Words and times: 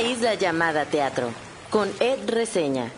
isla 0.00 0.34
llamada 0.34 0.84
teatro, 0.84 1.32
con 1.70 1.92
Ed 2.00 2.28
Reseña. 2.28 2.90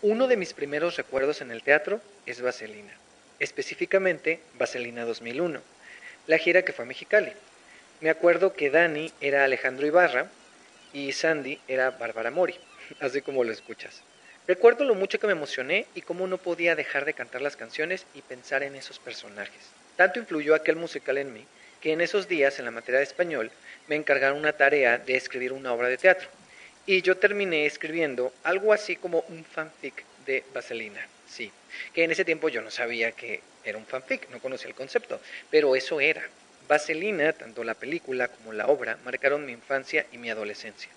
Uno 0.00 0.26
de 0.26 0.36
mis 0.36 0.54
primeros 0.54 0.96
recuerdos 0.96 1.40
en 1.42 1.50
el 1.50 1.62
teatro 1.62 2.00
es 2.24 2.40
Vaselina, 2.40 2.92
específicamente 3.40 4.40
Vaselina 4.58 5.04
2001, 5.04 5.60
la 6.28 6.38
gira 6.38 6.62
que 6.62 6.72
fue 6.72 6.84
a 6.84 6.88
Mexicali. 6.88 7.32
Me 8.00 8.08
acuerdo 8.08 8.54
que 8.54 8.70
Dani 8.70 9.12
era 9.20 9.44
Alejandro 9.44 9.86
Ibarra 9.86 10.30
y 10.92 11.12
Sandy 11.12 11.60
era 11.68 11.90
Bárbara 11.90 12.30
Mori, 12.30 12.54
así 13.00 13.20
como 13.20 13.44
lo 13.44 13.52
escuchas. 13.52 14.02
Recuerdo 14.46 14.84
lo 14.84 14.94
mucho 14.94 15.18
que 15.18 15.26
me 15.26 15.32
emocioné 15.32 15.86
y 15.94 16.02
cómo 16.02 16.26
no 16.26 16.38
podía 16.38 16.76
dejar 16.76 17.04
de 17.04 17.14
cantar 17.14 17.42
las 17.42 17.56
canciones 17.56 18.06
y 18.14 18.22
pensar 18.22 18.62
en 18.62 18.76
esos 18.76 18.98
personajes. 18.98 19.72
Tanto 19.96 20.18
influyó 20.18 20.54
aquel 20.54 20.76
musical 20.76 21.18
en 21.18 21.32
mí 21.32 21.44
que 21.80 21.92
en 21.92 22.00
esos 22.00 22.28
días 22.28 22.58
en 22.58 22.66
la 22.66 22.70
materia 22.70 22.98
de 22.98 23.04
español 23.04 23.50
me 23.88 23.96
encargaron 23.96 24.38
una 24.38 24.52
tarea 24.52 24.98
de 24.98 25.16
escribir 25.16 25.52
una 25.52 25.72
obra 25.72 25.88
de 25.88 25.96
teatro. 25.96 26.28
Y 26.84 27.02
yo 27.02 27.16
terminé 27.16 27.66
escribiendo 27.66 28.32
algo 28.44 28.72
así 28.72 28.96
como 28.96 29.24
un 29.28 29.44
fanfic 29.44 30.04
de 30.26 30.44
Vaselina, 30.54 31.06
sí, 31.28 31.50
que 31.92 32.04
en 32.04 32.10
ese 32.10 32.24
tiempo 32.24 32.48
yo 32.48 32.62
no 32.62 32.70
sabía 32.70 33.12
que 33.12 33.40
era 33.64 33.78
un 33.78 33.86
fanfic, 33.86 34.28
no 34.30 34.40
conocía 34.40 34.68
el 34.68 34.74
concepto, 34.74 35.20
pero 35.50 35.74
eso 35.74 36.00
era. 36.00 36.22
Vaselina, 36.68 37.32
tanto 37.32 37.64
la 37.64 37.74
película 37.74 38.28
como 38.28 38.52
la 38.52 38.66
obra, 38.66 38.98
marcaron 39.04 39.46
mi 39.46 39.52
infancia 39.52 40.06
y 40.12 40.18
mi 40.18 40.30
adolescencia 40.30 40.90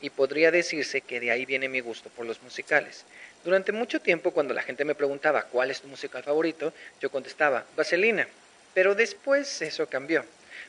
y 0.00 0.10
podría 0.10 0.50
decirse 0.50 1.00
que 1.00 1.20
de 1.20 1.30
ahí 1.30 1.46
viene 1.46 1.68
mi 1.68 1.80
gusto 1.80 2.10
por 2.10 2.26
los 2.26 2.42
musicales. 2.42 3.04
Durante 3.44 3.72
mucho 3.72 4.00
tiempo 4.00 4.30
cuando 4.30 4.54
la 4.54 4.62
gente 4.62 4.84
me 4.84 4.94
preguntaba 4.94 5.44
cuál 5.44 5.70
es 5.70 5.80
tu 5.80 5.88
musical 5.88 6.22
favorito, 6.22 6.72
yo 7.00 7.10
contestaba 7.10 7.64
Vaselina, 7.76 8.26
pero 8.76 8.94
después 8.94 9.62
eso 9.62 9.86
cambió, 9.86 10.22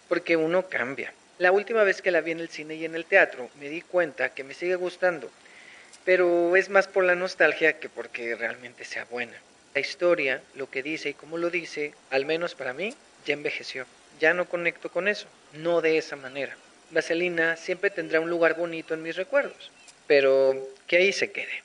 porque 0.07 0.37
uno 0.37 0.69
cambia. 0.69 1.11
La 1.39 1.51
última 1.51 1.83
vez 1.83 2.01
que 2.01 2.09
la 2.09 2.21
vi 2.21 2.31
en 2.31 2.39
el 2.39 2.47
cine 2.47 2.75
y 2.75 2.85
en 2.85 2.95
el 2.95 3.03
teatro 3.03 3.49
me 3.59 3.67
di 3.67 3.81
cuenta 3.81 4.29
que 4.29 4.45
me 4.45 4.53
sigue 4.53 4.75
gustando, 4.75 5.29
pero 6.05 6.55
es 6.55 6.69
más 6.69 6.87
por 6.87 7.03
la 7.03 7.15
nostalgia 7.15 7.81
que 7.81 7.89
porque 7.89 8.33
realmente 8.35 8.85
sea 8.85 9.03
buena. 9.03 9.33
La 9.73 9.81
historia, 9.81 10.41
lo 10.55 10.69
que 10.69 10.83
dice 10.83 11.09
y 11.09 11.13
cómo 11.15 11.37
lo 11.37 11.49
dice, 11.49 11.95
al 12.09 12.25
menos 12.25 12.55
para 12.55 12.71
mí, 12.71 12.93
ya 13.25 13.33
envejeció. 13.33 13.85
Ya 14.21 14.33
no 14.33 14.45
conecto 14.45 14.89
con 14.89 15.09
eso, 15.09 15.27
no 15.51 15.81
de 15.81 15.97
esa 15.97 16.15
manera. 16.15 16.55
Vaselina 16.91 17.57
siempre 17.57 17.89
tendrá 17.89 18.21
un 18.21 18.29
lugar 18.29 18.55
bonito 18.55 18.93
en 18.93 19.03
mis 19.03 19.17
recuerdos, 19.17 19.69
pero 20.07 20.55
que 20.87 20.95
ahí 20.95 21.11
se 21.11 21.33
quede. 21.33 21.61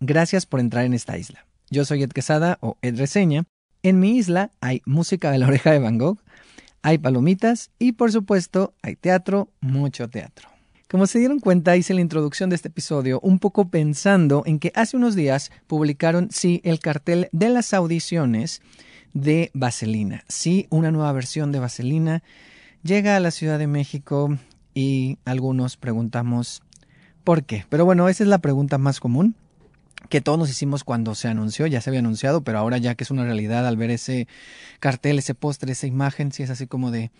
Gracias 0.00 0.44
por 0.44 0.60
entrar 0.60 0.84
en 0.84 0.92
esta 0.92 1.16
isla. 1.16 1.46
Yo 1.70 1.86
soy 1.86 2.02
Ed 2.02 2.12
Quesada 2.12 2.58
o 2.60 2.76
Ed 2.82 2.98
Reseña. 2.98 3.46
En 3.84 4.00
mi 4.00 4.16
isla 4.16 4.50
hay 4.62 4.80
música 4.86 5.30
de 5.30 5.36
la 5.36 5.46
oreja 5.46 5.70
de 5.70 5.78
Van 5.78 5.98
Gogh, 5.98 6.18
hay 6.80 6.96
palomitas 6.96 7.70
y 7.78 7.92
por 7.92 8.10
supuesto 8.10 8.72
hay 8.80 8.96
teatro, 8.96 9.50
mucho 9.60 10.08
teatro. 10.08 10.48
Como 10.90 11.06
se 11.06 11.18
dieron 11.18 11.38
cuenta, 11.38 11.76
hice 11.76 11.92
la 11.92 12.00
introducción 12.00 12.48
de 12.48 12.56
este 12.56 12.68
episodio 12.68 13.20
un 13.20 13.38
poco 13.38 13.68
pensando 13.68 14.42
en 14.46 14.58
que 14.58 14.72
hace 14.74 14.96
unos 14.96 15.14
días 15.14 15.52
publicaron, 15.66 16.28
sí, 16.30 16.62
el 16.64 16.78
cartel 16.78 17.28
de 17.32 17.50
las 17.50 17.74
audiciones 17.74 18.62
de 19.12 19.50
Vaselina. 19.52 20.24
Sí, 20.28 20.66
una 20.70 20.90
nueva 20.90 21.12
versión 21.12 21.52
de 21.52 21.58
Vaselina 21.58 22.22
llega 22.82 23.16
a 23.16 23.20
la 23.20 23.32
Ciudad 23.32 23.58
de 23.58 23.66
México 23.66 24.38
y 24.72 25.18
algunos 25.26 25.76
preguntamos 25.76 26.62
¿por 27.22 27.44
qué? 27.44 27.66
Pero 27.68 27.84
bueno, 27.84 28.08
esa 28.08 28.22
es 28.22 28.30
la 28.30 28.38
pregunta 28.38 28.78
más 28.78 28.98
común 28.98 29.36
que 30.08 30.20
todos 30.20 30.38
nos 30.38 30.50
hicimos 30.50 30.84
cuando 30.84 31.14
se 31.14 31.28
anunció, 31.28 31.66
ya 31.66 31.80
se 31.80 31.90
había 31.90 32.00
anunciado, 32.00 32.42
pero 32.42 32.58
ahora 32.58 32.78
ya 32.78 32.94
que 32.94 33.04
es 33.04 33.10
una 33.10 33.24
realidad 33.24 33.66
al 33.66 33.76
ver 33.76 33.90
ese 33.90 34.28
cartel, 34.80 35.18
ese 35.18 35.34
póster, 35.34 35.70
esa 35.70 35.86
imagen, 35.86 36.32
sí 36.32 36.42
es 36.42 36.50
así 36.50 36.66
como 36.66 36.90
de, 36.90 37.10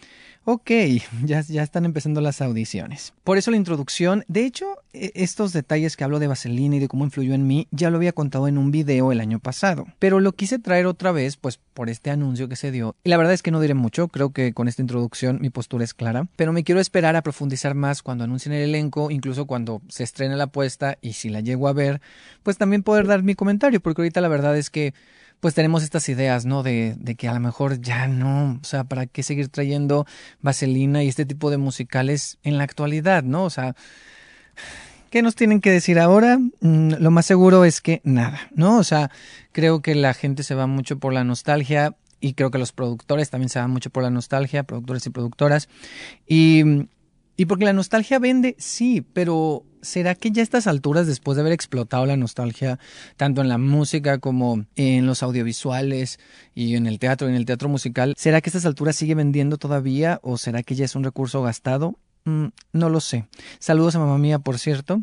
ok, 0.44 0.70
ya, 1.24 1.40
ya 1.40 1.62
están 1.62 1.84
empezando 1.84 2.20
las 2.20 2.40
audiciones. 2.40 3.12
Por 3.24 3.38
eso 3.38 3.50
la 3.50 3.56
introducción, 3.56 4.24
de 4.28 4.44
hecho, 4.44 4.66
e, 4.92 5.12
estos 5.14 5.52
detalles 5.52 5.96
que 5.96 6.04
hablo 6.04 6.18
de 6.18 6.26
Vaselina 6.26 6.76
y 6.76 6.78
de 6.80 6.88
cómo 6.88 7.04
influyó 7.04 7.34
en 7.34 7.46
mí, 7.46 7.66
ya 7.70 7.90
lo 7.90 7.96
había 7.96 8.12
contado 8.12 8.48
en 8.48 8.58
un 8.58 8.70
video 8.70 9.12
el 9.12 9.20
año 9.20 9.38
pasado, 9.38 9.86
pero 9.98 10.20
lo 10.20 10.32
quise 10.32 10.58
traer 10.58 10.86
otra 10.86 11.12
vez, 11.12 11.36
pues 11.36 11.58
por 11.74 11.90
este 11.90 12.10
anuncio 12.10 12.48
que 12.48 12.56
se 12.56 12.70
dio. 12.70 12.96
Y 13.04 13.10
la 13.10 13.16
verdad 13.16 13.32
es 13.32 13.42
que 13.42 13.50
no 13.50 13.60
diré 13.60 13.74
mucho, 13.74 14.08
creo 14.08 14.30
que 14.30 14.52
con 14.52 14.68
esta 14.68 14.82
introducción 14.82 15.38
mi 15.40 15.50
postura 15.50 15.84
es 15.84 15.94
clara, 15.94 16.28
pero 16.36 16.52
me 16.52 16.64
quiero 16.64 16.80
esperar 16.80 17.16
a 17.16 17.22
profundizar 17.22 17.74
más 17.74 18.02
cuando 18.02 18.24
anuncien 18.24 18.54
el 18.54 18.68
elenco, 18.68 19.10
incluso 19.10 19.46
cuando 19.46 19.82
se 19.88 20.04
estrene 20.04 20.36
la 20.36 20.44
apuesta 20.44 20.98
y 21.00 21.14
si 21.14 21.28
la 21.28 21.40
llego 21.40 21.68
a 21.68 21.72
ver, 21.72 22.00
pues 22.42 22.58
también 22.58 22.82
poder 22.82 23.06
dar 23.06 23.22
mi 23.22 23.34
comentario, 23.34 23.80
porque 23.80 24.02
ahorita 24.02 24.20
la 24.20 24.28
verdad 24.28 24.56
es 24.56 24.70
que 24.70 24.94
pues 25.44 25.52
tenemos 25.52 25.82
estas 25.82 26.08
ideas, 26.08 26.46
¿no? 26.46 26.62
De, 26.62 26.94
de, 26.96 27.16
que 27.16 27.28
a 27.28 27.34
lo 27.34 27.40
mejor 27.40 27.78
ya 27.78 28.06
no, 28.06 28.58
o 28.62 28.64
sea, 28.64 28.84
¿para 28.84 29.04
qué 29.04 29.22
seguir 29.22 29.50
trayendo 29.50 30.06
vaselina 30.40 31.04
y 31.04 31.08
este 31.08 31.26
tipo 31.26 31.50
de 31.50 31.58
musicales 31.58 32.38
en 32.44 32.56
la 32.56 32.64
actualidad, 32.64 33.22
¿no? 33.22 33.44
O 33.44 33.50
sea, 33.50 33.76
¿qué 35.10 35.20
nos 35.20 35.34
tienen 35.34 35.60
que 35.60 35.70
decir 35.70 35.98
ahora? 35.98 36.38
Mm, 36.38 36.94
lo 36.98 37.10
más 37.10 37.26
seguro 37.26 37.66
es 37.66 37.82
que 37.82 38.00
nada, 38.04 38.40
¿no? 38.54 38.78
O 38.78 38.84
sea, 38.84 39.10
creo 39.52 39.82
que 39.82 39.94
la 39.94 40.14
gente 40.14 40.44
se 40.44 40.54
va 40.54 40.66
mucho 40.66 40.98
por 40.98 41.12
la 41.12 41.24
nostalgia 41.24 41.94
y 42.20 42.32
creo 42.32 42.50
que 42.50 42.56
los 42.56 42.72
productores 42.72 43.28
también 43.28 43.50
se 43.50 43.58
van 43.58 43.70
mucho 43.70 43.90
por 43.90 44.02
la 44.02 44.08
nostalgia, 44.08 44.62
productores 44.62 45.04
y 45.04 45.10
productoras. 45.10 45.68
Y, 46.26 46.86
y 47.36 47.44
porque 47.44 47.66
la 47.66 47.74
nostalgia 47.74 48.18
vende, 48.18 48.56
sí, 48.58 49.04
pero 49.12 49.66
¿será 49.84 50.14
que 50.14 50.30
ya 50.30 50.42
a 50.42 50.44
estas 50.44 50.66
alturas, 50.66 51.06
después 51.06 51.36
de 51.36 51.42
haber 51.42 51.52
explotado 51.52 52.06
la 52.06 52.16
nostalgia, 52.16 52.78
tanto 53.16 53.40
en 53.40 53.48
la 53.48 53.58
música 53.58 54.18
como 54.18 54.64
en 54.76 55.06
los 55.06 55.22
audiovisuales 55.22 56.18
y 56.54 56.74
en 56.74 56.86
el 56.86 56.98
teatro, 56.98 57.28
en 57.28 57.34
el 57.34 57.44
teatro 57.44 57.68
musical, 57.68 58.14
¿será 58.16 58.40
que 58.40 58.48
a 58.48 58.50
estas 58.50 58.66
alturas 58.66 58.96
sigue 58.96 59.14
vendiendo 59.14 59.58
todavía 59.58 60.18
o 60.22 60.38
será 60.38 60.62
que 60.62 60.74
ya 60.74 60.84
es 60.84 60.96
un 60.96 61.04
recurso 61.04 61.42
gastado? 61.42 61.98
Mm, 62.26 62.46
no 62.72 62.88
lo 62.88 63.00
sé. 63.00 63.26
Saludos 63.58 63.96
a 63.96 63.98
mamá 63.98 64.16
mía, 64.16 64.38
por 64.38 64.58
cierto. 64.58 65.00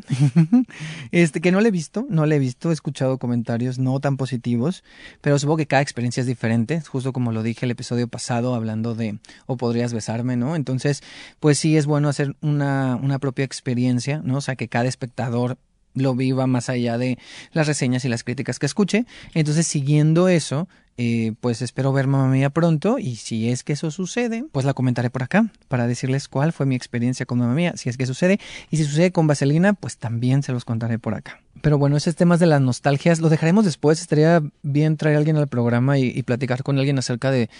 este, 1.12 1.40
que 1.40 1.52
no 1.52 1.60
le 1.60 1.68
he 1.68 1.70
visto, 1.70 2.04
no 2.10 2.26
le 2.26 2.34
he 2.36 2.38
visto, 2.40 2.70
he 2.70 2.72
escuchado 2.72 3.18
comentarios 3.18 3.78
no 3.78 4.00
tan 4.00 4.16
positivos, 4.16 4.82
pero 5.20 5.38
supongo 5.38 5.58
que 5.58 5.68
cada 5.68 5.82
experiencia 5.82 6.20
es 6.20 6.26
diferente, 6.26 6.80
justo 6.80 7.12
como 7.12 7.30
lo 7.30 7.44
dije 7.44 7.64
el 7.64 7.70
episodio 7.70 8.08
pasado 8.08 8.56
hablando 8.56 8.96
de 8.96 9.18
o 9.46 9.56
podrías 9.56 9.92
besarme, 9.94 10.36
¿no? 10.36 10.56
Entonces, 10.56 11.02
pues 11.38 11.58
sí 11.58 11.76
es 11.76 11.86
bueno 11.86 12.08
hacer 12.08 12.34
una, 12.40 12.96
una 12.96 13.20
propia 13.20 13.44
experiencia, 13.44 14.20
¿no? 14.24 14.38
O 14.38 14.40
sea, 14.40 14.56
que 14.56 14.66
cada 14.66 14.88
espectador 14.88 15.58
lo 15.94 16.14
viva 16.14 16.46
más 16.46 16.68
allá 16.68 16.98
de 16.98 17.18
las 17.52 17.66
reseñas 17.68 18.04
y 18.04 18.08
las 18.08 18.24
críticas 18.24 18.58
que 18.58 18.66
escuche. 18.66 19.06
Entonces, 19.34 19.66
siguiendo 19.66 20.28
eso, 20.28 20.68
eh, 20.98 21.32
pues 21.40 21.62
espero 21.62 21.92
ver 21.92 22.06
mamá 22.06 22.28
mía 22.28 22.50
pronto 22.50 22.98
y 22.98 23.16
si 23.16 23.48
es 23.48 23.64
que 23.64 23.72
eso 23.72 23.90
sucede, 23.90 24.44
pues 24.52 24.66
la 24.66 24.74
comentaré 24.74 25.10
por 25.10 25.22
acá 25.22 25.48
para 25.68 25.86
decirles 25.86 26.28
cuál 26.28 26.52
fue 26.52 26.66
mi 26.66 26.74
experiencia 26.74 27.26
con 27.26 27.38
mamá 27.38 27.54
mía, 27.54 27.72
si 27.76 27.88
es 27.88 27.96
que 27.96 28.06
sucede. 28.06 28.38
Y 28.70 28.76
si 28.76 28.84
sucede 28.84 29.12
con 29.12 29.26
Vaselina, 29.26 29.72
pues 29.72 29.96
también 29.96 30.42
se 30.42 30.52
los 30.52 30.64
contaré 30.64 30.98
por 30.98 31.14
acá. 31.14 31.40
Pero 31.60 31.78
bueno, 31.78 31.96
esos 31.96 32.16
temas 32.16 32.40
de 32.40 32.46
las 32.46 32.60
nostalgias 32.60 33.20
lo 33.20 33.28
dejaremos 33.28 33.64
después. 33.64 34.00
Estaría 34.00 34.42
bien 34.62 34.96
traer 34.96 35.16
a 35.16 35.18
alguien 35.18 35.36
al 35.36 35.48
programa 35.48 35.98
y, 35.98 36.22
platicar 36.22 36.62
con 36.62 36.78
alguien 36.78 36.98
acerca 36.98 37.30
de, 37.30 37.50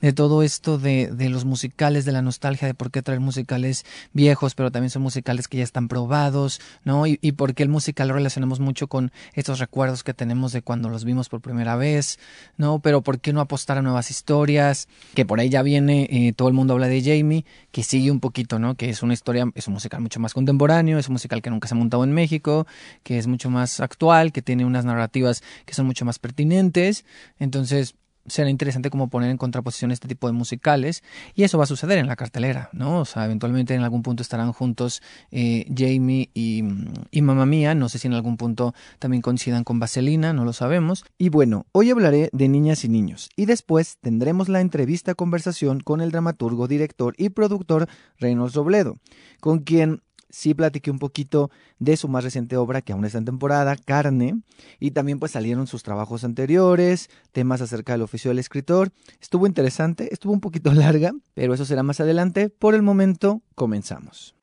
de 0.00 0.12
todo 0.12 0.42
esto 0.42 0.78
de, 0.78 1.10
de, 1.12 1.28
los 1.28 1.44
musicales, 1.44 2.04
de 2.04 2.12
la 2.12 2.22
nostalgia, 2.22 2.66
de 2.66 2.74
por 2.74 2.90
qué 2.90 3.02
traer 3.02 3.20
musicales 3.20 3.84
viejos, 4.12 4.54
pero 4.54 4.70
también 4.70 4.90
son 4.90 5.02
musicales 5.02 5.48
que 5.48 5.58
ya 5.58 5.64
están 5.64 5.88
probados, 5.88 6.60
¿no? 6.84 7.06
Y, 7.06 7.18
y 7.22 7.32
por 7.32 7.54
qué 7.54 7.62
el 7.62 7.68
musical 7.68 8.08
lo 8.08 8.14
relacionamos 8.14 8.60
mucho 8.60 8.88
con 8.88 9.10
estos 9.34 9.58
recuerdos 9.58 10.02
que 10.02 10.12
tenemos 10.12 10.52
de 10.52 10.60
cuando 10.62 10.88
los 10.88 11.04
vimos 11.04 11.28
por 11.28 11.40
primera 11.40 11.76
vez, 11.76 12.18
¿no? 12.58 12.75
Pero 12.80 13.02
por 13.02 13.20
qué 13.20 13.32
no 13.32 13.40
apostar 13.40 13.78
a 13.78 13.82
nuevas 13.82 14.10
historias, 14.10 14.88
que 15.14 15.24
por 15.24 15.40
ahí 15.40 15.48
ya 15.48 15.62
viene, 15.62 16.08
eh, 16.10 16.32
todo 16.34 16.48
el 16.48 16.54
mundo 16.54 16.74
habla 16.74 16.88
de 16.88 17.02
Jamie, 17.02 17.44
que 17.72 17.82
sigue 17.82 18.10
un 18.10 18.20
poquito, 18.20 18.58
¿no? 18.58 18.74
Que 18.74 18.90
es 18.90 19.02
una 19.02 19.14
historia, 19.14 19.50
es 19.54 19.66
un 19.68 19.74
musical 19.74 20.00
mucho 20.00 20.20
más 20.20 20.34
contemporáneo, 20.34 20.98
es 20.98 21.08
un 21.08 21.14
musical 21.14 21.42
que 21.42 21.50
nunca 21.50 21.68
se 21.68 21.74
ha 21.74 21.78
montado 21.78 22.04
en 22.04 22.12
México, 22.12 22.66
que 23.02 23.18
es 23.18 23.26
mucho 23.26 23.50
más 23.50 23.80
actual, 23.80 24.32
que 24.32 24.42
tiene 24.42 24.64
unas 24.64 24.84
narrativas 24.84 25.42
que 25.64 25.74
son 25.74 25.86
mucho 25.86 26.04
más 26.04 26.18
pertinentes. 26.18 27.04
Entonces, 27.38 27.94
será 28.26 28.50
interesante 28.50 28.90
como 28.90 29.08
poner 29.08 29.30
en 29.30 29.36
contraposición 29.36 29.90
este 29.90 30.08
tipo 30.08 30.26
de 30.26 30.32
musicales 30.32 31.02
y 31.34 31.44
eso 31.44 31.58
va 31.58 31.64
a 31.64 31.66
suceder 31.66 31.98
en 31.98 32.06
la 32.06 32.16
cartelera, 32.16 32.70
¿no? 32.72 33.00
O 33.00 33.04
sea, 33.04 33.24
eventualmente 33.24 33.74
en 33.74 33.82
algún 33.82 34.02
punto 34.02 34.22
estarán 34.22 34.52
juntos 34.52 35.02
eh, 35.30 35.66
Jamie 35.76 36.30
y, 36.34 36.62
y 37.10 37.22
Mamma 37.22 37.46
Mía, 37.46 37.74
no 37.74 37.88
sé 37.88 37.98
si 37.98 38.06
en 38.06 38.14
algún 38.14 38.36
punto 38.36 38.74
también 38.98 39.22
coincidan 39.22 39.64
con 39.64 39.78
Vaselina, 39.78 40.32
no 40.32 40.44
lo 40.44 40.52
sabemos. 40.52 41.04
Y 41.18 41.28
bueno, 41.28 41.66
hoy 41.72 41.90
hablaré 41.90 42.30
de 42.32 42.48
niñas 42.48 42.84
y 42.84 42.88
niños 42.88 43.30
y 43.36 43.46
después 43.46 43.98
tendremos 44.00 44.48
la 44.48 44.60
entrevista 44.60 45.14
conversación 45.14 45.80
con 45.80 46.00
el 46.00 46.10
dramaturgo, 46.10 46.68
director 46.68 47.14
y 47.16 47.30
productor 47.30 47.88
Reynolds 48.18 48.54
Robledo, 48.54 48.98
con 49.40 49.60
quien 49.60 50.02
sí 50.36 50.52
platiqué 50.52 50.90
un 50.90 50.98
poquito 50.98 51.50
de 51.78 51.96
su 51.96 52.08
más 52.08 52.22
reciente 52.22 52.58
obra, 52.58 52.82
que 52.82 52.92
aún 52.92 53.06
está 53.06 53.16
en 53.16 53.24
temporada, 53.24 53.74
Carne, 53.74 54.42
y 54.78 54.90
también 54.90 55.18
pues 55.18 55.32
salieron 55.32 55.66
sus 55.66 55.82
trabajos 55.82 56.24
anteriores, 56.24 57.08
temas 57.32 57.62
acerca 57.62 57.92
del 57.92 58.02
oficio 58.02 58.30
del 58.30 58.38
escritor. 58.38 58.92
Estuvo 59.18 59.46
interesante, 59.46 60.12
estuvo 60.12 60.34
un 60.34 60.42
poquito 60.42 60.72
larga, 60.74 61.12
pero 61.32 61.54
eso 61.54 61.64
será 61.64 61.82
más 61.82 62.00
adelante. 62.00 62.50
Por 62.50 62.74
el 62.74 62.82
momento, 62.82 63.40
comenzamos. 63.54 64.34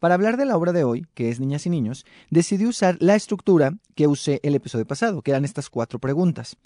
Para 0.00 0.14
hablar 0.14 0.36
de 0.36 0.46
la 0.46 0.56
obra 0.56 0.72
de 0.72 0.82
hoy, 0.82 1.06
que 1.14 1.30
es 1.30 1.38
Niñas 1.38 1.64
y 1.66 1.70
Niños, 1.70 2.04
decidí 2.30 2.66
usar 2.66 2.96
la 2.98 3.14
estructura 3.14 3.72
que 3.94 4.08
usé 4.08 4.40
el 4.42 4.56
episodio 4.56 4.84
pasado, 4.84 5.22
que 5.22 5.30
eran 5.30 5.44
estas 5.44 5.70
cuatro 5.70 6.00
preguntas. 6.00 6.56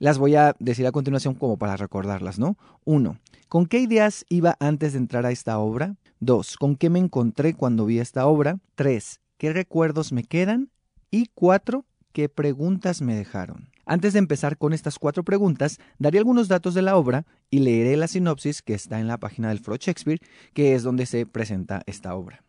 Las 0.00 0.16
voy 0.16 0.34
a 0.34 0.56
decir 0.58 0.86
a 0.86 0.92
continuación 0.92 1.34
como 1.34 1.58
para 1.58 1.76
recordarlas, 1.76 2.38
¿no? 2.38 2.56
Uno, 2.86 3.18
¿con 3.48 3.66
qué 3.66 3.80
ideas 3.80 4.24
iba 4.30 4.56
antes 4.58 4.94
de 4.94 4.98
entrar 4.98 5.26
a 5.26 5.30
esta 5.30 5.58
obra? 5.58 5.96
Dos, 6.20 6.56
¿con 6.56 6.76
qué 6.76 6.88
me 6.88 6.98
encontré 6.98 7.52
cuando 7.52 7.84
vi 7.84 7.98
esta 7.98 8.26
obra? 8.26 8.60
Tres, 8.76 9.20
¿qué 9.36 9.52
recuerdos 9.52 10.10
me 10.10 10.24
quedan? 10.24 10.70
Y 11.10 11.26
cuatro, 11.34 11.84
¿qué 12.14 12.30
preguntas 12.30 13.02
me 13.02 13.14
dejaron? 13.14 13.68
Antes 13.84 14.14
de 14.14 14.20
empezar 14.20 14.56
con 14.56 14.72
estas 14.72 14.98
cuatro 14.98 15.22
preguntas, 15.22 15.78
daré 15.98 16.16
algunos 16.16 16.48
datos 16.48 16.72
de 16.72 16.80
la 16.80 16.96
obra 16.96 17.26
y 17.50 17.58
leeré 17.58 17.98
la 17.98 18.08
sinopsis 18.08 18.62
que 18.62 18.72
está 18.72 19.00
en 19.00 19.06
la 19.06 19.18
página 19.18 19.50
del 19.50 19.58
Foro 19.58 19.76
Shakespeare, 19.76 20.20
que 20.54 20.74
es 20.74 20.82
donde 20.82 21.04
se 21.04 21.26
presenta 21.26 21.82
esta 21.84 22.14
obra. 22.14 22.42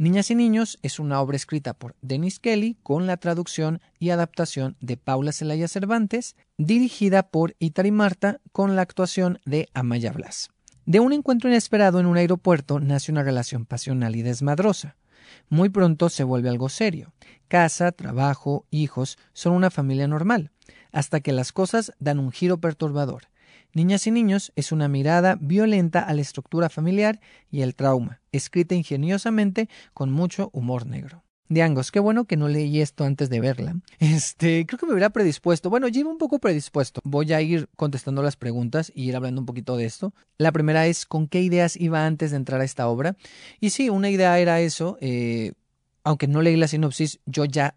Niñas 0.00 0.30
y 0.30 0.36
Niños 0.36 0.78
es 0.82 1.00
una 1.00 1.20
obra 1.20 1.34
escrita 1.34 1.74
por 1.74 1.96
Dennis 2.02 2.38
Kelly 2.38 2.76
con 2.84 3.08
la 3.08 3.16
traducción 3.16 3.80
y 3.98 4.10
adaptación 4.10 4.76
de 4.80 4.96
Paula 4.96 5.32
Celaya 5.32 5.66
Cervantes, 5.66 6.36
dirigida 6.56 7.24
por 7.24 7.56
Itari 7.58 7.90
Marta 7.90 8.40
con 8.52 8.76
la 8.76 8.82
actuación 8.82 9.40
de 9.44 9.68
Amaya 9.74 10.12
Blas. 10.12 10.50
De 10.86 11.00
un 11.00 11.12
encuentro 11.12 11.50
inesperado 11.50 11.98
en 11.98 12.06
un 12.06 12.16
aeropuerto 12.16 12.78
nace 12.78 13.10
una 13.10 13.24
relación 13.24 13.66
pasional 13.66 14.14
y 14.14 14.22
desmadrosa. 14.22 14.94
Muy 15.48 15.68
pronto 15.68 16.10
se 16.10 16.22
vuelve 16.22 16.48
algo 16.48 16.68
serio. 16.68 17.12
Casa, 17.48 17.90
trabajo, 17.90 18.66
hijos 18.70 19.18
son 19.32 19.52
una 19.52 19.68
familia 19.68 20.06
normal, 20.06 20.52
hasta 20.92 21.18
que 21.18 21.32
las 21.32 21.50
cosas 21.50 21.92
dan 21.98 22.20
un 22.20 22.30
giro 22.30 22.58
perturbador. 22.58 23.24
Niñas 23.74 24.06
y 24.06 24.10
Niños 24.10 24.52
es 24.56 24.72
una 24.72 24.88
mirada 24.88 25.36
violenta 25.40 26.00
a 26.00 26.14
la 26.14 26.22
estructura 26.22 26.68
familiar 26.68 27.20
y 27.50 27.60
el 27.62 27.74
trauma, 27.74 28.20
escrita 28.32 28.74
ingeniosamente 28.74 29.68
con 29.94 30.10
mucho 30.10 30.50
humor 30.52 30.86
negro. 30.86 31.22
Diangos, 31.50 31.90
qué 31.90 31.98
bueno 31.98 32.26
que 32.26 32.36
no 32.36 32.48
leí 32.48 32.80
esto 32.80 33.04
antes 33.04 33.30
de 33.30 33.40
verla. 33.40 33.76
Este, 33.98 34.66
creo 34.66 34.78
que 34.78 34.86
me 34.86 34.92
hubiera 34.92 35.10
predispuesto. 35.10 35.70
Bueno, 35.70 35.88
llevo 35.88 36.10
un 36.10 36.18
poco 36.18 36.38
predispuesto. 36.38 37.00
Voy 37.04 37.32
a 37.32 37.40
ir 37.40 37.68
contestando 37.74 38.22
las 38.22 38.36
preguntas 38.36 38.92
y 38.94 39.08
ir 39.08 39.16
hablando 39.16 39.40
un 39.40 39.46
poquito 39.46 39.76
de 39.76 39.86
esto. 39.86 40.12
La 40.36 40.52
primera 40.52 40.86
es 40.86 41.06
con 41.06 41.26
qué 41.26 41.40
ideas 41.40 41.76
iba 41.76 42.04
antes 42.04 42.32
de 42.32 42.36
entrar 42.36 42.60
a 42.60 42.64
esta 42.64 42.88
obra. 42.88 43.16
Y 43.60 43.70
sí, 43.70 43.88
una 43.88 44.10
idea 44.10 44.38
era 44.38 44.60
eso. 44.60 44.98
Eh, 45.00 45.52
aunque 46.04 46.28
no 46.28 46.42
leí 46.42 46.56
la 46.56 46.68
sinopsis, 46.68 47.20
yo 47.24 47.46
ya 47.46 47.76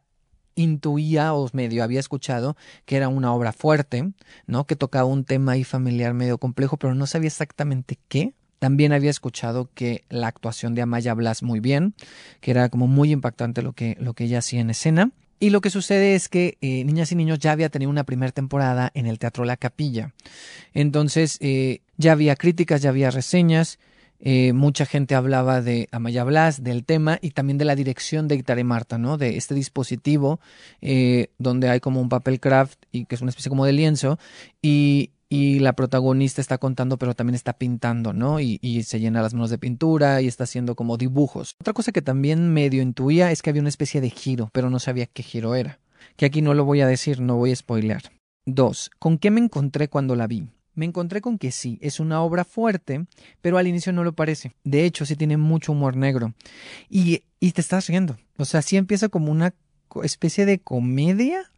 intuía 0.55 1.33
o 1.33 1.49
medio 1.53 1.83
había 1.83 1.99
escuchado 1.99 2.55
que 2.85 2.97
era 2.97 3.07
una 3.07 3.33
obra 3.33 3.53
fuerte, 3.53 4.11
¿no? 4.47 4.65
Que 4.65 4.75
tocaba 4.75 5.05
un 5.05 5.23
tema 5.23 5.53
ahí 5.53 5.63
familiar 5.63 6.13
medio 6.13 6.37
complejo, 6.37 6.77
pero 6.77 6.95
no 6.95 7.07
sabía 7.07 7.27
exactamente 7.27 7.97
qué. 8.07 8.33
También 8.59 8.93
había 8.93 9.09
escuchado 9.09 9.69
que 9.73 10.03
la 10.09 10.27
actuación 10.27 10.75
de 10.75 10.83
Amaya 10.83 11.13
Blas 11.15 11.41
muy 11.41 11.59
bien, 11.59 11.95
que 12.41 12.51
era 12.51 12.69
como 12.69 12.87
muy 12.87 13.11
impactante 13.11 13.63
lo 13.63 13.73
que, 13.73 13.97
lo 13.99 14.13
que 14.13 14.25
ella 14.25 14.39
hacía 14.39 14.61
en 14.61 14.69
escena. 14.69 15.11
Y 15.39 15.49
lo 15.49 15.61
que 15.61 15.71
sucede 15.71 16.13
es 16.13 16.29
que 16.29 16.59
eh, 16.61 16.83
Niñas 16.83 17.11
y 17.11 17.15
Niños 17.15 17.39
ya 17.39 17.53
había 17.53 17.69
tenido 17.69 17.89
una 17.89 18.03
primera 18.03 18.31
temporada 18.31 18.91
en 18.93 19.07
el 19.07 19.17
Teatro 19.17 19.43
La 19.43 19.57
Capilla. 19.57 20.13
Entonces 20.75 21.39
eh, 21.41 21.81
ya 21.97 22.11
había 22.11 22.35
críticas, 22.35 22.83
ya 22.83 22.89
había 22.89 23.09
reseñas, 23.09 23.79
eh, 24.23 24.53
mucha 24.53 24.85
gente 24.85 25.15
hablaba 25.15 25.61
de 25.61 25.89
Amaya 25.91 26.23
Blas, 26.23 26.63
del 26.63 26.85
tema 26.85 27.17
y 27.21 27.31
también 27.31 27.57
de 27.57 27.65
la 27.65 27.75
dirección 27.75 28.27
de 28.27 28.35
Itare 28.35 28.63
Marta, 28.63 28.99
¿no? 28.99 29.17
De 29.17 29.35
este 29.35 29.55
dispositivo 29.55 30.39
eh, 30.81 31.29
donde 31.39 31.69
hay 31.69 31.79
como 31.79 31.99
un 31.99 32.09
papel 32.09 32.39
craft 32.39 32.83
y 32.91 33.05
que 33.05 33.15
es 33.15 33.21
una 33.21 33.29
especie 33.29 33.49
como 33.49 33.65
de 33.65 33.73
lienzo 33.73 34.19
y, 34.61 35.09
y 35.27 35.59
la 35.59 35.73
protagonista 35.73 36.39
está 36.39 36.59
contando 36.59 36.97
pero 36.97 37.15
también 37.15 37.33
está 37.33 37.53
pintando, 37.53 38.13
¿no? 38.13 38.39
Y, 38.39 38.59
y, 38.61 38.83
se 38.83 38.99
llena 38.99 39.23
las 39.23 39.33
manos 39.33 39.49
de 39.49 39.57
pintura 39.57 40.21
y 40.21 40.27
está 40.27 40.43
haciendo 40.43 40.75
como 40.75 40.97
dibujos. 40.97 41.55
Otra 41.59 41.73
cosa 41.73 41.91
que 41.91 42.03
también 42.03 42.53
medio 42.53 42.83
intuía 42.83 43.31
es 43.31 43.41
que 43.41 43.49
había 43.49 43.61
una 43.61 43.69
especie 43.69 44.01
de 44.01 44.11
giro, 44.11 44.49
pero 44.53 44.69
no 44.69 44.77
sabía 44.77 45.07
qué 45.07 45.23
giro 45.23 45.55
era. 45.55 45.79
Que 46.15 46.27
aquí 46.27 46.43
no 46.43 46.53
lo 46.53 46.63
voy 46.63 46.81
a 46.81 46.87
decir, 46.87 47.21
no 47.21 47.37
voy 47.37 47.53
a 47.53 47.55
spoilear. 47.55 48.03
Dos, 48.45 48.91
¿con 48.99 49.17
qué 49.17 49.31
me 49.31 49.39
encontré 49.39 49.87
cuando 49.87 50.15
la 50.15 50.27
vi? 50.27 50.47
Me 50.73 50.85
encontré 50.85 51.21
con 51.21 51.37
que 51.37 51.51
sí, 51.51 51.77
es 51.81 51.99
una 51.99 52.21
obra 52.21 52.45
fuerte, 52.45 53.05
pero 53.41 53.57
al 53.57 53.67
inicio 53.67 53.91
no 53.93 54.03
lo 54.03 54.13
parece. 54.13 54.53
De 54.63 54.85
hecho, 54.85 55.05
sí 55.05 55.15
tiene 55.15 55.37
mucho 55.37 55.71
humor 55.71 55.95
negro. 55.95 56.33
Y, 56.89 57.23
y 57.39 57.51
te 57.51 57.61
estás 57.61 57.87
riendo. 57.87 58.17
O 58.37 58.45
sea, 58.45 58.61
sí 58.61 58.77
empieza 58.77 59.09
como 59.09 59.31
una 59.31 59.53
especie 60.03 60.45
de 60.45 60.59
comedia. 60.59 61.50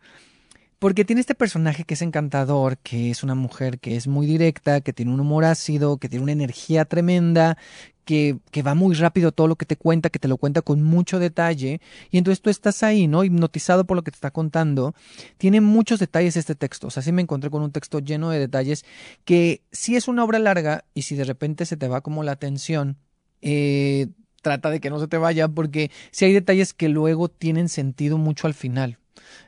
Porque 0.84 1.06
tiene 1.06 1.22
este 1.22 1.34
personaje 1.34 1.86
que 1.86 1.94
es 1.94 2.02
encantador, 2.02 2.78
que 2.78 3.10
es 3.10 3.24
una 3.24 3.36
mujer 3.36 3.80
que 3.80 3.96
es 3.96 4.06
muy 4.06 4.28
directa, 4.28 4.82
que 4.82 4.92
tiene 4.92 5.14
un 5.14 5.22
humor 5.22 5.46
ácido, 5.46 5.96
que 5.96 6.10
tiene 6.10 6.24
una 6.24 6.34
energía 6.34 6.84
tremenda, 6.84 7.58
que, 8.04 8.38
va 8.68 8.76
muy 8.76 8.94
rápido 8.94 9.32
todo 9.32 9.48
lo 9.48 9.56
que 9.56 9.66
te 9.66 9.78
cuenta, 9.78 10.10
que 10.10 10.20
te 10.20 10.28
lo 10.28 10.36
cuenta 10.36 10.62
con 10.62 10.84
mucho 10.84 11.20
detalle, 11.20 11.80
y 12.12 12.18
entonces 12.18 12.42
tú 12.42 12.50
estás 12.50 12.84
ahí, 12.84 13.08
¿no? 13.08 13.24
Hipnotizado 13.24 13.86
por 13.86 13.96
lo 13.96 14.04
que 14.04 14.12
te 14.12 14.16
está 14.16 14.32
contando. 14.32 14.94
Tiene 15.38 15.62
muchos 15.62 16.02
detalles 16.02 16.36
este 16.36 16.54
texto, 16.54 16.88
o 16.88 16.90
sea, 16.90 17.02
sí 17.02 17.14
me 17.14 17.22
encontré 17.22 17.50
con 17.50 17.62
un 17.62 17.72
texto 17.72 18.00
lleno 18.00 18.30
de 18.30 18.40
detalles 18.40 18.84
que 19.24 19.62
si 19.72 19.96
es 19.96 20.10
una 20.10 20.26
obra 20.26 20.38
larga 20.38 20.84
y 20.94 21.04
si 21.04 21.16
de 21.16 21.24
repente 21.24 21.66
se 21.66 21.78
te 21.78 21.88
va 21.88 22.02
como 22.02 22.24
la 22.24 22.34
atención, 22.34 22.98
eh, 23.42 24.08
trata 24.44 24.70
de 24.70 24.80
que 24.80 24.92
no 24.92 25.00
se 25.00 25.08
te 25.08 25.18
vaya 25.18 25.48
porque 25.48 25.90
si 26.12 26.26
hay 26.26 26.34
detalles 26.34 26.76
que 26.76 26.90
luego 26.90 27.30
tienen 27.30 27.70
sentido 27.70 28.20
mucho 28.20 28.46
al 28.46 28.54
final. 28.54 29.00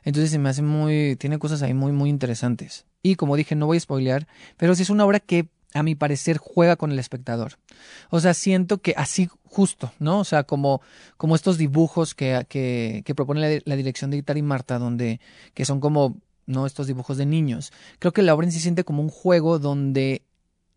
Entonces 0.02 0.32
se 0.32 0.40
me 0.40 0.48
hace 0.48 0.62
muy, 0.62 1.14
tiene 1.16 1.38
cosas 1.38 1.62
ahí 1.62 1.74
muy, 1.74 1.92
muy 1.92 2.10
interesantes. 2.10 2.86
Y 3.02 3.14
como 3.14 3.36
dije, 3.36 3.54
no 3.54 3.66
voy 3.66 3.76
a 3.76 3.80
spoilear, 3.80 4.26
pero 4.56 4.74
sí 4.74 4.82
es 4.82 4.90
una 4.90 5.04
obra 5.04 5.20
que 5.20 5.48
a 5.74 5.82
mi 5.82 5.94
parecer, 5.94 6.38
juega 6.38 6.76
con 6.76 6.90
el 6.90 6.98
espectador. 6.98 7.58
O 8.10 8.20
sea, 8.20 8.34
siento 8.34 8.78
que 8.78 8.94
así 8.96 9.28
justo, 9.44 9.92
¿no? 9.98 10.20
O 10.20 10.24
sea, 10.24 10.44
como, 10.44 10.80
como 11.18 11.36
estos 11.36 11.58
dibujos 11.58 12.14
que, 12.14 12.46
que, 12.48 13.14
propone 13.14 13.40
la, 13.40 13.62
la, 13.64 13.76
dirección 13.76 14.10
de 14.10 14.16
Itari 14.16 14.40
Marta, 14.42 14.78
donde, 14.78 15.20
que 15.52 15.66
son 15.66 15.80
como, 15.80 16.16
¿no? 16.46 16.64
Estos 16.64 16.86
dibujos 16.86 17.18
de 17.18 17.26
niños. 17.26 17.72
Creo 17.98 18.12
que 18.12 18.22
la 18.22 18.34
obra 18.34 18.46
en 18.46 18.52
sí 18.52 18.60
siente 18.60 18.84
como 18.84 19.02
un 19.02 19.10
juego 19.10 19.58
donde 19.58 20.22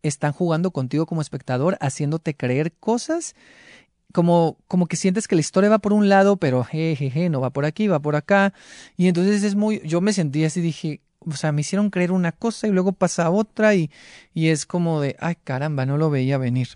están 0.04 0.34
jugando 0.34 0.72
contigo 0.72 1.06
como 1.06 1.22
espectador, 1.22 1.78
haciéndote 1.82 2.36
creer 2.36 2.74
cosas 2.74 3.36
como, 4.14 4.58
como 4.68 4.88
que 4.88 4.96
sientes 4.96 5.28
que 5.28 5.36
la 5.36 5.42
historia 5.42 5.70
va 5.70 5.80
por 5.80 5.94
un 5.94 6.10
lado, 6.10 6.38
pero 6.38 6.64
jejeje, 6.64 7.30
no 7.30 7.42
va 7.42 7.52
por 7.52 7.66
aquí, 7.66 7.88
va 7.88 8.00
por 8.00 8.16
acá. 8.16 8.54
Y 8.98 9.08
entonces 9.08 9.44
es 9.44 9.56
muy, 9.56 9.82
yo 9.86 10.02
me 10.02 10.14
sentí 10.14 10.44
así, 10.46 10.62
dije, 10.62 11.02
o 11.20 11.34
sea, 11.34 11.52
me 11.52 11.62
hicieron 11.62 11.90
creer 11.90 12.12
una 12.12 12.32
cosa 12.32 12.68
y 12.68 12.72
luego 12.72 12.94
pasa 12.94 13.30
otra 13.30 13.76
y, 13.76 13.92
y 14.34 14.48
es 14.48 14.66
como 14.66 15.02
de, 15.02 15.16
ay 15.20 15.36
caramba, 15.44 15.86
no 15.86 15.98
lo 15.98 16.10
veía 16.10 16.38
venir. 16.38 16.70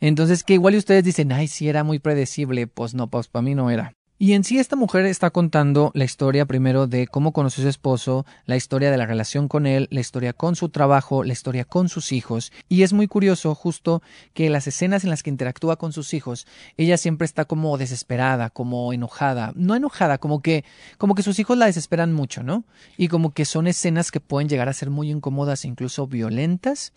Entonces, 0.00 0.44
que 0.44 0.54
igual 0.54 0.74
ustedes 0.76 1.04
dicen, 1.04 1.32
ay, 1.32 1.48
sí 1.48 1.68
era 1.68 1.84
muy 1.84 1.98
predecible, 1.98 2.66
pues 2.66 2.94
no, 2.94 3.08
pues 3.08 3.28
para 3.28 3.42
mí 3.42 3.54
no 3.54 3.70
era. 3.70 3.97
Y 4.20 4.32
en 4.32 4.42
sí 4.42 4.58
esta 4.58 4.74
mujer 4.74 5.06
está 5.06 5.30
contando 5.30 5.92
la 5.94 6.04
historia 6.04 6.44
primero 6.44 6.88
de 6.88 7.06
cómo 7.06 7.32
conoció 7.32 7.62
a 7.62 7.66
su 7.66 7.68
esposo, 7.68 8.26
la 8.46 8.56
historia 8.56 8.90
de 8.90 8.96
la 8.96 9.06
relación 9.06 9.46
con 9.46 9.64
él, 9.64 9.86
la 9.92 10.00
historia 10.00 10.32
con 10.32 10.56
su 10.56 10.70
trabajo, 10.70 11.22
la 11.22 11.32
historia 11.32 11.64
con 11.64 11.88
sus 11.88 12.10
hijos. 12.10 12.50
Y 12.68 12.82
es 12.82 12.92
muy 12.92 13.06
curioso 13.06 13.54
justo 13.54 14.02
que 14.34 14.50
las 14.50 14.66
escenas 14.66 15.04
en 15.04 15.10
las 15.10 15.22
que 15.22 15.30
interactúa 15.30 15.76
con 15.76 15.92
sus 15.92 16.14
hijos, 16.14 16.48
ella 16.76 16.96
siempre 16.96 17.26
está 17.26 17.44
como 17.44 17.78
desesperada, 17.78 18.50
como 18.50 18.92
enojada. 18.92 19.52
No 19.54 19.76
enojada, 19.76 20.18
como 20.18 20.42
que, 20.42 20.64
como 20.98 21.14
que 21.14 21.22
sus 21.22 21.38
hijos 21.38 21.56
la 21.56 21.66
desesperan 21.66 22.12
mucho, 22.12 22.42
¿no? 22.42 22.64
Y 22.96 23.06
como 23.06 23.30
que 23.30 23.44
son 23.44 23.68
escenas 23.68 24.10
que 24.10 24.18
pueden 24.18 24.48
llegar 24.48 24.68
a 24.68 24.72
ser 24.72 24.90
muy 24.90 25.12
incómodas, 25.12 25.64
incluso 25.64 26.08
violentas. 26.08 26.92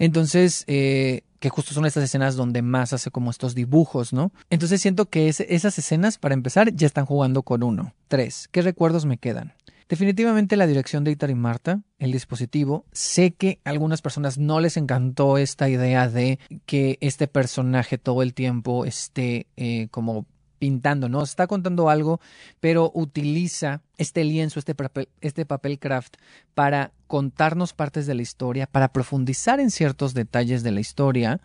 Entonces, 0.00 0.64
eh, 0.66 1.22
que 1.44 1.50
justo 1.50 1.74
son 1.74 1.84
estas 1.84 2.04
escenas 2.04 2.36
donde 2.36 2.62
más 2.62 2.94
hace 2.94 3.10
como 3.10 3.30
estos 3.30 3.54
dibujos, 3.54 4.14
¿no? 4.14 4.32
Entonces 4.48 4.80
siento 4.80 5.10
que 5.10 5.28
es, 5.28 5.40
esas 5.40 5.78
escenas, 5.78 6.16
para 6.16 6.32
empezar, 6.32 6.74
ya 6.74 6.86
están 6.86 7.04
jugando 7.04 7.42
con 7.42 7.62
uno. 7.62 7.92
Tres, 8.08 8.48
¿qué 8.50 8.62
recuerdos 8.62 9.04
me 9.04 9.18
quedan? 9.18 9.52
Definitivamente 9.86 10.56
la 10.56 10.66
dirección 10.66 11.04
de 11.04 11.10
Itar 11.10 11.28
y 11.28 11.34
Marta, 11.34 11.82
el 11.98 12.12
dispositivo. 12.12 12.86
Sé 12.92 13.34
que 13.34 13.60
a 13.62 13.68
algunas 13.68 14.00
personas 14.00 14.38
no 14.38 14.58
les 14.58 14.78
encantó 14.78 15.36
esta 15.36 15.68
idea 15.68 16.08
de 16.08 16.38
que 16.64 16.96
este 17.02 17.28
personaje 17.28 17.98
todo 17.98 18.22
el 18.22 18.32
tiempo 18.32 18.86
esté 18.86 19.46
eh, 19.58 19.88
como 19.90 20.24
pintando, 20.64 21.10
¿no? 21.10 21.22
Está 21.22 21.46
contando 21.46 21.90
algo, 21.90 22.22
pero 22.58 22.90
utiliza 22.94 23.82
este 23.98 24.24
lienzo, 24.24 24.58
este 24.58 24.74
papel, 24.74 25.10
este 25.20 25.44
papel 25.44 25.78
craft 25.78 26.16
para 26.54 26.90
contarnos 27.06 27.74
partes 27.74 28.06
de 28.06 28.14
la 28.14 28.22
historia, 28.22 28.66
para 28.66 28.88
profundizar 28.88 29.60
en 29.60 29.70
ciertos 29.70 30.14
detalles 30.14 30.62
de 30.62 30.70
la 30.70 30.80
historia 30.80 31.42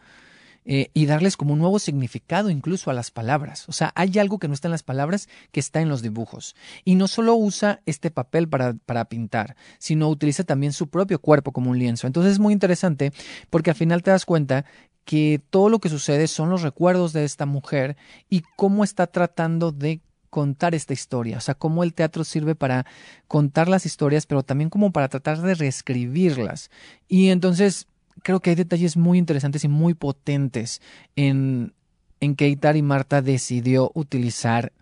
eh, 0.64 0.90
y 0.94 1.06
darles 1.06 1.36
como 1.36 1.52
un 1.52 1.60
nuevo 1.60 1.80
significado 1.80 2.50
incluso 2.50 2.90
a 2.90 2.94
las 2.94 3.12
palabras. 3.12 3.68
O 3.68 3.74
sea, 3.74 3.92
hay 3.94 4.18
algo 4.20 4.40
que 4.40 4.48
no 4.48 4.54
está 4.54 4.70
en 4.70 4.72
las 4.72 4.84
palabras 4.84 5.28
que 5.52 5.60
está 5.60 5.82
en 5.82 5.90
los 5.90 6.02
dibujos. 6.02 6.56
Y 6.86 6.96
no 6.96 7.10
solo 7.10 7.36
usa 7.36 7.82
este 7.86 8.12
papel 8.12 8.48
para, 8.48 8.74
para 8.86 9.04
pintar, 9.04 9.58
sino 9.80 10.08
utiliza 10.08 10.46
también 10.46 10.72
su 10.72 10.88
propio 10.88 11.20
cuerpo 11.20 11.52
como 11.52 11.72
un 11.72 11.78
lienzo. 11.78 12.08
Entonces 12.08 12.32
es 12.32 12.40
muy 12.40 12.54
interesante 12.54 13.12
porque 13.50 13.72
al 13.72 13.76
final 13.76 14.02
te 14.02 14.12
das 14.12 14.24
cuenta 14.24 14.64
que 15.10 15.42
todo 15.50 15.70
lo 15.70 15.80
que 15.80 15.90
sucede 15.90 16.28
son 16.28 16.52
los 16.52 16.62
recuerdos 16.62 17.14
de 17.14 17.24
esta 17.24 17.48
mujer 17.48 17.98
y 18.30 18.44
cómo 18.56 18.84
está 18.84 19.08
tratando 19.08 19.72
de 19.72 20.02
contar 20.30 20.76
esta 20.76 20.94
historia, 20.94 21.40
o 21.40 21.42
sea, 21.42 21.56
cómo 21.56 21.84
el 21.84 21.96
teatro 21.96 22.24
sirve 22.24 22.54
para 22.54 22.86
contar 23.28 23.70
las 23.70 23.88
historias, 23.88 24.28
pero 24.28 24.44
también 24.44 24.70
como 24.70 24.92
para 24.92 25.08
tratar 25.08 25.42
de 25.42 25.56
reescribirlas. 25.56 26.70
Y 27.08 27.30
entonces 27.30 27.88
creo 28.22 28.40
que 28.40 28.52
hay 28.52 28.56
detalles 28.56 28.98
muy 28.98 29.18
interesantes 29.18 29.64
y 29.64 29.68
muy 29.68 29.96
potentes 29.96 30.80
en, 31.16 31.74
en 32.20 32.36
que 32.36 32.48
Itar 32.48 32.78
y 32.78 32.84
Marta 32.84 33.24
decidió 33.24 33.92
utilizar 33.96 34.74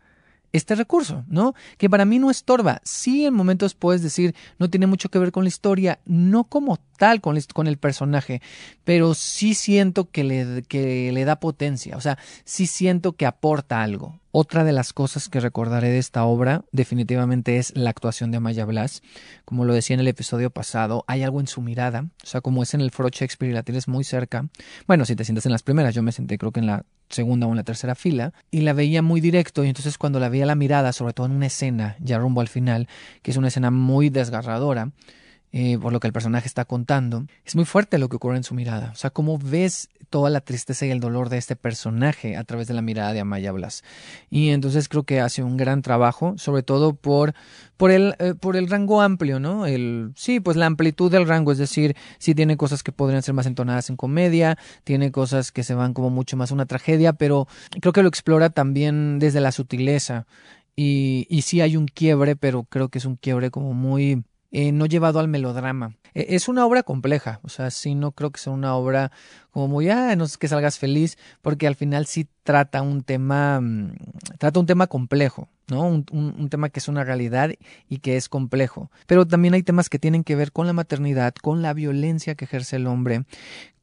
este 0.53 0.75
recurso, 0.75 1.23
¿no? 1.27 1.53
Que 1.77 1.89
para 1.89 2.05
mí 2.05 2.19
no 2.19 2.31
estorba. 2.31 2.81
Sí, 2.83 3.25
en 3.25 3.33
momentos 3.33 3.75
puedes 3.75 4.01
decir, 4.01 4.35
no 4.59 4.69
tiene 4.69 4.87
mucho 4.87 5.09
que 5.09 5.19
ver 5.19 5.31
con 5.31 5.43
la 5.43 5.49
historia, 5.49 5.99
no 6.05 6.45
como 6.45 6.79
tal 6.97 7.21
con, 7.21 7.37
el 7.67 7.77
personaje, 7.77 8.41
pero 8.83 9.13
sí 9.13 9.53
siento 9.53 10.09
que 10.09 10.23
le, 10.23 10.63
que 10.63 11.11
le 11.11 11.25
da 11.25 11.39
potencia, 11.39 11.95
o 11.95 12.01
sea, 12.01 12.17
sí 12.43 12.65
siento 12.65 13.13
que 13.13 13.25
aporta 13.25 13.83
algo. 13.83 14.19
Otra 14.39 14.63
de 14.63 14.71
las 14.71 14.93
cosas 14.93 15.29
que 15.29 15.39
recordaré 15.39 15.89
de 15.89 15.97
esta 15.97 16.23
obra 16.23 16.63
definitivamente 16.71 17.57
es 17.57 17.75
la 17.75 17.89
actuación 17.89 18.29
de 18.29 18.37
Amaya 18.37 18.65
Blas. 18.65 19.01
Como 19.45 19.65
lo 19.65 19.73
decía 19.73 19.95
en 19.95 19.99
el 19.99 20.07
episodio 20.07 20.51
pasado, 20.51 21.03
hay 21.07 21.23
algo 21.23 21.39
en 21.39 21.47
su 21.47 21.59
mirada, 21.63 22.05
o 22.23 22.27
sea, 22.27 22.41
como 22.41 22.61
es 22.61 22.75
en 22.75 22.81
el 22.81 22.91
Foro 22.91 23.09
Shakespeare 23.09 23.49
y 23.49 23.55
la 23.55 23.63
tienes 23.63 23.87
muy 23.87 24.03
cerca. 24.03 24.47
Bueno, 24.85 25.05
si 25.05 25.15
te 25.15 25.25
sientas 25.25 25.47
en 25.47 25.53
las 25.53 25.63
primeras, 25.63 25.95
yo 25.95 26.03
me 26.03 26.11
senté 26.11 26.37
creo 26.37 26.51
que 26.51 26.59
en 26.59 26.67
la 26.67 26.85
segunda 27.09 27.47
o 27.47 27.49
en 27.49 27.55
la 27.55 27.63
tercera 27.63 27.95
fila, 27.95 28.31
y 28.51 28.61
la 28.61 28.73
veía 28.73 29.01
muy 29.01 29.21
directo, 29.21 29.63
y 29.65 29.69
entonces 29.69 29.97
cuando 29.97 30.19
la 30.19 30.29
veía 30.29 30.45
la 30.45 30.53
mirada, 30.53 30.93
sobre 30.93 31.13
todo 31.13 31.25
en 31.25 31.31
una 31.31 31.47
escena, 31.47 31.95
ya 31.99 32.19
rumbo 32.19 32.39
al 32.41 32.47
final, 32.47 32.87
que 33.23 33.31
es 33.31 33.37
una 33.37 33.47
escena 33.47 33.71
muy 33.71 34.11
desgarradora, 34.11 34.91
eh, 35.53 35.77
por 35.77 35.93
lo 35.93 35.99
que 35.99 36.07
el 36.07 36.13
personaje 36.13 36.47
está 36.47 36.65
contando, 36.65 37.25
es 37.45 37.55
muy 37.55 37.63
fuerte 37.63 37.97
lo 37.97 38.09
que 38.09 38.17
ocurre 38.17 38.37
en 38.37 38.43
su 38.43 38.53
mirada. 38.53 38.91
O 38.91 38.95
sea, 38.95 39.11
cómo 39.11 39.37
ves 39.37 39.89
toda 40.09 40.29
la 40.29 40.41
tristeza 40.41 40.85
y 40.85 40.91
el 40.91 40.99
dolor 40.99 41.29
de 41.29 41.37
este 41.37 41.55
personaje 41.55 42.35
a 42.35 42.43
través 42.43 42.67
de 42.67 42.73
la 42.73 42.81
mirada 42.81 43.13
de 43.13 43.21
Amaya 43.21 43.51
Blas. 43.51 43.83
Y 44.29 44.49
entonces 44.49 44.89
creo 44.89 45.03
que 45.03 45.21
hace 45.21 45.43
un 45.43 45.57
gran 45.57 45.81
trabajo, 45.81 46.37
sobre 46.37 46.63
todo 46.63 46.93
por, 46.95 47.33
por, 47.77 47.91
el, 47.91 48.15
eh, 48.19 48.33
por 48.39 48.55
el 48.57 48.69
rango 48.69 49.01
amplio, 49.01 49.39
¿no? 49.39 49.65
El, 49.65 50.11
sí, 50.15 50.39
pues 50.39 50.57
la 50.57 50.65
amplitud 50.65 51.11
del 51.11 51.27
rango, 51.27 51.51
es 51.51 51.57
decir, 51.57 51.95
sí 52.19 52.35
tiene 52.35 52.57
cosas 52.57 52.83
que 52.83 52.91
podrían 52.91 53.23
ser 53.23 53.33
más 53.33 53.45
entonadas 53.45 53.89
en 53.89 53.95
comedia, 53.95 54.57
tiene 54.83 55.11
cosas 55.11 55.51
que 55.51 55.63
se 55.63 55.73
van 55.73 55.93
como 55.93 56.09
mucho 56.09 56.37
más 56.37 56.51
a 56.51 56.55
una 56.55 56.65
tragedia, 56.65 57.13
pero 57.13 57.47
creo 57.81 57.93
que 57.93 58.03
lo 58.03 58.09
explora 58.09 58.49
también 58.49 59.19
desde 59.19 59.41
la 59.41 59.51
sutileza. 59.51 60.25
Y, 60.75 61.25
y 61.29 61.41
sí 61.41 61.61
hay 61.61 61.75
un 61.75 61.87
quiebre, 61.87 62.35
pero 62.35 62.63
creo 62.63 62.89
que 62.89 62.99
es 62.99 63.05
un 63.05 63.15
quiebre 63.15 63.49
como 63.49 63.73
muy 63.73 64.23
eh, 64.51 64.71
no 64.71 64.85
llevado 64.85 65.19
al 65.19 65.27
melodrama. 65.27 65.95
E, 66.13 66.35
es 66.35 66.47
una 66.47 66.65
obra 66.65 66.83
compleja, 66.83 67.39
o 67.43 67.49
sea, 67.49 67.69
sí 67.71 67.95
no 67.95 68.11
creo 68.11 68.31
que 68.31 68.39
sea 68.39 68.53
una 68.53 68.75
obra 68.75 69.11
como 69.51 69.67
muy, 69.67 69.89
ah, 69.89 70.15
no 70.15 70.25
es 70.25 70.37
que 70.37 70.47
salgas 70.47 70.79
feliz, 70.79 71.17
porque 71.41 71.67
al 71.67 71.75
final 71.75 72.05
sí 72.05 72.27
trata 72.43 72.81
un 72.81 73.03
tema, 73.03 73.59
mm, 73.59 73.95
trata 74.37 74.59
un 74.59 74.65
tema 74.65 74.87
complejo, 74.87 75.49
¿no? 75.67 75.83
Un, 75.87 76.05
un, 76.11 76.49
tema 76.49 76.69
que 76.69 76.79
es 76.79 76.87
una 76.87 77.03
realidad 77.03 77.51
y 77.89 77.99
que 77.99 78.17
es 78.17 78.29
complejo. 78.29 78.89
Pero 79.05 79.27
también 79.27 79.53
hay 79.53 79.63
temas 79.63 79.89
que 79.89 79.99
tienen 79.99 80.23
que 80.23 80.35
ver 80.35 80.51
con 80.51 80.67
la 80.67 80.73
maternidad, 80.73 81.33
con 81.35 81.61
la 81.61 81.73
violencia 81.73 82.35
que 82.35 82.45
ejerce 82.45 82.77
el 82.77 82.87
hombre, 82.87 83.25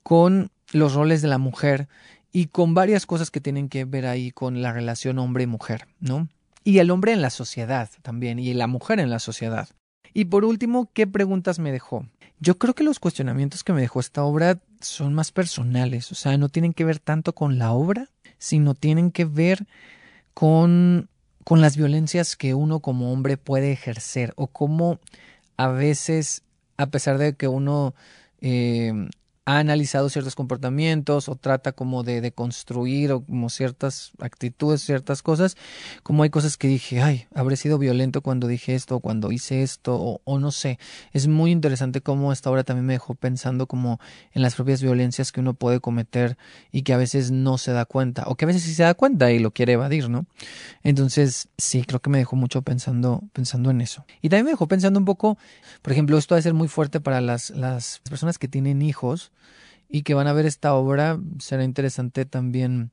con 0.02 0.50
los 0.72 0.94
roles 0.94 1.22
de 1.22 1.28
la 1.28 1.38
mujer 1.38 1.88
y 2.32 2.46
con 2.46 2.74
varias 2.74 3.06
cosas 3.06 3.30
que 3.30 3.40
tienen 3.40 3.68
que 3.68 3.84
ver 3.84 4.06
ahí 4.06 4.32
con 4.32 4.60
la 4.60 4.72
relación 4.72 5.18
hombre 5.18 5.46
mujer, 5.46 5.86
¿no? 6.00 6.28
Y 6.64 6.78
el 6.78 6.90
hombre 6.90 7.12
en 7.12 7.22
la 7.22 7.30
sociedad 7.30 7.90
también, 8.02 8.38
y 8.38 8.54
la 8.54 8.66
mujer 8.66 8.98
en 8.98 9.10
la 9.10 9.18
sociedad. 9.18 9.68
Y 10.14 10.26
por 10.26 10.44
último, 10.44 10.88
¿qué 10.94 11.08
preguntas 11.08 11.58
me 11.58 11.72
dejó? 11.72 12.06
Yo 12.38 12.56
creo 12.56 12.74
que 12.74 12.84
los 12.84 13.00
cuestionamientos 13.00 13.64
que 13.64 13.72
me 13.72 13.80
dejó 13.80 13.98
esta 13.98 14.22
obra 14.22 14.60
son 14.80 15.12
más 15.12 15.32
personales, 15.32 16.12
o 16.12 16.14
sea, 16.14 16.38
no 16.38 16.48
tienen 16.48 16.72
que 16.72 16.84
ver 16.84 17.00
tanto 17.00 17.34
con 17.34 17.58
la 17.58 17.72
obra, 17.72 18.08
sino 18.38 18.74
tienen 18.74 19.10
que 19.10 19.24
ver 19.24 19.66
con, 20.32 21.08
con 21.42 21.60
las 21.60 21.76
violencias 21.76 22.36
que 22.36 22.54
uno 22.54 22.80
como 22.80 23.12
hombre 23.12 23.36
puede 23.36 23.72
ejercer 23.72 24.32
o 24.36 24.46
cómo 24.46 25.00
a 25.56 25.68
veces, 25.68 26.42
a 26.76 26.86
pesar 26.86 27.18
de 27.18 27.34
que 27.34 27.48
uno 27.48 27.94
eh, 28.40 29.08
ha 29.46 29.58
analizado 29.58 30.08
ciertos 30.08 30.34
comportamientos 30.34 31.28
o 31.28 31.36
trata 31.36 31.72
como 31.72 32.02
de, 32.02 32.22
de, 32.22 32.32
construir 32.32 33.12
o 33.12 33.24
como 33.24 33.50
ciertas 33.50 34.12
actitudes, 34.18 34.80
ciertas 34.82 35.22
cosas, 35.22 35.56
como 36.02 36.22
hay 36.22 36.30
cosas 36.30 36.56
que 36.56 36.66
dije, 36.66 37.02
ay, 37.02 37.26
habré 37.34 37.56
sido 37.56 37.78
violento 37.78 38.22
cuando 38.22 38.46
dije 38.46 38.74
esto 38.74 38.96
o 38.96 39.00
cuando 39.00 39.32
hice 39.32 39.62
esto 39.62 39.96
o, 39.96 40.20
o, 40.24 40.38
no 40.38 40.50
sé. 40.50 40.78
Es 41.12 41.28
muy 41.28 41.50
interesante 41.50 42.00
cómo 42.00 42.32
esta 42.32 42.50
obra 42.50 42.64
también 42.64 42.86
me 42.86 42.94
dejó 42.94 43.14
pensando 43.14 43.66
como 43.66 44.00
en 44.32 44.40
las 44.40 44.54
propias 44.54 44.80
violencias 44.80 45.30
que 45.30 45.40
uno 45.40 45.52
puede 45.52 45.80
cometer 45.80 46.38
y 46.72 46.82
que 46.82 46.94
a 46.94 46.96
veces 46.96 47.30
no 47.30 47.58
se 47.58 47.72
da 47.72 47.84
cuenta 47.84 48.24
o 48.26 48.36
que 48.36 48.46
a 48.46 48.48
veces 48.48 48.62
sí 48.62 48.74
se 48.74 48.84
da 48.84 48.94
cuenta 48.94 49.30
y 49.30 49.40
lo 49.40 49.50
quiere 49.50 49.74
evadir, 49.74 50.08
¿no? 50.08 50.24
Entonces, 50.82 51.48
sí, 51.58 51.84
creo 51.84 52.00
que 52.00 52.08
me 52.08 52.18
dejó 52.18 52.36
mucho 52.36 52.62
pensando, 52.62 53.22
pensando 53.34 53.70
en 53.70 53.82
eso. 53.82 54.06
Y 54.22 54.30
también 54.30 54.46
me 54.46 54.50
dejó 54.52 54.68
pensando 54.68 54.98
un 54.98 55.04
poco, 55.04 55.36
por 55.82 55.92
ejemplo, 55.92 56.16
esto 56.16 56.34
va 56.34 56.38
a 56.38 56.42
ser 56.42 56.54
muy 56.54 56.68
fuerte 56.68 57.00
para 57.00 57.20
las, 57.20 57.50
las 57.50 58.00
personas 58.08 58.38
que 58.38 58.48
tienen 58.48 58.80
hijos 58.80 59.32
y 59.88 60.02
que 60.02 60.14
van 60.14 60.26
a 60.26 60.32
ver 60.32 60.46
esta 60.46 60.74
obra, 60.74 61.18
será 61.38 61.64
interesante 61.64 62.24
también 62.24 62.90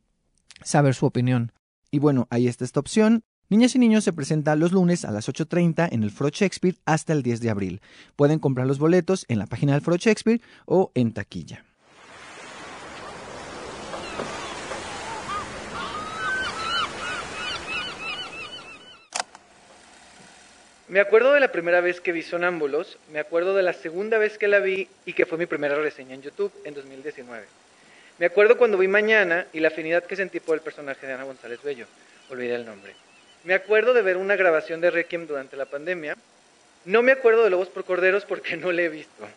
saber 0.64 0.94
su 0.94 1.06
opinión. 1.06 1.52
Y 1.90 2.00
bueno, 2.00 2.28
ahí 2.30 2.48
está 2.48 2.64
esta 2.64 2.80
opción. 2.80 3.24
Niñas 3.50 3.76
y 3.76 3.80
Niños 3.80 4.06
se 4.06 4.14
presenta 4.14 4.56
los 4.56 4.72
lunes 4.72 5.04
a 5.04 5.12
las 5.12 5.28
8.30 5.28 5.90
en 5.92 6.04
el 6.04 6.12
Foro 6.12 6.30
Shakespeare 6.30 6.78
hasta 6.86 7.12
el 7.12 7.22
10 7.22 7.42
de 7.42 7.50
abril. 7.50 7.82
Pueden 8.16 8.40
comprar 8.40 8.66
los 8.66 8.80
boletos 8.80 9.26
en 9.28 9.40
la 9.40 9.46
página 9.46 9.74
del 9.74 9.82
Foro 9.82 9.98
Shakespeare 9.98 10.42
o 10.66 10.92
en 10.96 11.12
taquilla. 11.12 11.66
Me 20.92 21.00
acuerdo 21.00 21.32
de 21.32 21.40
la 21.40 21.54
primera 21.54 21.80
vez 21.80 22.02
que 22.02 22.12
vi 22.12 22.22
Sonámbulos, 22.22 22.98
me 23.14 23.20
acuerdo 23.20 23.56
de 23.56 23.64
la 23.64 23.72
segunda 23.72 24.18
vez 24.18 24.38
que 24.38 24.50
la 24.50 24.60
vi 24.60 24.90
y 25.06 25.14
que 25.14 25.26
fue 25.26 25.38
mi 25.38 25.46
primera 25.46 25.76
reseña 25.76 26.16
en 26.16 26.22
YouTube 26.22 26.52
en 26.66 26.74
2019. 26.74 27.46
Me 28.20 28.26
acuerdo 28.26 28.58
cuando 28.58 28.78
vi 28.78 28.90
Mañana 28.90 29.48
y 29.54 29.62
la 29.62 29.70
afinidad 29.70 30.04
que 30.04 30.18
sentí 30.18 30.42
por 30.42 30.56
el 30.56 30.62
personaje 30.62 31.08
de 31.08 31.14
Ana 31.14 31.24
González 31.24 31.64
Bello, 31.64 31.86
olvidé 32.30 32.56
el 32.56 32.66
nombre. 32.66 32.94
Me 33.46 33.54
acuerdo 33.54 33.94
de 33.94 34.02
ver 34.02 34.18
una 34.18 34.36
grabación 34.36 34.82
de 34.82 34.92
Requiem 34.92 35.28
durante 35.28 35.56
la 35.56 35.64
pandemia. 35.64 36.18
No 36.84 37.02
me 37.04 37.14
acuerdo 37.14 37.46
de 37.46 37.52
Lobos 37.52 37.70
por 37.70 37.86
Corderos 37.86 38.26
porque 38.26 38.58
no 38.58 38.74
la 38.74 38.82
he 38.82 38.90
visto. 38.90 39.30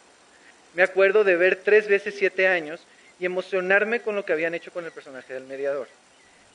Me 0.74 0.82
acuerdo 0.82 1.22
de 1.22 1.36
ver 1.36 1.60
tres 1.62 1.86
veces 1.86 2.16
siete 2.18 2.48
años 2.48 2.80
y 3.20 3.26
emocionarme 3.26 4.00
con 4.00 4.16
lo 4.16 4.24
que 4.24 4.32
habían 4.32 4.54
hecho 4.54 4.72
con 4.72 4.86
el 4.86 4.90
personaje 4.90 5.34
del 5.34 5.44
mediador. 5.44 5.86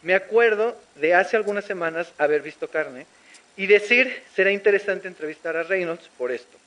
Me 0.01 0.13
acuerdo 0.13 0.75
de 0.95 1.13
hace 1.13 1.37
algunas 1.37 1.63
semanas 1.63 2.11
haber 2.17 2.41
visto 2.41 2.67
Carne 2.67 3.05
y 3.59 3.67
decir, 3.67 4.07
será 4.33 4.53
interesante 4.53 5.09
entrevistar 5.09 5.57
a 5.57 5.63
Reynolds 5.63 6.09
por 6.17 6.31
esto. 6.31 6.57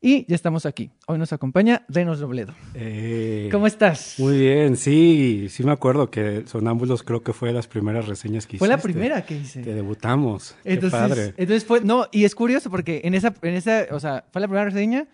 Y 0.00 0.24
ya 0.28 0.36
estamos 0.36 0.66
aquí. 0.66 0.90
Hoy 1.08 1.18
nos 1.18 1.32
acompaña 1.32 1.84
Reynolds 1.88 2.20
Robledo. 2.20 2.54
Eh, 2.74 3.48
¿Cómo 3.50 3.66
estás? 3.66 4.14
Muy 4.18 4.38
bien, 4.38 4.76
sí, 4.76 5.48
sí 5.50 5.64
me 5.64 5.72
acuerdo 5.72 6.10
que 6.10 6.44
Sonámbulos 6.46 7.02
creo 7.02 7.22
que 7.24 7.32
fue 7.32 7.48
de 7.48 7.54
las 7.54 7.66
primeras 7.66 8.06
reseñas 8.06 8.46
que 8.46 8.56
Fue 8.58 8.68
hiciste. 8.68 8.76
la 8.76 8.82
primera 8.82 9.26
que 9.26 9.34
hice. 9.36 9.62
Que 9.62 9.72
debutamos. 9.74 10.54
Entonces, 10.62 11.00
Qué 11.00 11.08
padre. 11.08 11.22
entonces 11.38 11.64
fue, 11.64 11.80
no, 11.80 12.06
y 12.12 12.24
es 12.24 12.34
curioso 12.36 12.70
porque 12.70 13.00
en 13.04 13.14
esa, 13.14 13.34
en 13.42 13.54
esa, 13.54 13.86
o 13.90 13.98
sea, 13.98 14.26
fue 14.30 14.40
la 14.42 14.46
primera 14.46 14.66
reseña 14.66 15.08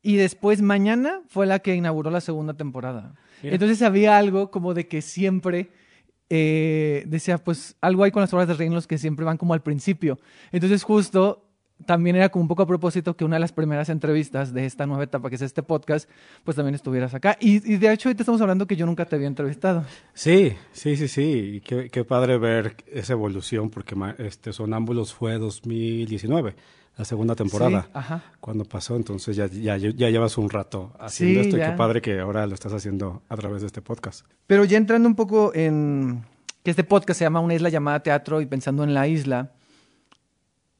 y 0.00 0.14
después 0.16 0.62
mañana 0.62 1.22
fue 1.28 1.46
la 1.46 1.58
que 1.58 1.74
inauguró 1.74 2.10
la 2.12 2.20
segunda 2.20 2.54
temporada. 2.54 3.14
Mira. 3.42 3.54
Entonces 3.54 3.82
había 3.82 4.16
algo 4.18 4.52
como 4.52 4.74
de 4.74 4.86
que 4.86 5.00
siempre 5.02 5.70
eh, 6.30 7.04
decía, 7.06 7.38
pues 7.38 7.76
algo 7.80 8.04
hay 8.04 8.10
con 8.10 8.20
las 8.20 8.32
obras 8.32 8.48
de 8.48 8.54
Reynolds 8.54 8.86
que 8.86 8.98
siempre 8.98 9.24
van 9.24 9.38
como 9.38 9.54
al 9.54 9.62
principio. 9.62 10.18
Entonces 10.52 10.82
justo 10.82 11.44
también 11.86 12.16
era 12.16 12.28
como 12.28 12.42
un 12.42 12.48
poco 12.48 12.62
a 12.62 12.66
propósito 12.66 13.16
que 13.16 13.24
una 13.24 13.36
de 13.36 13.40
las 13.40 13.52
primeras 13.52 13.88
entrevistas 13.88 14.52
de 14.52 14.66
esta 14.66 14.86
nueva 14.86 15.04
etapa, 15.04 15.28
que 15.28 15.36
es 15.36 15.42
este 15.42 15.62
podcast, 15.62 16.08
pues 16.44 16.56
también 16.56 16.74
estuvieras 16.74 17.14
acá. 17.14 17.36
Y, 17.40 17.72
y 17.72 17.76
de 17.76 17.92
hecho 17.92 18.08
ahorita 18.08 18.22
estamos 18.22 18.40
hablando 18.40 18.66
que 18.66 18.76
yo 18.76 18.86
nunca 18.86 19.04
te 19.04 19.16
había 19.16 19.28
entrevistado. 19.28 19.84
Sí, 20.12 20.54
sí, 20.72 20.96
sí, 20.96 21.08
sí. 21.08 21.22
Y 21.56 21.60
qué, 21.60 21.88
qué 21.88 22.04
padre 22.04 22.38
ver 22.38 22.76
esa 22.86 23.12
evolución 23.12 23.70
porque 23.70 23.94
este 24.18 24.52
Sonámbulos 24.52 25.14
fue 25.14 25.38
2019, 25.38 26.56
la 26.98 27.04
segunda 27.04 27.34
temporada. 27.34 27.82
Sí, 27.84 27.90
ajá. 27.94 28.22
Cuando 28.40 28.64
pasó, 28.64 28.96
entonces 28.96 29.36
ya, 29.36 29.46
ya, 29.46 29.76
ya 29.76 30.10
llevas 30.10 30.36
un 30.36 30.50
rato 30.50 30.92
haciendo 30.98 31.40
Sí, 31.42 31.46
esto 31.46 31.56
y 31.56 31.60
ya. 31.60 31.70
qué 31.70 31.76
padre 31.76 32.02
que 32.02 32.18
ahora 32.18 32.46
lo 32.46 32.54
estás 32.54 32.72
haciendo 32.72 33.22
a 33.28 33.36
través 33.36 33.62
de 33.62 33.68
este 33.68 33.80
podcast. 33.80 34.26
Pero 34.46 34.64
ya 34.64 34.76
entrando 34.76 35.08
un 35.08 35.14
poco 35.14 35.52
en 35.54 36.24
que 36.64 36.70
este 36.72 36.84
podcast 36.84 37.18
se 37.18 37.24
llama 37.24 37.40
Una 37.40 37.54
isla 37.54 37.68
llamada 37.70 38.00
teatro 38.02 38.40
y 38.40 38.46
pensando 38.46 38.82
en 38.84 38.92
la 38.94 39.06
isla, 39.08 39.52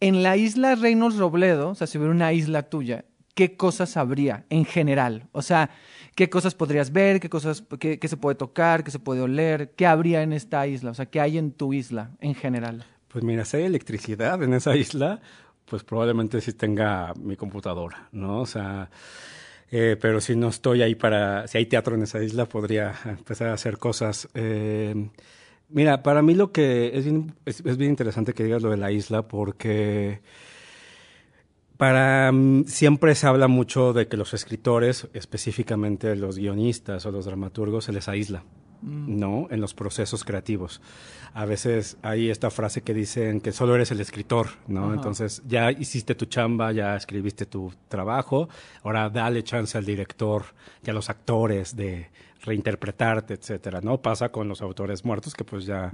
en 0.01 0.23
la 0.23 0.37
isla 0.37 0.75
Reynolds 0.75 1.17
Robledo, 1.19 1.71
o 1.71 1.75
sea, 1.75 1.87
si 1.87 1.99
hubiera 1.99 2.13
una 2.13 2.33
isla 2.33 2.65
tuya, 2.65 3.05
¿qué 3.35 3.57
cosas 3.57 3.97
habría 3.97 4.45
en 4.51 4.65
general? 4.65 5.29
O 5.33 5.43
sea, 5.43 5.71
¿qué 6.15 6.29
cosas 6.29 6.55
podrías 6.55 6.93
ver? 6.93 7.21
¿Qué 7.21 7.29
cosas 7.31 7.63
qué, 7.79 7.99
qué 7.99 8.09
se 8.09 8.17
puede 8.17 8.35
tocar? 8.35 8.85
¿Qué 8.85 8.91
se 8.91 8.99
puede 8.99 9.21
oler? 9.23 9.73
¿Qué 9.77 9.87
habría 9.87 10.23
en 10.23 10.33
esta 10.33 10.67
isla? 10.67 10.91
O 10.91 10.95
sea, 10.95 11.07
¿qué 11.07 11.21
hay 11.21 11.39
en 11.39 11.53
tu 11.53 11.73
isla 11.73 12.11
en 12.21 12.35
general? 12.35 12.85
Pues 13.09 13.25
mira, 13.25 13.45
si 13.45 13.57
hay 13.59 13.65
electricidad 13.65 14.43
en 14.43 14.53
esa 14.55 14.77
isla, 14.77 15.21
pues 15.69 15.85
probablemente 15.85 16.41
sí 16.41 16.53
tenga 16.53 17.13
mi 17.15 17.37
computadora, 17.37 18.09
¿no? 18.13 18.41
O 18.41 18.47
sea, 18.47 18.91
eh, 19.71 19.97
pero 20.01 20.21
si 20.21 20.35
no 20.35 20.49
estoy 20.49 20.83
ahí 20.83 20.95
para, 20.95 21.47
si 21.47 21.59
hay 21.59 21.67
teatro 21.67 21.95
en 21.95 22.03
esa 22.03 22.23
isla, 22.23 22.47
podría 22.47 22.95
empezar 23.05 23.49
a 23.49 23.55
hacer 23.55 23.79
cosas. 23.79 24.29
Eh, 24.35 25.11
mira, 25.69 26.03
para 26.03 26.23
mí 26.23 26.35
lo 26.35 26.53
que 26.53 26.97
es 26.97 27.05
bien, 27.05 27.35
es, 27.45 27.63
bien 27.63 27.91
interesante 27.91 28.33
que 28.33 28.45
digas 28.45 28.63
lo 28.63 28.71
de 28.71 28.79
la 28.79 28.91
isla 28.91 29.23
porque 29.23 30.21
para 31.77 32.33
mm, 32.33 32.65
siempre 32.67 33.15
se 33.15 33.27
habla 33.27 33.49
mucho 33.49 33.93
de 33.93 34.09
que 34.09 34.17
los 34.17 34.35
escritores, 34.35 35.09
específicamente 35.13 36.17
los 36.17 36.39
guionistas 36.39 37.05
o 37.07 37.13
los 37.13 37.27
dramaturgos, 37.27 37.85
se 37.85 37.93
les 37.93 38.09
aísla. 38.09 38.45
Mm. 38.83 39.19
¿no? 39.19 39.47
En 39.51 39.61
los 39.61 39.75
procesos 39.75 40.25
creativos. 40.25 40.81
A 41.35 41.45
veces 41.45 41.97
hay 42.03 42.31
esta 42.31 42.51
frase 42.51 42.83
que 42.83 42.95
dicen 42.95 43.41
que 43.41 43.53
solo 43.53 43.75
eres 43.75 43.91
el 43.91 44.01
escritor, 44.01 44.49
¿no? 44.67 44.95
Entonces 44.95 45.43
ya 45.47 45.71
hiciste 45.71 46.15
tu 46.15 46.27
chamba, 46.27 46.73
ya 46.73 46.97
escribiste 46.97 47.47
tu 47.47 47.73
trabajo, 47.89 48.49
ahora 48.83 49.11
dale 49.11 49.45
chance 49.45 49.77
al 49.77 49.85
director 49.85 50.45
y 50.85 50.91
a 50.91 50.93
los 50.93 51.11
actores 51.11 51.77
de 51.77 52.09
reinterpretarte, 52.43 53.35
etcétera, 53.35 53.81
¿no? 53.81 54.01
Pasa 54.01 54.31
con 54.31 54.49
los 54.49 54.63
autores 54.63 55.05
muertos 55.05 55.35
que 55.35 55.45
pues 55.45 55.67
ya 55.67 55.91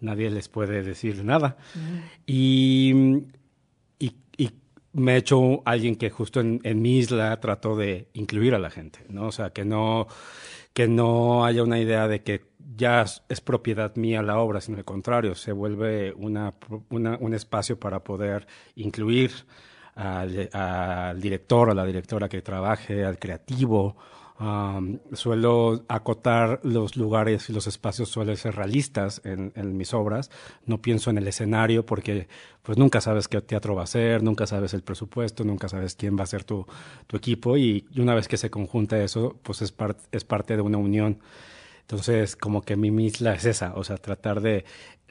nadie 0.00 0.30
les 0.30 0.48
puede 0.48 0.82
decir 0.82 1.24
nada. 1.24 1.56
y, 2.26 2.92
y, 3.98 4.14
me 4.92 5.14
he 5.14 5.16
hecho 5.16 5.60
alguien 5.64 5.96
que 5.96 6.08
justo 6.08 6.38
en, 6.40 6.60
en 6.62 6.80
mi 6.80 6.98
isla 6.98 7.40
trató 7.40 7.74
de 7.74 8.06
incluir 8.12 8.54
a 8.54 8.60
la 8.60 8.70
gente, 8.70 9.00
¿no? 9.08 9.26
O 9.26 9.32
sea, 9.32 9.50
que 9.50 9.64
no 9.64 10.06
que 10.74 10.88
no 10.88 11.46
haya 11.46 11.62
una 11.62 11.78
idea 11.78 12.08
de 12.08 12.22
que 12.22 12.52
ya 12.76 13.06
es 13.28 13.40
propiedad 13.40 13.94
mía 13.96 14.22
la 14.22 14.38
obra, 14.38 14.60
sino 14.60 14.78
al 14.78 14.84
contrario, 14.84 15.34
se 15.34 15.52
vuelve 15.52 16.12
una, 16.14 16.52
un 16.90 17.34
espacio 17.34 17.78
para 17.78 18.02
poder 18.02 18.46
incluir 18.74 19.30
al, 19.94 20.50
al, 20.52 21.20
director 21.20 21.70
o 21.70 21.74
la 21.74 21.86
directora 21.86 22.28
que 22.28 22.42
trabaje, 22.42 23.04
al 23.04 23.18
creativo. 23.18 23.96
Suelo 25.12 25.84
acotar 25.88 26.60
los 26.62 26.96
lugares 26.96 27.48
y 27.50 27.52
los 27.52 27.66
espacios, 27.66 28.08
suelen 28.08 28.36
ser 28.36 28.56
realistas 28.56 29.20
en, 29.24 29.52
mis 29.76 29.94
obras. 29.94 30.30
No 30.66 30.80
pienso 30.80 31.10
en 31.10 31.18
el 31.18 31.28
escenario 31.28 31.86
porque 31.86 32.28
pues 32.62 32.78
nunca 32.78 33.00
sabes 33.00 33.28
qué 33.28 33.40
teatro 33.40 33.74
va 33.74 33.84
a 33.84 33.86
ser, 33.86 34.22
nunca 34.22 34.46
sabes 34.46 34.74
el 34.74 34.82
presupuesto, 34.82 35.44
nunca 35.44 35.68
sabes 35.68 35.94
quién 35.94 36.18
va 36.18 36.24
a 36.24 36.26
ser 36.26 36.44
tu, 36.44 36.66
equipo 37.12 37.56
y, 37.56 37.86
una 37.96 38.14
vez 38.14 38.28
que 38.28 38.36
se 38.36 38.50
conjunta 38.50 39.02
eso, 39.02 39.36
pues 39.42 39.62
es, 39.62 39.74
es 40.12 40.24
parte 40.24 40.56
de 40.56 40.62
una 40.62 40.78
unión 40.78 41.20
entonces, 41.84 42.34
como 42.34 42.62
que 42.62 42.76
mi 42.76 42.90
misla 42.90 43.34
es 43.34 43.44
esa, 43.44 43.74
o 43.74 43.84
sea, 43.84 43.98
tratar 43.98 44.40
de, 44.40 44.64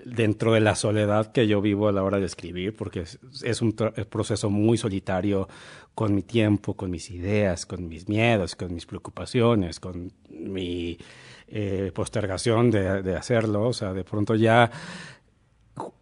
dentro 0.06 0.54
de 0.54 0.60
la 0.60 0.74
soledad 0.74 1.32
que 1.32 1.48
yo 1.48 1.62
vivo 1.62 1.88
a 1.88 1.92
la 1.92 2.02
hora 2.02 2.18
de 2.18 2.26
escribir, 2.26 2.76
porque 2.76 3.02
es, 3.44 3.62
un 3.62 3.74
proceso 3.74 4.50
muy 4.50 4.80
solitario 4.80 5.48
con 5.94 6.16
mi 6.16 6.24
tiempo, 6.24 6.74
con 6.74 6.90
mis 6.90 7.12
ideas, 7.12 7.68
con 7.68 7.88
mis 7.88 8.10
miedos, 8.10 8.56
con 8.56 8.74
mis 8.74 8.88
preocupaciones, 8.88 9.80
con 9.80 10.14
mi 10.30 10.98
eh, 11.48 11.92
postergación 11.94 12.72
de, 12.72 13.16
hacerlo, 13.16 13.68
o 13.68 13.74
sea, 13.74 13.94
de 13.94 14.04
pronto 14.04 14.34
ya 14.34 14.72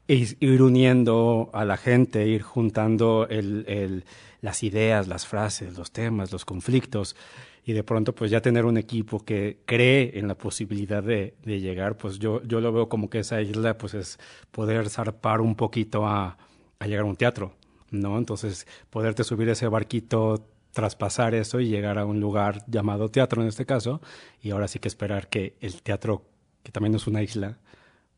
ir 0.07 0.61
uniendo 0.61 1.49
a 1.53 1.65
la 1.65 1.75
gente, 1.75 2.27
ir 2.27 2.43
juntando 2.43 3.27
el, 3.29 4.05
las 4.39 4.63
ideas, 4.63 5.09
las 5.09 5.27
frases, 5.27 5.77
los 5.77 5.91
temas, 5.91 6.31
los 6.31 6.45
conflictos 6.45 7.17
y 7.63 7.73
de 7.73 7.83
pronto 7.83 8.13
pues 8.15 8.31
ya 8.31 8.41
tener 8.41 8.65
un 8.65 8.77
equipo 8.77 9.23
que 9.23 9.59
cree 9.65 10.17
en 10.17 10.27
la 10.27 10.35
posibilidad 10.35 11.03
de, 11.03 11.35
de, 11.43 11.59
llegar, 11.59 11.97
pues 11.97 12.19
yo, 12.19 12.41
yo 12.43 12.59
lo 12.61 12.71
veo 12.71 12.89
como 12.89 13.09
que 13.09 13.19
esa 13.19 13.41
isla 13.41 13.77
pues 13.77 13.93
es 13.93 14.19
poder 14.51 14.89
zarpar 14.89 15.41
un 15.41 15.55
poquito 15.55 16.07
a, 16.07 16.37
a 16.79 16.87
llegar 16.87 17.03
a 17.03 17.07
un 17.07 17.15
teatro, 17.15 17.53
¿no? 17.91 18.17
Entonces 18.17 18.67
poderte 18.89 19.23
subir 19.23 19.49
ese 19.49 19.67
barquito, 19.67 20.47
traspasar 20.71 21.35
eso 21.35 21.59
y 21.59 21.67
llegar 21.67 21.99
a 21.99 22.05
un 22.05 22.19
lugar 22.19 22.63
llamado 22.67 23.09
teatro 23.09 23.41
en 23.41 23.47
este 23.47 23.65
caso, 23.65 24.01
y 24.41 24.51
ahora 24.51 24.67
sí 24.67 24.79
que 24.79 24.87
esperar 24.87 25.27
que 25.29 25.55
el 25.61 25.81
teatro, 25.81 26.25
que 26.63 26.71
también 26.71 26.95
es 26.95 27.07
una 27.07 27.21
isla, 27.21 27.59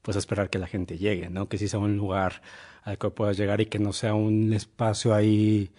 pues 0.01 0.17
esperar 0.17 0.49
que 0.49 0.59
la 0.59 0.67
gente 0.67 0.97
llegue, 0.97 1.29
¿no? 1.29 1.49
Que 1.49 1.57
sí 1.57 1.67
sea 1.67 1.79
un 1.79 1.97
lugar 1.97 2.41
al 2.83 2.97
que 2.97 3.09
puedas 3.09 3.37
llegar 3.37 3.61
y 3.61 3.65
que 3.65 3.79
no 3.79 3.93
sea 3.93 4.13
un 4.13 4.53
espacio 4.53 5.13
ahí 5.13 5.71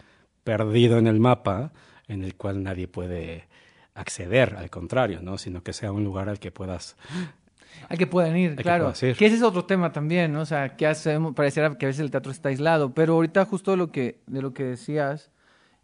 perdido 0.43 0.99
en 0.99 1.07
el 1.07 1.21
mapa 1.21 1.73
en 2.09 2.23
el 2.25 2.35
cual 2.37 2.63
nadie 2.63 2.89
puede 2.89 3.47
acceder, 3.95 4.57
al 4.57 4.71
contrario, 4.71 5.21
¿no? 5.23 5.39
Sino 5.39 5.63
que 5.63 5.73
sea 5.73 5.93
un 5.93 6.05
lugar 6.05 6.29
al 6.29 6.39
que 6.39 6.51
puedas 6.51 6.97
al 7.89 7.99
que 7.99 8.07
puedan 8.07 8.37
ir, 8.37 8.57
claro. 8.57 8.93
Que, 8.93 9.11
ese 9.11 9.35
es 9.35 9.43
otro 9.43 9.65
tema 9.65 9.93
también, 9.93 10.33
¿no? 10.33 10.41
O 10.43 10.47
sea, 10.47 10.77
que 10.77 10.87
hacemos, 10.87 11.35
pareciera 11.35 11.77
que 11.77 11.87
a 11.87 11.89
veces 11.89 12.01
el 12.01 12.11
teatro 12.11 12.33
está 12.33 12.49
aislado, 12.49 12.95
pero 12.95 13.15
ahorita 13.15 13.45
justo 13.45 13.77
lo 13.77 13.91
que, 13.91 14.21
de 14.27 14.43
lo 14.43 14.55
que 14.55 14.65
decías, 14.65 15.31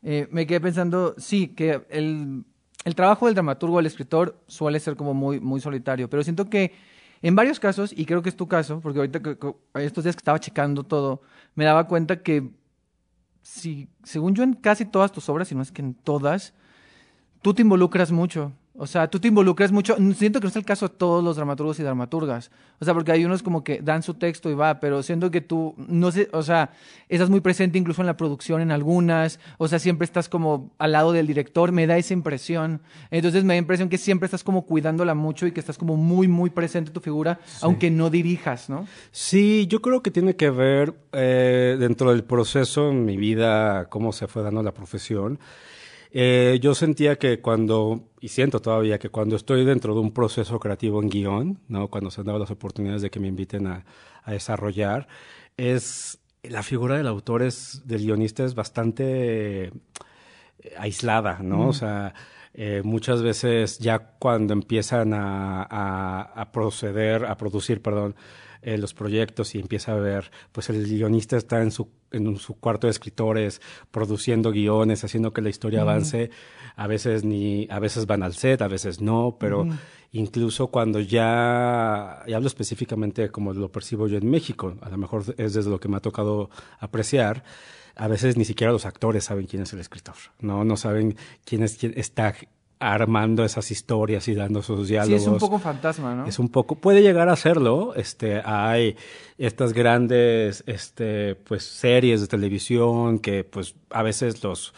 eh, 0.02 0.28
me 0.30 0.46
quedé 0.46 0.60
pensando, 0.60 1.14
sí, 1.18 1.48
que 1.48 1.82
el, 1.90 2.44
el 2.84 2.94
trabajo 2.94 3.26
del 3.26 3.34
dramaturgo, 3.34 3.76
del 3.76 3.86
escritor, 3.86 4.40
suele 4.46 4.80
ser 4.80 4.96
como 4.96 5.14
muy, 5.14 5.40
muy 5.40 5.60
solitario, 5.60 6.08
pero 6.08 6.22
siento 6.22 6.48
que 6.48 6.72
en 7.22 7.34
varios 7.34 7.60
casos, 7.60 7.92
y 7.94 8.06
creo 8.06 8.22
que 8.22 8.30
es 8.30 8.36
tu 8.36 8.48
caso, 8.48 8.80
porque 8.80 9.00
ahorita 9.00 9.20
estos 9.74 10.04
días 10.04 10.16
que 10.16 10.20
estaba 10.20 10.40
checando 10.40 10.84
todo, 10.84 11.20
me 11.54 11.64
daba 11.64 11.86
cuenta 11.86 12.22
que 12.22 12.50
si, 13.42 13.88
según 14.04 14.34
yo, 14.34 14.42
en 14.42 14.54
casi 14.54 14.86
todas 14.86 15.12
tus 15.12 15.28
obras, 15.28 15.48
si 15.48 15.54
no 15.54 15.62
es 15.62 15.70
que 15.70 15.82
en 15.82 15.94
todas, 15.94 16.54
tú 17.42 17.54
te 17.54 17.62
involucras 17.62 18.12
mucho. 18.12 18.52
O 18.82 18.86
sea, 18.86 19.08
tú 19.08 19.20
te 19.20 19.28
involucras 19.28 19.72
mucho. 19.72 19.94
Siento 20.14 20.40
que 20.40 20.44
no 20.44 20.48
es 20.48 20.56
el 20.56 20.64
caso 20.64 20.88
de 20.88 20.94
todos 20.94 21.22
los 21.22 21.36
dramaturgos 21.36 21.78
y 21.78 21.82
dramaturgas. 21.82 22.50
O 22.78 22.84
sea, 22.86 22.94
porque 22.94 23.12
hay 23.12 23.26
unos 23.26 23.42
como 23.42 23.62
que 23.62 23.82
dan 23.82 24.02
su 24.02 24.14
texto 24.14 24.48
y 24.48 24.54
va, 24.54 24.80
pero 24.80 25.02
siento 25.02 25.30
que 25.30 25.42
tú, 25.42 25.74
no 25.76 26.10
sé, 26.10 26.30
o 26.32 26.42
sea, 26.42 26.70
estás 27.10 27.28
muy 27.28 27.40
presente 27.40 27.76
incluso 27.76 28.00
en 28.00 28.06
la 28.06 28.16
producción 28.16 28.62
en 28.62 28.70
algunas. 28.70 29.38
O 29.58 29.68
sea, 29.68 29.78
siempre 29.78 30.06
estás 30.06 30.30
como 30.30 30.70
al 30.78 30.92
lado 30.92 31.12
del 31.12 31.26
director. 31.26 31.72
Me 31.72 31.86
da 31.86 31.98
esa 31.98 32.14
impresión. 32.14 32.80
Entonces 33.10 33.44
me 33.44 33.52
da 33.52 33.58
impresión 33.58 33.90
que 33.90 33.98
siempre 33.98 34.24
estás 34.24 34.42
como 34.42 34.64
cuidándola 34.64 35.14
mucho 35.14 35.46
y 35.46 35.52
que 35.52 35.60
estás 35.60 35.76
como 35.76 35.96
muy, 35.96 36.26
muy 36.26 36.48
presente 36.48 36.90
tu 36.90 37.00
figura, 37.00 37.38
aunque 37.60 37.90
no 37.90 38.08
dirijas, 38.08 38.70
¿no? 38.70 38.86
Sí, 39.10 39.66
yo 39.66 39.82
creo 39.82 40.02
que 40.02 40.10
tiene 40.10 40.36
que 40.36 40.48
ver 40.48 40.94
eh, 41.12 41.76
dentro 41.78 42.12
del 42.12 42.24
proceso 42.24 42.88
en 42.88 43.04
mi 43.04 43.18
vida, 43.18 43.90
cómo 43.90 44.12
se 44.12 44.26
fue 44.26 44.42
dando 44.42 44.62
la 44.62 44.72
profesión. 44.72 45.38
Eh, 46.12 46.58
yo 46.60 46.74
sentía 46.74 47.16
que 47.16 47.40
cuando, 47.40 48.08
y 48.20 48.28
siento 48.28 48.60
todavía 48.60 48.98
que 48.98 49.10
cuando 49.10 49.36
estoy 49.36 49.64
dentro 49.64 49.94
de 49.94 50.00
un 50.00 50.12
proceso 50.12 50.58
creativo 50.58 51.00
en 51.00 51.08
guion, 51.08 51.60
¿no? 51.68 51.88
cuando 51.88 52.10
se 52.10 52.20
han 52.20 52.26
dado 52.26 52.38
las 52.38 52.50
oportunidades 52.50 53.02
de 53.02 53.10
que 53.10 53.20
me 53.20 53.28
inviten 53.28 53.66
a, 53.68 53.84
a 54.24 54.32
desarrollar, 54.32 55.06
es 55.56 56.18
la 56.42 56.62
figura 56.62 56.96
del 56.96 57.06
autor, 57.06 57.42
es, 57.42 57.82
del 57.86 58.02
guionista 58.02 58.44
es 58.44 58.54
bastante 58.54 59.64
eh, 59.66 59.72
aislada, 60.78 61.40
¿no? 61.42 61.68
O 61.68 61.72
sea, 61.72 62.14
eh, 62.54 62.82
muchas 62.84 63.22
veces 63.22 63.78
ya 63.78 63.98
cuando 64.18 64.52
empiezan 64.52 65.12
a, 65.14 65.62
a, 65.62 66.22
a 66.22 66.52
proceder, 66.52 67.26
a 67.26 67.36
producir, 67.36 67.82
perdón, 67.82 68.16
eh, 68.62 68.78
los 68.78 68.94
proyectos 68.94 69.54
y 69.54 69.58
empieza 69.58 69.92
a 69.92 69.96
ver, 69.96 70.30
pues 70.52 70.68
el 70.70 70.86
guionista 70.86 71.36
está 71.36 71.62
en 71.62 71.70
su, 71.70 71.88
en 72.10 72.36
su 72.36 72.54
cuarto 72.58 72.86
de 72.86 72.90
escritores, 72.90 73.60
produciendo 73.90 74.52
guiones, 74.52 75.02
haciendo 75.04 75.32
que 75.32 75.40
la 75.40 75.48
historia 75.48 75.82
avance. 75.82 76.30
A 76.76 76.86
veces 76.86 77.24
ni, 77.24 77.66
a 77.70 77.78
veces 77.78 78.06
van 78.06 78.22
al 78.22 78.34
set, 78.34 78.62
a 78.62 78.68
veces 78.68 79.00
no, 79.00 79.36
pero 79.38 79.66
incluso 80.12 80.68
cuando 80.68 81.00
ya, 81.00 82.22
y 82.26 82.32
hablo 82.32 82.46
específicamente 82.46 83.30
como 83.30 83.52
lo 83.52 83.70
percibo 83.70 84.08
yo 84.08 84.18
en 84.18 84.30
México, 84.30 84.76
a 84.80 84.88
lo 84.88 84.96
mejor 84.96 85.24
es 85.36 85.54
desde 85.54 85.70
lo 85.70 85.80
que 85.80 85.88
me 85.88 85.96
ha 85.96 86.00
tocado 86.00 86.50
apreciar, 86.78 87.44
a 87.96 88.08
veces 88.08 88.36
ni 88.36 88.44
siquiera 88.44 88.72
los 88.72 88.86
actores 88.86 89.24
saben 89.24 89.46
quién 89.46 89.62
es 89.62 89.72
el 89.72 89.80
escritor, 89.80 90.14
no, 90.38 90.64
no 90.64 90.76
saben 90.76 91.16
quién 91.44 91.62
es 91.62 91.76
quién 91.76 91.92
está 91.96 92.34
armando 92.80 93.44
esas 93.44 93.70
historias 93.70 94.26
y 94.26 94.34
dando 94.34 94.62
sus 94.62 94.88
diálogos. 94.88 95.22
Sí, 95.22 95.26
es 95.26 95.32
un 95.32 95.38
poco 95.38 95.58
fantasma, 95.58 96.14
¿no? 96.14 96.26
Es 96.26 96.38
un 96.38 96.48
poco, 96.48 96.76
puede 96.76 97.02
llegar 97.02 97.28
a 97.28 97.36
serlo. 97.36 97.94
Este, 97.94 98.40
hay 98.42 98.96
estas 99.36 99.74
grandes, 99.74 100.64
este, 100.66 101.34
pues, 101.34 101.62
series 101.62 102.22
de 102.22 102.26
televisión 102.26 103.18
que, 103.18 103.44
pues, 103.44 103.74
a 103.90 104.02
veces 104.02 104.42
los, 104.42 104.72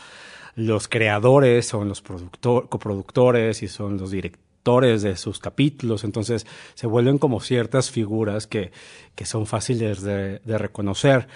los 0.56 0.88
creadores 0.88 1.66
son 1.66 1.88
los 1.88 2.02
productor, 2.02 2.68
coproductores 2.68 3.62
y 3.62 3.68
son 3.68 3.98
los 3.98 4.10
directores 4.10 5.02
de 5.02 5.16
sus 5.16 5.38
capítulos, 5.38 6.04
entonces 6.04 6.46
se 6.74 6.86
vuelven 6.86 7.18
como 7.18 7.40
ciertas 7.40 7.90
figuras 7.90 8.46
que, 8.46 8.70
que 9.14 9.26
son 9.26 9.46
fáciles 9.46 10.02
de, 10.02 10.40
de 10.40 10.58
reconocer. 10.58 11.26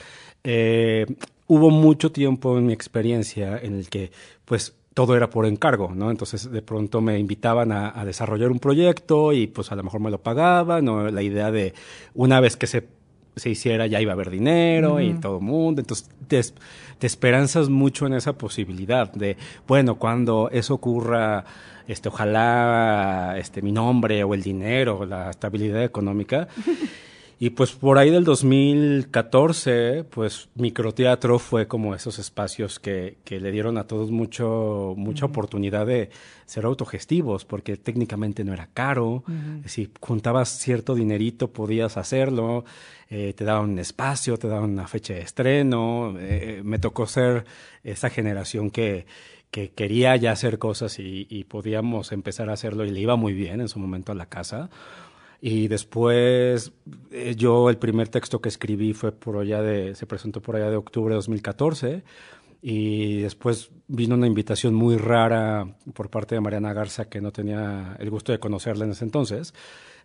Eh, 0.44 1.07
hubo 1.46 1.70
mucho 1.70 2.12
tiempo 2.12 2.59
en 2.59 2.66
mi 2.66 2.72
experiencia 2.72 3.59
en 3.59 3.74
el 3.74 3.88
que, 3.88 4.12
pues, 4.44 4.74
todo 4.96 5.14
era 5.14 5.28
por 5.28 5.44
encargo, 5.44 5.92
¿no? 5.94 6.11
Entonces 6.11 6.50
de 6.50 6.62
pronto 6.62 7.02
me 7.02 7.18
invitaban 7.18 7.70
a, 7.70 8.02
desarrollar 8.06 8.50
un 8.50 8.59
proyecto 8.59 9.35
y 9.35 9.46
pues 9.46 9.70
a 9.70 9.76
lo 9.76 9.82
mejor 9.82 10.00
me 10.00 10.11
lo 10.11 10.22
pagaban, 10.22 10.87
¿no? 10.87 11.11
La 11.11 11.20
idea 11.20 11.50
de 11.50 11.74
una 12.14 12.40
vez 12.40 12.56
que 12.56 12.66
se, 12.66 12.88
se 13.37 13.50
hiciera 13.50 13.87
ya 13.87 14.00
iba 14.00 14.12
a 14.12 14.14
haber 14.14 14.30
dinero 14.30 14.98
y 15.02 15.12
todo 15.20 15.37
el 15.37 15.42
mundo, 15.42 15.82
entonces 15.82 16.09
te, 16.26 16.40
te, 16.98 17.06
esperanzas 17.06 17.68
mucho 17.68 18.06
en 18.06 18.14
esa 18.14 18.38
posibilidad 18.38 19.12
de, 19.12 19.37
bueno, 19.68 19.96
cuando 19.96 20.48
eso 20.50 20.72
ocurra, 20.72 21.44
este, 21.87 22.09
ojalá 22.09 23.35
este, 23.37 23.61
mi 23.61 23.72
nombre 23.72 24.24
o 24.24 24.32
el 24.32 24.42
dinero, 24.42 25.00
o 25.00 25.04
la 25.04 25.28
estabilidad 25.28 25.85
económica. 25.85 26.48
Y 27.38 27.51
pues 27.51 27.72
por 27.72 27.99
ahí 27.99 28.11
del 28.11 28.25
2014, 28.25 30.05
pues 30.05 30.49
microteatro 30.55 31.38
fue 31.38 31.68
como 31.68 31.94
esos 31.94 32.18
espacios 32.18 32.81
que, 32.81 33.18
que 33.25 33.40
le 33.40 33.53
dieron 33.53 33.77
a 33.77 33.87
todos 33.87 34.11
mucho, 34.11 34.94
mucha 34.96 35.27
oportunidad 35.27 35.85
de 35.85 36.09
ser 36.46 36.64
autogestivos, 36.64 37.44
porque 37.44 37.77
técnicamente 37.77 38.42
no 38.42 38.55
era 38.55 38.70
caro. 38.72 39.22
Si 39.66 39.90
juntabas 40.01 40.49
cierto 40.49 40.94
dinerito, 40.94 41.53
podías 41.53 41.99
hacerlo. 41.99 42.64
Eh, 43.11 43.35
te 43.37 43.44
daban 43.44 43.68
un 43.70 43.79
espacio, 43.81 44.38
te 44.38 44.49
daban 44.49 44.70
una 44.70 44.88
fecha 44.88 45.12
de 45.12 45.20
estreno. 45.20 46.14
Eh, 46.18 46.62
me 46.64 46.79
tocó 46.79 47.07
ser 47.07 47.44
esa 47.85 48.09
generación 48.09 48.70
que, 48.70 49.05
que 49.51 49.72
quería 49.72 50.16
ya 50.16 50.33
hacer 50.33 50.59
cosas 50.59 50.99
y, 50.99 51.27
y 51.29 51.44
podíamos 51.44 52.12
empezar 52.12 52.49
a 52.49 52.55
hacerlo 52.55 52.87
y 52.87 52.90
le 52.90 53.01
iba 53.01 53.16
muy 53.16 53.35
bien 53.35 53.61
en 53.61 53.68
su 53.68 53.79
momento 53.79 54.12
a 54.12 54.14
la 54.14 54.27
casa. 54.27 54.70
Y 55.40 55.68
después 55.68 56.72
eh, 57.11 57.35
yo 57.37 57.68
el 57.70 57.79
primer 57.79 58.09
texto 58.09 58.40
que 58.40 58.49
escribí 58.49 58.92
fue 58.92 59.12
por 59.12 59.38
allá 59.38 59.61
de, 59.62 59.94
se 59.94 60.07
presentó 60.07 60.40
por 60.40 60.57
allá 60.57 60.70
de 60.70 60.77
octubre 60.77 61.12
de 61.12 61.16
2014 61.16 62.03
y 62.62 63.20
después 63.20 63.70
vino 63.87 64.14
una 64.14 64.27
invitación 64.27 64.75
muy 64.75 64.96
rara 64.96 65.77
por 65.94 66.11
parte 66.11 66.35
de 66.35 66.40
Mariana 66.40 66.72
Garza 66.72 67.09
que 67.09 67.20
no 67.20 67.33
tenía 67.33 67.96
el 67.99 68.11
gusto 68.11 68.33
de 68.33 68.40
conocerla 68.40 68.85
en 68.85 68.92
ese 68.92 69.05
entonces. 69.05 69.55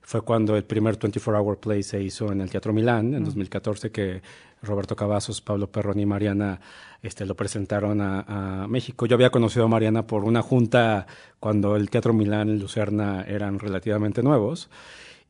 Fue 0.03 0.21
cuando 0.21 0.55
el 0.55 0.63
primer 0.63 0.97
24 0.97 1.41
Hour 1.41 1.59
Play 1.59 1.83
se 1.83 2.01
hizo 2.01 2.31
en 2.31 2.41
el 2.41 2.49
Teatro 2.49 2.73
Milán 2.73 3.13
en 3.13 3.23
2014 3.23 3.91
que 3.91 4.21
Roberto 4.63 4.95
Cavazos, 4.95 5.41
Pablo 5.41 5.71
Perrón 5.71 5.99
y 5.99 6.05
Mariana 6.05 6.59
este, 7.01 7.25
lo 7.25 7.35
presentaron 7.35 8.01
a, 8.01 8.63
a, 8.63 8.67
México. 8.67 9.05
Yo 9.05 9.15
había 9.15 9.29
conocido 9.29 9.65
a 9.65 9.67
Mariana 9.67 10.05
por 10.05 10.23
una 10.23 10.41
junta 10.41 11.05
cuando 11.39 11.75
el 11.75 11.89
Teatro 11.89 12.13
Milán 12.13 12.49
y 12.49 12.57
Lucerna 12.57 13.23
eran 13.23 13.59
relativamente 13.59 14.21
nuevos 14.23 14.69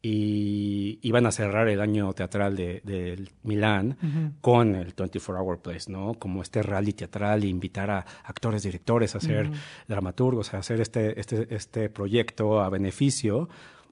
y 0.02 1.00
iban 1.04 1.28
a 1.28 1.32
cerrar 1.32 1.68
el 1.68 1.80
año 1.80 2.12
teatral 2.14 2.56
de, 2.56 2.82
de 2.84 3.28
Milán 3.44 4.36
con 4.42 4.74
el 4.74 4.94
24 4.98 5.44
Hour 5.44 5.60
Place, 5.60 5.92
¿no? 5.92 6.16
Como 6.16 6.42
este 6.42 6.64
rally 6.64 6.94
teatral 6.94 7.44
e 7.44 7.48
invitar 7.48 7.92
a 7.92 8.06
actores, 8.24 8.64
directores 8.64 9.16
a 9.16 9.20
ser 9.20 9.52
dramaturgos, 9.88 10.54
a 10.54 10.58
hacer 10.58 10.82
este, 10.82 11.20
este, 11.20 11.54
este 11.54 11.90
proyecto 11.90 12.62
a 12.62 12.70
beneficio. 12.70 13.48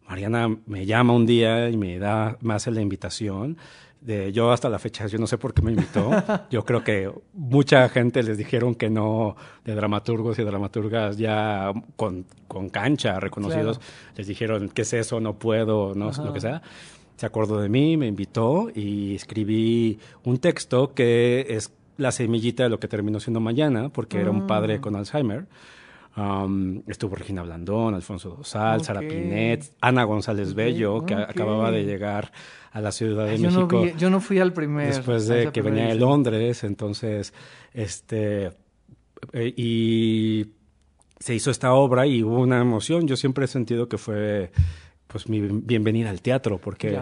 Mariana 0.08 0.58
me 0.65 0.88
llama 0.88 1.13
un 1.13 1.28
día 1.28 1.69
y 1.69 1.78
me 1.78 2.00
da 2.00 2.38
más 2.41 2.65
la 2.65 2.82
invitación 2.82 3.58
de 4.01 4.31
yo 4.31 4.51
hasta 4.51 4.69
la 4.69 4.79
fecha, 4.79 5.07
yo 5.07 5.17
no 5.17 5.27
sé 5.27 5.38
por 5.38 5.53
qué 5.53 5.62
me 5.62 5.71
invitó. 5.71 6.09
Yo 6.49 6.63
creo 6.63 6.83
que 6.83 7.12
mucha 7.33 7.88
gente 7.89 8.23
les 8.23 8.38
dijeron 8.38 8.75
que 8.75 8.89
no, 8.89 9.35
de 9.65 9.75
dramaturgos 9.75 10.39
y 10.39 10.43
dramaturgas 10.43 11.17
ya 11.17 11.71
con, 11.95 12.25
con 12.47 12.69
cancha, 12.69 13.19
reconocidos, 13.19 13.81
les 14.15 14.25
dijeron, 14.27 14.69
¿qué 14.69 14.83
es 14.83 14.93
eso? 14.93 15.19
No 15.19 15.38
puedo, 15.38 15.93
no 15.95 16.12
lo 16.12 16.33
que 16.33 16.39
sea. 16.39 16.62
Se 17.17 17.25
acordó 17.25 17.59
de 17.59 17.67
mí, 17.67 17.97
me 17.97 18.07
invitó 18.07 18.69
y 18.73 19.15
escribí 19.15 19.99
un 20.23 20.38
texto 20.38 20.93
que 20.93 21.45
es 21.49 21.73
la 21.97 22.13
semillita 22.13 22.63
de 22.63 22.69
lo 22.69 22.79
que 22.79 22.88
terminó 22.88 23.19
siendo 23.19 23.41
mañana, 23.41 23.89
porque 23.89 24.21
era 24.21 24.31
un 24.31 24.47
padre 24.47 24.77
Mm. 24.77 24.81
con 24.81 24.95
Alzheimer. 24.95 25.45
Um, 26.17 26.82
estuvo 26.88 27.15
Regina 27.15 27.43
Blandón, 27.43 27.93
Alfonso 27.93 28.32
Dosal, 28.32 28.84
Sara 28.84 29.00
Pinet, 29.00 29.72
Ana 29.80 30.04
González 30.04 30.54
Bello, 30.54 31.06
que 31.06 31.13
acababa 31.13 31.72
de 31.72 31.86
llegar 31.86 32.32
a 32.72 32.82
la 32.82 32.91
Ciudad 32.91 33.26
de 33.28 33.38
no 33.38 33.52
México 33.52 33.82
vi- 33.84 33.93
yo 33.98 34.10
no 34.10 34.19
fui 34.19 34.39
al 34.39 34.52
primer. 34.52 34.88
después 34.88 35.28
de 35.28 35.52
que 35.52 35.62
venía 35.62 35.88
de. 35.88 35.95
Londres, 35.95 36.63
entonces, 36.63 37.34
este, 37.74 38.52
eh, 39.34 39.54
y 39.56 40.48
se 41.19 41.36
hizo 41.36 41.52
esta 41.52 41.74
obra 41.74 42.06
y 42.08 42.24
hubo 42.24 42.39
una 42.41 42.60
emoción. 42.60 43.08
Yo 43.08 43.15
siempre 43.15 43.45
he 43.45 43.48
sentido 43.48 43.88
que 43.88 43.98
fue, 43.98 44.52
pues, 45.08 45.30
mi 45.30 45.39
bienvenida 45.41 46.10
al 46.10 46.22
teatro, 46.22 46.58
porque, 46.60 47.02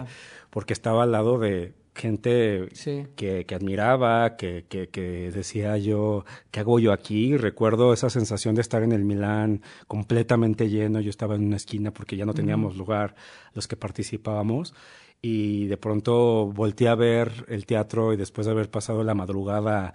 porque 0.50 0.72
estaba 0.74 1.02
al 1.04 1.12
lado 1.12 1.38
de 1.38 1.72
gente 1.98 2.68
Sí. 2.72 3.06
que, 3.16 3.44
que 3.44 3.54
admiraba, 3.54 4.36
que, 4.36 4.64
que, 4.68 4.88
que 4.88 5.30
decía 5.32 5.76
yo, 5.78 6.24
¿qué 6.50 6.60
hago 6.60 6.78
yo 6.78 6.92
aquí? 6.92 7.36
Recuerdo 7.36 7.92
esa 7.92 8.08
sensación 8.10 8.54
de 8.54 8.60
estar 8.62 8.82
en 8.82 8.92
el 8.92 9.04
Milán 9.04 9.62
completamente 9.86 10.68
lleno, 10.70 11.00
yo 11.00 11.10
estaba 11.10 11.34
en 11.34 11.44
una 11.44 11.56
esquina 11.56 11.90
porque 11.92 12.16
ya 12.16 12.24
no 12.24 12.34
teníamos 12.34 12.76
lugar 12.76 13.14
los 13.54 13.66
que 13.68 13.76
participábamos 13.76 14.74
y 15.20 15.66
de 15.66 15.76
pronto 15.76 16.46
volteé 16.46 16.88
a 16.88 16.94
ver 16.94 17.44
el 17.48 17.66
teatro 17.66 18.12
y 18.12 18.16
después 18.16 18.46
de 18.46 18.52
haber 18.52 18.70
pasado 18.70 19.02
la 19.02 19.14
madrugada 19.14 19.92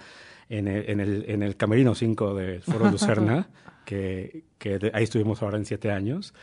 en 0.50 0.68
el, 0.68 0.90
en 0.90 1.00
el, 1.00 1.26
en 1.30 1.42
el 1.44 1.56
Camerino 1.56 1.96
5 1.96 2.36
del 2.36 2.62
Foro 2.62 2.92
Lucerna, 2.92 3.50
que, 3.86 4.44
que 4.58 4.78
de- 4.80 4.92
ahí 4.94 5.06
estuvimos 5.06 5.42
ahora 5.42 5.58
en 5.58 5.66
siete 5.66 5.90
años, 5.92 6.34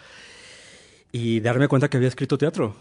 y 1.12 1.40
darme 1.40 1.68
cuenta 1.68 1.88
que 1.90 1.96
había 1.96 2.08
escrito 2.08 2.38
teatro. 2.38 2.74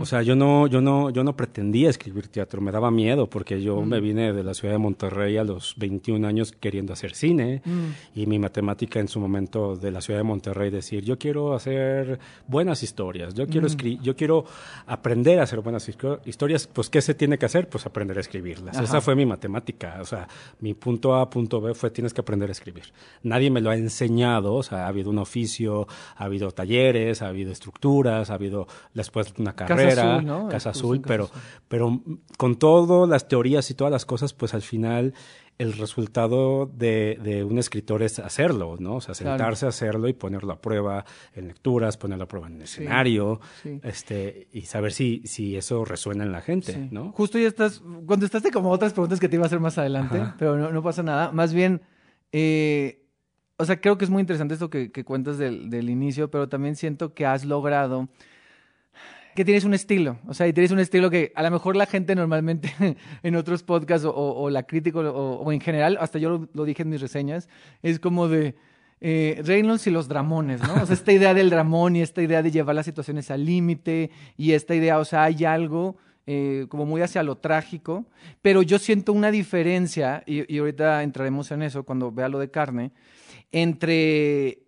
O 0.00 0.06
sea, 0.06 0.22
yo 0.22 0.34
no, 0.34 0.66
yo 0.66 0.80
no, 0.80 1.10
yo 1.10 1.22
no 1.24 1.36
pretendía 1.36 1.90
escribir 1.90 2.28
teatro, 2.28 2.62
me 2.62 2.72
daba 2.72 2.90
miedo 2.90 3.28
porque 3.28 3.60
yo 3.60 3.82
me 3.82 4.00
vine 4.00 4.32
de 4.32 4.42
la 4.42 4.54
ciudad 4.54 4.72
de 4.72 4.78
Monterrey 4.78 5.36
a 5.36 5.44
los 5.44 5.74
21 5.76 6.26
años 6.26 6.52
queriendo 6.52 6.94
hacer 6.94 7.14
cine 7.14 7.60
y 8.14 8.26
mi 8.26 8.38
matemática 8.38 8.98
en 8.98 9.08
su 9.08 9.20
momento 9.20 9.76
de 9.76 9.90
la 9.90 10.00
ciudad 10.00 10.20
de 10.20 10.24
Monterrey 10.24 10.70
decir, 10.70 11.04
yo 11.04 11.18
quiero 11.18 11.54
hacer 11.54 12.18
buenas 12.46 12.82
historias, 12.82 13.34
yo 13.34 13.46
quiero 13.46 13.66
escri- 13.66 14.00
yo 14.00 14.16
quiero 14.16 14.46
aprender 14.86 15.38
a 15.40 15.42
hacer 15.42 15.60
buenas 15.60 15.86
historias, 16.24 16.66
pues 16.66 16.88
¿qué 16.88 17.02
se 17.02 17.14
tiene 17.14 17.36
que 17.36 17.46
hacer? 17.46 17.68
Pues 17.68 17.84
aprender 17.84 18.16
a 18.16 18.20
escribirlas. 18.20 18.76
Ajá. 18.76 18.84
Esa 18.84 19.00
fue 19.00 19.14
mi 19.14 19.26
matemática, 19.26 19.98
o 20.00 20.04
sea, 20.06 20.26
mi 20.60 20.72
punto 20.74 21.14
A, 21.14 21.28
punto 21.28 21.60
B 21.60 21.74
fue 21.74 21.90
tienes 21.90 22.14
que 22.14 22.20
aprender 22.22 22.48
a 22.48 22.52
escribir. 22.52 22.84
Nadie 23.22 23.50
me 23.50 23.60
lo 23.60 23.70
ha 23.70 23.76
enseñado, 23.76 24.54
o 24.54 24.62
sea, 24.62 24.84
ha 24.86 24.88
habido 24.88 25.10
un 25.10 25.18
oficio, 25.18 25.86
ha 26.16 26.24
habido 26.24 26.50
talleres, 26.52 27.20
ha 27.20 27.28
habido 27.28 27.52
estructuras, 27.52 28.30
ha 28.30 28.34
habido 28.34 28.66
después 28.94 29.34
una 29.38 29.52
Casa 29.54 29.73
carrera, 29.76 30.14
Azul, 30.16 30.26
¿no? 30.26 30.48
Casa 30.48 30.70
Estuvo 30.70 30.92
Azul, 30.92 31.00
Casa 31.02 31.08
pero, 31.08 31.24
Azul. 31.24 31.40
pero 31.68 32.00
con 32.38 32.56
todas 32.56 33.08
las 33.08 33.28
teorías 33.28 33.70
y 33.70 33.74
todas 33.74 33.90
las 33.92 34.04
cosas, 34.06 34.32
pues 34.34 34.54
al 34.54 34.62
final 34.62 35.14
el 35.56 35.72
resultado 35.74 36.66
de, 36.66 37.16
de 37.22 37.44
un 37.44 37.58
escritor 37.58 38.02
es 38.02 38.18
hacerlo, 38.18 38.74
¿no? 38.80 38.96
O 38.96 39.00
sea, 39.00 39.14
Claro. 39.14 39.38
sentarse 39.38 39.66
a 39.66 39.68
hacerlo 39.68 40.08
y 40.08 40.12
ponerlo 40.12 40.52
a 40.52 40.60
prueba 40.60 41.04
en 41.32 41.46
lecturas, 41.46 41.96
ponerlo 41.96 42.24
a 42.24 42.28
prueba 42.28 42.48
en 42.48 42.56
el 42.56 42.62
escenario, 42.62 43.40
sí. 43.62 43.78
este, 43.84 44.48
y 44.52 44.62
saber 44.62 44.92
si, 44.92 45.22
si 45.26 45.56
eso 45.56 45.84
resuena 45.84 46.24
en 46.24 46.32
la 46.32 46.40
gente, 46.40 46.72
Sí. 46.72 46.88
¿no? 46.90 47.12
Justo 47.12 47.38
ya 47.38 47.46
estás, 47.46 47.82
contestaste 48.04 48.50
como 48.50 48.70
otras 48.70 48.92
preguntas 48.94 49.20
que 49.20 49.28
te 49.28 49.36
iba 49.36 49.44
a 49.44 49.46
hacer 49.46 49.60
más 49.60 49.78
adelante, 49.78 50.18
Ajá. 50.18 50.34
pero 50.40 50.56
no, 50.58 50.72
no 50.72 50.82
pasa 50.82 51.04
nada. 51.04 51.30
Más 51.30 51.54
bien, 51.54 51.82
eh, 52.32 53.06
o 53.56 53.64
sea, 53.64 53.80
creo 53.80 53.96
que 53.96 54.04
es 54.04 54.10
muy 54.10 54.20
interesante 54.22 54.54
esto 54.54 54.68
que, 54.70 54.90
que 54.90 55.04
cuentas 55.04 55.38
del, 55.38 55.70
del 55.70 55.88
inicio, 55.88 56.32
pero 56.32 56.48
también 56.48 56.74
siento 56.74 57.14
que 57.14 57.26
has 57.26 57.44
logrado 57.44 58.08
que 59.34 59.44
tienes 59.44 59.64
un 59.64 59.74
estilo, 59.74 60.18
o 60.26 60.34
sea, 60.34 60.46
y 60.46 60.52
tienes 60.52 60.70
un 60.70 60.78
estilo 60.78 61.10
que 61.10 61.32
a 61.34 61.42
lo 61.42 61.50
mejor 61.50 61.76
la 61.76 61.86
gente 61.86 62.14
normalmente 62.14 62.72
en 63.22 63.36
otros 63.36 63.62
podcasts 63.62 64.06
o, 64.10 64.50
la 64.50 64.62
crítica 64.64 64.98
o, 64.98 65.52
en 65.52 65.60
general, 65.60 65.98
hasta 66.00 66.18
yo 66.18 66.48
lo, 66.52 66.64
dije 66.64 66.82
en 66.82 66.90
mis 66.90 67.00
reseñas, 67.00 67.48
es 67.82 67.98
como 67.98 68.28
de 68.28 68.54
eh, 69.00 69.40
Reynolds 69.44 69.86
y 69.86 69.90
los 69.90 70.08
dramones, 70.08 70.62
¿no? 70.62 70.74
O 70.82 70.86
sea, 70.86 70.94
esta 70.94 71.12
idea 71.12 71.34
del 71.34 71.50
dramón 71.50 71.96
y 71.96 72.02
esta 72.02 72.22
idea 72.22 72.42
de 72.42 72.50
llevar 72.50 72.76
las 72.76 72.86
situaciones 72.86 73.30
al 73.30 73.44
límite 73.44 74.10
y 74.36 74.52
esta 74.52 74.74
idea, 74.74 74.98
o 74.98 75.04
sea, 75.04 75.24
hay 75.24 75.44
algo 75.44 75.96
eh, 76.26 76.66
como 76.68 76.86
muy 76.86 77.02
hacia 77.02 77.22
lo 77.22 77.36
trágico, 77.36 78.06
pero 78.40 78.62
yo 78.62 78.78
siento 78.78 79.12
una 79.12 79.30
diferencia, 79.30 80.22
y 80.26 80.58
ahorita 80.58 81.02
entraremos 81.02 81.50
en 81.50 81.62
eso 81.62 81.82
cuando 81.82 82.12
vea 82.12 82.28
lo 82.28 82.38
de 82.38 82.50
carne, 82.50 82.92
entre... 83.52 84.63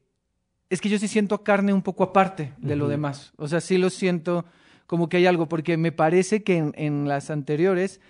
Es 0.68 0.80
que 0.80 0.88
yo 0.88 0.98
sí 0.98 1.08
siento 1.08 1.34
a 1.34 1.44
carne 1.44 1.72
un 1.72 1.82
poco 1.82 2.04
aparte 2.04 2.52
de 2.58 2.76
lo 2.76 2.88
demás. 2.88 3.32
O 3.36 3.46
sea, 3.48 3.60
sí 3.60 3.78
lo 3.78 3.90
siento 3.90 4.44
como 4.86 5.08
que 5.08 5.16
hay 5.16 5.26
algo, 5.26 5.48
porque 5.48 5.76
me 5.76 5.92
parece 5.92 6.42
que 6.42 6.56
en, 6.56 6.72
en 6.76 7.08
las 7.08 7.30
anteriores 7.30 8.00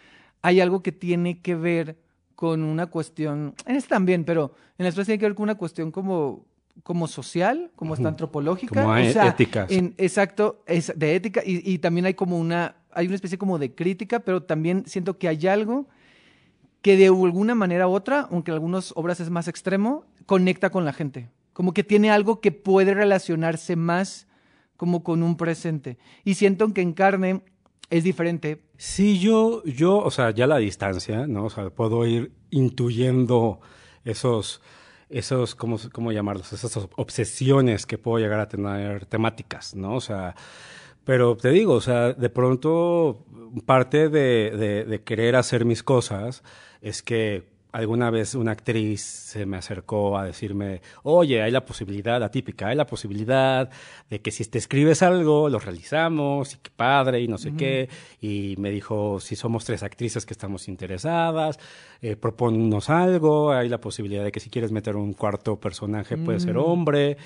hay 0.42 0.60
algo 0.60 0.82
que 0.82 0.92
tiene 0.92 1.40
que 1.40 1.54
ver 1.54 1.96
con 2.36 2.62
una 2.62 2.86
cuestión, 2.86 3.54
en 3.64 3.76
esta 3.76 3.96
también, 3.96 4.24
pero 4.24 4.54
en 4.78 4.84
las 4.84 4.94
otras 4.94 5.06
tiene 5.06 5.18
que 5.18 5.24
ver 5.24 5.34
con 5.34 5.44
una 5.44 5.54
cuestión 5.54 5.90
como, 5.90 6.44
como 6.82 7.08
social, 7.08 7.70
como 7.74 7.94
hasta 7.94 8.08
antropológica. 8.08 8.82
Como 8.82 8.94
o 8.94 9.10
sea, 9.10 9.28
ética, 9.28 9.66
exacto, 9.68 10.62
es 10.66 10.92
de 10.94 11.16
ética, 11.16 11.42
y, 11.44 11.68
y 11.68 11.78
también 11.78 12.04
hay 12.04 12.14
como 12.14 12.38
una, 12.38 12.76
hay 12.92 13.06
una 13.06 13.14
especie 13.14 13.38
como 13.38 13.58
de 13.58 13.74
crítica, 13.74 14.20
pero 14.20 14.42
también 14.42 14.84
siento 14.86 15.18
que 15.18 15.28
hay 15.28 15.46
algo 15.46 15.88
que 16.82 16.96
de 16.96 17.06
alguna 17.06 17.54
manera 17.54 17.88
u 17.88 17.92
otra, 17.92 18.28
aunque 18.30 18.50
en 18.50 18.54
algunas 18.56 18.92
obras 18.94 19.18
es 19.18 19.30
más 19.30 19.48
extremo, 19.48 20.04
conecta 20.26 20.70
con 20.70 20.84
la 20.84 20.92
gente. 20.92 21.30
Como 21.56 21.72
que 21.72 21.82
tiene 21.82 22.10
algo 22.10 22.42
que 22.42 22.52
puede 22.52 22.92
relacionarse 22.92 23.76
más 23.76 24.26
como 24.76 25.02
con 25.02 25.22
un 25.22 25.38
presente. 25.38 25.96
Y 26.22 26.34
siento 26.34 26.74
que 26.74 26.82
en 26.82 26.92
carne 26.92 27.40
es 27.88 28.04
diferente. 28.04 28.60
Sí, 28.76 29.18
yo, 29.18 29.64
yo, 29.64 29.96
o 29.96 30.10
sea, 30.10 30.32
ya 30.32 30.46
la 30.46 30.58
distancia, 30.58 31.26
¿no? 31.26 31.46
O 31.46 31.48
sea, 31.48 31.70
puedo 31.70 32.04
ir 32.04 32.30
intuyendo 32.50 33.60
esos, 34.04 34.60
esos, 35.08 35.54
¿cómo, 35.54 35.78
cómo 35.92 36.12
llamarlos? 36.12 36.52
Esas 36.52 36.76
obsesiones 36.94 37.86
que 37.86 37.96
puedo 37.96 38.18
llegar 38.18 38.40
a 38.40 38.48
tener 38.48 39.06
temáticas, 39.06 39.74
¿no? 39.74 39.94
O 39.94 40.02
sea, 40.02 40.34
pero 41.04 41.38
te 41.38 41.48
digo, 41.48 41.72
o 41.72 41.80
sea, 41.80 42.12
de 42.12 42.28
pronto 42.28 43.24
parte 43.64 44.10
de, 44.10 44.50
de, 44.50 44.84
de 44.84 45.02
querer 45.04 45.36
hacer 45.36 45.64
mis 45.64 45.82
cosas 45.82 46.42
es 46.82 47.02
que 47.02 47.55
alguna 47.76 48.08
vez 48.08 48.34
una 48.34 48.52
actriz 48.52 49.02
se 49.02 49.44
me 49.44 49.58
acercó 49.58 50.16
a 50.16 50.24
decirme, 50.24 50.80
oye, 51.02 51.42
hay 51.42 51.50
la 51.50 51.66
posibilidad, 51.66 52.18
la 52.18 52.30
típica, 52.30 52.68
hay 52.68 52.76
la 52.76 52.86
posibilidad 52.86 53.68
de 54.08 54.22
que 54.22 54.30
si 54.30 54.46
te 54.46 54.56
escribes 54.56 55.02
algo, 55.02 55.50
lo 55.50 55.58
realizamos, 55.58 56.54
y 56.54 56.56
qué 56.56 56.70
padre, 56.74 57.20
y 57.20 57.28
no 57.28 57.36
sé 57.36 57.52
qué. 57.54 57.90
Y 58.18 58.54
me 58.56 58.70
dijo, 58.70 59.20
si 59.20 59.36
somos 59.36 59.66
tres 59.66 59.82
actrices 59.82 60.24
que 60.24 60.32
estamos 60.32 60.68
interesadas, 60.68 61.58
eh, 62.00 62.16
proponnos 62.16 62.88
algo, 62.88 63.52
hay 63.52 63.68
la 63.68 63.78
posibilidad 63.78 64.24
de 64.24 64.32
que 64.32 64.40
si 64.40 64.48
quieres 64.48 64.72
meter 64.72 64.96
un 64.96 65.12
cuarto 65.12 65.60
personaje 65.60 66.16
puede 66.16 66.40
ser 66.40 66.56
hombre. 66.56 67.18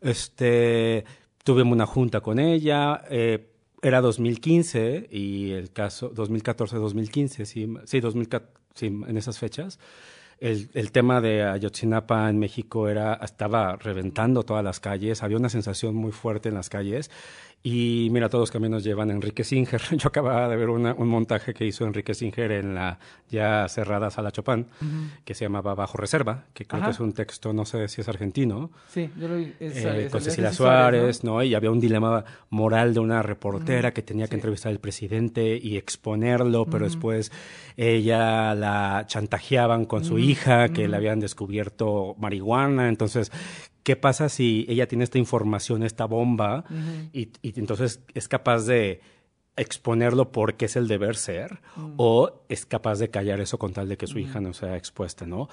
Este, 0.00 1.04
tuvimos 1.42 1.72
una 1.72 1.86
junta 1.86 2.20
con 2.20 2.38
ella, 2.38 3.02
eh, 3.10 3.44
era 3.82 4.00
2015 4.00 5.08
y 5.10 5.50
el 5.50 5.72
caso 5.72 6.12
2014-2015, 6.14 7.44
sí, 7.44 7.66
sí, 7.86 8.00
2014, 8.00 8.59
en 8.80 9.16
esas 9.16 9.38
fechas. 9.38 9.78
El, 10.38 10.70
el 10.72 10.90
tema 10.90 11.20
de 11.20 11.42
Ayotzinapa 11.42 12.30
en 12.30 12.38
México 12.38 12.88
era, 12.88 13.14
estaba 13.22 13.76
reventando 13.76 14.42
todas 14.42 14.64
las 14.64 14.80
calles, 14.80 15.22
había 15.22 15.36
una 15.36 15.50
sensación 15.50 15.94
muy 15.94 16.12
fuerte 16.12 16.48
en 16.48 16.54
las 16.54 16.70
calles 16.70 17.10
Y 17.62 18.08
mira, 18.10 18.30
todos 18.30 18.42
los 18.42 18.50
caminos 18.50 18.82
llevan 18.82 19.10
a 19.10 19.12
Enrique 19.12 19.44
Singer. 19.44 19.82
Yo 19.96 20.08
acababa 20.08 20.48
de 20.48 20.56
ver 20.56 20.70
un 20.70 21.08
montaje 21.08 21.52
que 21.52 21.66
hizo 21.66 21.84
Enrique 21.84 22.14
Singer 22.14 22.52
en 22.52 22.74
la 22.74 22.98
ya 23.28 23.68
cerrada 23.68 24.10
Sala 24.10 24.32
Chopin, 24.32 24.66
que 25.24 25.34
se 25.34 25.44
llamaba 25.44 25.74
Bajo 25.74 25.98
Reserva, 25.98 26.46
que 26.54 26.64
creo 26.64 26.82
que 26.82 26.90
es 26.90 27.00
un 27.00 27.12
texto, 27.12 27.52
no 27.52 27.66
sé 27.66 27.86
si 27.88 28.00
es 28.00 28.08
argentino. 28.08 28.70
Sí, 28.88 29.10
yo 29.18 29.28
lo 29.28 29.36
vi. 29.36 29.52
Eh, 29.60 30.08
con 30.10 30.22
Cecilia 30.22 30.52
Suárez, 30.52 31.22
¿no? 31.22 31.42
Y 31.42 31.54
había 31.54 31.70
un 31.70 31.80
dilema 31.80 32.24
moral 32.48 32.94
de 32.94 33.00
una 33.00 33.22
reportera 33.22 33.92
que 33.92 34.02
tenía 34.02 34.26
que 34.26 34.36
entrevistar 34.36 34.72
al 34.72 34.80
presidente 34.80 35.58
y 35.62 35.76
exponerlo, 35.76 36.64
pero 36.64 36.86
después 36.86 37.30
ella 37.76 38.54
la 38.54 39.04
chantajeaban 39.06 39.84
con 39.84 40.04
su 40.04 40.18
hija, 40.18 40.70
que 40.70 40.88
le 40.88 40.96
habían 40.96 41.20
descubierto 41.20 42.16
marihuana. 42.18 42.88
Entonces, 42.88 43.30
¿Qué 43.90 43.96
pasa 43.96 44.28
si 44.28 44.66
ella 44.68 44.86
tiene 44.86 45.02
esta 45.02 45.18
información, 45.18 45.82
esta 45.82 46.04
bomba, 46.04 46.62
y, 47.12 47.32
entonces 47.42 48.04
es 48.14 48.28
capaz 48.28 48.64
de 48.64 49.00
exponerlo 49.56 50.30
porque 50.30 50.66
es 50.66 50.76
el 50.76 50.86
deber 50.86 51.16
ser, 51.16 51.58
mm. 51.74 51.94
o 51.96 52.44
es 52.48 52.66
capaz 52.66 53.00
de 53.00 53.10
callar 53.10 53.40
eso 53.40 53.58
con 53.58 53.72
tal 53.72 53.88
de 53.88 53.96
que 53.96 54.06
su 54.06 54.20
hija 54.20 54.40
no 54.40 54.54
sea 54.54 54.76
expuesta, 54.76 55.26
¿no? 55.26 55.48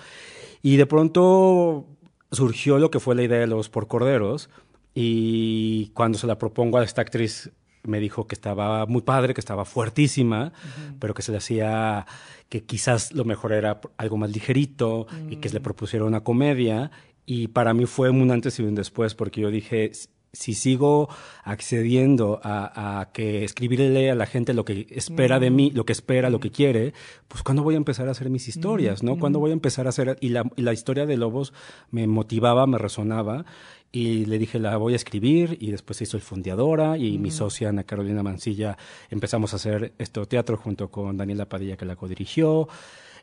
Y 0.61 0.77
de 0.77 0.85
pronto 0.85 1.87
surgió 2.31 2.77
lo 2.77 2.91
que 2.91 2.99
fue 2.99 3.15
la 3.15 3.23
idea 3.23 3.39
de 3.39 3.47
los 3.47 3.69
por 3.69 3.87
corderos, 3.87 4.51
y 4.93 5.87
cuando 5.95 6.19
se 6.19 6.27
la 6.27 6.37
propongo 6.37 6.77
a 6.77 6.83
esta 6.83 7.01
actriz 7.01 7.49
me 7.81 7.99
dijo 7.99 8.27
que 8.27 8.35
estaba 8.35 8.85
muy 8.85 9.01
padre, 9.01 9.33
que 9.33 9.41
estaba 9.41 9.65
fuertísima, 9.65 10.53
pero 10.99 11.15
que 11.15 11.23
se 11.23 11.31
le 11.31 11.39
hacía 11.39 12.05
que 12.49 12.65
quizás 12.65 13.13
lo 13.13 13.25
mejor 13.25 13.51
era 13.51 13.81
algo 13.97 14.17
más 14.17 14.29
ligerito 14.29 15.07
y 15.27 15.37
que 15.37 15.49
se 15.49 15.55
le 15.55 15.61
mm. 15.61 15.63
propusiera 15.63 16.05
una 16.05 16.23
comedia 16.23 16.91
y 17.27 17.49
para 17.49 17.73
mí 17.73 17.85
fue 17.85 18.09
un 18.09 18.31
antes 18.31 18.57
y 18.57 18.63
un 18.63 18.73
después, 18.73 19.13
porque 19.13 19.41
yo 19.41 19.51
dije, 19.51 19.91
si 20.31 20.53
sigo 20.53 21.09
accediendo 21.43 22.39
a, 22.41 23.09
que 23.13 23.43
escribirle 23.43 24.09
a 24.09 24.15
la 24.15 24.25
gente 24.25 24.53
lo 24.53 24.63
que 24.63 24.87
espera 24.91 25.37
de 25.37 25.49
mí, 25.49 25.69
lo 25.71 25.85
que 25.85 25.91
espera, 25.91 26.29
lo 26.29 26.39
que 26.39 26.51
quiere, 26.51 26.93
pues 27.27 27.43
cuándo 27.43 27.63
voy 27.63 27.73
a 27.73 27.77
empezar 27.77 28.07
a 28.07 28.11
hacer 28.11 28.29
mis 28.29 28.47
historias, 28.47 29.03
¿no? 29.03 29.19
¿Cuándo 29.19 29.39
voy 29.39 29.51
a 29.51 29.53
empezar 29.53 29.87
a 29.87 29.89
hacer? 29.89 30.17
Y 30.21 30.29
la, 30.29 30.49
y 30.55 30.61
la 30.61 30.71
historia 30.71 31.05
de 31.05 31.17
Lobos 31.17 31.53
me 31.91 32.07
motivaba, 32.07 32.65
me 32.65 32.77
resonaba, 32.77 33.45
y 33.91 34.25
le 34.25 34.37
dije, 34.37 34.57
la 34.57 34.77
voy 34.77 34.93
a 34.93 34.95
escribir, 34.95 35.57
y 35.59 35.71
después 35.71 35.97
se 35.97 36.05
hizo 36.05 36.15
el 36.15 36.23
Fundeadora, 36.23 36.97
y 36.97 37.17
mi 37.17 37.31
socia 37.31 37.67
Ana 37.69 37.83
Carolina 37.83 38.23
Mancilla 38.23 38.77
empezamos 39.09 39.51
a 39.51 39.57
hacer 39.57 39.93
este 39.97 40.25
teatro 40.27 40.55
junto 40.55 40.89
con 40.89 41.17
Daniela 41.17 41.49
Padilla, 41.49 41.75
que 41.75 41.85
la 41.85 41.97
codirigió. 41.97 42.69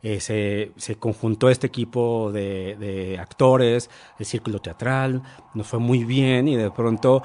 Eh, 0.06 0.20
se, 0.20 0.72
se, 0.76 0.96
conjuntó 0.96 1.48
este 1.48 1.66
equipo 1.66 2.30
de, 2.30 3.16
actores, 3.18 3.88
el 4.18 4.26
círculo 4.26 4.58
teatral, 4.58 5.22
nos 5.54 5.66
fue 5.66 5.78
muy 5.78 6.04
bien 6.04 6.46
y 6.46 6.56
de 6.56 6.70
pronto 6.70 7.22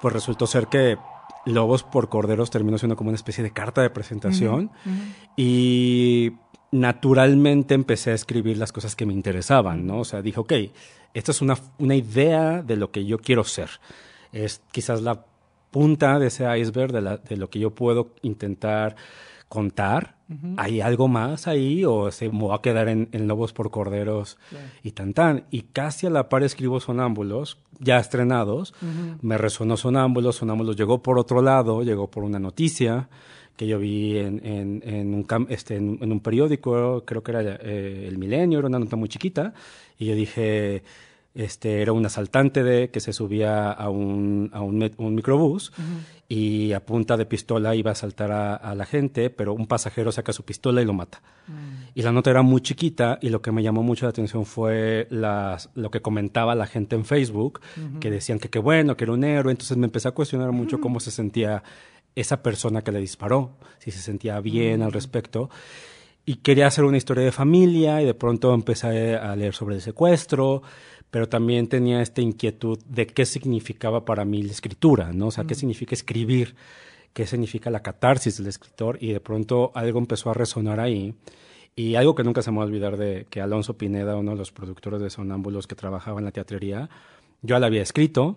pues 0.00 0.12
resultó 0.12 0.48
ser 0.48 0.66
que 0.66 0.98
Lobos 1.44 1.84
por 1.84 2.08
Corderos 2.08 2.50
terminó 2.50 2.78
siendo 2.78 2.96
como 2.96 3.10
una 3.10 3.14
especie 3.14 3.44
de 3.44 3.52
carta 3.52 3.80
de 3.80 3.90
presentación 3.90 4.72
y 5.36 6.32
naturalmente 6.72 7.74
empecé 7.74 8.10
a 8.10 8.14
escribir 8.14 8.58
las 8.58 8.72
cosas 8.72 8.96
que 8.96 9.06
me 9.06 9.12
interesaban, 9.12 9.86
¿no? 9.86 10.00
O 10.00 10.04
sea, 10.04 10.20
dije, 10.20 10.40
ok, 10.40 10.52
esta 11.14 11.30
es 11.30 11.40
una, 11.40 11.56
una 11.78 11.94
idea 11.94 12.60
de 12.60 12.74
lo 12.74 12.90
que 12.90 13.04
yo 13.04 13.18
quiero 13.18 13.44
ser. 13.44 13.70
Es 14.32 14.62
quizás 14.72 15.00
la 15.00 15.24
punta 15.70 16.18
de 16.18 16.26
ese 16.26 16.58
iceberg 16.58 16.90
de, 16.90 17.18
de 17.18 17.36
lo 17.36 17.50
que 17.50 17.60
yo 17.60 17.70
puedo 17.70 18.14
intentar 18.22 18.96
contar. 19.48 20.15
¿Hay 20.56 20.80
algo 20.80 21.06
más 21.06 21.46
ahí 21.46 21.84
o 21.84 22.10
se 22.10 22.28
me 22.30 22.48
va 22.48 22.56
a 22.56 22.62
quedar 22.62 22.88
en, 22.88 23.08
Lobos 23.28 23.52
por 23.52 23.70
Corderos 23.70 24.38
y 24.82 24.90
tan 24.90 25.14
tan? 25.14 25.44
Y 25.50 25.62
casi 25.62 26.06
a 26.06 26.10
la 26.10 26.28
par 26.28 26.42
escribo 26.42 26.80
Sonámbulos, 26.80 27.58
ya 27.78 27.98
estrenados. 27.98 28.74
Me 29.22 29.38
resonó 29.38 29.76
Sonámbulos, 29.76 30.36
Sonámbulos 30.36 30.76
llegó 30.76 31.02
por 31.02 31.18
otro 31.18 31.42
lado, 31.42 31.82
llegó 31.82 32.10
por 32.10 32.24
una 32.24 32.38
noticia 32.38 33.08
que 33.56 33.66
yo 33.66 33.78
vi 33.78 34.18
en, 34.18 34.40
en, 34.84 35.14
un, 35.14 35.46
este, 35.48 35.76
en, 35.76 36.12
un 36.12 36.20
periódico, 36.20 37.04
creo 37.06 37.22
que 37.22 37.30
era 37.30 37.58
eh, 37.62 38.04
El 38.06 38.18
Milenio, 38.18 38.58
era 38.58 38.68
una 38.68 38.78
nota 38.78 38.96
muy 38.96 39.08
chiquita, 39.08 39.54
y 39.98 40.06
yo 40.06 40.14
dije, 40.14 40.82
este, 41.36 41.82
era 41.82 41.92
un 41.92 42.06
asaltante 42.06 42.64
de, 42.64 42.88
que 42.88 43.00
se 43.00 43.12
subía 43.12 43.70
a 43.70 43.90
un, 43.90 44.50
a 44.54 44.62
un, 44.62 45.14
microbús 45.14 45.70
y 46.28 46.72
a 46.72 46.84
punta 46.84 47.18
de 47.18 47.26
pistola 47.26 47.74
iba 47.74 47.90
a 47.90 47.92
asaltar 47.92 48.32
a, 48.32 48.74
la 48.74 48.86
gente, 48.86 49.28
pero 49.28 49.52
un 49.52 49.66
pasajero 49.66 50.10
saca 50.12 50.32
su 50.32 50.44
pistola 50.44 50.80
y 50.80 50.86
lo 50.86 50.94
mata. 50.94 51.20
Mm. 51.46 51.90
Y 51.94 52.02
la 52.02 52.10
nota 52.10 52.30
era 52.30 52.40
muy 52.40 52.62
chiquita 52.62 53.18
y 53.20 53.28
lo 53.28 53.42
que 53.42 53.52
me 53.52 53.62
llamó 53.62 53.82
mucho 53.82 54.06
la 54.06 54.10
atención 54.10 54.46
fue 54.46 55.06
las, 55.10 55.68
lo 55.74 55.90
que 55.90 56.00
comentaba 56.00 56.54
la 56.54 56.66
gente 56.66 56.96
en 56.96 57.04
Facebook, 57.04 57.60
que 58.00 58.10
decían 58.10 58.38
que 58.38 58.48
qué 58.48 58.58
bueno, 58.58 58.96
que 58.96 59.04
era 59.04 59.12
un 59.12 59.22
héroe. 59.22 59.52
Entonces 59.52 59.76
me 59.76 59.84
empecé 59.84 60.08
a 60.08 60.12
cuestionar 60.12 60.52
mucho 60.52 60.80
cómo 60.80 61.00
se 61.00 61.10
sentía 61.10 61.62
esa 62.14 62.42
persona 62.42 62.80
que 62.80 62.92
le 62.92 63.00
disparó, 63.00 63.58
si 63.78 63.90
se 63.90 64.00
sentía 64.00 64.40
bien 64.40 64.80
al 64.80 64.92
respecto 64.92 65.50
y 66.28 66.36
quería 66.36 66.66
hacer 66.66 66.84
una 66.84 66.96
historia 66.96 67.24
de 67.24 67.30
familia 67.30 68.02
y 68.02 68.04
de 68.04 68.14
pronto 68.14 68.52
empecé 68.52 69.14
a 69.14 69.36
leer 69.36 69.54
sobre 69.54 69.76
el 69.76 69.80
secuestro, 69.80 70.60
pero 71.10 71.28
también 71.28 71.68
tenía 71.68 72.02
esta 72.02 72.20
inquietud 72.20 72.78
de 72.88 73.06
qué 73.06 73.26
significaba 73.26 74.04
para 74.04 74.24
mí 74.24 74.42
la 74.42 74.52
escritura, 74.52 75.12
¿no? 75.12 75.28
O 75.28 75.30
sea, 75.30 75.44
qué 75.44 75.54
significa 75.54 75.94
escribir, 75.94 76.56
qué 77.12 77.26
significa 77.26 77.70
la 77.70 77.82
catarsis 77.82 78.38
del 78.38 78.48
escritor, 78.48 78.98
y 79.00 79.12
de 79.12 79.20
pronto 79.20 79.72
algo 79.74 79.98
empezó 79.98 80.30
a 80.30 80.34
resonar 80.34 80.80
ahí. 80.80 81.14
Y 81.74 81.94
algo 81.94 82.14
que 82.14 82.24
nunca 82.24 82.42
se 82.42 82.50
me 82.50 82.58
va 82.58 82.64
a 82.64 82.66
olvidar 82.66 82.96
de 82.96 83.26
que 83.28 83.40
Alonso 83.40 83.76
Pineda, 83.76 84.16
uno 84.16 84.32
de 84.32 84.38
los 84.38 84.50
productores 84.50 85.00
de 85.00 85.10
Sonámbulos 85.10 85.66
que 85.66 85.74
trabajaba 85.74 86.18
en 86.18 86.24
la 86.24 86.32
teatrería, 86.32 86.88
yo 87.42 87.58
la 87.58 87.66
había 87.66 87.82
escrito, 87.82 88.36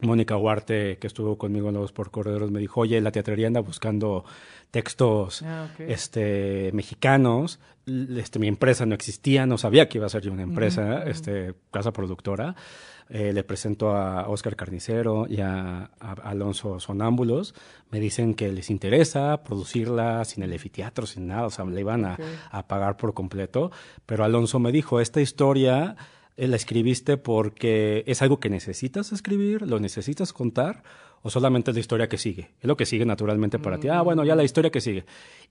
Mónica 0.00 0.36
Huarte, 0.36 0.98
que 0.98 1.06
estuvo 1.06 1.38
conmigo 1.38 1.68
en 1.68 1.74
Los 1.76 1.92
por 1.92 2.10
Corredores, 2.10 2.50
me 2.50 2.60
dijo, 2.60 2.80
oye, 2.80 3.00
la 3.00 3.12
teatrería 3.12 3.46
anda 3.46 3.60
buscando 3.60 4.24
textos 4.70 5.42
ah, 5.42 5.68
este, 5.78 6.70
mexicanos. 6.74 7.58
Este, 7.86 8.38
mi 8.38 8.48
empresa 8.48 8.84
no 8.84 8.94
existía, 8.94 9.46
no 9.46 9.58
sabía 9.58 9.88
que 9.88 9.98
iba 9.98 10.06
a 10.06 10.10
ser 10.10 10.22
yo 10.22 10.32
una 10.32 10.42
empresa, 10.42 11.04
este, 11.04 11.54
casa 11.70 11.92
productora. 11.92 12.56
Eh, 13.08 13.32
le 13.32 13.44
presento 13.44 13.96
a 13.96 14.28
Oscar 14.28 14.56
Carnicero 14.56 15.26
y 15.28 15.40
a, 15.40 15.90
Alonso 16.24 16.80
Sonámbulos. 16.80 17.54
Me 17.90 18.00
dicen 18.00 18.34
que 18.34 18.50
les 18.50 18.68
interesa 18.68 19.44
producirla 19.44 20.24
sin 20.24 20.42
el 20.42 20.52
efiteatro, 20.52 21.06
sin 21.06 21.28
nada, 21.28 21.46
o 21.46 21.50
sea, 21.50 21.64
le 21.64 21.80
iban 21.80 22.04
a, 22.04 22.18
a 22.50 22.66
pagar 22.66 22.96
por 22.96 23.14
completo. 23.14 23.70
Pero 24.04 24.24
Alonso 24.24 24.58
me 24.58 24.72
dijo, 24.72 25.00
esta 25.00 25.20
historia 25.20 25.96
la 26.36 26.56
escribiste 26.56 27.16
porque 27.16 28.04
es 28.06 28.22
algo 28.22 28.40
que 28.40 28.50
necesitas 28.50 29.12
escribir, 29.12 29.62
lo 29.62 29.80
necesitas 29.80 30.32
contar, 30.32 30.82
o 31.22 31.30
solamente 31.30 31.70
es 31.70 31.74
la 31.74 31.80
historia 31.80 32.08
que 32.08 32.18
sigue. 32.18 32.50
Es 32.60 32.66
lo 32.68 32.76
que 32.76 32.86
sigue 32.86 33.06
naturalmente 33.06 33.58
para 33.58 33.78
ti. 33.78 33.88
Ah, 33.88 34.02
bueno, 34.02 34.24
ya 34.24 34.36
la 34.36 34.44
historia 34.44 34.70
que 34.70 34.80
sigue. 34.80 35.04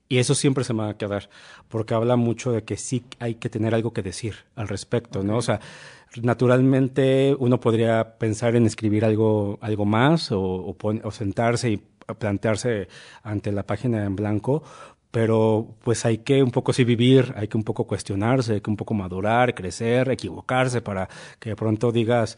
Y 0.08 0.18
eso 0.18 0.34
siempre 0.34 0.62
se 0.62 0.72
me 0.72 0.84
va 0.84 0.90
a 0.90 0.96
quedar, 0.96 1.28
porque 1.68 1.94
habla 1.94 2.16
mucho 2.16 2.52
de 2.52 2.62
que 2.62 2.76
sí 2.76 3.04
hay 3.18 3.34
que 3.34 3.50
tener 3.50 3.74
algo 3.74 3.92
que 3.92 4.02
decir 4.02 4.36
al 4.54 4.68
respecto, 4.68 5.24
¿no? 5.24 5.36
O 5.36 5.42
sea, 5.42 5.60
naturalmente 6.22 7.34
uno 7.38 7.58
podría 7.58 8.16
pensar 8.16 8.54
en 8.54 8.66
escribir 8.66 9.04
algo, 9.04 9.58
algo 9.60 9.84
más 9.84 10.30
o, 10.30 10.76
o 10.80 11.10
sentarse 11.10 11.70
y 11.70 11.82
plantearse 12.14 12.88
ante 13.22 13.50
la 13.52 13.64
página 13.64 14.04
en 14.04 14.14
blanco, 14.14 14.62
pero 15.16 15.66
pues 15.82 16.04
hay 16.04 16.18
que 16.18 16.42
un 16.42 16.50
poco 16.50 16.74
sí 16.74 16.84
vivir, 16.84 17.32
hay 17.38 17.48
que 17.48 17.56
un 17.56 17.64
poco 17.64 17.86
cuestionarse, 17.86 18.52
hay 18.52 18.60
que 18.60 18.68
un 18.68 18.76
poco 18.76 18.92
madurar, 18.92 19.54
crecer, 19.54 20.10
equivocarse 20.10 20.82
para 20.82 21.08
que 21.40 21.48
de 21.48 21.56
pronto 21.56 21.90
digas, 21.90 22.36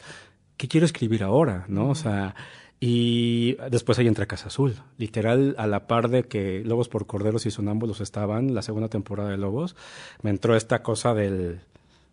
¿qué 0.55 0.69
quiero 0.69 0.85
escribir 0.85 1.23
ahora? 1.23 1.65
¿No? 1.67 1.89
O 1.89 1.95
sea, 1.95 2.35
y 2.79 3.57
después 3.69 3.99
ahí 3.99 4.07
entra 4.07 4.27
Casa 4.27 4.47
Azul, 4.47 4.75
literal 4.97 5.55
a 5.57 5.67
la 5.67 5.87
par 5.87 6.07
de 6.07 6.23
que 6.23 6.63
Lobos 6.63 6.87
por 6.87 7.05
Corderos 7.05 7.45
y 7.45 7.51
Sonámbulos 7.51 7.99
estaban, 7.99 8.55
la 8.55 8.61
segunda 8.61 8.87
temporada 8.87 9.31
de 9.31 9.37
Lobos, 9.37 9.75
me 10.21 10.29
entró 10.29 10.55
esta 10.55 10.81
cosa 10.81 11.13
del, 11.13 11.59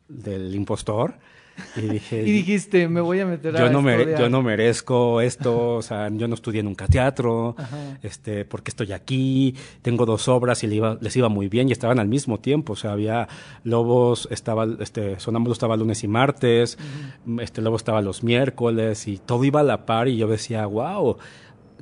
del 0.09 0.53
impostor 0.53 1.15
y 1.77 1.81
dije... 1.83 2.23
y 2.23 2.33
dijiste, 2.33 2.89
me 2.89 3.01
voy 3.01 3.21
a 3.21 3.27
meter 3.27 3.55
yo 3.57 3.71
no 3.71 4.19
Yo 4.19 4.29
no 4.29 4.43
merezco 4.43 5.21
esto, 5.21 5.77
o 5.77 5.83
sea, 5.83 6.09
yo 6.11 6.29
no 6.29 6.35
estudié 6.35 6.63
nunca 6.63 6.87
teatro, 6.87 7.57
este, 8.03 8.45
porque 8.45 8.71
estoy 8.71 8.93
aquí, 8.93 9.55
tengo 9.83 10.07
dos 10.07 10.29
obras 10.29 10.63
y 10.65 10.67
les 10.67 11.17
iba, 11.17 11.29
muy 11.29 11.49
bien 11.49 11.69
y 11.69 11.73
estaban 11.73 11.99
al 11.99 12.09
mismo 12.09 12.39
tiempo, 12.39 12.75
o 12.75 12.77
sea, 12.77 12.93
había 12.93 13.29
Lobos, 13.65 14.29
estaba, 14.31 14.67
este, 14.81 15.19
Sonámbulo 15.19 15.53
estaba 15.53 15.77
lunes 15.77 16.05
y 16.05 16.09
martes, 16.09 16.79
este, 17.41 17.63
Lobos 17.63 17.81
estaba 17.81 18.01
los 18.03 18.23
miércoles 18.23 19.09
y 19.09 19.19
todo 19.19 19.45
iba 19.45 19.61
a 19.61 19.65
la 19.65 19.87
par 19.87 20.09
y 20.09 20.17
yo 20.17 20.29
decía, 20.29 20.67
wow, 20.67 21.17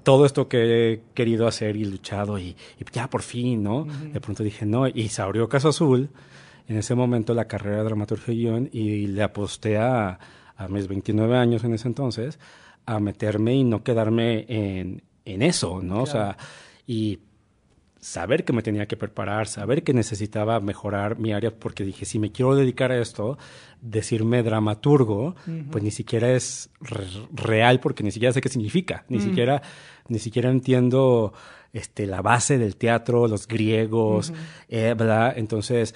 todo 0.03 0.27
esto 0.27 0.49
que 0.49 0.93
he 0.93 1.01
querido 1.15 1.47
hacer 1.47 1.77
y 1.77 1.85
luchado 1.85 2.39
y, 2.39 2.57
ya 2.93 3.09
por 3.09 3.23
fin, 3.23 3.63
¿no? 3.63 3.87
De 4.13 4.21
pronto 4.21 4.43
dije, 4.43 4.67
no, 4.67 4.87
y 4.87 5.09
se 5.09 5.23
abrió 5.23 5.49
Caso 5.49 5.71
Azul 5.71 6.11
en 6.69 6.77
ese 6.77 6.95
momento 6.95 7.35
la 7.35 7.47
carrera 7.47 7.79
de 7.79 7.85
dramaturgia 7.85 8.63
y 8.73 9.07
le 9.07 9.23
aposté 9.23 9.77
a, 9.77 10.19
a 10.57 10.69
mis 10.69 10.89
29 10.89 11.37
años 11.37 11.65
en 11.65 11.75
ese 11.75 11.89
entonces 11.89 12.39
a 12.87 13.01
meterme 13.01 13.55
y 13.55 13.65
no 13.65 13.83
quedarme 13.83 14.45
en, 14.49 15.03
en 15.25 15.43
eso, 15.43 15.81
¿no? 15.83 16.03
O 16.03 16.07
sea, 16.07 16.37
y 16.87 17.21
saber 17.99 18.45
que 18.45 18.53
me 18.53 18.63
tenía 18.63 18.87
que 18.87 18.99
preparar, 18.99 19.47
saber 19.47 19.83
que 19.83 19.95
necesitaba 19.95 20.61
mejorar 20.61 21.19
mi 21.19 21.33
área, 21.33 21.51
porque 21.51 21.85
dije, 21.85 22.05
si 22.05 22.19
me 22.19 22.31
quiero 22.31 22.55
dedicar 22.55 22.93
a 22.93 23.01
esto, 23.01 23.39
decirme 23.81 24.43
dramaturgo, 24.43 25.35
pues 25.71 25.83
ni 25.83 25.91
siquiera 25.91 26.31
es 26.33 26.69
real, 27.33 27.81
porque 27.81 28.03
ni 28.03 28.11
siquiera 28.11 28.35
sé 28.35 28.43
qué 28.43 28.51
significa, 28.51 29.07
ni 29.09 29.17
mm. 29.17 29.21
siquiera, 29.23 29.63
ni 30.09 30.19
siquiera 30.19 30.51
entiendo 30.51 31.33
este, 31.73 32.07
la 32.07 32.21
base 32.21 32.59
del 32.59 32.77
teatro, 32.77 33.27
los 33.27 33.49
griegos, 33.49 34.35
eh, 34.69 34.95
Entonces, 35.37 35.95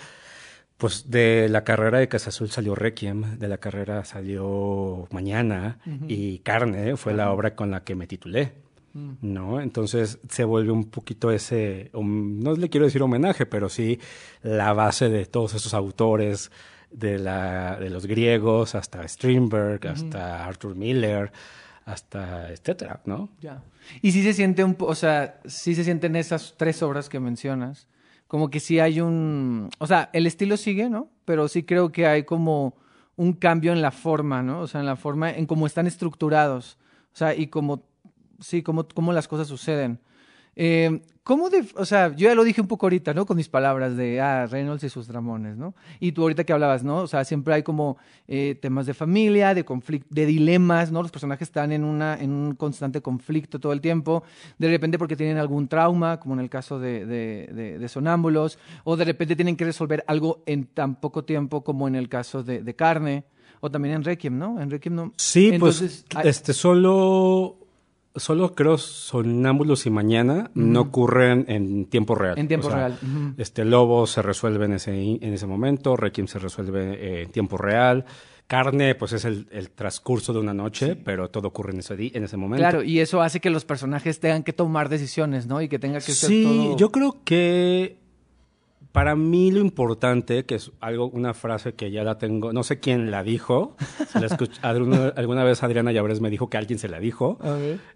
pues 0.78 1.10
de 1.10 1.48
la 1.48 1.64
carrera 1.64 1.98
de 1.98 2.08
Casa 2.08 2.30
Azul 2.30 2.50
salió 2.50 2.74
Requiem, 2.74 3.38
de 3.38 3.48
la 3.48 3.58
carrera 3.58 4.04
salió 4.04 5.08
Mañana 5.10 5.78
y 6.06 6.38
Carne 6.38 6.96
fue 6.96 7.14
la 7.14 7.32
obra 7.32 7.54
con 7.54 7.70
la 7.70 7.82
que 7.82 7.96
me 7.96 8.06
titulé. 8.06 8.52
Mm. 8.94 9.14
¿no? 9.20 9.60
Entonces 9.60 10.18
se 10.28 10.44
vuelve 10.44 10.70
un 10.70 10.84
poquito 10.84 11.30
ese, 11.30 11.90
no 11.92 12.54
le 12.54 12.70
quiero 12.70 12.86
decir 12.86 13.02
homenaje, 13.02 13.44
pero 13.44 13.68
sí 13.68 13.98
la 14.42 14.72
base 14.72 15.08
de 15.08 15.26
todos 15.26 15.54
esos 15.54 15.74
autores 15.74 16.50
de, 16.90 17.18
la, 17.18 17.76
de 17.78 17.90
los 17.90 18.06
griegos 18.06 18.74
hasta 18.74 19.06
Strindberg, 19.06 19.86
hasta 19.86 20.46
Arthur 20.46 20.74
Miller, 20.74 21.32
hasta 21.84 22.50
etcétera, 22.50 23.00
¿no? 23.04 23.30
Ya. 23.40 23.62
Y 24.00 24.12
sí 24.12 24.22
se 24.22 24.32
siente 24.32 24.62
un, 24.64 24.76
o 24.78 24.94
sea, 24.94 25.40
sí 25.44 25.74
se 25.74 25.84
sienten 25.84 26.16
esas 26.16 26.54
tres 26.56 26.82
obras 26.82 27.08
que 27.08 27.20
mencionas, 27.20 27.88
como 28.28 28.50
que 28.50 28.60
sí 28.60 28.78
hay 28.78 29.00
un, 29.00 29.70
o 29.78 29.86
sea, 29.86 30.10
el 30.12 30.26
estilo 30.26 30.56
sigue, 30.56 30.88
¿no? 30.88 31.08
Pero 31.24 31.48
sí 31.48 31.64
creo 31.64 31.90
que 31.90 32.06
hay 32.06 32.24
como 32.24 32.74
un 33.16 33.32
cambio 33.32 33.72
en 33.72 33.82
la 33.82 33.90
forma, 33.90 34.42
¿no? 34.42 34.60
O 34.60 34.66
sea, 34.66 34.80
en 34.80 34.86
la 34.86 34.96
forma, 34.96 35.30
en 35.30 35.46
cómo 35.46 35.66
están 35.66 35.86
estructurados. 35.86 36.78
O 37.12 37.16
sea, 37.16 37.34
y 37.34 37.48
como 37.48 37.82
sí, 38.40 38.62
cómo, 38.62 38.86
cómo 38.86 39.12
las 39.12 39.28
cosas 39.28 39.48
suceden. 39.48 40.00
Eh, 40.60 41.00
¿Cómo 41.22 41.50
de, 41.50 41.62
o 41.76 41.84
sea, 41.84 42.08
yo 42.16 42.26
ya 42.26 42.34
lo 42.34 42.42
dije 42.42 42.62
un 42.62 42.66
poco 42.66 42.86
ahorita, 42.86 43.12
¿no? 43.12 43.26
Con 43.26 43.36
mis 43.36 43.50
palabras 43.50 43.98
de, 43.98 44.18
ah, 44.18 44.46
Reynolds 44.46 44.82
y 44.82 44.88
sus 44.88 45.06
dramones, 45.06 45.58
¿no? 45.58 45.74
Y 46.00 46.12
tú 46.12 46.22
ahorita 46.22 46.44
que 46.44 46.54
hablabas, 46.54 46.82
¿no? 46.82 47.00
O 47.02 47.06
sea, 47.06 47.22
siempre 47.26 47.52
hay 47.52 47.62
como 47.62 47.98
eh, 48.26 48.58
temas 48.62 48.86
de 48.86 48.94
familia, 48.94 49.52
de 49.52 49.62
conflicto, 49.62 50.08
de 50.10 50.24
dilemas, 50.24 50.90
¿no? 50.90 51.02
Los 51.02 51.10
personajes 51.10 51.48
están 51.48 51.70
en, 51.72 51.84
una, 51.84 52.16
en 52.18 52.30
un 52.30 52.54
constante 52.54 53.02
conflicto 53.02 53.60
todo 53.60 53.74
el 53.74 53.82
tiempo, 53.82 54.22
de 54.56 54.68
repente 54.68 54.96
porque 54.96 55.16
tienen 55.16 55.36
algún 55.36 55.68
trauma, 55.68 56.18
como 56.18 56.32
en 56.32 56.40
el 56.40 56.48
caso 56.48 56.80
de, 56.80 57.04
de, 57.04 57.78
de, 57.78 57.88
Sonámbulos, 57.90 58.58
o 58.84 58.96
de 58.96 59.04
repente 59.04 59.36
tienen 59.36 59.58
que 59.58 59.66
resolver 59.66 60.02
algo 60.06 60.42
en 60.46 60.64
tan 60.64 60.98
poco 60.98 61.24
tiempo 61.24 61.62
como 61.62 61.86
en 61.88 61.94
el 61.94 62.08
caso 62.08 62.42
de, 62.42 62.74
Carne, 62.74 63.24
o 63.60 63.70
también 63.70 63.96
en 63.96 64.04
Requiem, 64.04 64.38
¿no? 64.38 64.62
En 64.62 64.70
Requiem 64.70 64.94
no. 64.94 65.12
Sí, 65.18 65.54
pues, 65.60 66.06
este, 66.24 66.54
solo 66.54 67.67
solo 68.18 68.54
creo 68.54 68.78
Sonámbulos 68.78 69.86
y 69.86 69.90
Mañana 69.90 70.50
no 70.54 70.80
ocurren 70.80 71.44
en 71.48 71.86
tiempo 71.86 72.14
real. 72.14 72.38
En 72.38 72.48
tiempo 72.48 72.68
real. 72.68 72.98
Este 73.36 73.64
Lobo 73.64 74.06
se 74.06 74.22
resuelve 74.22 74.66
en 74.66 74.74
ese, 74.74 74.92
en 74.92 75.32
ese 75.32 75.46
momento, 75.46 75.96
Requiem 75.96 76.26
se 76.26 76.38
resuelve 76.38 76.94
eh, 76.94 77.22
en 77.22 77.30
tiempo 77.30 77.56
real. 77.56 78.04
Carne, 78.46 78.94
pues 78.94 79.12
es 79.12 79.26
el, 79.26 79.70
transcurso 79.74 80.32
de 80.32 80.38
una 80.38 80.54
noche, 80.54 80.96
pero 80.96 81.28
todo 81.28 81.48
ocurre 81.48 81.72
en 81.72 81.80
ese, 81.80 81.94
en 81.98 82.24
ese 82.24 82.38
momento. 82.38 82.62
Claro, 82.62 82.82
y 82.82 83.00
eso 83.00 83.20
hace 83.20 83.40
que 83.40 83.50
los 83.50 83.66
personajes 83.66 84.20
tengan 84.20 84.42
que 84.42 84.54
tomar 84.54 84.88
decisiones, 84.88 85.46
¿no? 85.46 85.60
Y 85.60 85.68
que 85.68 85.78
tenga 85.78 85.98
que 85.98 86.12
ser 86.12 86.30
Sí, 86.30 86.72
yo 86.78 86.90
creo 86.90 87.18
que 87.24 87.98
para 88.92 89.16
mí 89.16 89.50
lo 89.50 89.60
importante, 89.60 90.44
que 90.44 90.54
es 90.54 90.72
algo, 90.80 91.08
una 91.08 91.34
frase 91.34 91.74
que 91.74 91.90
ya 91.90 92.04
la 92.04 92.18
tengo, 92.18 92.52
no 92.52 92.62
sé 92.62 92.80
quién 92.80 93.10
la 93.10 93.22
dijo, 93.22 93.76
alguna, 94.62 95.44
vez 95.44 95.62
Adriana 95.62 95.92
Llaveres 95.92 96.20
me 96.20 96.30
dijo 96.30 96.48
que 96.48 96.56
alguien 96.56 96.78
se 96.78 96.88
la 96.88 96.98
dijo, 96.98 97.38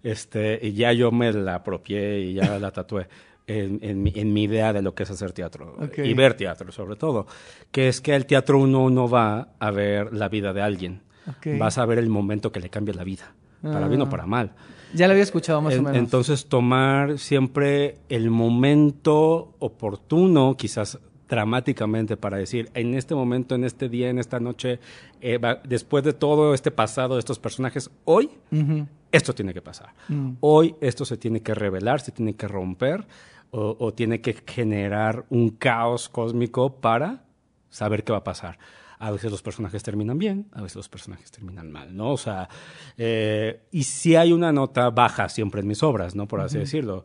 este, 0.03 0.59
y 0.61 0.73
ya 0.73 0.93
yo 0.93 1.11
me 1.11 1.33
la 1.33 1.55
apropié 1.55 2.19
y 2.21 2.33
ya 2.33 2.59
la 2.59 2.71
tatué. 2.71 3.07
En, 3.45 3.79
en, 3.81 4.01
mi, 4.01 4.13
en, 4.15 4.31
mi, 4.31 4.43
idea 4.43 4.71
de 4.71 4.81
lo 4.81 4.95
que 4.95 5.03
es 5.03 5.11
hacer 5.11 5.33
teatro 5.33 5.75
y 5.97 6.13
ver 6.13 6.35
teatro 6.35 6.71
sobre 6.71 6.95
todo, 6.95 7.27
que 7.73 7.89
es 7.89 7.99
que 7.99 8.15
el 8.15 8.25
teatro 8.25 8.57
uno 8.57 8.89
no 8.89 9.09
va 9.09 9.49
a 9.59 9.69
ver 9.69 10.13
la 10.13 10.29
vida 10.29 10.53
de 10.53 10.61
alguien, 10.61 11.01
vas 11.59 11.77
a 11.77 11.85
ver 11.85 11.97
el 11.97 12.07
momento 12.07 12.53
que 12.53 12.61
le 12.61 12.69
cambia 12.69 12.93
la 12.93 13.03
vida, 13.03 13.33
para 13.61 13.89
bien 13.89 13.99
o 13.99 14.05
ah. 14.05 14.09
para 14.09 14.25
mal. 14.25 14.53
Ya 14.93 15.07
lo 15.07 15.11
había 15.11 15.23
escuchado 15.23 15.61
más 15.61 15.73
o 15.75 15.81
menos. 15.81 15.97
Entonces, 15.97 16.45
tomar 16.45 17.17
siempre 17.17 17.95
el 18.09 18.29
momento 18.29 19.55
oportuno, 19.59 20.55
quizás 20.55 20.99
dramáticamente, 21.27 22.17
para 22.17 22.37
decir, 22.37 22.69
en 22.73 22.93
este 22.93 23.15
momento, 23.15 23.55
en 23.55 23.63
este 23.63 23.89
día, 23.89 24.09
en 24.09 24.19
esta 24.19 24.39
noche, 24.39 24.79
eh, 25.21 25.39
después 25.63 26.03
de 26.03 26.13
todo 26.13 26.53
este 26.53 26.69
pasado 26.69 27.15
de 27.15 27.19
estos 27.19 27.39
personajes, 27.39 27.89
hoy 28.05 28.29
esto 29.11 29.33
tiene 29.33 29.53
que 29.53 29.61
pasar. 29.61 29.93
Mm. 30.09 30.33
Hoy 30.41 30.75
esto 30.79 31.05
se 31.05 31.17
tiene 31.17 31.41
que 31.41 31.55
revelar, 31.55 32.01
se 32.01 32.11
tiene 32.11 32.35
que 32.35 32.47
romper 32.47 33.05
o 33.55 33.93
tiene 33.93 34.19
que 34.19 34.35
generar 34.47 35.25
un 35.29 35.49
caos 35.51 36.09
cósmico 36.09 36.77
para 36.77 37.23
saber 37.69 38.03
qué 38.03 38.11
va 38.11 38.17
a 38.17 38.23
pasar 38.23 38.57
a 39.03 39.11
veces 39.11 39.29
los 39.29 39.41
personajes 39.41 39.83
terminan 39.83 40.17
bien, 40.17 40.47
a 40.53 40.61
veces 40.61 40.77
los 40.77 40.87
personajes 40.87 41.29
terminan 41.29 41.69
mal, 41.69 41.93
¿no? 41.93 42.11
O 42.13 42.17
sea, 42.17 42.47
eh, 42.97 43.67
y 43.69 43.83
si 43.83 44.15
hay 44.15 44.31
una 44.31 44.53
nota 44.53 44.91
baja 44.91 45.27
siempre 45.27 45.59
en 45.59 45.67
mis 45.67 45.83
obras, 45.83 46.15
¿no? 46.15 46.25
Por 46.25 46.39
así 46.39 46.57
decirlo. 46.57 47.03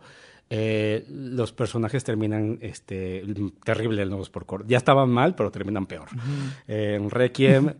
Eh, 0.49 1.05
los 1.11 1.53
personajes 1.53 2.05
terminan 2.05 2.59
este, 2.63 3.23
terrible 3.65 4.03
el 4.03 4.11
Nuevos 4.11 4.31
por 4.31 4.47
Cor. 4.47 4.65
Ya 4.67 4.79
estaban 4.79 5.11
mal, 5.11 5.35
pero 5.35 5.51
terminan 5.51 5.87
peor. 5.87 6.09
Eh, 6.69 6.95
en 6.95 7.11
Requiem 7.11 7.75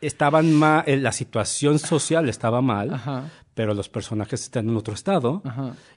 estaban 0.00 0.54
mal, 0.54 0.84
la 0.86 1.10
situación 1.10 1.80
social 1.80 2.28
estaba 2.28 2.62
mal, 2.62 3.28
pero 3.52 3.74
los 3.74 3.88
personajes 3.88 4.42
están 4.42 4.68
en 4.68 4.76
otro 4.76 4.94
estado 4.94 5.42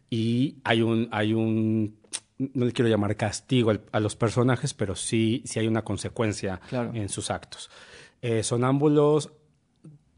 y 0.10 0.58
hay 0.64 0.82
un, 0.82 1.08
hay 1.12 1.36
un 1.36 2.00
no 2.40 2.66
le 2.66 2.72
quiero 2.72 2.90
llamar 2.90 3.16
castigo 3.16 3.72
a 3.92 4.00
los 4.00 4.16
personajes, 4.16 4.74
pero 4.74 4.96
sí, 4.96 5.44
sí 5.46 5.60
hay 5.60 5.68
una 5.68 5.84
consecuencia 5.84 6.62
en 6.72 7.10
sus 7.10 7.30
actos. 7.30 7.70
Eh, 8.22 8.44
sonámbulos 8.44 9.32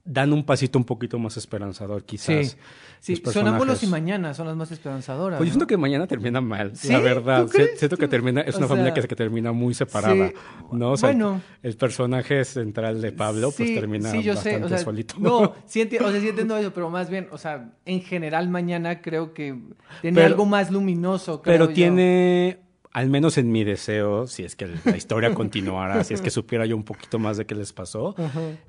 dan 0.03 0.31
un 0.33 0.45
pasito 0.45 0.79
un 0.79 0.85
poquito 0.85 1.19
más 1.19 1.37
esperanzador, 1.37 2.03
quizás. 2.05 2.47
Sí, 2.51 2.57
sí. 3.01 3.21
Sonámbulos 3.25 3.83
y 3.83 3.87
Mañana 3.87 4.33
son 4.33 4.47
las 4.47 4.55
más 4.55 4.71
esperanzadoras. 4.71 5.37
Pues 5.37 5.49
yo 5.49 5.53
siento 5.53 5.67
que 5.67 5.75
Mañana 5.75 6.07
termina 6.07 6.39
mal, 6.39 6.71
la 6.87 6.99
verdad. 6.99 7.49
Siento 7.75 7.97
que 7.97 8.07
termina, 8.07 8.41
es 8.41 8.55
una 8.55 8.67
familia 8.67 8.93
que, 8.93 9.01
que, 9.01 9.15
termina 9.15 9.51
muy 9.51 9.73
separada, 9.73 10.31
¿no? 10.71 10.91
O 10.91 10.97
sea, 10.97 11.09
bueno, 11.09 11.41
el, 11.61 11.75
personaje 11.75 12.45
central 12.45 13.01
de 13.01 13.11
Pablo 13.11 13.51
pues 13.51 13.73
termina 13.73 14.13
bastante 14.13 14.77
solito. 14.77 15.15
No, 15.17 15.53
sí, 15.65 15.81
entiendo, 15.81 16.07
o 16.07 16.11
sea, 16.11 16.21
sí 16.21 16.29
entiendo 16.29 16.55
eso, 16.55 16.71
pero 16.73 16.89
más 16.89 17.09
bien, 17.09 17.27
o 17.31 17.37
sea, 17.37 17.73
en 17.85 18.01
general 18.01 18.49
Mañana 18.49 19.01
creo 19.01 19.33
que 19.33 19.59
tiene 20.01 20.21
algo 20.23 20.45
más 20.45 20.71
luminoso. 20.71 21.41
pero 21.41 21.69
tiene 21.69 22.59
al 22.93 23.09
menos 23.09 23.37
en 23.37 23.51
mi 23.51 23.63
deseo, 23.63 24.27
si 24.27 24.43
es 24.43 24.55
que 24.55 24.67
la 24.83 24.97
historia 24.97 25.33
continuara, 25.33 26.03
si 26.03 26.13
es 26.13 26.21
que 26.21 26.29
supiera 26.29 26.65
yo 26.65 26.75
un 26.75 26.83
poquito 26.83 27.19
más 27.19 27.37
de 27.37 27.45
qué 27.45 27.55
les 27.55 27.73
pasó, 27.73 28.15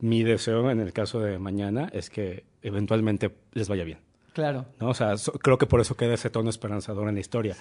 mi 0.01 0.23
deseo 0.23 0.71
en 0.71 0.81
el 0.81 0.92
caso 0.92 1.21
de 1.21 1.38
mañana 1.38 1.88
es 1.92 2.09
que 2.11 2.45
eventualmente 2.62 3.35
les 3.53 3.68
vaya 3.68 3.85
bien. 3.85 3.99
Claro. 4.33 4.66
¿no? 4.81 4.88
O 4.88 4.95
sea, 4.95 5.14
creo 5.42 5.59
que 5.59 5.66
por 5.66 5.81
eso 5.81 5.97
queda 5.97 6.14
ese 6.14 6.31
tono 6.31 6.51
esperanzador 6.51 7.09
en 7.09 7.14
la 7.14 7.21
historia. 7.21 7.57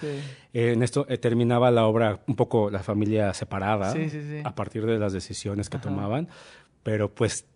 en 0.52 0.82
esto 0.82 1.06
eh, 1.08 1.18
terminaba 1.18 1.70
la 1.70 1.86
obra 1.86 2.20
un 2.26 2.36
poco 2.36 2.70
la 2.70 2.82
familia 2.82 3.34
separada 3.34 3.94
a 4.44 4.54
partir 4.54 4.86
de 4.86 4.98
las 4.98 5.12
decisiones 5.12 5.68
que 5.68 5.78
tomaban, 5.78 6.28
pero 6.82 7.14
pues 7.14 7.46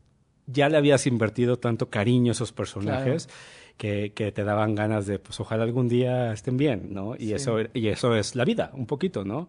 ya 0.47 0.69
le 0.69 0.77
habías 0.77 1.07
invertido 1.07 1.59
tanto 1.59 1.91
cariño 1.91 2.31
a 2.31 2.33
esos 2.33 2.53
personajes 2.53 3.29
que, 3.77 4.13
que, 4.15 4.33
te 4.33 4.45
daban 4.45 4.75
ganas 4.75 5.07
de, 5.07 5.19
pues 5.19 5.39
ojalá 5.41 5.65
algún 5.65 5.89
día 5.89 6.33
estén 6.33 6.57
bien, 6.57 6.95
¿no? 6.95 7.15
Y, 7.19 7.33
eso, 7.33 7.59
y 7.75 7.89
eso 7.89 8.15
es 8.17 8.35
la 8.35 8.45
vida, 8.45 8.71
un 8.75 8.87
poquito, 8.87 9.25
¿no? 9.25 9.49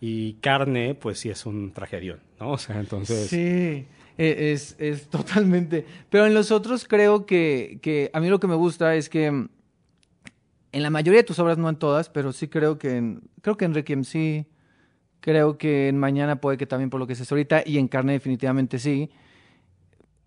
Y 0.00 0.34
carne, 0.34 0.94
pues 0.94 1.18
sí 1.18 1.30
es 1.30 1.46
un 1.46 1.72
tragedión, 1.72 2.20
¿no? 2.40 2.52
O 2.52 2.58
sea, 2.58 2.78
entonces... 2.78 3.28
Sí. 3.28 3.86
E, 4.18 4.52
es, 4.52 4.76
es 4.78 5.08
totalmente. 5.10 5.86
Pero 6.10 6.26
en 6.26 6.34
los 6.34 6.50
otros 6.50 6.86
creo 6.86 7.26
que, 7.26 7.78
que 7.82 8.10
a 8.12 8.20
mí 8.20 8.28
lo 8.28 8.40
que 8.40 8.46
me 8.46 8.54
gusta 8.54 8.94
es 8.94 9.08
que 9.08 9.26
en 9.26 10.82
la 10.82 10.90
mayoría 10.90 11.20
de 11.20 11.24
tus 11.24 11.38
obras, 11.38 11.58
no 11.58 11.68
en 11.68 11.76
todas, 11.76 12.08
pero 12.08 12.32
sí 12.32 12.48
creo 12.48 12.78
que 12.78 12.96
en, 12.96 13.22
creo 13.40 13.56
que 13.56 13.64
en 13.64 13.74
Requiem 13.74 14.04
sí, 14.04 14.46
creo 15.20 15.58
que 15.58 15.88
en 15.88 15.98
Mañana 15.98 16.40
puede 16.40 16.58
que 16.58 16.66
también 16.66 16.90
por 16.90 17.00
lo 17.00 17.06
que 17.06 17.14
es 17.14 17.32
ahorita, 17.32 17.62
y 17.64 17.78
en 17.78 17.88
Carne 17.88 18.12
definitivamente 18.12 18.78
sí 18.78 19.10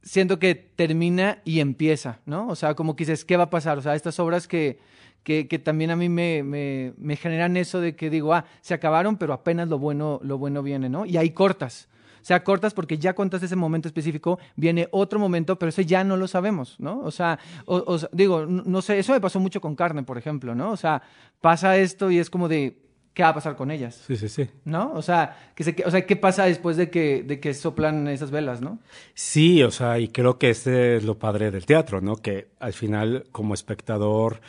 siento 0.02 0.40
que 0.40 0.56
termina 0.56 1.42
y 1.46 1.60
empieza, 1.60 2.20
¿no? 2.26 2.48
O 2.48 2.56
sea, 2.56 2.76
como 2.76 2.96
que 2.96 3.06
dices, 3.06 3.26
¿qué 3.26 3.38
va 3.38 3.46
a 3.46 3.50
pasar? 3.50 3.78
O 3.78 3.82
sea, 3.82 3.96
estas 3.96 4.20
obras 4.20 4.48
que, 4.48 4.80
que, 5.24 5.48
que 5.48 5.60
también 5.60 5.92
a 5.92 5.96
mí 5.96 6.10
me, 6.10 6.44
me, 6.44 6.94
me, 6.98 7.16
generan 7.16 7.58
eso 7.58 7.82
de 7.82 7.96
que 7.96 8.10
digo, 8.10 8.34
ah, 8.34 8.46
se 8.62 8.74
acabaron, 8.74 9.18
pero 9.18 9.34
apenas 9.34 9.68
lo 9.68 9.78
bueno, 9.78 10.20
lo 10.24 10.38
bueno 10.38 10.64
viene, 10.64 10.90
¿no? 10.90 11.06
Y 11.06 11.18
ahí 11.18 11.32
cortas. 11.32 11.90
O 12.22 12.26
sea, 12.26 12.44
cortas 12.44 12.74
porque 12.74 12.98
ya 12.98 13.14
contaste 13.14 13.46
ese 13.46 13.56
momento 13.56 13.88
específico, 13.88 14.40
viene 14.56 14.88
otro 14.92 15.20
momento, 15.20 15.58
pero 15.58 15.70
ese 15.70 15.86
ya 15.86 16.04
no 16.04 16.18
lo 16.18 16.28
sabemos, 16.28 16.80
¿no? 16.80 17.00
O 17.02 17.12
sea, 17.12 17.40
o, 17.66 17.98
digo, 18.12 18.46
no 18.46 18.82
sé, 18.82 19.00
eso 19.00 19.14
me 19.14 19.22
pasó 19.22 19.40
mucho 19.40 19.62
con 19.62 19.76
carne, 19.76 20.04
por 20.04 20.18
ejemplo, 20.18 20.56
¿no? 20.56 20.72
O 20.72 20.78
sea, 20.78 21.02
pasa 21.42 21.78
esto 21.78 22.12
y 22.12 22.20
es 22.20 22.30
como 22.30 22.48
de, 22.48 22.78
qué 23.14 23.24
va 23.24 23.30
a 23.30 23.34
pasar 23.34 23.56
con 23.56 23.72
ellas. 23.72 24.02
Sí, 24.08 24.16
sí, 24.16 24.30
sí. 24.30 24.50
¿No? 24.66 24.94
O 24.94 25.02
sea, 25.02 25.52
que 25.56 25.64
se, 25.64 25.76
o 25.86 25.92
sea, 25.92 26.06
¿qué 26.06 26.16
pasa 26.16 26.46
después 26.46 26.78
de 26.78 26.90
que, 26.90 27.24
de 27.24 27.40
que 27.40 27.54
soplan 27.54 28.08
esas 28.08 28.32
velas, 28.32 28.62
no? 28.62 28.80
Sí, 29.14 29.64
o 29.64 29.72
sea, 29.72 30.00
y 30.00 30.08
creo 30.08 30.38
que 30.38 30.52
ese 30.52 30.98
es 30.98 31.04
lo 31.04 31.18
padre 31.20 31.52
del 31.52 31.66
teatro, 31.66 32.02
¿no? 32.02 32.16
Que 32.16 32.48
al 32.60 32.74
final, 32.74 33.26
como 33.32 33.54
espectador, 33.54 34.42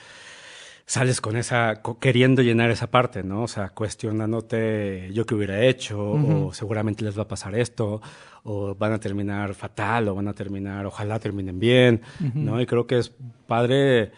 sales 0.91 1.21
con 1.21 1.37
esa, 1.37 1.83
queriendo 2.01 2.43
llenar 2.43 2.73
esa 2.73 2.91
parte, 2.91 3.23
¿no? 3.23 3.45
O 3.45 3.49
sea, 3.49 3.69
cuestionándote 3.69 5.11
yo 5.13 5.25
qué 5.25 5.37
hubiera 5.37 5.65
hecho, 5.65 6.01
o 6.01 6.53
seguramente 6.53 7.05
les 7.05 7.17
va 7.17 7.23
a 7.23 7.29
pasar 7.29 7.55
esto, 7.55 8.03
o 8.43 8.75
van 8.75 8.95
a 8.95 8.99
terminar 8.99 9.55
fatal, 9.55 10.09
o 10.09 10.17
van 10.17 10.27
a 10.27 10.33
terminar, 10.33 10.87
ojalá 10.87 11.21
terminen 11.21 11.61
bien, 11.61 12.03
¿no? 12.35 12.61
Y 12.61 12.67
creo 12.67 12.89
que 12.89 12.99
es 12.99 13.13
padre, 13.47 14.11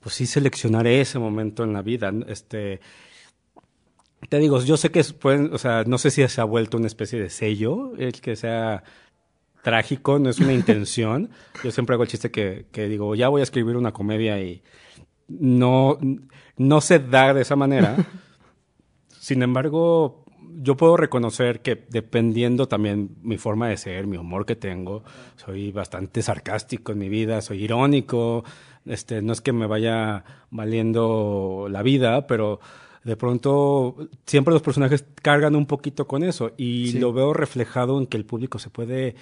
pues 0.00 0.16
sí, 0.16 0.26
seleccionar 0.26 0.86
ese 0.86 1.18
momento 1.18 1.64
en 1.64 1.72
la 1.72 1.80
vida, 1.80 2.12
este... 2.26 2.80
Te 4.28 4.38
digo, 4.38 4.62
yo 4.62 4.76
sé 4.76 4.90
que 4.90 5.02
pueden, 5.04 5.54
o 5.54 5.58
sea, 5.58 5.84
no 5.84 5.96
sé 5.96 6.10
si 6.10 6.28
se 6.28 6.40
ha 6.42 6.44
vuelto 6.44 6.76
una 6.76 6.88
especie 6.88 7.18
de 7.18 7.30
sello, 7.30 7.96
el 7.96 8.20
que 8.20 8.36
sea 8.36 8.82
trágico, 9.62 10.18
no 10.18 10.28
es 10.28 10.40
una 10.40 10.52
intención. 10.62 11.30
Yo 11.64 11.70
siempre 11.70 11.94
hago 11.94 12.02
el 12.02 12.10
chiste 12.10 12.30
que, 12.30 12.66
que 12.70 12.86
digo, 12.86 13.14
ya 13.14 13.28
voy 13.28 13.40
a 13.40 13.44
escribir 13.44 13.78
una 13.78 13.92
comedia 13.92 14.38
y 14.42 14.62
no, 15.28 15.98
no 16.56 16.80
se 16.80 16.98
da 16.98 17.34
de 17.34 17.42
esa 17.42 17.56
manera. 17.56 17.96
Sin 19.20 19.42
embargo, 19.42 20.24
yo 20.60 20.76
puedo 20.76 20.96
reconocer 20.96 21.60
que 21.60 21.86
dependiendo 21.88 22.66
también 22.66 23.16
mi 23.22 23.38
forma 23.38 23.68
de 23.68 23.76
ser, 23.76 24.06
mi 24.06 24.16
humor 24.16 24.46
que 24.46 24.56
tengo, 24.56 25.04
soy 25.36 25.70
bastante 25.70 26.22
sarcástico 26.22 26.92
en 26.92 26.98
mi 26.98 27.08
vida, 27.08 27.40
soy 27.40 27.64
irónico, 27.64 28.44
este, 28.84 29.22
no 29.22 29.32
es 29.32 29.40
que 29.40 29.52
me 29.52 29.66
vaya 29.66 30.24
valiendo 30.50 31.68
la 31.70 31.82
vida, 31.82 32.26
pero 32.26 32.60
de 33.04 33.16
pronto 33.16 33.96
siempre 34.26 34.52
los 34.52 34.62
personajes 34.62 35.04
cargan 35.22 35.54
un 35.54 35.66
poquito 35.66 36.06
con 36.06 36.22
eso 36.22 36.52
y 36.56 36.92
lo 36.98 37.12
veo 37.12 37.32
reflejado 37.32 37.98
en 37.98 38.06
que 38.06 38.16
el 38.16 38.24
público 38.24 38.58
se 38.58 38.70
puede 38.70 39.14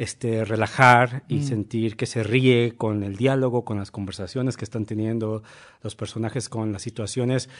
este, 0.00 0.46
relajar 0.46 1.24
y 1.28 1.40
mm. 1.40 1.42
sentir 1.42 1.96
que 1.98 2.06
se 2.06 2.22
ríe 2.22 2.72
con 2.74 3.02
el 3.02 3.16
diálogo, 3.16 3.66
con 3.66 3.76
las 3.76 3.90
conversaciones 3.90 4.56
que 4.56 4.64
están 4.64 4.86
teniendo 4.86 5.42
los 5.82 5.94
personajes, 5.94 6.48
con 6.48 6.72
las 6.72 6.80
situaciones 6.80 7.50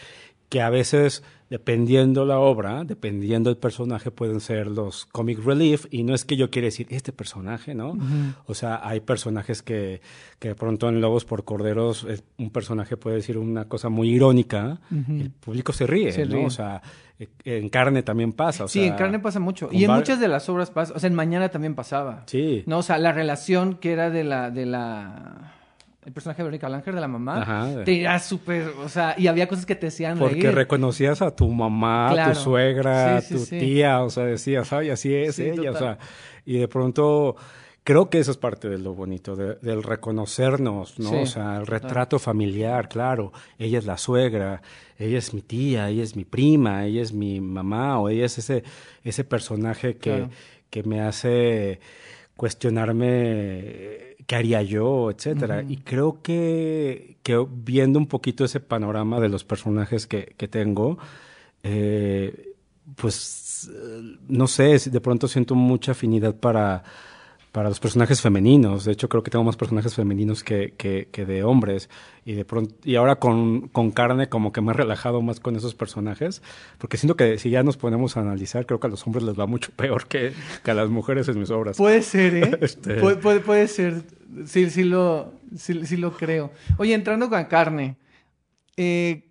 que 0.50 0.60
a 0.60 0.68
veces, 0.68 1.22
dependiendo 1.48 2.26
la 2.26 2.40
obra, 2.40 2.82
dependiendo 2.84 3.50
el 3.50 3.56
personaje, 3.56 4.10
pueden 4.10 4.40
ser 4.40 4.66
los 4.66 5.06
comic 5.06 5.38
relief, 5.42 5.86
y 5.90 6.02
no 6.02 6.12
es 6.12 6.24
que 6.24 6.36
yo 6.36 6.50
quiera 6.50 6.66
decir 6.66 6.88
este 6.90 7.12
personaje, 7.12 7.72
¿no? 7.72 7.96
O 8.46 8.54
sea, 8.54 8.80
hay 8.82 8.98
personajes 8.98 9.62
que, 9.62 10.02
que 10.40 10.48
de 10.48 10.54
pronto 10.56 10.88
en 10.88 11.00
Lobos 11.00 11.24
por 11.24 11.44
Corderos, 11.44 12.04
un 12.36 12.50
personaje 12.50 12.96
puede 12.96 13.16
decir 13.16 13.38
una 13.38 13.66
cosa 13.66 13.88
muy 13.88 14.10
irónica, 14.10 14.80
el 14.90 15.30
público 15.30 15.72
se 15.72 15.86
ríe, 15.86 16.26
¿no? 16.26 16.46
O 16.46 16.50
sea, 16.50 16.82
e, 17.20 17.28
en 17.44 17.68
carne 17.68 18.02
también 18.02 18.32
pasa. 18.32 18.64
O 18.64 18.68
sí, 18.68 18.82
en 18.82 18.94
carne 18.96 19.20
pasa 19.20 19.38
mucho. 19.38 19.68
Y 19.70 19.84
en 19.84 19.92
muchas 19.92 20.18
de 20.18 20.26
las 20.26 20.48
obras 20.48 20.72
pasa, 20.72 20.94
o 20.96 20.98
sea, 20.98 21.06
en 21.06 21.14
Mañana 21.14 21.48
también 21.48 21.76
pasaba. 21.76 22.24
Sí. 22.26 22.64
No, 22.66 22.78
o 22.78 22.82
sea, 22.82 22.98
la 22.98 23.12
relación 23.12 23.76
que 23.76 23.92
era 23.92 24.10
de 24.10 24.24
la, 24.24 24.50
de 24.50 24.66
la 24.66 25.59
el 26.10 26.14
personaje 26.14 26.38
de 26.38 26.44
Verónica 26.44 26.68
Langer 26.68 26.92
de 26.92 27.00
la 27.00 27.08
mamá, 27.08 27.42
Ajá. 27.42 27.84
te 27.84 28.00
era 28.00 28.18
súper, 28.18 28.72
o 28.82 28.88
sea, 28.88 29.14
y 29.16 29.28
había 29.28 29.46
cosas 29.46 29.64
que 29.64 29.76
te 29.76 29.86
hacían 29.86 30.18
Porque 30.18 30.50
reconocías 30.50 31.22
a 31.22 31.34
tu 31.34 31.48
mamá, 31.48 32.10
a 32.10 32.32
tu 32.32 32.38
suegra, 32.38 33.18
a 33.18 33.22
tu 33.22 33.46
tía, 33.46 34.02
o 34.02 34.10
sea, 34.10 34.24
decías, 34.24 34.72
ay, 34.72 34.90
así 34.90 35.14
es 35.14 35.38
ella, 35.38 35.70
o 35.70 35.76
sea, 35.76 35.98
y 36.44 36.58
de 36.58 36.66
pronto 36.66 37.36
creo 37.84 38.10
que 38.10 38.18
eso 38.18 38.32
es 38.32 38.38
parte 38.38 38.68
de 38.68 38.78
lo 38.78 38.92
bonito, 38.92 39.36
del 39.36 39.84
reconocernos, 39.84 40.98
¿no? 40.98 41.22
O 41.22 41.26
sea, 41.26 41.58
el 41.58 41.66
retrato 41.68 42.18
familiar, 42.18 42.88
claro, 42.88 43.32
ella 43.56 43.78
es 43.78 43.86
la 43.86 43.96
suegra, 43.96 44.62
ella 44.98 45.18
es 45.18 45.32
mi 45.32 45.42
tía, 45.42 45.90
ella 45.90 46.02
es 46.02 46.16
mi 46.16 46.24
prima, 46.24 46.86
ella 46.86 47.02
es 47.02 47.12
mi 47.12 47.40
mamá, 47.40 48.00
o 48.00 48.08
ella 48.08 48.26
es 48.26 48.36
ese, 48.36 48.64
ese 49.04 49.22
personaje 49.22 49.96
que, 49.96 50.26
que 50.70 50.82
me 50.82 51.02
hace 51.02 51.78
cuestionarme 52.36 54.09
qué 54.30 54.36
haría 54.36 54.62
yo, 54.62 55.10
etcétera. 55.10 55.64
Y 55.68 55.78
creo 55.78 56.22
que, 56.22 57.16
que, 57.24 57.44
viendo 57.50 57.98
un 57.98 58.06
poquito 58.06 58.44
ese 58.44 58.60
panorama 58.60 59.18
de 59.18 59.28
los 59.28 59.42
personajes 59.42 60.06
que, 60.06 60.36
que 60.36 60.46
tengo, 60.46 60.98
eh, 61.64 62.54
pues 62.94 63.68
no 64.28 64.46
sé, 64.46 64.78
de 64.88 65.00
pronto 65.00 65.26
siento 65.26 65.56
mucha 65.56 65.92
afinidad 65.92 66.36
para 66.36 66.84
para 67.52 67.68
los 67.68 67.80
personajes 67.80 68.20
femeninos. 68.20 68.84
De 68.84 68.92
hecho, 68.92 69.08
creo 69.08 69.22
que 69.22 69.30
tengo 69.30 69.44
más 69.44 69.56
personajes 69.56 69.94
femeninos 69.94 70.44
que, 70.44 70.74
que, 70.76 71.26
de 71.26 71.42
hombres. 71.42 71.88
Y 72.24 72.34
de 72.34 72.44
pronto, 72.44 72.74
y 72.84 72.94
ahora 72.94 73.16
con, 73.16 73.68
con, 73.68 73.90
carne, 73.90 74.28
como 74.28 74.52
que 74.52 74.60
me 74.60 74.70
he 74.70 74.74
relajado 74.74 75.20
más 75.20 75.40
con 75.40 75.56
esos 75.56 75.74
personajes. 75.74 76.42
Porque 76.78 76.96
siento 76.96 77.16
que 77.16 77.38
si 77.38 77.50
ya 77.50 77.62
nos 77.62 77.76
ponemos 77.76 78.16
a 78.16 78.20
analizar, 78.20 78.66
creo 78.66 78.78
que 78.78 78.86
a 78.86 78.90
los 78.90 79.04
hombres 79.06 79.24
les 79.24 79.38
va 79.38 79.46
mucho 79.46 79.72
peor 79.74 80.06
que, 80.06 80.32
que 80.62 80.70
a 80.70 80.74
las 80.74 80.90
mujeres 80.90 81.28
en 81.28 81.40
mis 81.40 81.50
obras. 81.50 81.76
Puede 81.76 82.02
ser, 82.02 82.34
¿eh? 82.36 82.58
Este 82.60 82.94
puede, 82.94 83.40
puede, 83.40 83.66
ser. 83.66 84.04
Sí, 84.46 84.70
sí 84.70 84.84
lo, 84.84 85.34
sí, 85.56 85.86
sí 85.86 85.96
lo 85.96 86.16
creo. 86.16 86.52
Oye, 86.78 86.94
entrando 86.94 87.28
con 87.28 87.44
carne. 87.44 87.96
Eh, 88.76 89.24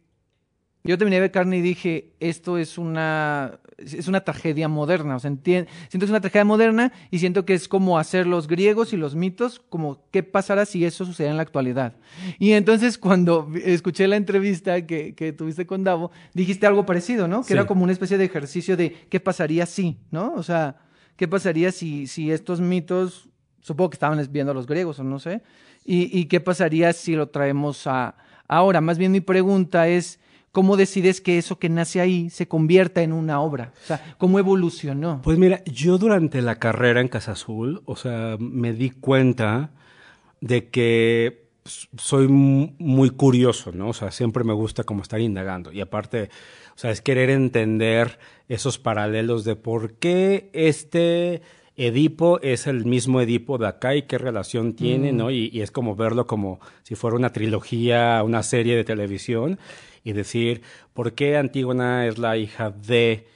yo 0.84 0.98
terminé 0.98 1.18
de 1.18 1.22
ver 1.22 1.32
carne 1.32 1.58
y 1.58 1.62
dije, 1.62 2.14
esto 2.20 2.58
es 2.58 2.78
una 2.78 3.60
es 3.80 4.08
una 4.08 4.22
tragedia 4.22 4.68
moderna. 4.68 5.16
O 5.16 5.20
sea, 5.20 5.32
siento 5.44 5.66
que 5.92 6.06
es 6.06 6.10
una 6.10 6.22
tragedia 6.22 6.46
moderna 6.46 6.92
y 7.12 7.20
siento 7.20 7.46
que 7.46 7.54
es 7.54 7.68
como 7.68 7.98
hacer 7.98 8.28
los 8.28 8.48
griegos 8.48 8.94
y 8.94 8.98
los 8.98 9.16
mitos, 9.16 9.62
como 9.70 10.04
qué 10.12 10.24
pasará 10.24 10.66
si 10.66 10.86
eso 10.86 11.06
sucediera 11.06 11.32
en 11.32 11.38
la 11.38 11.44
actualidad. 11.44 11.96
Y 12.38 12.52
entonces 12.52 12.98
cuando 12.98 13.50
escuché 13.64 14.08
la 14.08 14.16
entrevista 14.16 14.86
que, 14.86 15.16
que 15.16 15.34
tuviste 15.34 15.66
con 15.66 15.84
Davo, 15.84 16.12
dijiste 16.34 16.68
algo 16.68 16.86
parecido, 16.86 17.28
¿no? 17.28 17.44
Que 17.44 17.54
era 17.54 17.66
como 17.66 17.84
una 17.84 17.94
especie 17.94 18.18
de 18.18 18.26
ejercicio 18.26 18.78
de 18.78 18.94
qué 19.10 19.20
pasaría 19.20 19.66
si, 19.66 19.98
¿no? 20.12 20.34
O 20.34 20.44
sea, 20.44 20.78
qué 21.16 21.28
pasaría 21.28 21.72
si, 21.72 22.08
si 22.08 22.32
estos 22.32 22.62
mitos, 22.62 23.29
supongo 23.62 23.92
que 23.92 23.96
estaban 23.96 24.26
viendo 24.32 24.52
a 24.52 24.56
los 24.56 24.68
griegos 24.68 25.00
o 25.00 25.04
no 25.04 25.20
sé, 25.20 25.42
y, 25.86 26.26
qué 26.26 26.40
pasaría 26.40 26.94
si 26.94 27.16
lo 27.16 27.30
traemos 27.30 27.88
a 27.88 28.16
ahora. 28.48 28.80
Más 28.80 28.98
bien 28.98 29.12
mi 29.12 29.22
pregunta 29.22 29.88
es 29.88 30.20
¿Cómo 30.52 30.78
decides 30.78 31.22
que 31.22 31.38
eso 31.38 31.60
que 31.60 31.70
nace 31.70 32.02
ahí 32.02 32.32
se 32.32 32.48
convierta 32.48 33.04
en 33.04 33.14
una 33.14 33.40
obra? 33.40 33.72
O 33.84 33.86
sea, 33.86 34.16
¿cómo 34.18 34.40
evolucionó? 34.40 35.22
Pues 35.24 35.38
mira, 35.38 35.64
yo 35.66 36.00
durante 36.00 36.42
la 36.42 36.56
carrera 36.56 37.02
en 37.02 37.08
Casa 37.08 37.34
Azul, 37.34 37.84
o 37.86 37.96
sea, 37.96 38.36
me 38.40 38.74
di 38.74 38.90
cuenta 38.90 39.70
de 40.42 40.70
que 40.70 41.50
soy 41.98 42.28
muy 42.28 43.12
curioso, 43.12 43.72
¿no? 43.72 43.90
O 43.90 43.94
sea, 43.94 44.10
siempre 44.10 44.44
me 44.44 44.54
gusta 44.54 44.84
como 44.84 45.04
estar 45.04 45.20
indagando. 45.20 45.72
Y 45.72 45.82
aparte, 45.82 46.30
o 46.76 46.78
sea, 46.78 46.90
es 46.90 47.02
querer 47.02 47.30
entender 47.30 48.18
esos 48.48 48.80
paralelos 48.80 49.44
de 49.44 49.56
por 49.56 49.94
qué 49.94 50.50
este 50.54 51.44
Edipo 51.80 52.42
es 52.42 52.68
el 52.68 52.84
mismo 52.86 53.22
Edipo 53.22 53.58
de 53.58 53.68
acá 53.68 53.96
y 53.96 54.02
qué 54.02 54.18
relación 54.18 54.74
tiene, 54.74 55.14
mm. 55.14 55.18
¿no? 55.18 55.32
Y, 55.32 55.50
y, 55.54 55.62
es 55.62 55.72
como 55.72 55.96
verlo 55.96 56.28
como 56.28 56.60
si 56.84 56.96
fuera 56.96 57.16
una 57.16 57.32
trilogía, 57.32 58.22
una 58.24 58.44
serie 58.44 58.76
de 58.76 58.84
televisión 58.84 59.58
y 60.04 60.12
decir 60.12 60.62
por 60.94 61.14
qué 61.14 61.38
Antígona 61.38 62.06
es 62.06 62.18
la 62.18 62.36
hija 62.38 62.70
de 62.70 63.28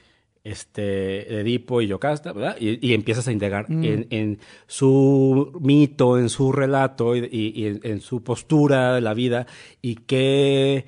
este 0.44 1.40
Edipo 1.40 1.80
y 1.80 1.86
Yocasta, 1.86 2.34
¿verdad? 2.34 2.56
Y, 2.60 2.92
empiezas 2.92 3.26
a 3.26 3.32
indagar 3.32 3.70
mm. 3.70 4.04
en, 4.10 4.38
su 4.66 5.58
mito, 5.58 6.18
en 6.18 6.28
su 6.28 6.52
relato 6.52 7.16
y, 7.16 7.80
en, 7.82 8.00
su 8.02 8.22
postura 8.22 8.94
de 8.94 9.00
la 9.00 9.14
vida 9.14 9.46
y 9.80 9.96
qué, 9.96 10.84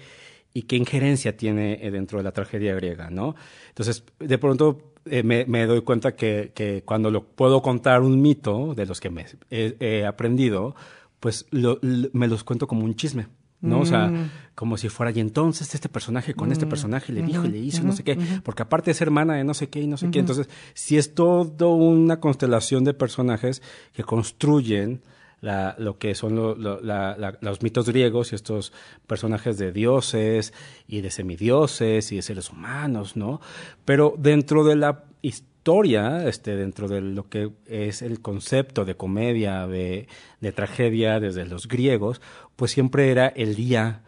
y 0.52 0.62
qué 0.62 0.76
injerencia 0.76 1.38
tiene 1.38 1.78
dentro 1.90 2.18
de 2.18 2.24
la 2.24 2.32
tragedia 2.32 2.74
griega, 2.74 3.08
¿no? 3.08 3.34
Entonces, 3.68 4.04
de 4.18 4.36
pronto 4.36 4.92
eh, 5.10 5.22
me, 5.22 5.66
doy 5.66 5.82
cuenta 5.82 6.14
que, 6.14 6.82
cuando 6.84 7.10
lo 7.10 7.24
puedo 7.24 7.62
contar 7.62 8.02
un 8.02 8.20
mito 8.20 8.74
de 8.74 8.86
los 8.86 9.00
que 9.00 9.10
me 9.10 9.26
he, 9.50 10.04
aprendido, 10.06 10.74
pues 11.20 11.46
me 11.50 12.28
los 12.28 12.44
cuento 12.44 12.66
como 12.66 12.84
un 12.84 12.94
chisme. 12.94 13.28
¿no? 13.62 13.80
O 13.80 13.86
sea, 13.86 14.08
mm. 14.08 14.30
como 14.54 14.76
si 14.76 14.88
fuera, 14.88 15.10
y 15.12 15.18
entonces 15.18 15.74
este 15.74 15.88
personaje 15.88 16.34
con 16.34 16.52
este 16.52 16.66
mm. 16.66 16.68
personaje 16.68 17.12
le 17.12 17.22
dijo 17.22 17.46
y 17.46 17.48
le 17.48 17.58
hizo, 17.58 17.82
no 17.82 17.92
sé 17.92 18.04
qué, 18.04 18.18
porque 18.44 18.62
aparte 18.62 18.90
es 18.90 19.00
hermana 19.00 19.34
de 19.34 19.44
no 19.44 19.54
sé 19.54 19.68
qué 19.68 19.80
y 19.80 19.86
no 19.86 19.96
sé 19.96 20.10
qué. 20.10 20.18
Entonces, 20.18 20.48
si 20.74 20.98
es 20.98 21.14
todo 21.14 21.70
una 21.74 22.20
constelación 22.20 22.84
de 22.84 22.94
personajes 22.94 23.62
que 23.92 24.04
construyen 24.04 25.02
la, 25.46 25.76
lo 25.78 25.96
que 25.96 26.14
son 26.16 26.34
los 26.34 27.62
mitos 27.62 27.88
griegos 27.88 28.32
y 28.32 28.34
estos 28.34 28.72
personajes 29.06 29.58
de 29.58 29.70
dioses 29.70 30.52
y 30.88 31.02
de 31.02 31.10
semidioses 31.10 32.10
y 32.10 32.16
de 32.16 32.22
seres 32.22 32.50
humanos, 32.50 33.16
¿no? 33.16 33.40
Pero 33.84 34.14
dentro 34.18 34.64
de 34.64 34.74
la 34.74 35.04
historia, 35.22 36.26
este, 36.28 36.56
dentro 36.56 36.88
de 36.88 37.00
lo 37.00 37.28
que 37.28 37.52
es 37.66 38.02
el 38.02 38.20
concepto 38.20 38.84
de 38.84 38.96
comedia, 38.96 39.68
de, 39.68 40.08
de 40.40 40.52
tragedia 40.52 41.20
desde 41.20 41.46
los 41.46 41.68
griegos, 41.68 42.20
pues 42.56 42.72
siempre 42.72 43.12
era 43.12 43.28
el 43.28 43.54
día 43.54 44.02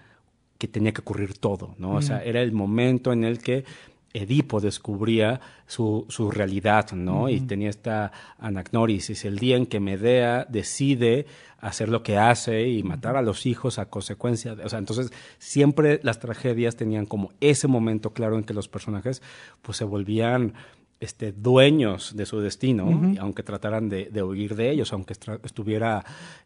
que 0.58 0.66
tenía 0.66 0.92
que 0.92 1.02
ocurrir 1.02 1.38
todo, 1.38 1.76
¿no? 1.78 1.94
O 1.94 2.02
sea, 2.02 2.20
era 2.24 2.42
el 2.42 2.50
momento 2.50 3.12
en 3.12 3.22
el 3.22 3.38
que 3.38 3.64
Edipo 4.12 4.60
descubría 4.60 5.40
su, 5.66 6.06
su 6.08 6.30
realidad, 6.30 6.92
¿no? 6.92 7.28
Y 7.28 7.40
tenía 7.42 7.70
esta 7.70 8.10
anagnorisis, 8.38 9.24
el 9.24 9.38
día 9.38 9.56
en 9.56 9.66
que 9.66 9.80
Medea 9.80 10.46
decide 10.48 11.26
hacer 11.60 11.88
lo 11.88 12.02
que 12.02 12.16
hace 12.16 12.68
y 12.68 12.82
matar 12.82 13.16
a 13.16 13.22
los 13.22 13.44
hijos 13.44 13.78
a 13.78 13.86
consecuencia 13.86 14.54
de, 14.54 14.64
o 14.64 14.68
sea, 14.68 14.78
entonces 14.78 15.12
siempre 15.38 16.00
las 16.02 16.20
tragedias 16.20 16.76
tenían 16.76 17.04
como 17.04 17.32
ese 17.40 17.66
momento 17.66 18.12
claro 18.12 18.36
en 18.36 18.44
que 18.44 18.54
los 18.54 18.68
personajes 18.68 19.22
pues 19.60 19.76
se 19.76 19.84
volvían 19.84 20.54
este, 21.00 21.32
dueños 21.32 22.16
de 22.16 22.26
su 22.26 22.40
destino, 22.40 23.14
aunque 23.20 23.42
trataran 23.42 23.88
de, 23.88 24.22
huir 24.22 24.56
de 24.56 24.70
ellos, 24.70 24.92
aunque 24.92 25.14
estuviera 25.44 26.04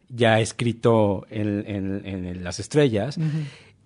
ya 0.09 0.39
escrito 0.39 1.25
en, 1.29 2.43
las 2.43 2.59
estrellas. 2.59 3.17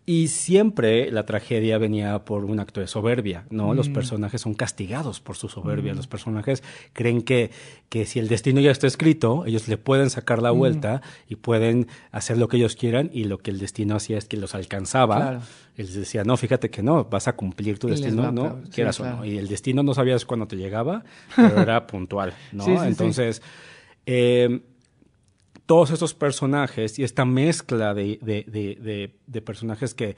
Y 0.10 0.30
siempre 0.30 1.12
la 1.12 1.26
tragedia 1.26 1.78
venía 1.78 2.24
por 2.24 2.45
un 2.45 2.62
acto 2.62 2.80
de 2.80 2.88
soberbia, 2.88 3.45
¿no? 3.49 3.74
Los 3.74 3.89
mm. 3.89 3.93
personajes 3.93 4.39
son 4.39 4.53
castigados 4.53 5.20
por 5.20 5.36
su 5.36 5.49
soberbia. 5.49 5.93
Mm. 5.93 5.97
Los 5.97 6.08
personajes 6.08 6.64
creen 6.93 7.22
que, 7.22 7.51
que 7.89 8.05
si 8.05 8.18
el 8.20 8.30
destino 8.30 8.62
ya 8.62 8.72
está 8.72 8.88
escrito, 8.88 9.45
ellos 9.45 9.68
le 9.68 9.78
pueden 9.78 10.10
sacar 10.10 10.41
la 10.41 10.53
mm. 10.53 10.58
vuelta 10.58 11.01
y 11.28 11.36
pueden 11.36 11.88
hacer 12.14 12.38
lo 12.38 12.47
que 12.47 12.55
ellos 12.55 12.78
quieran 12.78 13.10
y 13.12 13.26
lo 13.26 13.39
que 13.39 13.51
el 13.51 13.60
destino 13.60 13.97
hacía 13.97 14.18
es 14.18 14.24
que 14.30 14.38
los 14.38 14.55
alcanzaba. 14.55 15.18
Claro. 15.18 15.41
Él 15.76 15.93
decía, 15.93 16.24
no, 16.24 16.38
fíjate 16.38 16.70
que 16.70 16.82
no, 16.82 17.03
vas 17.03 17.28
a 17.28 17.36
cumplir 17.36 17.78
tu 17.78 17.89
destino, 17.89 18.32
¿no? 18.32 18.62
Quieras 18.74 19.01
o 19.01 19.05
no. 19.05 19.26
Y 19.26 19.38
el 19.38 19.49
destino 19.49 19.84
no 19.84 19.93
sabías 19.93 20.24
cuándo 20.24 20.47
te 20.47 20.55
llegaba, 20.55 21.03
pero 21.36 21.62
era 21.62 21.86
puntual, 21.88 22.34
¿no? 22.53 22.82
Entonces, 22.86 23.41
eh, 24.05 24.62
todos 25.68 25.91
estos 25.91 26.15
personajes 26.15 26.97
y 26.97 27.03
esta 27.03 27.26
mezcla 27.26 27.93
de, 27.93 28.18
de, 28.24 29.11
de, 29.28 29.41
personajes 29.41 29.93
que, 29.93 30.15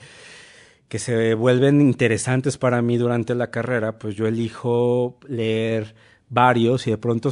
que 0.87 0.99
se 0.99 1.33
vuelven 1.33 1.81
interesantes 1.81 2.57
para 2.57 2.81
mí 2.81 2.97
durante 2.97 3.35
la 3.35 3.51
carrera, 3.51 3.99
pues 3.99 4.15
yo 4.15 4.27
elijo 4.27 5.19
leer 5.27 5.95
varios 6.29 6.87
y 6.87 6.91
de 6.91 6.97
pronto 6.97 7.31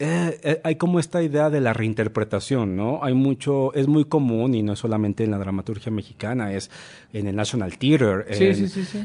eh, 0.00 0.40
eh, 0.42 0.60
hay 0.64 0.74
como 0.74 0.98
esta 0.98 1.22
idea 1.22 1.50
de 1.50 1.60
la 1.60 1.72
reinterpretación, 1.72 2.74
¿no? 2.74 3.04
Hay 3.04 3.14
mucho, 3.14 3.72
es 3.74 3.86
muy 3.86 4.04
común 4.04 4.54
y 4.54 4.62
no 4.64 4.72
es 4.72 4.80
solamente 4.80 5.22
en 5.22 5.30
la 5.30 5.38
dramaturgia 5.38 5.92
mexicana, 5.92 6.52
es 6.52 6.68
en 7.12 7.28
el 7.28 7.36
National 7.36 7.78
Theater, 7.78 8.26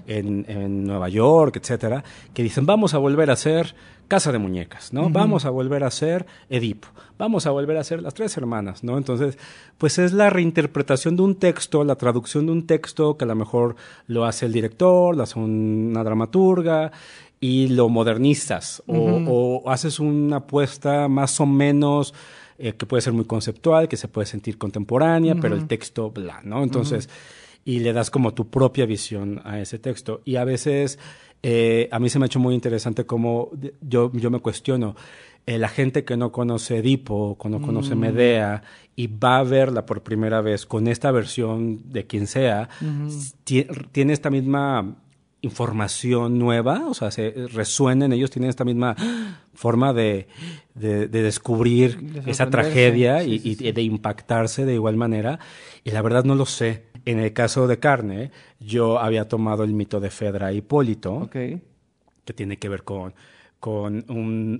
en, 0.07 0.45
en, 0.47 0.83
Nueva 0.85 1.07
York, 1.09 1.57
etcétera, 1.57 2.03
que 2.33 2.41
dicen 2.41 2.65
vamos 2.65 2.95
a 2.95 2.97
volver 2.97 3.29
a 3.29 3.33
hacer 3.33 3.75
Casa 4.09 4.33
de 4.33 4.39
Muñecas, 4.39 4.91
¿no? 4.91 5.09
Vamos 5.09 5.45
a 5.45 5.51
volver 5.51 5.85
a 5.85 5.87
hacer 5.87 6.25
Edipo, 6.49 6.89
vamos 7.17 7.45
a 7.45 7.51
volver 7.51 7.77
a 7.77 7.81
hacer 7.81 8.01
Las 8.01 8.15
Tres 8.15 8.35
Hermanas, 8.35 8.83
¿no? 8.83 8.97
Entonces, 8.97 9.37
pues 9.77 9.99
es 9.99 10.11
la 10.11 10.29
reinterpretación 10.29 11.15
de 11.15 11.21
un 11.21 11.35
texto, 11.35 11.85
la 11.85 11.95
traducción 11.95 12.47
de 12.47 12.51
un 12.51 12.67
texto 12.67 13.15
que 13.15 13.23
a 13.23 13.27
lo 13.27 13.35
mejor 13.35 13.77
lo 14.07 14.25
hace 14.25 14.47
el 14.47 14.51
director, 14.51 15.15
lo 15.15 15.23
hace 15.23 15.39
una 15.39 16.03
dramaturga 16.03 16.91
y 17.39 17.67
lo 17.67 17.87
modernizas 17.87 18.83
o, 18.87 19.63
haces 19.67 19.99
una 19.99 20.37
apuesta 20.37 21.07
más 21.07 21.39
o 21.39 21.45
menos 21.45 22.13
eh, 22.57 22.73
que 22.73 22.85
puede 22.85 23.01
ser 23.01 23.13
muy 23.13 23.25
conceptual, 23.25 23.87
que 23.87 23.95
se 23.95 24.07
puede 24.07 24.25
sentir 24.25 24.57
contemporánea, 24.57 25.35
pero 25.35 25.55
el 25.55 25.67
texto, 25.67 26.09
bla, 26.09 26.41
¿no? 26.43 26.63
Entonces, 26.63 27.07
y 27.65 27.79
le 27.79 27.93
das 27.93 28.09
como 28.09 28.33
tu 28.33 28.49
propia 28.49 28.85
visión 28.85 29.41
a 29.43 29.59
ese 29.59 29.79
texto. 29.79 30.21
Y 30.25 30.37
a 30.37 30.43
veces, 30.43 30.97
eh, 31.43 31.87
a 31.91 31.99
mí 31.99 32.09
se 32.09 32.19
me 32.19 32.25
ha 32.25 32.27
hecho 32.27 32.39
muy 32.39 32.53
interesante 32.53 33.05
como 33.05 33.51
yo, 33.81 34.11
yo 34.13 34.29
me 34.29 34.39
cuestiono, 34.39 34.95
eh, 35.45 35.57
la 35.57 35.69
gente 35.69 36.03
que 36.03 36.17
no 36.17 36.31
conoce 36.31 36.77
Edipo, 36.77 37.37
que 37.41 37.49
no 37.49 37.61
conoce 37.61 37.95
mm. 37.95 37.99
Medea, 37.99 38.63
y 38.95 39.07
va 39.07 39.39
a 39.39 39.43
verla 39.43 39.85
por 39.85 40.03
primera 40.03 40.41
vez 40.41 40.65
con 40.65 40.87
esta 40.87 41.11
versión 41.11 41.91
de 41.91 42.05
quien 42.05 42.27
sea, 42.27 42.69
tiene 43.43 44.13
esta 44.13 44.29
misma 44.29 44.97
información 45.41 46.37
nueva, 46.37 46.85
o 46.87 46.93
sea, 46.93 47.11
se 47.11 47.33
resuenan, 47.53 48.11
ellos 48.11 48.29
tienen 48.29 48.49
esta 48.49 48.65
misma 48.65 48.95
forma 49.53 49.93
de, 49.93 50.27
de, 50.75 51.07
descubrir 51.07 52.21
esa 52.25 52.49
tragedia 52.49 53.23
y, 53.23 53.55
de 53.55 53.81
impactarse 53.81 54.65
de 54.65 54.73
igual 54.73 54.97
manera. 54.97 55.39
Y 55.83 55.91
la 55.91 56.01
verdad 56.01 56.25
no 56.25 56.35
lo 56.35 56.45
sé. 56.45 56.88
En 57.05 57.19
el 57.19 57.33
caso 57.33 57.67
de 57.67 57.79
carne, 57.79 58.31
yo 58.59 58.99
había 58.99 59.27
tomado 59.27 59.63
el 59.63 59.73
mito 59.73 59.99
de 59.99 60.09
Fedra 60.09 60.51
Hipólito, 60.51 61.29
que 61.29 61.61
tiene 62.33 62.57
que 62.57 62.69
ver 62.69 62.83
con, 62.83 63.13
con 63.59 64.05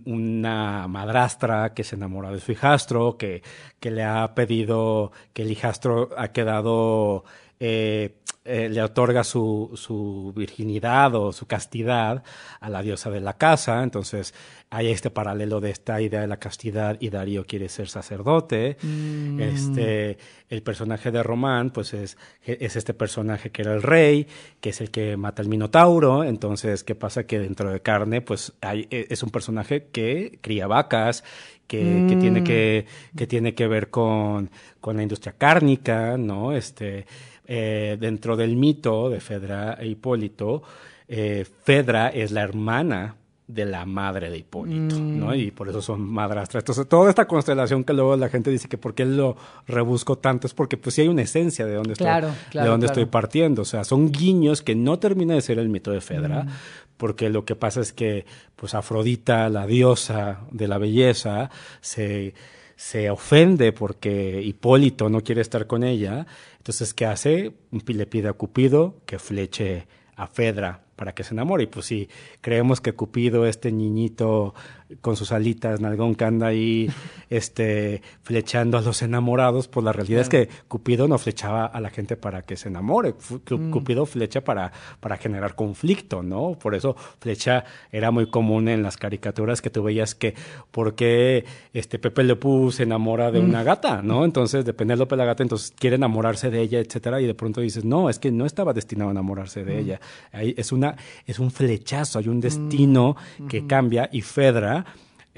una 0.06 0.88
madrastra 0.88 1.74
que 1.74 1.84
se 1.84 1.96
enamora 1.96 2.32
de 2.32 2.40
su 2.40 2.52
hijastro, 2.52 3.18
que, 3.18 3.42
que 3.80 3.92
le 3.92 4.04
ha 4.04 4.36
pedido 4.36 5.12
que 5.34 5.44
el 5.44 5.52
hijastro 5.52 6.10
ha 6.18 6.30
quedado 6.30 7.24
eh, 7.60 8.16
eh, 8.46 8.70
le 8.70 8.82
otorga 8.82 9.24
su, 9.24 9.72
su, 9.76 10.34
virginidad 10.36 11.14
o 11.14 11.34
su 11.34 11.46
castidad 11.46 12.24
a 12.62 12.70
la 12.70 12.82
diosa 12.82 13.10
de 13.10 13.20
la 13.20 13.38
casa. 13.38 13.84
Entonces 13.84 14.34
hay 14.70 14.88
este 14.88 15.10
paralelo 15.10 15.60
de 15.60 15.72
esta 15.72 16.02
idea 16.02 16.22
de 16.22 16.28
la 16.28 16.38
castidad 16.38 16.98
y 17.00 17.10
Darío 17.10 17.46
quiere 17.46 17.70
ser 17.70 17.90
sacerdote. 17.90 18.78
Mm. 18.82 19.42
Este, 19.42 20.18
el 20.50 20.64
personaje 20.64 21.12
de 21.12 21.22
Román, 21.22 21.72
pues 21.72 21.94
es, 21.94 22.18
es 22.44 22.76
este 22.76 22.94
personaje 22.94 23.52
que 23.52 23.62
era 23.62 23.74
el 23.74 23.84
rey, 23.84 24.26
que 24.62 24.70
es 24.70 24.80
el 24.80 24.90
que 24.90 25.18
mata 25.18 25.42
al 25.42 25.50
Minotauro. 25.50 26.24
Entonces, 26.24 26.84
¿qué 26.84 26.96
pasa? 26.96 27.26
Que 27.26 27.40
dentro 27.40 27.72
de 27.72 27.82
carne, 27.82 28.22
pues 28.22 28.54
hay, 28.62 28.88
e, 28.90 29.08
es 29.10 29.22
un 29.22 29.32
personaje 29.32 29.88
que 29.92 30.40
cría 30.42 30.66
vacas 30.66 31.24
que, 31.70 32.08
que, 32.10 32.16
tiene 32.16 32.44
que, 32.44 32.86
que 33.16 33.28
tiene 33.28 33.54
que 33.54 33.68
ver 33.68 33.92
con, 33.92 34.50
con 34.82 34.98
la 34.98 35.04
industria 35.04 35.36
cárnica, 35.38 36.18
¿no? 36.18 36.52
Este, 36.52 37.06
eh, 37.52 37.98
dentro 38.00 38.38
del 38.38 38.56
mito 38.56 39.10
de 39.10 39.20
Fedra 39.20 39.76
e 39.80 39.88
Hipólito, 39.88 40.62
eh, 41.08 41.44
Fedra 41.64 42.10
es 42.10 42.30
la 42.30 42.44
hermana 42.44 43.16
de 43.48 43.66
la 43.66 43.88
madre 43.88 44.30
de 44.30 44.38
Hipólito, 44.38 45.00
¿no? 45.00 45.30
Mm. 45.30 45.34
Y 45.34 45.50
por 45.50 45.68
eso 45.68 45.82
son 45.82 46.02
madrastras. 46.02 46.62
Entonces, 46.62 46.88
toda 46.88 47.10
esta 47.10 47.26
constelación 47.26 47.84
que 47.84 47.94
luego 47.94 48.16
la 48.18 48.30
gente 48.30 48.52
dice 48.52 48.68
que 48.68 48.78
por 48.78 48.94
qué 48.94 49.04
lo 49.04 49.36
rebusco 49.66 50.20
tanto 50.20 50.46
es 50.46 50.54
porque 50.54 50.78
pues 50.78 50.94
sí 50.94 51.02
hay 51.02 51.08
una 51.08 51.24
esencia 51.24 51.66
de 51.66 51.74
dónde 51.74 51.94
estoy, 51.94 52.08
de 52.54 52.68
dónde 52.68 52.86
estoy 52.86 53.06
partiendo. 53.06 53.64
O 53.64 53.66
sea, 53.66 53.84
son 53.84 54.12
guiños 54.12 54.62
que 54.62 54.76
no 54.76 55.00
termina 55.00 55.34
de 55.34 55.42
ser 55.42 55.58
el 55.58 55.70
mito 55.70 55.90
de 55.90 56.02
Fedra, 56.02 56.44
mm. 56.44 56.50
porque 56.98 57.30
lo 57.30 57.46
que 57.46 57.56
pasa 57.56 57.82
es 57.82 57.94
que 57.94 58.28
pues 58.56 58.76
Afrodita, 58.76 59.50
la 59.50 59.66
diosa 59.66 60.42
de 60.52 60.68
la 60.68 60.78
belleza, 60.78 61.50
se 61.82 62.36
se 62.80 63.10
ofende 63.10 63.74
porque 63.74 64.42
Hipólito 64.42 65.10
no 65.10 65.22
quiere 65.22 65.42
estar 65.42 65.68
con 65.68 65.84
ella, 65.84 66.26
entonces 66.60 66.94
¿qué 66.94 67.06
hace? 67.06 67.52
Le 67.86 68.06
pide 68.06 68.30
a 68.30 68.34
Cupido 68.34 69.02
que 69.06 69.20
fleche 69.20 69.86
a 70.16 70.28
Fedra 70.28 70.86
para 71.00 71.14
que 71.14 71.24
se 71.24 71.34
enamore. 71.34 71.64
Y 71.64 71.68
pues 71.68 71.86
sí, 71.86 72.10
creemos 72.42 72.82
que 72.82 72.92
Cupido, 72.92 73.46
este 73.46 73.72
niñito 73.72 74.54
con 75.02 75.16
sus 75.16 75.32
alitas, 75.32 75.80
nalgón 75.80 76.16
que 76.16 76.26
anda 76.26 76.48
ahí 76.48 76.90
este, 77.30 78.02
flechando 78.24 78.78
a 78.78 78.82
los 78.82 79.02
enamorados, 79.02 79.68
pues 79.68 79.84
la 79.84 79.94
realidad 79.94 80.22
es 80.22 80.30
que 80.30 80.50
Cupido 80.68 81.08
no 81.08 81.18
flechaba 81.18 81.66
a 81.66 81.80
la 81.80 81.90
gente 81.90 82.18
para 82.18 82.42
que 82.42 82.58
se 82.58 82.70
enamore, 82.70 83.14
mm. 83.14 83.70
Cupido 83.72 84.06
flecha 84.06 84.42
para, 84.42 84.72
para 85.00 85.18
generar 85.18 85.56
conflicto, 85.56 86.24
¿no? 86.24 86.58
Por 86.60 86.76
eso 86.76 86.96
flecha 87.20 87.64
era 87.92 88.12
muy 88.12 88.30
común 88.30 88.68
en 88.68 88.84
las 88.84 88.98
caricaturas 88.98 89.62
que 89.62 89.70
tú 89.70 89.84
veías 89.84 90.16
que, 90.16 90.34
¿por 90.72 90.96
qué 90.96 91.46
este 91.74 92.00
Pepe 92.00 92.24
Le 92.24 92.36
Pew 92.36 92.72
se 92.72 92.84
enamora 92.84 93.32
de 93.32 93.40
una 93.40 93.62
mm. 93.62 93.66
gata, 93.66 94.02
¿no? 94.02 94.26
Entonces, 94.26 94.66
de 94.66 94.74
Penélope 94.74 95.16
la 95.16 95.26
gata, 95.26 95.44
entonces 95.44 95.72
quiere 95.78 95.96
enamorarse 95.96 96.50
de 96.50 96.62
ella, 96.62 96.80
etcétera, 96.80 97.22
y 97.22 97.28
de 97.28 97.36
pronto 97.36 97.62
dices, 97.62 97.86
no, 97.86 98.10
es 98.10 98.20
que 98.20 98.32
no 98.32 98.46
estaba 98.46 98.74
destinado 98.74 99.10
a 99.10 99.14
enamorarse 99.14 99.64
de 99.64 99.76
mm. 99.76 99.80
ella. 99.80 100.02
Ahí 100.32 100.56
es 100.58 100.72
una, 100.72 100.89
es 101.26 101.40
un 101.40 101.52
flechazo, 101.52 102.20
hay 102.20 102.28
un 102.28 102.40
destino 102.40 103.16
que 103.48 103.66
cambia 103.68 104.10
y 104.12 104.22
Fedra 104.22 104.86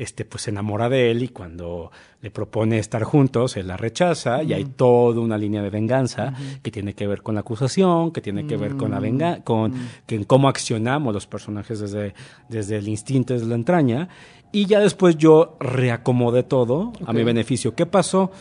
este, 0.01 0.25
pues 0.25 0.43
se 0.43 0.49
enamora 0.49 0.89
de 0.89 1.11
él 1.11 1.21
y 1.21 1.27
cuando 1.27 1.91
le 2.21 2.31
propone 2.31 2.79
estar 2.79 3.03
juntos, 3.03 3.57
él 3.57 3.67
la 3.67 3.77
rechaza 3.77 4.41
y 4.41 4.53
hay 4.53 4.65
toda 4.65 5.19
una 5.19 5.37
línea 5.37 5.61
de 5.61 5.69
venganza 5.69 6.33
que 6.63 6.71
tiene 6.71 6.93
que 6.93 7.05
ver 7.05 7.21
con 7.21 7.35
la 7.35 7.41
acusación, 7.41 8.11
que 8.11 8.21
tiene 8.21 8.47
que 8.47 8.57
ver 8.57 8.77
con 8.77 8.89
la 8.89 8.99
venganza, 8.99 9.43
con 9.43 9.73
que 10.07 10.25
cómo 10.25 10.47
accionamos 10.47 11.13
los 11.13 11.27
personajes 11.27 11.79
desde, 11.79 12.13
desde 12.49 12.77
el 12.77 12.87
instinto, 12.87 13.33
desde 13.33 13.47
la 13.47 13.55
entraña. 13.55 14.09
Y 14.51 14.65
ya 14.65 14.79
después 14.79 15.17
yo 15.17 15.55
reacomodé 15.59 16.43
todo 16.43 16.93
a 17.05 17.13
mi 17.13 17.23
beneficio. 17.23 17.75
¿Qué 17.75 17.85
pasó? 17.85 18.31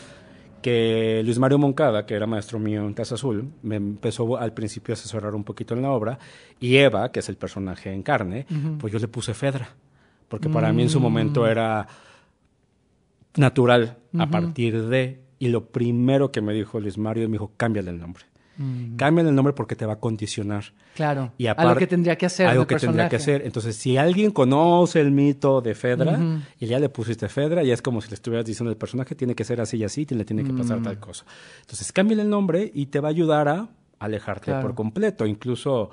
Que 0.61 1.21
Luis 1.23 1.39
Mario 1.39 1.57
Moncada, 1.57 2.05
que 2.05 2.13
era 2.13 2.27
maestro 2.27 2.59
mío 2.59 2.81
en 2.85 2.93
Casa 2.93 3.15
Azul, 3.15 3.51
me 3.63 3.75
empezó 3.75 4.37
al 4.37 4.53
principio 4.53 4.93
a 4.93 4.95
asesorar 4.95 5.35
un 5.35 5.43
poquito 5.43 5.73
en 5.73 5.81
la 5.81 5.91
obra, 5.91 6.19
y 6.59 6.77
Eva, 6.77 7.11
que 7.11 7.19
es 7.19 7.29
el 7.29 7.37
personaje 7.37 7.91
en 7.91 8.03
carne, 8.03 8.45
pues 8.79 8.93
yo 8.93 8.99
le 8.99 9.07
puse 9.07 9.33
Fedra 9.33 9.75
porque 10.31 10.47
para 10.47 10.71
mí 10.71 10.83
en 10.83 10.89
su 10.89 11.01
momento 11.01 11.41
mm. 11.41 11.45
era 11.47 11.87
natural 13.35 13.97
a 14.17 14.27
partir 14.27 14.87
de, 14.87 15.19
y 15.39 15.49
lo 15.49 15.65
primero 15.65 16.31
que 16.31 16.39
me 16.39 16.53
dijo 16.53 16.79
Luis 16.79 16.97
Mario, 16.97 17.27
me 17.27 17.33
dijo, 17.33 17.51
cámbiale 17.57 17.91
el 17.91 17.99
nombre. 17.99 18.23
Mm. 18.61 18.95
Cámbiale 18.95 19.29
el 19.29 19.35
nombre 19.35 19.53
porque 19.53 19.75
te 19.75 19.85
va 19.85 19.93
a 19.93 19.99
condicionar. 19.99 20.65
Claro. 20.95 21.33
Y 21.37 21.47
a 21.47 21.55
lo 21.63 21.75
que 21.75 21.87
tendría 21.87 22.15
que 22.15 22.27
hacer. 22.27 22.47
Algo 22.47 22.67
que 22.67 22.75
tendría 22.75 23.09
que 23.09 23.15
hacer. 23.15 23.41
Entonces, 23.45 23.75
si 23.75 23.97
alguien 23.97 24.31
conoce 24.31 25.01
el 25.01 25.11
mito 25.11 25.61
de 25.61 25.73
Fedra 25.73 26.19
y 26.59 26.67
ya 26.67 26.79
le 26.79 26.89
pusiste 26.89 27.27
Fedra, 27.29 27.63
ya 27.63 27.73
es 27.73 27.81
como 27.81 28.01
si 28.01 28.09
le 28.09 28.15
estuvieras 28.15 28.45
diciendo 28.45 28.69
el 28.69 28.77
personaje 28.77 29.15
tiene 29.15 29.35
que 29.35 29.43
ser 29.43 29.61
así 29.61 29.77
y 29.77 29.83
así, 29.83 30.05
le 30.05 30.25
tiene 30.25 30.43
que 30.43 30.53
pasar 30.53 30.79
mm. 30.79 30.83
tal 30.83 30.99
cosa. 30.99 31.25
Entonces, 31.61 31.91
cámbiale 31.91 32.23
el 32.23 32.29
nombre 32.29 32.69
y 32.73 32.87
te 32.87 32.99
va 32.99 33.07
a 33.09 33.11
ayudar 33.11 33.47
a 33.47 33.69
alejarte 33.99 34.53
por 34.61 34.75
completo. 34.75 35.25
Incluso 35.25 35.91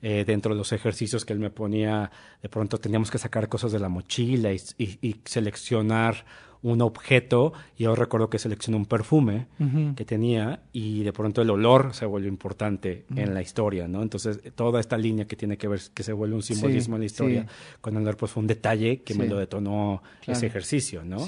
eh, 0.00 0.24
dentro 0.24 0.54
de 0.54 0.58
los 0.58 0.72
ejercicios 0.72 1.24
que 1.24 1.32
él 1.32 1.40
me 1.40 1.50
ponía, 1.50 2.10
de 2.40 2.48
pronto 2.48 2.78
teníamos 2.78 3.10
que 3.10 3.18
sacar 3.18 3.48
cosas 3.48 3.72
de 3.72 3.80
la 3.80 3.88
mochila 3.88 4.52
y, 4.52 5.16
seleccionar 5.24 6.24
un 6.62 6.80
objeto. 6.82 7.52
Y 7.76 7.84
yo 7.84 7.94
recuerdo 7.94 8.30
que 8.30 8.38
seleccioné 8.38 8.76
un 8.76 8.86
perfume 8.86 9.46
que 9.96 10.04
tenía 10.04 10.60
y 10.72 11.02
de 11.02 11.12
pronto 11.12 11.42
el 11.42 11.50
olor 11.50 11.94
se 11.94 12.06
volvió 12.06 12.28
importante 12.28 13.04
en 13.14 13.34
la 13.34 13.42
historia, 13.42 13.88
¿no? 13.88 14.02
Entonces, 14.02 14.40
toda 14.54 14.80
esta 14.80 14.96
línea 14.96 15.26
que 15.26 15.36
tiene 15.36 15.56
que 15.56 15.68
ver, 15.68 15.80
que 15.94 16.02
se 16.02 16.12
vuelve 16.12 16.34
un 16.34 16.42
simbolismo 16.42 16.96
en 16.96 17.00
la 17.00 17.06
historia, 17.06 17.46
con 17.80 17.96
el 17.96 18.02
olor 18.02 18.16
pues 18.16 18.32
fue 18.32 18.40
un 18.40 18.46
detalle 18.46 19.02
que 19.02 19.14
me 19.14 19.26
lo 19.26 19.38
detonó 19.38 20.02
ese 20.26 20.46
ejercicio, 20.46 21.04
¿no? 21.04 21.18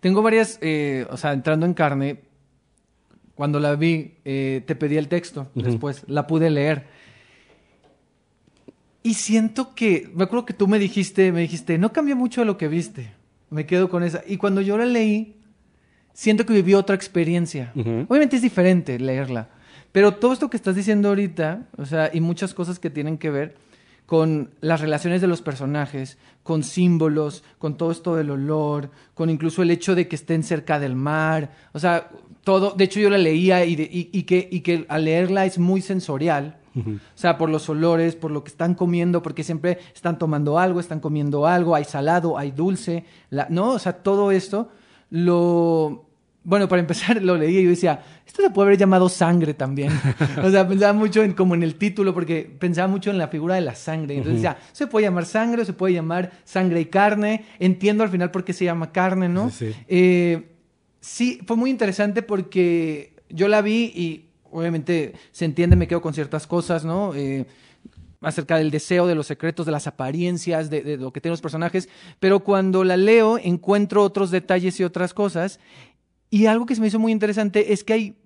Tengo 0.00 0.22
varias, 0.22 0.58
eh, 0.60 1.06
o 1.10 1.16
sea, 1.16 1.32
entrando 1.32 1.64
en 1.64 1.74
carne, 1.74 2.20
cuando 3.34 3.60
la 3.60 3.76
vi, 3.76 4.14
eh, 4.24 4.62
te 4.66 4.74
pedí 4.74 4.96
el 4.96 5.08
texto 5.08 5.50
después, 5.54 6.04
la 6.08 6.26
pude 6.26 6.50
leer. 6.50 6.86
Y 9.02 9.14
siento 9.14 9.74
que, 9.74 10.10
me 10.14 10.24
acuerdo 10.24 10.44
que 10.44 10.54
tú 10.54 10.66
me 10.66 10.78
dijiste, 10.78 11.30
me 11.32 11.42
dijiste, 11.42 11.78
no 11.78 11.92
cambia 11.92 12.16
mucho 12.16 12.40
de 12.40 12.46
lo 12.46 12.58
que 12.58 12.68
viste. 12.68 13.12
Me 13.50 13.66
quedo 13.66 13.88
con 13.88 14.02
esa. 14.02 14.22
Y 14.26 14.36
cuando 14.36 14.60
yo 14.60 14.76
la 14.76 14.86
leí, 14.86 15.36
siento 16.12 16.44
que 16.44 16.52
viví 16.52 16.74
otra 16.74 16.94
experiencia. 16.96 17.72
Obviamente 17.74 18.36
es 18.36 18.42
diferente 18.42 18.98
leerla. 18.98 19.48
Pero 19.92 20.14
todo 20.14 20.32
esto 20.32 20.50
que 20.50 20.56
estás 20.56 20.74
diciendo 20.76 21.08
ahorita, 21.08 21.66
o 21.76 21.86
sea, 21.86 22.10
y 22.12 22.20
muchas 22.20 22.54
cosas 22.54 22.78
que 22.78 22.90
tienen 22.90 23.18
que 23.18 23.30
ver 23.30 23.56
con 24.04 24.50
las 24.60 24.80
relaciones 24.80 25.20
de 25.20 25.26
los 25.26 25.42
personajes, 25.42 26.18
con 26.42 26.62
símbolos, 26.62 27.44
con 27.58 27.76
todo 27.76 27.90
esto 27.90 28.16
del 28.16 28.30
olor, 28.30 28.90
con 29.14 29.28
incluso 29.28 29.62
el 29.62 29.70
hecho 29.70 29.94
de 29.94 30.08
que 30.08 30.16
estén 30.16 30.42
cerca 30.42 30.80
del 30.80 30.94
mar, 30.94 31.52
o 31.72 31.78
sea, 31.78 32.08
todo, 32.42 32.72
de 32.72 32.84
hecho 32.84 33.00
yo 33.00 33.10
la 33.10 33.18
leía 33.18 33.66
y, 33.66 33.76
y, 34.12 34.22
que, 34.22 34.48
y 34.50 34.60
que 34.60 34.86
al 34.88 35.04
leerla 35.04 35.44
es 35.44 35.58
muy 35.58 35.82
sensorial, 35.82 36.57
o 36.76 37.00
sea, 37.14 37.38
por 37.38 37.50
los 37.50 37.68
olores, 37.68 38.16
por 38.16 38.30
lo 38.30 38.44
que 38.44 38.50
están 38.50 38.74
comiendo, 38.74 39.22
porque 39.22 39.42
siempre 39.42 39.78
están 39.94 40.18
tomando 40.18 40.58
algo, 40.58 40.80
están 40.80 41.00
comiendo 41.00 41.46
algo, 41.46 41.74
hay 41.74 41.84
salado, 41.84 42.38
hay 42.38 42.50
dulce, 42.50 43.04
¿no? 43.48 43.70
O 43.70 43.78
sea, 43.78 43.94
todo 43.94 44.30
esto 44.30 44.68
lo 45.10 46.08
bueno, 46.48 46.66
para 46.66 46.80
empezar 46.80 47.22
lo 47.22 47.36
leí 47.36 47.58
y 47.58 47.64
yo 47.64 47.68
decía, 47.68 48.02
esto 48.26 48.40
se 48.40 48.48
puede 48.48 48.68
haber 48.68 48.78
llamado 48.78 49.10
sangre 49.10 49.52
también. 49.52 49.92
o 50.42 50.50
sea, 50.50 50.66
pensaba 50.66 50.94
mucho 50.94 51.22
en 51.22 51.34
como 51.34 51.54
en 51.54 51.62
el 51.62 51.74
título 51.74 52.14
porque 52.14 52.50
pensaba 52.58 52.88
mucho 52.88 53.10
en 53.10 53.18
la 53.18 53.28
figura 53.28 53.56
de 53.56 53.60
la 53.60 53.74
sangre. 53.74 54.16
Entonces 54.16 54.42
decía, 54.42 54.56
se 54.72 54.86
puede 54.86 55.04
llamar 55.04 55.26
sangre 55.26 55.60
o 55.60 55.64
se 55.66 55.74
puede 55.74 55.92
llamar 55.92 56.32
sangre 56.44 56.80
y 56.80 56.86
carne. 56.86 57.44
Entiendo 57.58 58.02
al 58.02 58.08
final 58.08 58.30
por 58.30 58.44
qué 58.44 58.54
se 58.54 58.64
llama 58.64 58.92
carne, 58.92 59.28
¿no? 59.28 59.50
Sí, 59.50 59.74
eh, 59.88 60.48
sí 61.00 61.38
fue 61.46 61.56
muy 61.56 61.68
interesante 61.68 62.22
porque 62.22 63.12
yo 63.28 63.46
la 63.48 63.60
vi 63.60 63.92
y 63.94 64.27
obviamente 64.50 65.14
se 65.30 65.44
entiende, 65.44 65.76
me 65.76 65.88
quedo 65.88 66.00
con 66.00 66.14
ciertas 66.14 66.46
cosas, 66.46 66.84
¿no? 66.84 67.14
Eh, 67.14 67.46
acerca 68.20 68.56
del 68.56 68.70
deseo, 68.70 69.06
de 69.06 69.14
los 69.14 69.26
secretos, 69.26 69.66
de 69.66 69.72
las 69.72 69.86
apariencias, 69.86 70.70
de, 70.70 70.96
lo 70.96 71.12
que 71.12 71.20
tienen 71.20 71.32
los 71.32 71.40
personajes, 71.40 71.88
pero 72.18 72.40
cuando 72.40 72.82
la 72.82 72.96
leo 72.96 73.38
encuentro 73.38 74.02
otros 74.02 74.30
detalles 74.30 74.80
y 74.80 74.84
otras 74.84 75.14
cosas 75.14 75.60
y 76.30 76.46
algo 76.46 76.66
que 76.66 76.74
se 76.74 76.80
me 76.80 76.88
hizo 76.88 76.98
muy 76.98 77.12
interesante 77.12 77.72
es 77.72 77.84
que 77.84 77.92
hay, 77.92 78.16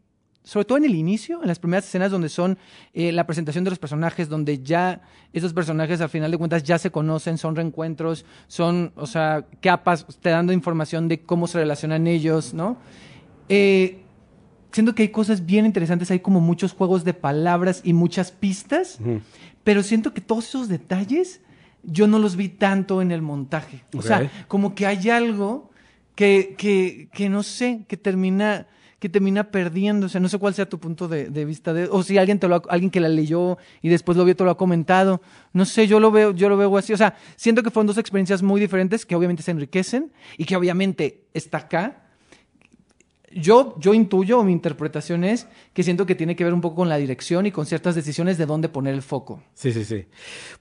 sobre 0.45 0.65
todo 0.65 0.79
en 0.79 0.85
el 0.85 0.95
inicio, 0.95 1.43
en 1.43 1.49
las 1.49 1.59
primeras 1.59 1.87
escenas 1.87 2.11
donde 2.11 2.29
son 2.29 2.59
eh, 2.95 3.13
la 3.13 3.27
presentación 3.27 3.65
de 3.65 3.71
los 3.71 3.79
personajes, 3.79 4.29
donde 4.29 4.63
ya 4.63 5.03
esos 5.33 5.53
personajes 5.53 6.01
al 6.01 6.09
final 6.09 6.31
de 6.31 6.39
cuentas 6.39 6.63
ya 6.63 6.79
se 6.79 6.91
conocen, 6.91 7.39
son 7.39 7.55
reencuentros, 7.55 8.25
son, 8.49 8.93
o 8.97 9.07
sea, 9.07 9.47
capas, 9.61 10.07
te 10.21 10.31
dando 10.31 10.53
información 10.53 11.07
de 11.07 11.21
cómo 11.21 11.47
se 11.47 11.59
relacionan 11.59 12.07
ellos, 12.07 12.55
¿no? 12.55 12.79
Eh, 13.49 14.02
siento 14.73 14.95
que 14.95 15.03
hay 15.03 15.09
cosas 15.11 15.47
bien 15.47 15.67
interesantes, 15.67 16.11
hay 16.11 16.21
como 16.21 16.41
muchos 16.41 16.73
juegos 16.73 17.05
de 17.05 17.15
palabras 17.15 17.81
y 17.85 17.93
muchas 17.93 18.33
pistas, 18.33 18.99
pero 19.63 19.83
siento 19.83 20.13
que 20.15 20.21
todos 20.21 20.49
esos 20.49 20.69
detalles 20.69 21.41
yo 21.85 22.07
no 22.07 22.19
los 22.19 22.37
vi 22.37 22.49
tanto 22.49 23.03
en 23.03 23.11
el 23.13 23.23
montaje. 23.23 23.85
O 23.95 24.03
sea, 24.03 24.31
como 24.49 24.75
que 24.75 24.87
hay 24.87 25.11
algo 25.11 25.71
que, 26.15 26.55
que, 26.57 27.09
que 27.13 27.29
no 27.29 27.43
sé, 27.43 27.85
que 27.89 27.97
termina 27.97 28.67
que 29.03 29.09
termina 29.09 29.51
perdiéndose. 29.51 30.21
No 30.21 30.29
sé 30.29 30.39
cuál 30.39 30.55
sea 30.55 30.69
tu 30.69 30.79
punto 30.79 31.09
de, 31.09 31.45
vista 31.45 31.73
de, 31.73 31.89
o 31.91 32.05
si 32.05 32.19
alguien 32.19 32.39
te 32.39 32.47
lo 32.47 32.63
alguien 32.69 32.89
que 32.89 33.01
la 33.01 33.09
leyó 33.09 33.59
y 33.83 33.89
después 33.89 34.17
lo 34.17 34.25
vio 34.25 34.37
te 34.37 34.45
lo 34.45 34.51
ha 34.51 34.57
comentado. 34.57 35.21
No 35.53 35.65
sé, 35.65 35.89
yo 35.89 35.99
lo 35.99 36.13
veo, 36.13 36.31
yo 36.31 36.49
lo 36.49 36.57
veo 36.57 36.77
así. 36.77 36.93
O 36.93 36.97
sea, 36.97 37.17
siento 37.35 37.65
que 37.65 37.73
fueron 37.73 37.89
dos 37.89 37.99
experiencias 37.99 38.45
muy 38.45 38.61
diferentes 38.61 39.05
que 39.05 39.17
obviamente 39.17 39.43
se 39.43 39.51
enriquecen 39.51 40.13
y 40.39 40.45
que 40.45 40.55
obviamente 40.55 41.25
está 41.35 41.59
acá 41.59 42.12
yo, 43.35 43.75
yo 43.79 43.95
intuyo, 43.95 44.43
mi 44.43 44.53
interpretación 44.53 45.25
es 45.25 45.47
que 45.73 45.83
siento 45.83 46.07
que 46.07 46.15
tiene 46.15 46.37
que 46.37 46.45
ver 46.45 46.53
un 46.53 46.61
poco 46.61 46.77
con 46.77 46.89
la 46.89 46.97
dirección 46.97 47.47
y 47.47 47.51
con 47.51 47.67
ciertas 47.67 47.95
decisiones 47.95 48.39
de 48.39 48.47
dónde 48.47 48.69
poner 48.69 48.95
el 48.95 49.03
foco. 49.03 49.43
Sí, 49.55 49.73
sí, 49.73 49.85
sí. 49.85 50.07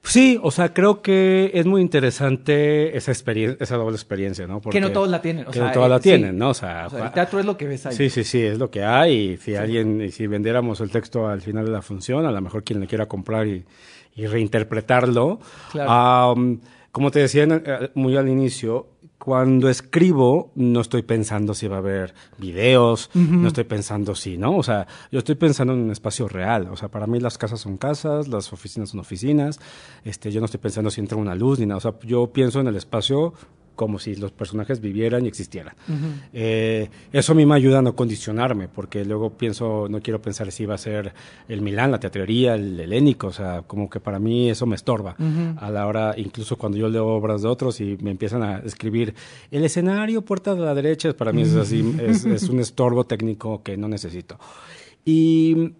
sí, 0.02 0.38
o 0.42 0.50
sea, 0.50 0.72
creo 0.72 1.02
que 1.02 1.50
es 1.54 1.66
muy 1.66 1.80
interesante 1.80 2.96
esa 2.96 3.12
experiencia, 3.12 3.56
esa 3.60 3.76
doble 3.76 3.96
experiencia, 3.96 4.46
¿no? 4.46 4.60
que 4.60 4.80
no 4.80 4.92
todos 4.92 5.08
la 5.08 5.20
tienen. 5.20 5.44
que 5.46 5.58
no 5.58 5.72
todos 5.72 5.88
la 5.88 5.96
eh, 5.96 6.00
tienen, 6.00 6.38
¿no? 6.38 6.50
O 6.50 6.54
sea, 6.54 6.86
el 6.86 7.12
teatro 7.12 7.40
es 7.40 7.46
lo 7.46 7.56
que 7.56 7.66
ves 7.66 7.86
ahí. 7.86 7.94
Sí, 7.94 8.10
sí, 8.10 8.24
sí, 8.24 8.42
es 8.42 8.58
lo 8.58 8.70
que 8.70 8.84
hay. 8.84 9.32
Y 9.32 9.36
si 9.36 9.54
alguien, 9.54 10.10
si 10.10 10.26
vendiéramos 10.26 10.80
el 10.80 10.90
texto 10.90 11.28
al 11.28 11.40
final 11.40 11.64
de 11.64 11.72
la 11.72 11.82
función, 11.82 12.26
a 12.26 12.32
lo 12.32 12.40
mejor 12.40 12.64
quien 12.64 12.80
le 12.80 12.86
quiera 12.86 13.06
comprar 13.06 13.46
y, 13.46 13.64
reinterpretarlo. 14.14 15.40
Claro. 15.70 16.34
como 16.90 17.10
te 17.10 17.20
decía 17.20 17.44
eh, 17.44 17.90
muy 17.94 18.16
al 18.16 18.28
inicio, 18.28 18.91
cuando 19.22 19.68
escribo 19.68 20.50
no 20.56 20.80
estoy 20.80 21.02
pensando 21.02 21.54
si 21.54 21.68
va 21.68 21.76
a 21.76 21.78
haber 21.78 22.12
videos, 22.38 23.08
no 23.14 23.46
estoy 23.46 23.62
pensando 23.62 24.16
si, 24.16 24.36
¿no? 24.36 24.56
O 24.56 24.64
sea, 24.64 24.88
yo 25.12 25.20
estoy 25.20 25.36
pensando 25.36 25.74
en 25.74 25.78
un 25.78 25.92
espacio 25.92 26.26
real. 26.26 26.68
O 26.72 26.76
sea, 26.76 26.88
para 26.88 27.06
mí 27.06 27.20
las 27.20 27.38
casas 27.38 27.60
son 27.60 27.76
casas, 27.76 28.26
las 28.26 28.52
oficinas 28.52 28.90
son 28.90 28.98
oficinas. 28.98 29.60
Este, 30.04 30.32
yo 30.32 30.40
no 30.40 30.46
estoy 30.46 30.58
pensando 30.58 30.90
si 30.90 31.00
entra 31.00 31.16
una 31.16 31.36
luz 31.36 31.60
ni 31.60 31.66
nada. 31.66 31.78
O 31.78 31.80
sea, 31.80 31.94
yo 32.02 32.32
pienso 32.32 32.58
en 32.58 32.66
el 32.66 32.74
espacio 32.74 33.32
como 33.74 33.98
si 33.98 34.14
los 34.16 34.32
personajes 34.32 34.80
vivieran 34.80 35.24
y 35.24 35.28
existieran. 35.28 35.74
Eh, 36.32 36.88
eso 37.12 37.32
a 37.32 37.34
mí 37.34 37.46
me 37.46 37.54
ayuda 37.54 37.78
a 37.78 37.82
no 37.82 37.94
condicionarme, 37.94 38.68
porque 38.68 39.04
luego 39.04 39.30
pienso, 39.30 39.86
no 39.88 40.00
quiero 40.00 40.20
pensar 40.20 40.50
si 40.52 40.66
va 40.66 40.74
a 40.74 40.78
ser 40.78 41.12
el 41.48 41.60
Milán, 41.60 41.90
la 41.90 42.00
teatrería, 42.00 42.54
el 42.54 42.78
helénico, 42.78 43.28
o 43.28 43.32
sea, 43.32 43.62
como 43.62 43.88
que 43.88 44.00
para 44.00 44.18
mí 44.18 44.50
eso 44.50 44.66
me 44.66 44.76
estorba. 44.76 45.16
A 45.56 45.70
la 45.70 45.86
hora, 45.86 46.14
incluso 46.16 46.56
cuando 46.56 46.78
yo 46.78 46.88
leo 46.88 47.06
obras 47.06 47.42
de 47.42 47.48
otros 47.48 47.80
y 47.80 47.96
me 48.00 48.10
empiezan 48.10 48.42
a 48.42 48.58
escribir 48.58 49.14
el 49.50 49.64
escenario, 49.64 50.22
puerta 50.22 50.54
de 50.54 50.60
la 50.60 50.74
derecha, 50.74 51.12
para 51.14 51.32
mí 51.32 51.42
es 51.42 51.54
así, 51.54 51.96
es, 52.00 52.24
es 52.24 52.48
un 52.48 52.60
estorbo 52.60 53.04
técnico 53.04 53.62
que 53.62 53.76
no 53.76 53.88
necesito. 53.88 54.38
Y 55.04 55.72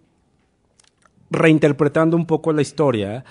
reinterpretando 1.29 2.15
un 2.15 2.25
poco 2.25 2.53
la 2.53 2.61
historia, 2.61 3.25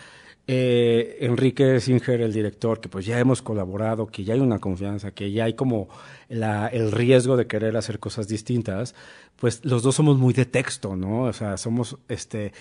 eh, 0.47 1.19
Enrique 1.21 1.81
Singer, 1.81 2.21
el 2.21 2.33
director, 2.33 2.81
que 2.81 2.89
pues 2.89 3.07
ya 3.07 3.19
hemos 3.19 3.43
colaborado, 3.43 4.07
que 4.07 4.25
ya 4.25 4.35
hay 4.35 4.41
una 4.41 4.59
confianza, 4.59 5.13
que 5.13 5.31
ya 5.31 5.45
hay 5.45 5.55
como 5.55 5.89
el 6.29 6.93
riesgo 6.93 7.37
de 7.37 7.47
querer 7.47 7.77
hacer 7.77 7.99
cosas 7.99 8.27
distintas, 8.27 8.95
pues 9.37 9.65
los 9.65 9.83
dos 9.83 9.95
somos 9.95 10.19
muy 10.19 10.35
de 10.35 10.45
texto, 10.45 10.97
¿no? 10.97 11.23
O 11.23 11.33
sea, 11.33 11.57
somos 11.57 11.97
este... 12.09 12.53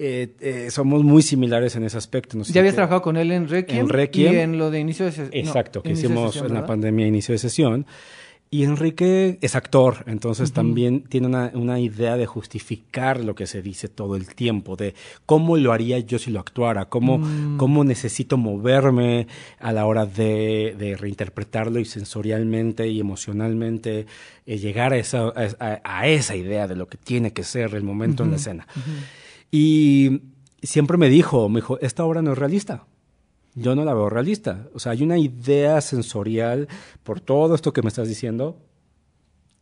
Eh, 0.00 0.36
eh, 0.38 0.70
somos 0.70 1.02
muy 1.02 1.22
similares 1.22 1.74
en 1.74 1.82
ese 1.82 1.98
aspecto. 1.98 2.40
ya 2.40 2.60
habías 2.60 2.76
trabajado 2.76 3.02
con 3.02 3.16
él 3.16 3.32
en 3.32 3.48
Requiem, 3.48 4.32
y 4.32 4.36
en 4.36 4.56
lo 4.56 4.70
de 4.70 4.78
inicio 4.78 5.06
de 5.06 5.10
sesión. 5.10 5.30
Exacto, 5.32 5.82
que 5.82 5.90
hicimos 5.90 6.36
en 6.36 6.54
la 6.54 6.64
pandemia 6.64 7.04
inicio 7.04 7.32
de 7.32 7.38
sesión. 7.38 7.84
Y 8.50 8.64
Enrique 8.64 9.38
es 9.42 9.54
actor, 9.54 10.04
entonces 10.06 10.52
también 10.52 11.02
tiene 11.02 11.26
una, 11.26 11.50
una, 11.52 11.80
idea 11.80 12.16
de 12.16 12.24
justificar 12.24 13.22
lo 13.22 13.34
que 13.34 13.46
se 13.46 13.60
dice 13.60 13.88
todo 13.88 14.16
el 14.16 14.34
tiempo, 14.34 14.74
de 14.74 14.94
cómo 15.26 15.58
lo 15.58 15.70
haría 15.70 15.98
yo 15.98 16.18
si 16.18 16.30
lo 16.30 16.40
actuara, 16.40 16.86
cómo, 16.86 17.18
mm. 17.18 17.58
cómo 17.58 17.84
necesito 17.84 18.38
moverme 18.38 19.26
a 19.58 19.72
la 19.72 19.84
hora 19.84 20.06
de, 20.06 20.74
de 20.78 20.96
reinterpretarlo 20.96 21.78
y 21.78 21.84
sensorialmente 21.84 22.88
y 22.88 23.00
emocionalmente 23.00 24.06
eh, 24.46 24.56
llegar 24.56 24.94
a 24.94 24.96
esa, 24.96 25.30
a, 25.58 26.08
esa 26.08 26.34
idea 26.34 26.66
de 26.66 26.76
lo 26.76 26.88
que 26.88 26.96
tiene 26.96 27.34
que 27.34 27.44
ser 27.44 27.74
el 27.74 27.82
momento 27.82 28.24
en 28.24 28.30
la 28.30 28.36
escena. 28.36 28.66
Y 29.50 30.22
siempre 30.62 30.96
me 30.96 31.10
dijo, 31.10 31.50
me 31.50 31.60
dijo, 31.60 31.78
esta 31.80 32.02
obra 32.02 32.22
no 32.22 32.32
es 32.32 32.38
realista 32.38 32.86
yo 33.58 33.74
no 33.74 33.84
la 33.84 33.94
veo 33.94 34.08
realista. 34.08 34.68
O 34.74 34.78
sea, 34.78 34.92
hay 34.92 35.02
una 35.02 35.18
idea 35.18 35.80
sensorial 35.80 36.68
por 37.02 37.20
todo 37.20 37.54
esto 37.54 37.72
que 37.72 37.82
me 37.82 37.88
estás 37.88 38.08
diciendo 38.08 38.56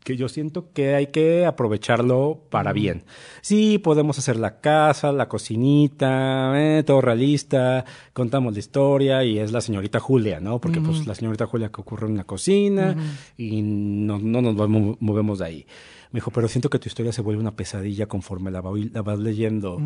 que 0.06 0.16
yo 0.16 0.28
siento 0.28 0.72
que 0.72 0.94
hay 0.94 1.08
que 1.08 1.44
aprovecharlo 1.46 2.42
para 2.48 2.72
bien. 2.72 3.02
Sí, 3.40 3.78
podemos 3.78 4.16
hacer 4.16 4.36
la 4.36 4.60
casa, 4.60 5.10
la 5.10 5.28
cocinita, 5.28 6.52
eh, 6.54 6.84
todo 6.84 7.00
realista, 7.00 7.84
contamos 8.12 8.52
la 8.52 8.60
historia 8.60 9.24
y 9.24 9.40
es 9.40 9.50
la 9.50 9.60
señorita 9.60 9.98
Julia, 9.98 10.38
¿no? 10.38 10.60
Porque 10.60 10.80
pues 10.80 11.08
la 11.08 11.16
señorita 11.16 11.46
Julia 11.46 11.72
que 11.72 11.80
ocurre 11.80 12.06
en 12.06 12.16
la 12.16 12.22
cocina 12.22 12.96
y 13.36 13.62
no, 13.62 14.20
no 14.20 14.42
nos 14.42 14.54
movemos 15.00 15.40
de 15.40 15.44
ahí. 15.44 15.66
Me 16.12 16.18
dijo, 16.18 16.30
pero 16.30 16.48
siento 16.48 16.70
que 16.70 16.78
tu 16.78 16.88
historia 16.88 17.12
se 17.12 17.22
vuelve 17.22 17.40
una 17.40 17.56
pesadilla 17.56 18.06
conforme 18.06 18.50
la, 18.50 18.60
vas 18.60 19.18
leyendo. 19.18 19.80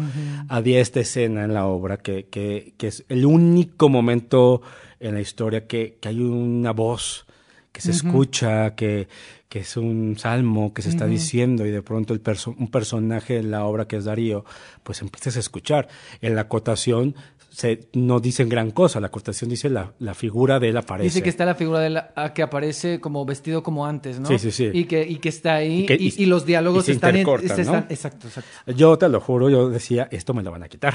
Había 0.49 0.81
esta 0.81 1.01
escena 1.01 1.45
en 1.45 1.55
la 1.55 1.67
obra 1.67 1.97
que, 1.97 2.27
que, 2.27 2.75
que, 2.77 2.89
es 2.89 3.05
el 3.09 3.27
único 3.27 3.89
momento 3.89 4.63
en 5.01 5.15
la 5.15 5.21
historia 5.21 5.67
que, 5.67 5.99
que 6.01 6.09
hay 6.09 6.21
una 6.21 6.73
voz 6.73 7.27
que 7.73 7.81
se 7.81 7.93
escucha, 7.93 8.75
que, 8.75 9.09
que 9.49 9.61
es 9.61 9.77
un 9.77 10.17
salmo 10.19 10.75
que 10.75 10.83
se 10.83 10.91
está 10.91 11.07
diciendo 11.07 11.67
y 11.67 11.71
de 11.71 11.83
pronto 11.83 12.15
el 12.15 12.23
un 12.57 12.71
personaje 12.71 13.39
en 13.39 13.51
la 13.51 13.65
obra 13.65 13.87
que 13.87 13.97
es 13.97 14.05
Darío, 14.05 14.45
pues 14.83 15.03
empiezas 15.03 15.37
a 15.37 15.41
escuchar. 15.41 15.89
En 16.21 16.35
la 16.35 16.43
acotación 16.43 17.15
se, 17.61 17.89
no 17.93 18.21
dicen 18.21 18.49
gran 18.49 18.71
cosa, 18.71 19.01
la 19.01 19.09
acotación 19.09 19.51
dice 19.51 19.69
la, 19.69 19.93
la 19.99 20.15
figura 20.15 20.59
de 20.59 20.71
él 20.71 20.79
aparece. 20.79 21.05
Dice 21.05 21.23
que 21.23 21.29
está 21.29 21.45
la 21.45 21.55
figura 21.55 21.81
de 21.81 21.89
él 21.89 21.99
ah, 21.99 22.33
que 22.33 22.43
aparece 22.43 23.01
como 23.01 23.27
vestido 23.27 23.63
como 23.63 23.85
antes, 23.85 24.19
¿no? 24.19 24.29
Sí, 24.29 24.39
sí, 24.39 24.51
sí. 24.51 24.71
Y 24.73 24.85
que, 24.85 25.07
y 25.07 25.17
que 25.17 25.29
está 25.29 25.57
ahí 25.57 25.87
y, 25.87 26.25
los 26.25 26.47
diálogos 26.47 26.89
están, 26.89 27.17
en, 27.17 27.29
exacto, 27.29 28.29
exacto. 28.29 28.43
Yo 28.75 28.97
te 28.97 29.11
lo 29.11 29.21
juro, 29.21 29.51
yo 29.51 29.69
decía, 29.69 30.09
esto 30.11 30.33
me 30.33 30.43
lo 30.43 30.51
van 30.51 30.63
a 30.63 30.69
quitar. 30.69 30.95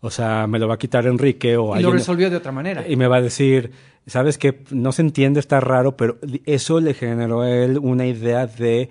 O 0.00 0.10
sea, 0.10 0.48
me 0.48 0.58
lo 0.58 0.66
va 0.66 0.74
a 0.74 0.78
quitar 0.78 1.06
Enrique 1.06 1.56
o 1.56 1.78
Y 1.78 1.82
lo 1.82 1.92
resolvió 1.92 2.28
de 2.28 2.34
otra 2.34 2.50
manera. 2.50 2.84
Y 2.88 2.96
me 2.96 3.06
va 3.06 3.18
a 3.18 3.22
decir, 3.22 3.70
sabes 4.04 4.38
que 4.38 4.64
no 4.70 4.90
se 4.90 5.02
entiende, 5.02 5.38
está 5.38 5.60
raro, 5.60 5.96
pero 5.96 6.18
eso 6.44 6.80
le 6.80 6.94
generó 6.94 7.42
a 7.42 7.50
él 7.50 7.78
una 7.78 8.06
idea 8.06 8.48
de 8.48 8.90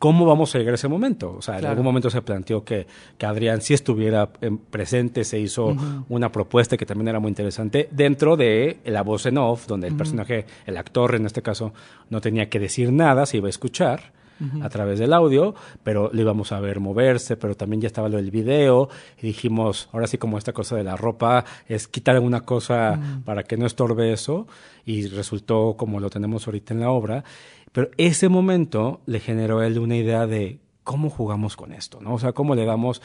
¿cómo 0.00 0.24
vamos 0.24 0.54
a 0.54 0.58
llegar 0.58 0.72
a 0.72 0.76
ese 0.76 0.88
momento? 0.88 1.36
O 1.36 1.42
sea, 1.42 1.58
en 1.58 1.66
algún 1.66 1.84
momento 1.84 2.08
se 2.08 2.22
planteó 2.22 2.64
que, 2.64 2.86
que 3.18 3.26
Adrián 3.26 3.60
sí 3.60 3.74
estuviera 3.74 4.30
presente, 4.70 5.24
se 5.24 5.38
hizo 5.38 5.76
una 6.08 6.32
propuesta 6.32 6.78
que 6.78 6.86
también 6.86 7.08
era 7.08 7.20
muy 7.20 7.28
interesante 7.28 7.86
dentro 7.92 8.34
de 8.36 8.78
la 8.86 9.02
voz 9.02 9.26
en 9.26 9.36
off, 9.36 9.66
donde 9.66 9.88
el 9.88 9.96
personaje, 9.96 10.46
el 10.64 10.78
actor 10.78 11.14
en 11.14 11.26
este 11.26 11.42
caso, 11.42 11.74
no 12.08 12.22
tenía 12.22 12.48
que 12.48 12.58
decir 12.58 12.90
nada, 12.90 13.26
se 13.26 13.36
iba 13.36 13.46
a 13.46 13.50
escuchar 13.50 14.18
a 14.62 14.68
través 14.70 14.98
del 14.98 15.12
audio, 15.12 15.54
pero 15.82 16.10
le 16.12 16.22
íbamos 16.22 16.52
a 16.52 16.60
ver 16.60 16.80
moverse, 16.80 17.36
pero 17.36 17.54
también 17.54 17.82
ya 17.82 17.88
estaba 17.88 18.08
lo 18.08 18.16
del 18.16 18.30
video 18.30 18.88
y 19.18 19.26
dijimos, 19.26 19.90
ahora 19.92 20.06
sí 20.06 20.16
como 20.16 20.38
esta 20.38 20.54
cosa 20.54 20.76
de 20.76 20.84
la 20.84 20.96
ropa 20.96 21.44
es 21.68 21.88
quitar 21.88 22.14
alguna 22.14 22.40
cosa 22.40 22.98
para 23.26 23.42
que 23.42 23.58
no 23.58 23.66
estorbe 23.66 24.12
eso 24.12 24.46
y 24.86 25.06
resultó 25.08 25.74
como 25.76 26.00
lo 26.00 26.08
tenemos 26.08 26.46
ahorita 26.46 26.72
en 26.74 26.80
la 26.80 26.90
obra 26.90 27.24
pero 27.72 27.90
ese 27.96 28.28
momento 28.28 29.00
le 29.06 29.20
generó 29.20 29.60
a 29.60 29.66
él 29.66 29.78
una 29.78 29.96
idea 29.96 30.26
de 30.26 30.58
cómo 30.84 31.10
jugamos 31.10 31.56
con 31.56 31.72
esto, 31.72 32.00
¿no? 32.00 32.14
O 32.14 32.18
sea, 32.18 32.32
cómo 32.32 32.54
le 32.54 32.64
damos 32.64 33.02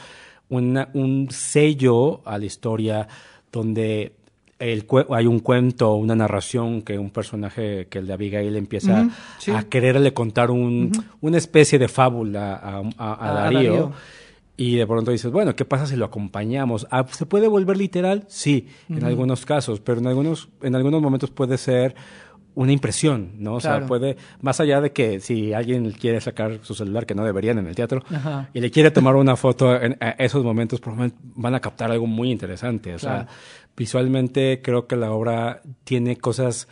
un 0.48 1.28
sello 1.30 2.20
a 2.24 2.38
la 2.38 2.44
historia 2.44 3.08
donde 3.50 4.12
el, 4.58 4.86
hay 5.10 5.26
un 5.26 5.40
cuento, 5.40 5.94
una 5.94 6.14
narración 6.14 6.82
que 6.82 6.98
un 6.98 7.10
personaje, 7.10 7.86
que 7.88 7.98
el 7.98 8.06
de 8.06 8.12
Abigail, 8.12 8.56
empieza 8.56 9.08
a 9.54 9.62
quererle 9.64 10.14
contar 10.14 10.50
un, 10.50 10.92
una 11.20 11.38
especie 11.38 11.78
de 11.78 11.88
fábula 11.88 12.82
a, 12.96 13.32
Darío. 13.32 13.92
Y 14.58 14.76
de 14.76 14.86
pronto 14.86 15.10
dices, 15.10 15.30
bueno, 15.30 15.54
¿qué 15.54 15.66
pasa 15.66 15.86
si 15.86 15.96
lo 15.96 16.06
acompañamos? 16.06 16.86
Ah, 16.90 17.04
¿Se 17.10 17.26
puede 17.26 17.46
volver 17.46 17.76
literal? 17.76 18.24
Sí, 18.28 18.68
en 18.88 19.04
algunos 19.04 19.44
casos, 19.44 19.80
pero 19.80 20.00
en 20.00 20.06
algunos, 20.06 20.48
en 20.62 20.74
algunos 20.74 21.02
momentos 21.02 21.30
puede 21.30 21.58
ser 21.58 21.94
una 22.56 22.72
impresión, 22.72 23.32
¿no? 23.38 23.54
O 23.54 23.60
sea, 23.60 23.86
puede, 23.86 24.16
más 24.40 24.60
allá 24.60 24.80
de 24.80 24.90
que 24.90 25.20
si 25.20 25.52
alguien 25.52 25.92
quiere 25.92 26.22
sacar 26.22 26.60
su 26.62 26.74
celular, 26.74 27.04
que 27.04 27.14
no 27.14 27.22
deberían 27.22 27.58
en 27.58 27.66
el 27.66 27.74
teatro, 27.74 28.02
y 28.54 28.60
le 28.60 28.70
quiere 28.70 28.90
tomar 28.90 29.14
una 29.14 29.36
foto 29.36 29.80
en 29.80 29.96
esos 30.18 30.42
momentos, 30.42 30.80
van 31.34 31.54
a 31.54 31.60
captar 31.60 31.92
algo 31.92 32.06
muy 32.06 32.30
interesante. 32.30 32.94
O 32.94 32.98
sea, 32.98 33.28
visualmente 33.76 34.62
creo 34.64 34.86
que 34.86 34.96
la 34.96 35.12
obra 35.12 35.60
tiene 35.84 36.16
cosas 36.16 36.66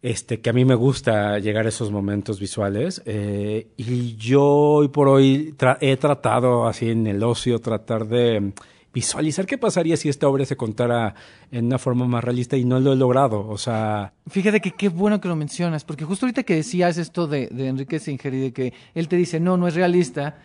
este, 0.00 0.40
que 0.40 0.48
a 0.48 0.54
mí 0.54 0.64
me 0.64 0.74
gusta 0.74 1.38
llegar 1.40 1.66
a 1.66 1.68
esos 1.68 1.90
momentos 1.90 2.40
visuales. 2.40 3.02
Eh, 3.04 3.68
y 3.76 4.16
yo 4.16 4.44
hoy 4.44 4.88
por 4.88 5.08
hoy 5.08 5.54
he 5.80 5.96
tratado 5.98 6.66
así 6.66 6.90
en 6.90 7.06
el 7.06 7.22
ocio, 7.22 7.58
tratar 7.58 8.06
de 8.06 8.52
visualizar 8.96 9.44
qué 9.44 9.58
pasaría 9.58 9.94
si 9.98 10.08
esta 10.08 10.26
obra 10.26 10.46
se 10.46 10.56
contara 10.56 11.14
en 11.50 11.66
una 11.66 11.78
forma 11.78 12.06
más 12.06 12.24
realista 12.24 12.56
y 12.56 12.64
no 12.64 12.80
lo 12.80 12.94
he 12.94 12.96
logrado. 12.96 13.46
O 13.46 13.58
sea. 13.58 14.14
Fíjate 14.26 14.62
que 14.62 14.70
qué 14.70 14.88
bueno 14.88 15.20
que 15.20 15.28
lo 15.28 15.36
mencionas, 15.36 15.84
porque 15.84 16.06
justo 16.06 16.24
ahorita 16.24 16.44
que 16.44 16.54
decías 16.54 16.96
esto 16.96 17.26
de, 17.26 17.50
Enrique 17.58 17.98
Singer 17.98 18.32
y 18.32 18.40
de 18.40 18.52
que 18.54 18.72
él 18.94 19.06
te 19.06 19.16
dice, 19.16 19.38
no, 19.38 19.58
no 19.58 19.68
es 19.68 19.74
realista. 19.74 20.38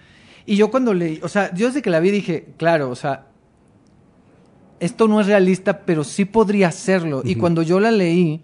Y 0.45 0.58
yo 0.58 0.70
cuando 0.70 0.93
leí, 0.93 1.22
o 1.24 1.30
sea, 1.30 1.54
yo 1.54 1.68
desde 1.68 1.82
que 1.82 1.89
la 1.89 2.02
vi 2.02 2.12
dije, 2.12 2.47
claro, 2.58 2.89
o 2.89 2.95
sea, 2.95 3.28
esto 4.82 5.08
no 5.08 5.22
es 5.22 5.28
realista, 5.28 5.86
pero 5.86 6.04
sí 6.04 6.26
podría 6.26 6.72
serlo. 6.72 7.22
Y 7.24 7.36
cuando 7.36 7.62
yo 7.62 7.80
la 7.80 7.91
leí, 7.91 8.43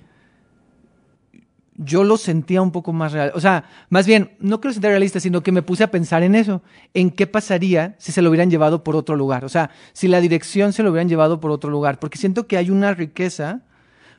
yo 1.78 2.03
lo 2.03 2.17
sentía 2.17 2.61
un 2.61 2.71
poco 2.71 2.91
más 2.91 3.13
real. 3.13 3.32
O 3.36 3.39
sea, 3.39 3.65
más 3.89 4.07
bien, 4.07 4.32
no 4.39 4.59
quiero 4.59 4.73
sentir 4.73 4.89
realista, 4.89 5.19
sino 5.19 5.41
que 5.43 5.51
me 5.51 5.61
puse 5.61 5.84
a 5.84 5.91
pensar 5.91 6.23
en 6.23 6.36
eso, 6.36 6.61
en 6.93 7.11
qué 7.11 7.28
pasaría 7.28 7.95
si 7.99 8.11
se 8.11 8.21
lo 8.21 8.30
hubieran 8.30 8.49
llevado 8.49 8.84
por 8.84 8.95
otro 8.95 9.15
lugar. 9.15 9.45
O 9.45 9.49
sea, 9.49 9.69
si 9.93 10.07
la 10.07 10.19
dirección 10.19 10.73
se 10.73 10.84
lo 10.84 10.91
hubieran 10.91 11.07
llevado 11.07 11.39
por 11.39 11.51
otro 11.51 11.69
lugar. 11.69 11.99
Porque 11.99 12.17
siento 12.17 12.47
que 12.47 12.57
hay 12.57 12.71
una 12.71 12.93
riqueza. 12.93 13.61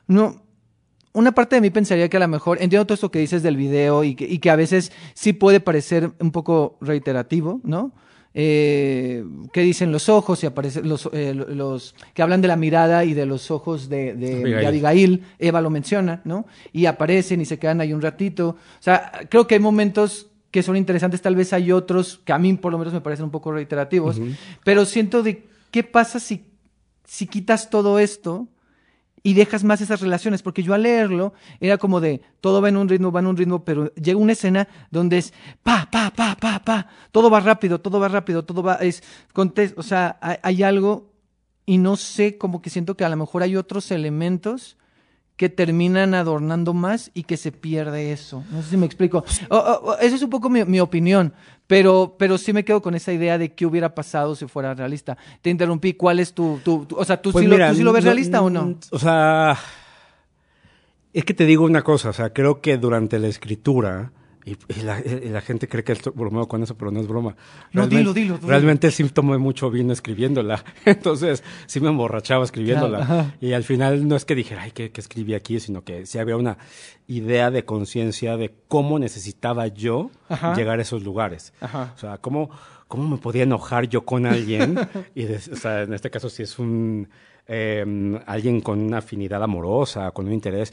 No, 0.07 0.41
una 1.11 1.33
parte 1.33 1.55
de 1.55 1.61
mí 1.61 1.69
pensaría 1.69 2.09
que 2.09 2.17
a 2.17 2.21
lo 2.21 2.27
mejor, 2.27 2.61
entiendo 2.61 2.85
todo 2.85 2.95
esto 2.95 3.11
que 3.11 3.19
dices 3.19 3.43
del 3.43 3.57
video 3.57 4.03
y 4.03 4.15
que, 4.15 4.25
y 4.25 4.39
que 4.39 4.49
a 4.49 4.55
veces 4.55 4.91
sí 5.13 5.33
puede 5.33 5.59
parecer 5.59 6.11
un 6.19 6.31
poco 6.31 6.77
reiterativo, 6.81 7.59
¿no? 7.63 7.93
Eh, 8.33 9.25
qué 9.51 9.61
dicen 9.61 9.91
los 9.91 10.07
ojos 10.07 10.43
y 10.43 10.47
aparecen 10.47 10.87
los, 10.87 11.09
eh, 11.13 11.33
los 11.33 11.95
que 12.13 12.21
hablan 12.21 12.41
de 12.41 12.47
la 12.47 12.55
mirada 12.55 13.03
y 13.03 13.13
de 13.13 13.25
los 13.25 13.49
ojos 13.51 13.89
de, 13.89 14.13
de, 14.13 14.65
Abigail. 14.67 15.23
Eva 15.39 15.61
lo 15.61 15.69
menciona, 15.69 16.21
¿no? 16.25 16.45
Y 16.71 16.85
aparecen 16.85 17.41
y 17.41 17.45
se 17.45 17.57
quedan 17.57 17.81
ahí 17.81 17.93
un 17.93 18.01
ratito. 18.01 18.49
O 18.49 18.83
sea, 18.83 19.11
creo 19.29 19.47
que 19.47 19.55
hay 19.55 19.61
momentos 19.61 20.27
que 20.51 20.63
son 20.63 20.75
interesantes, 20.75 21.21
tal 21.21 21.35
vez 21.35 21.53
hay 21.53 21.71
otros 21.71 22.21
que 22.23 22.33
a 22.33 22.39
mí 22.39 22.53
por 22.53 22.71
lo 22.71 22.77
menos 22.79 22.93
me 22.93 23.01
parecen 23.01 23.25
un 23.25 23.31
poco 23.31 23.51
reiterativos, 23.51 24.19
pero 24.63 24.85
siento 24.85 25.21
de 25.21 25.47
qué 25.69 25.83
pasa 25.83 26.19
si, 26.19 26.45
si 27.05 27.27
quitas 27.27 27.69
todo 27.69 27.99
esto 27.99 28.47
y 29.23 29.33
dejas 29.33 29.63
más 29.63 29.81
esas 29.81 30.01
relaciones, 30.01 30.41
porque 30.41 30.63
yo 30.63 30.73
al 30.73 30.83
leerlo 30.83 31.33
era 31.59 31.77
como 31.77 31.99
de 31.99 32.21
todo 32.41 32.61
va 32.61 32.69
en 32.69 32.77
un 32.77 32.87
ritmo, 32.87 33.11
va 33.11 33.19
en 33.19 33.27
un 33.27 33.37
ritmo, 33.37 33.63
pero 33.63 33.93
llega 33.95 34.17
una 34.17 34.33
escena 34.33 34.67
donde 34.91 35.17
es 35.17 35.33
pa, 35.63 35.87
pa, 35.91 36.11
pa, 36.11 36.35
pa, 36.35 36.59
pa, 36.59 36.87
todo 37.11 37.29
va 37.29 37.39
rápido, 37.39 37.81
todo 37.81 37.99
va 37.99 38.07
rápido, 38.07 38.45
todo 38.45 38.63
va, 38.63 38.75
es, 38.75 39.03
o 39.75 39.83
sea, 39.83 40.17
hay, 40.21 40.63
algo 40.63 41.11
y 41.65 41.77
no 41.77 41.95
sé, 41.95 42.37
como 42.37 42.61
que 42.61 42.69
siento 42.69 42.95
que 42.95 43.05
a 43.05 43.09
lo 43.09 43.17
mejor 43.17 43.43
hay 43.43 43.55
otros 43.55 43.91
elementos 43.91 44.77
que 45.39 45.47
terminan 45.47 46.15
adornando 46.15 46.73
más 46.73 47.11
y 47.13 47.23
que 47.23 47.37
se 47.37 47.53
pierde 47.53 48.11
eso. 48.11 48.43
No 48.51 48.61
sé 48.61 48.71
si 48.71 48.75
me 48.75 48.85
explico. 48.85 49.23
Esa 49.25 50.15
es 50.15 50.21
un 50.21 50.29
poco 50.29 50.49
mi, 50.49 50.81
opinión, 50.81 51.31
pero, 51.65 52.17
pero 52.19 52.37
sí 52.37 52.51
me 52.51 52.65
quedo 52.65 52.81
con 52.81 52.93
esa 52.93 53.13
idea 53.13 53.37
de 53.37 53.53
qué 53.53 53.65
hubiera 53.65 53.95
pasado 53.95 54.35
si 54.35 54.47
fuera 54.47 54.73
realista. 54.73 55.17
Te 55.41 55.49
interrumpí, 55.49 55.93
¿cuál 55.93 56.19
es 56.19 56.33
tu... 56.33 56.59
tu, 56.61 56.85
o 56.93 57.05
sea, 57.05 57.21
¿tú, 57.21 57.31
pues 57.31 57.45
sí 57.45 57.49
lo, 57.49 57.73
¿tú 57.73 57.83
lo 57.85 57.93
ves 57.93 58.03
realista 58.03 58.41
o 58.41 58.49
no? 58.49 58.75
O 58.91 58.99
sea, 58.99 59.57
es 61.13 61.23
que 61.23 61.33
te 61.33 61.45
digo 61.45 61.63
una 61.63 61.83
cosa, 61.83 62.09
o 62.09 62.13
sea, 62.13 62.33
creo 62.33 62.59
que 62.59 62.77
durante 62.77 63.17
la 63.17 63.29
escritura 63.29 64.11
y, 64.45 64.57
la, 64.81 65.41
gente 65.41 65.67
cree 65.67 65.83
que 65.83 65.91
estoy 65.91 66.13
bromeo 66.15 66.47
con 66.47 66.63
eso, 66.63 66.77
pero 66.77 66.91
no 66.91 66.99
es 66.99 67.07
broma. 67.07 67.35
No, 67.73 67.87
dilo, 67.87 68.13
dilo, 68.13 68.39
Realmente 68.41 68.89
sí 68.91 69.03
tomé 69.09 69.37
mucho 69.37 69.69
vino 69.69 69.91
escribiéndola. 69.91 70.63
Entonces, 70.85 71.43
sí 71.65 71.79
me 71.79 71.89
emborrachaba 71.89 72.45
escribiéndola. 72.45 73.35
y 73.41 73.53
al 73.53 73.63
final 73.63 74.07
no 74.07 74.15
es 74.15 74.25
que 74.25 74.35
dijera, 74.35 74.63
ay, 74.63 74.71
¿qué, 74.71 74.91
escribí 74.95 75.33
aquí? 75.33 75.59
Sino 75.59 75.83
que 75.83 76.05
sí 76.05 76.17
había 76.19 76.37
una 76.37 76.57
idea 77.07 77.51
de 77.51 77.65
conciencia 77.65 78.37
de 78.37 78.55
cómo 78.67 78.97
necesitaba 78.97 79.67
yo 79.67 80.09
llegar 80.55 80.79
a 80.79 80.83
esos 80.83 81.03
lugares. 81.03 81.53
O 81.61 81.97
sea, 81.97 82.17
cómo, 82.17 82.49
cómo 82.87 83.07
me 83.07 83.17
podía 83.17 83.43
enojar 83.43 83.87
yo 83.89 84.05
con 84.05 84.25
alguien. 84.25 84.79
y 85.15 85.25
o 85.25 85.55
sea, 85.55 85.83
en 85.83 85.93
este 85.93 86.09
caso, 86.09 86.29
si 86.29 86.43
es 86.43 86.57
un 86.59 87.09
eh, 87.49 87.83
alguien 88.27 88.61
con 88.61 88.79
una 88.79 88.99
afinidad 88.99 89.43
amorosa, 89.43 90.11
con 90.11 90.27
un 90.27 90.33
interés, 90.33 90.71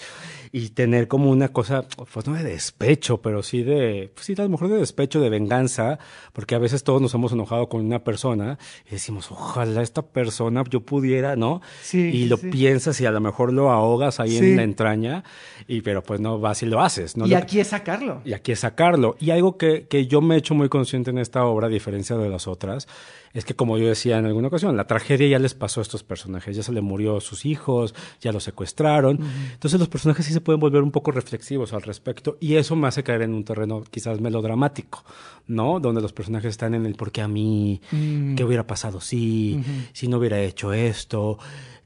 y 0.53 0.71
tener 0.71 1.09
como 1.09 1.31
una 1.31 1.49
cosa, 1.49 1.85
pues 2.13 2.27
no 2.27 2.35
de 2.35 2.45
despecho, 2.45 3.23
pero 3.23 3.43
sí 3.43 3.63
de, 3.63 4.11
pues 4.15 4.27
sí, 4.27 4.35
a 4.39 4.43
lo 4.43 4.51
mejor 4.51 4.69
de 4.69 4.79
despecho, 4.79 5.21
de 5.21 5.31
venganza, 5.31 5.99
porque 6.33 6.55
a 6.55 6.59
veces 6.59 6.85
todos 6.85 7.01
nos 7.01 7.15
hemos 7.15 7.33
enojado 7.33 7.69
con 7.69 7.85
una 7.85 8.05
persona 8.05 8.59
y 8.87 8.91
decimos, 8.91 9.31
ojalá 9.31 9.83
esta 9.83 10.03
persona 10.03 10.63
yo 10.69 10.81
pudiera, 10.81 11.35
¿no? 11.35 11.63
Sí, 11.83 11.99
y 11.99 12.27
lo 12.27 12.37
piensas 12.39 13.01
y 13.01 13.07
a 13.07 13.11
lo 13.11 13.21
mejor 13.21 13.53
lo 13.53 13.71
ahogas 13.71 14.21
ahí 14.21 14.37
en 14.37 14.57
la 14.57 14.63
entraña, 14.63 15.25
y 15.67 15.81
pero 15.81 16.03
pues 16.03 16.21
no 16.21 16.39
vas 16.39 16.63
y 16.63 16.67
lo 16.67 16.81
haces, 16.83 17.17
¿no? 17.17 17.27
Y 17.27 17.35
aquí 17.35 17.59
es 17.59 17.69
sacarlo. 17.69 18.21
Y 18.25 18.35
aquí 18.35 18.53
es 18.53 18.61
sacarlo. 18.61 19.17
Y 19.19 19.31
algo 19.31 19.57
que, 19.57 19.87
que 19.89 20.07
yo 20.07 20.21
me 20.21 20.35
he 20.35 20.39
hecho 20.39 20.55
muy 20.55 20.69
consciente 20.69 21.11
en 21.11 21.19
esta 21.19 21.45
obra, 21.45 21.69
a 21.69 21.71
diferencia 21.71 22.17
de 22.17 22.29
las 22.29 22.47
otras, 22.47 22.87
es 23.33 23.45
que 23.45 23.55
como 23.55 23.79
yo 23.79 23.89
decía 23.89 24.19
en 24.19 24.27
alguna 24.27 24.49
ocasión, 24.49 24.77
la 24.77 24.87
tragedia 24.87 25.29
ya 25.29 25.39
les 25.39 25.55
pasó 25.55 25.81
a 25.81 25.83
estos 25.83 26.03
personajes, 26.03 26.57
ya 26.57 26.63
se 26.63 26.73
le 26.73 26.81
murió 26.81 27.19
a 27.19 27.21
sus 27.21 27.45
hijos, 27.45 27.95
ya 28.21 28.33
los 28.33 28.45
secuestraron. 28.45 29.21
Entonces 29.53 29.79
los 29.79 29.89
personajes 29.89 30.25
sí 30.25 30.33
se 30.33 30.41
pueden 30.41 30.61
volver 30.61 30.83
un 30.83 30.91
poco 30.91 31.11
reflexivos 31.11 31.73
al 31.73 31.83
respecto 31.83 32.39
y 32.41 32.55
eso 32.57 32.77
me 32.77 32.89
hace 32.89 33.03
caer 33.03 33.23
en 33.23 33.35
un 33.35 33.45
terreno 33.45 33.83
quizás 33.91 34.21
melodramático, 34.21 35.05
¿no? 35.47 35.81
Donde 35.81 36.01
los 36.01 36.13
personajes 36.13 36.51
están 36.51 36.75
en 36.75 36.87
el 36.87 36.95
por 36.95 37.13
qué 37.13 37.23
a 37.23 37.29
mí, 37.29 37.81
mm. 37.93 38.35
qué 38.37 38.45
hubiera 38.45 38.67
pasado 38.67 39.01
si, 39.01 39.63
si 39.93 40.09
no 40.09 40.19
hubiera 40.19 40.41
hecho 40.41 40.73
esto 40.73 41.39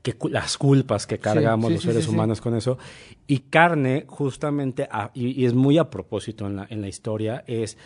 que 0.02 0.16
las 0.30 0.56
culpas 0.56 1.06
que 1.06 1.18
cargamos 1.18 1.72
los 1.72 1.82
seres 1.82 2.08
humanos 2.08 2.40
con 2.40 2.54
eso. 2.54 2.78
Y 3.26 3.40
carne, 3.40 4.04
justamente, 4.08 4.88
y, 5.14 5.44
es 5.44 5.52
muy 5.52 5.78
a 5.78 5.90
propósito 5.90 6.46
en 6.46 6.56
la, 6.56 6.66
en 6.70 6.80
la 6.80 6.88
historia, 6.88 7.44
es 7.46 7.76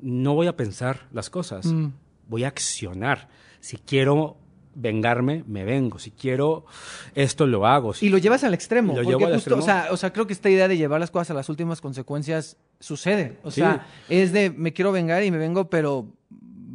no 0.00 0.34
voy 0.34 0.48
a 0.48 0.56
pensar 0.56 1.06
las 1.12 1.30
cosas. 1.30 1.66
Mm 1.66 1.90
voy 2.32 2.44
a 2.44 2.48
accionar. 2.48 3.28
Si 3.60 3.76
quiero 3.76 4.38
vengarme, 4.74 5.44
me 5.46 5.64
vengo. 5.64 5.98
Si 5.98 6.10
quiero 6.10 6.64
esto, 7.14 7.46
lo 7.46 7.66
hago. 7.66 7.92
y 8.00 8.08
lo 8.08 8.16
llevas 8.16 8.42
al 8.42 8.54
extremo. 8.54 8.94
porque 8.94 9.34
justo, 9.34 9.58
O, 9.58 9.62
sea, 9.62 9.88
o 9.90 9.96
sea, 9.98 10.12
creo 10.12 10.26
que 10.26 10.32
esta 10.32 10.48
idea 10.48 10.66
de 10.66 10.78
llevar 10.78 10.98
las 10.98 11.10
cosas 11.10 11.30
a 11.30 11.34
las 11.34 11.50
últimas 11.50 11.82
consecuencias 11.82 12.56
sucede. 12.80 13.38
O 13.44 13.50
sea, 13.50 13.86
es 14.08 14.32
de 14.32 14.50
me 14.50 14.72
quiero 14.72 14.92
vengar 14.92 15.22
y 15.22 15.30
me 15.30 15.36
vengo, 15.36 15.68
pero 15.68 16.06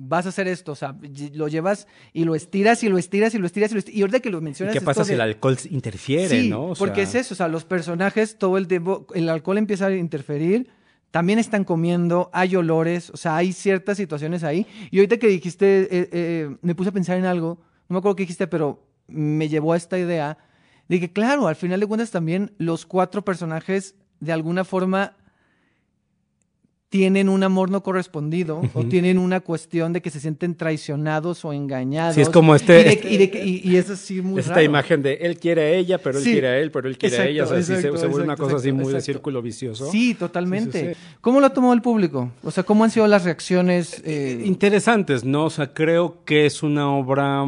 vas 0.10 0.26
a 0.28 0.30
hacer 0.30 0.48
esto, 0.48 0.72
o 0.72 0.76
sea, 0.76 0.96
lo 1.34 1.50
llevas 1.50 1.86
y 2.14 2.24
lo 2.24 2.34
estiras 2.34 2.82
y 2.84 2.88
lo 2.88 2.98
estiras 2.98 3.34
y 3.36 3.40
lo 3.40 3.46
estiras 3.46 3.72
y 3.72 3.74
lo 3.74 3.80
estiras. 3.80 3.98
Y 3.98 4.02
ahorita 4.02 4.20
que 4.22 4.30
lo 4.30 4.40
mencionas... 4.40 4.74
¿Qué 4.74 4.80
pasa 4.80 5.04
si 5.04 5.14
el 5.14 5.22
alcohol 5.22 5.58
interfiere, 5.70 6.44
sí, 6.44 6.50
no? 6.50 6.74
porque 6.78 7.02
es 7.02 7.14
eso, 7.14 7.34
o 7.34 7.38
sea, 7.38 7.50
los 7.50 7.66
personajes 7.66 8.38
todo 8.38 8.58
el 8.58 8.68
tiempo, 8.68 9.06
el 9.14 9.28
alcohol 9.28 9.58
empieza 9.58 9.88
a 9.88 9.96
interferir 9.96 10.70
también 11.12 11.40
están 11.40 11.64
comiendo, 11.64 12.30
hay 12.34 12.56
olores, 12.56 13.10
o 13.10 13.18
sea, 13.18 13.38
hay 13.38 13.54
ciertas 13.54 13.98
situaciones 13.98 14.44
ahí. 14.44 14.68
Y 14.92 15.00
ahorita 15.00 15.18
que 15.18 15.28
dijiste, 15.28 15.84
eh, 15.84 16.10
eh, 16.12 16.58
me 16.62 16.76
puse 16.76 16.90
a 16.90 16.94
pensar 16.94 17.18
en 17.18 17.26
algo, 17.26 17.60
no 17.88 17.94
me 17.94 18.00
acuerdo 18.00 18.16
qué 18.16 18.24
dijiste, 18.24 18.48
pero 18.48 18.84
me 19.08 19.50
llevó 19.50 19.74
a 19.74 19.78
esta 19.78 19.98
idea 19.98 20.38
de 20.88 21.00
que, 21.00 21.12
claro, 21.12 21.48
al 21.48 21.56
final 21.56 21.80
de 21.80 21.88
cuentas 21.88 22.12
también 22.12 22.54
los 22.58 22.86
cuatro 22.86 23.24
personajes 23.24 23.96
de 24.20 24.34
alguna 24.34 24.64
forma 24.64 25.16
tienen 26.90 27.28
un 27.28 27.44
amor 27.44 27.70
no 27.70 27.84
correspondido 27.84 28.62
o 28.74 28.86
tienen 28.86 29.18
una 29.18 29.42
cuestión 29.42 29.92
de 29.92 30.02
que 30.02 30.10
se 30.10 30.22
sienten 30.22 30.56
traicionados 30.56 31.44
o 31.44 31.52
engañados. 31.52 32.16
Sí, 32.16 32.22
es 32.22 32.30
como 32.30 32.56
este... 32.56 33.02
Y, 33.08 33.76
eso 33.76 33.96
sí 33.98 34.22
muy 34.22 34.40
Esta 34.40 34.64
imagen 34.64 35.02
de 35.02 35.16
él 35.16 35.38
quiere 35.38 35.62
a 35.64 35.70
ella, 35.72 35.98
pero 35.98 36.18
él 36.18 36.24
quiere 36.24 36.48
a 36.48 36.58
él, 36.58 36.72
pero 36.72 36.88
él 36.88 36.98
quiere 36.98 37.18
a 37.18 37.28
ella. 37.28 37.44
O 37.44 37.48
sea, 37.48 37.62
se, 37.62 37.90
vuelve 37.90 38.24
una 38.24 38.38
cosa 38.38 38.56
así 38.56 38.72
muy 38.72 38.94
de 38.94 39.02
círculo 39.02 39.42
vicioso. 39.42 39.92
Sí, 39.92 40.14
totalmente. 40.14 40.96
¿Cómo 41.20 41.42
lo 41.42 41.48
ha 41.48 41.54
tomado 41.54 41.74
el 41.74 41.82
público? 41.82 42.32
O 42.44 42.52
sea, 42.52 42.64
¿cómo 42.64 42.86
han 42.86 42.92
sido 42.92 43.06
las 43.08 43.26
reacciones? 43.26 44.02
Eh? 44.06 44.44
Interesantes, 44.46 45.26
¿no? 45.26 45.46
O 45.46 45.50
sea, 45.50 45.74
creo 45.74 46.24
que 46.24 46.46
es 46.46 46.64
una 46.64 46.90
obra 46.90 47.46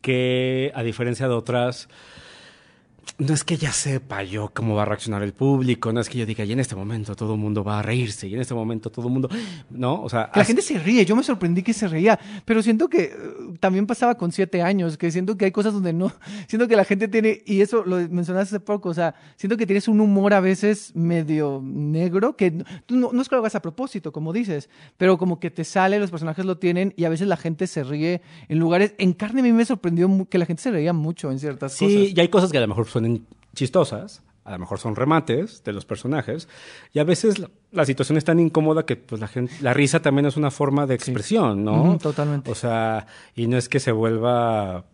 que, 0.00 0.72
a 0.74 0.82
diferencia 0.82 1.28
de 1.28 1.34
otras 1.34 1.88
no 3.20 3.34
es 3.34 3.44
que 3.44 3.58
ya 3.58 3.70
sepa 3.70 4.22
yo 4.22 4.50
cómo 4.54 4.74
va 4.74 4.82
a 4.82 4.84
reaccionar 4.86 5.22
el 5.22 5.34
público, 5.34 5.92
no 5.92 6.00
es 6.00 6.08
que 6.08 6.18
yo 6.18 6.26
diga, 6.26 6.44
y 6.44 6.52
en 6.52 6.60
este 6.60 6.74
momento 6.74 7.14
todo 7.14 7.34
el 7.34 7.40
mundo 7.40 7.62
va 7.62 7.80
a 7.80 7.82
reírse, 7.82 8.26
y 8.26 8.34
en 8.34 8.40
este 8.40 8.54
momento 8.54 8.90
todo 8.90 9.06
el 9.06 9.12
mundo, 9.12 9.28
¿no? 9.68 10.02
O 10.02 10.08
sea... 10.08 10.30
la 10.34 10.44
gente 10.44 10.62
se 10.62 10.78
ríe, 10.78 11.04
yo 11.04 11.14
me 11.14 11.22
sorprendí 11.22 11.62
que 11.62 11.74
se 11.74 11.86
reía, 11.86 12.18
pero 12.46 12.62
siento 12.62 12.88
que 12.88 13.02
eh, 13.02 13.12
también 13.60 13.86
pasaba 13.86 14.16
con 14.16 14.32
siete 14.32 14.62
años, 14.62 14.96
que 14.96 15.10
siento 15.10 15.36
que 15.36 15.44
hay 15.44 15.52
cosas 15.52 15.74
donde 15.74 15.92
no, 15.92 16.10
siento 16.48 16.66
que 16.66 16.76
la 16.76 16.84
gente 16.84 17.08
tiene, 17.08 17.42
y 17.44 17.60
eso 17.60 17.84
lo 17.84 17.96
mencionaste 17.96 18.56
hace 18.56 18.60
poco, 18.60 18.88
o 18.88 18.94
sea, 18.94 19.14
siento 19.36 19.58
que 19.58 19.66
tienes 19.66 19.86
un 19.86 20.00
humor 20.00 20.32
a 20.32 20.40
veces 20.40 20.92
medio 20.96 21.60
negro, 21.62 22.36
que 22.36 22.64
no, 22.88 23.10
no 23.12 23.22
es 23.22 23.28
que 23.28 23.34
lo 23.34 23.40
hagas 23.40 23.54
a 23.54 23.60
propósito, 23.60 24.12
como 24.12 24.32
dices, 24.32 24.70
pero 24.96 25.18
como 25.18 25.38
que 25.38 25.50
te 25.50 25.64
sale, 25.64 25.98
los 25.98 26.10
personajes 26.10 26.46
lo 26.46 26.56
tienen, 26.56 26.94
y 26.96 27.04
a 27.04 27.10
veces 27.10 27.28
la 27.28 27.36
gente 27.36 27.66
se 27.66 27.84
ríe 27.84 28.22
en 28.48 28.58
lugares, 28.58 28.94
en 28.96 29.12
carne 29.12 29.40
a 29.40 29.42
mí 29.42 29.52
me 29.52 29.66
sorprendió 29.66 30.08
que 30.28 30.38
la 30.38 30.46
gente 30.46 30.62
se 30.62 30.70
reía 30.70 30.94
mucho 30.94 31.30
en 31.30 31.38
ciertas 31.38 31.72
cosas. 31.72 31.88
Sí, 31.88 32.14
y 32.16 32.20
hay 32.20 32.28
cosas 32.28 32.50
que 32.50 32.56
a 32.56 32.62
lo 32.62 32.68
mejor 32.68 32.86
suenan 32.86 33.09
chistosas, 33.54 34.22
a 34.44 34.52
lo 34.52 34.58
mejor 34.58 34.78
son 34.78 34.96
remates 34.96 35.62
de 35.64 35.72
los 35.72 35.84
personajes, 35.84 36.48
y 36.92 36.98
a 36.98 37.04
veces 37.04 37.42
la, 37.70 37.84
situación 37.84 38.18
es 38.18 38.24
tan 38.24 38.40
incómoda 38.40 38.84
que 38.84 38.96
pues 38.96 39.20
la 39.20 39.28
gente, 39.28 39.52
la 39.60 39.74
risa 39.74 40.00
también 40.00 40.26
es 40.26 40.36
una 40.36 40.50
forma 40.50 40.86
de 40.86 40.94
expresión, 40.94 41.64
¿no? 41.64 41.98
totalmente. 41.98 42.50
O 42.50 42.54
sea, 42.54 43.06
y 43.34 43.46
no 43.46 43.56
es 43.56 43.68
que 43.68 43.80
se 43.80 43.92
vuelva 43.92 44.84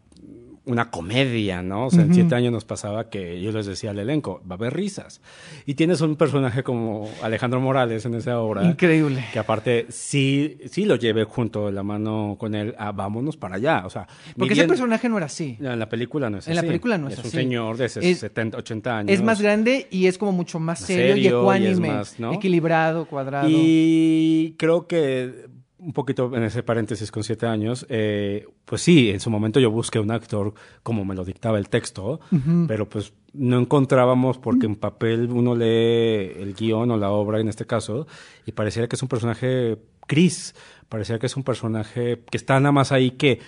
una 0.66 0.90
comedia, 0.90 1.62
¿no? 1.62 1.86
O 1.86 1.90
sea, 1.90 2.02
en 2.02 2.12
siete 2.12 2.34
años 2.34 2.52
nos 2.52 2.64
pasaba 2.64 3.08
que 3.08 3.40
yo 3.40 3.52
les 3.52 3.66
decía 3.66 3.90
al 3.90 3.98
elenco, 4.00 4.42
va 4.50 4.56
a 4.56 4.58
haber 4.58 4.74
risas. 4.74 5.20
Y 5.64 5.74
tienes 5.74 6.00
un 6.00 6.16
personaje 6.16 6.64
como 6.64 7.08
Alejandro 7.22 7.60
Morales 7.60 8.04
en 8.04 8.14
esa 8.14 8.40
obra. 8.40 8.64
Increíble. 8.64 9.24
Que 9.32 9.38
aparte 9.38 9.86
sí, 9.90 10.58
sí 10.68 10.84
lo 10.84 10.96
lleve 10.96 11.24
junto 11.24 11.66
de 11.66 11.72
la 11.72 11.84
mano 11.84 12.36
con 12.38 12.54
él 12.56 12.74
a 12.78 12.90
vámonos 12.90 13.36
para 13.36 13.56
allá. 13.56 13.84
O 13.86 13.90
sea, 13.90 14.08
porque 14.36 14.54
ese 14.54 14.66
personaje 14.66 15.08
no 15.08 15.16
era 15.16 15.26
así. 15.26 15.56
En 15.60 15.78
la 15.78 15.88
película 15.88 16.28
no 16.28 16.38
es 16.38 16.44
así. 16.44 16.50
En 16.50 16.56
la 16.56 16.62
película 16.62 16.98
no 16.98 17.08
es, 17.08 17.18
así. 17.18 17.28
Es 17.28 17.34
un 17.34 17.40
señor 17.40 17.76
de 17.76 17.88
70, 17.88 18.58
80 18.58 18.98
años. 18.98 19.12
Es 19.12 19.22
más 19.22 19.40
grande 19.40 19.86
y 19.90 20.06
es 20.06 20.18
como 20.18 20.32
mucho 20.32 20.58
más, 20.58 20.80
serio, 20.80 21.16
y 21.16 21.28
ecuánime, 21.28 22.02
equilibrado, 22.32 23.06
cuadrado. 23.06 23.48
Y 23.48 24.56
creo 24.58 24.88
que 24.88 25.46
un 25.78 25.92
poquito 25.92 26.34
en 26.34 26.42
ese 26.42 26.62
paréntesis 26.62 27.10
con 27.10 27.22
siete 27.22 27.46
años, 27.46 27.86
eh, 27.88 28.46
pues 28.64 28.80
sí, 28.80 29.10
en 29.10 29.20
su 29.20 29.30
momento 29.30 29.60
yo 29.60 29.70
busqué 29.70 29.98
un 29.98 30.10
actor 30.10 30.54
como 30.82 31.04
me 31.04 31.14
lo 31.14 31.24
dictaba 31.24 31.58
el 31.58 31.68
texto, 31.68 32.20
pero 32.66 32.88
pues 32.88 33.12
no 33.34 33.58
encontrábamos 33.58 34.38
porque 34.38 34.66
en 34.66 34.76
papel 34.76 35.30
uno 35.30 35.54
lee 35.54 36.32
el 36.40 36.54
guion 36.58 36.90
o 36.90 36.96
la 36.96 37.10
obra 37.10 37.40
en 37.40 37.48
este 37.48 37.66
caso 37.66 38.06
y 38.46 38.52
pareciera 38.52 38.88
que 38.88 38.96
es 38.96 39.02
un 39.02 39.08
personaje 39.08 39.78
gris, 40.08 40.54
pareciera 40.88 41.18
que 41.18 41.26
es 41.26 41.36
un 41.36 41.42
personaje 41.42 42.22
que 42.30 42.38
está 42.38 42.58
nada 42.58 42.72
más 42.72 42.90
ahí 42.92 43.10
que 43.10 43.40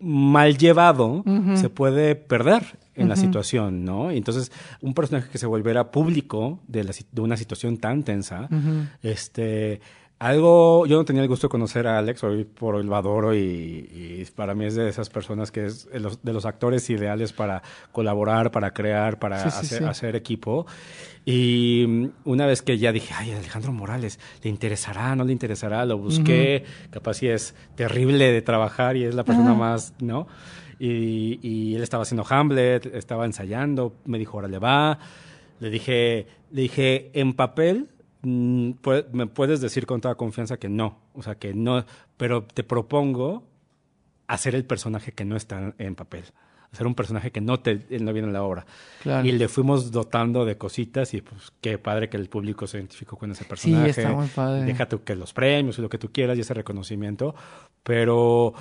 mal 0.00 0.58
llevado 0.58 1.24
se 1.54 1.68
puede 1.68 2.14
perder 2.14 2.78
en 2.94 3.08
la 3.08 3.16
situación, 3.16 3.84
¿no? 3.84 4.12
Y 4.12 4.18
entonces, 4.18 4.52
un 4.80 4.94
personaje 4.94 5.28
que 5.30 5.38
se 5.38 5.46
volviera 5.46 5.90
público 5.90 6.60
de, 6.68 6.84
de 7.10 7.20
una 7.20 7.36
situación 7.36 7.78
tan 7.78 8.02
tensa, 8.04 8.48
este 9.02 9.80
algo, 10.24 10.86
yo 10.86 10.96
no 10.96 11.04
tenía 11.04 11.20
el 11.20 11.28
gusto 11.28 11.48
de 11.48 11.50
conocer 11.50 11.86
a 11.86 11.98
Alex, 11.98 12.24
hoy 12.24 12.44
por 12.44 12.76
hoy 12.76 12.84
lo 12.84 12.96
adoro 12.96 13.34
y, 13.34 14.26
para 14.34 14.54
mí 14.54 14.64
es 14.64 14.74
de 14.74 14.88
esas 14.88 15.10
personas 15.10 15.50
que 15.50 15.66
es 15.66 15.86
de 15.90 16.32
los, 16.32 16.46
actores 16.46 16.88
ideales 16.88 17.34
para 17.34 17.62
colaborar, 17.92 18.50
para 18.50 18.72
crear, 18.72 19.18
para 19.18 19.42
hacer, 19.44 20.16
equipo. 20.16 20.66
Y 21.26 22.10
una 22.24 22.46
vez 22.46 22.62
que 22.62 22.78
ya 22.78 22.90
dije, 22.90 23.12
ay, 23.14 23.32
Alejandro 23.32 23.72
Morales, 23.72 24.18
¿le 24.42 24.48
interesará? 24.48 25.14
¿No 25.14 25.24
le 25.24 25.32
interesará? 25.32 25.84
Lo 25.84 25.98
busqué, 25.98 26.64
capaz 26.90 27.14
si 27.14 27.28
es 27.28 27.54
terrible 27.74 28.32
de 28.32 28.40
trabajar 28.40 28.96
y 28.96 29.04
es 29.04 29.14
la 29.14 29.24
persona 29.24 29.52
más, 29.52 29.92
¿no? 30.00 30.26
Y, 30.78 31.38
y, 31.42 31.74
él 31.74 31.82
estaba 31.82 32.04
haciendo 32.04 32.24
Hamlet, 32.26 32.86
estaba 32.94 33.26
ensayando, 33.26 33.94
me 34.06 34.18
dijo, 34.18 34.38
órale, 34.38 34.58
va. 34.58 34.98
Le 35.60 35.68
dije, 35.68 36.26
le 36.50 36.62
dije, 36.62 37.10
en 37.12 37.34
papel 37.34 37.88
Mm, 37.93 37.93
me 38.24 39.26
puedes 39.26 39.60
decir 39.60 39.86
con 39.86 40.00
toda 40.00 40.14
confianza 40.14 40.56
que 40.56 40.68
no, 40.68 40.98
o 41.14 41.22
sea, 41.22 41.36
que 41.36 41.54
no, 41.54 41.84
pero 42.16 42.44
te 42.44 42.64
propongo 42.64 43.44
hacer 44.26 44.54
el 44.54 44.64
personaje 44.64 45.12
que 45.12 45.24
no 45.24 45.36
está 45.36 45.74
en 45.78 45.94
papel, 45.94 46.24
hacer 46.72 46.86
un 46.86 46.94
personaje 46.94 47.30
que 47.30 47.40
no, 47.40 47.60
te, 47.60 47.74
no 48.00 48.12
viene 48.12 48.28
en 48.28 48.32
la 48.32 48.42
obra. 48.42 48.66
Y 49.22 49.32
le 49.32 49.48
fuimos 49.48 49.92
dotando 49.92 50.44
de 50.44 50.56
cositas 50.56 51.14
y 51.14 51.20
pues 51.20 51.52
qué 51.60 51.78
padre 51.78 52.08
que 52.08 52.16
el 52.16 52.28
público 52.28 52.66
se 52.66 52.78
identificó 52.78 53.16
con 53.16 53.30
ese 53.30 53.44
personaje. 53.44 53.92
Sí, 53.92 54.00
está 54.00 54.12
muy 54.12 54.28
padre. 54.28 54.64
Déjate 54.64 54.98
que 54.98 55.14
los 55.14 55.32
premios 55.32 55.78
y 55.78 55.82
lo 55.82 55.88
que 55.88 55.98
tú 55.98 56.10
quieras 56.10 56.36
y 56.38 56.40
ese 56.40 56.54
reconocimiento, 56.54 57.34
pero 57.82 58.54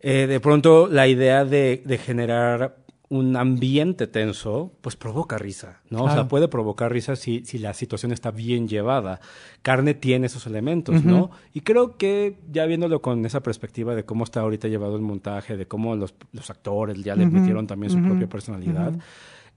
eh, 0.00 0.26
de 0.26 0.40
pronto 0.40 0.88
la 0.88 1.06
idea 1.06 1.44
de, 1.44 1.82
de 1.84 1.98
generar 1.98 2.79
un 3.10 3.36
ambiente 3.36 4.06
tenso, 4.06 4.72
pues 4.82 4.94
provoca 4.94 5.36
risa, 5.36 5.80
¿no? 5.90 6.04
O 6.04 6.10
sea, 6.10 6.28
puede 6.28 6.46
provocar 6.46 6.92
risa 6.92 7.16
si, 7.16 7.44
si 7.44 7.58
la 7.58 7.74
situación 7.74 8.12
está 8.12 8.30
bien 8.30 8.68
llevada. 8.68 9.20
Carne 9.62 9.94
tiene 9.94 10.28
esos 10.28 10.46
elementos, 10.46 11.04
¿no? 11.04 11.32
Y 11.52 11.62
creo 11.62 11.96
que 11.96 12.38
ya 12.52 12.66
viéndolo 12.66 13.02
con 13.02 13.26
esa 13.26 13.42
perspectiva 13.42 13.96
de 13.96 14.04
cómo 14.04 14.22
está 14.22 14.40
ahorita 14.40 14.68
llevado 14.68 14.94
el 14.94 15.02
montaje, 15.02 15.56
de 15.56 15.66
cómo 15.66 15.96
los, 15.96 16.14
los 16.32 16.50
actores 16.50 17.02
ya 17.02 17.16
le 17.16 17.26
metieron 17.26 17.66
también 17.66 17.90
su 17.90 18.00
propia 18.00 18.28
personalidad, 18.28 18.92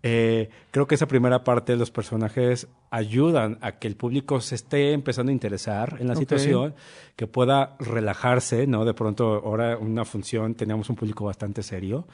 eh, 0.06 0.49
creo 0.72 0.86
que 0.86 0.95
esa 0.95 1.08
primera 1.08 1.45
parte 1.45 1.72
de 1.72 1.78
los 1.78 1.89
personajes 1.89 2.68
ayudan 2.89 3.58
a 3.62 3.80
que 3.80 3.88
el 3.88 3.95
público 3.95 4.41
se 4.41 4.56
esté 4.56 4.91
empezando 4.91 5.30
a 5.30 5.34
interesar 5.34 5.95
en 5.99 6.10
la 6.10 6.16
situación, 6.16 6.76
que 7.16 7.26
pueda 7.26 7.78
relajarse, 7.80 8.68
¿no? 8.68 8.84
De 8.84 8.93
pronto, 8.93 9.41
ahora 9.45 9.78
una 9.78 10.04
función, 10.04 10.56
teníamos 10.56 10.89
un 10.89 10.97
público 10.97 11.24
bastante 11.24 11.64
serio. 11.64 12.06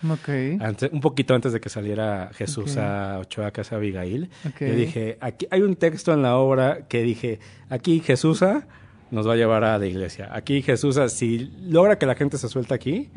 un 0.91 1.01
poquito 1.01 1.33
antes 1.33 1.51
de 1.51 1.59
que 1.59 1.69
saliera 1.69 2.29
Jesús 2.33 2.77
a 2.77 3.17
Ochoa 3.21 3.49
Casa 3.49 3.77
Abigail. 3.77 4.29
Yo 4.59 4.75
dije, 4.75 5.17
aquí 5.19 5.47
hay 5.49 5.63
un 5.63 5.75
texto 5.75 6.13
en 6.13 6.21
la 6.21 6.37
obra 6.37 6.87
que 6.87 7.01
dije, 7.01 7.39
aquí 7.69 8.01
Jesús 8.01 8.43
nos 9.09 9.27
va 9.27 9.33
a 9.33 9.35
llevar 9.35 9.63
a 9.63 9.79
la 9.79 9.87
iglesia. 9.87 10.29
Aquí 10.31 10.61
Jesús, 10.61 10.99
si 11.07 11.51
logra 11.61 11.97
que 11.97 12.05
la 12.05 12.13
gente 12.13 12.37
se 12.37 12.47
suelta 12.49 12.75
aquí, 12.75 13.09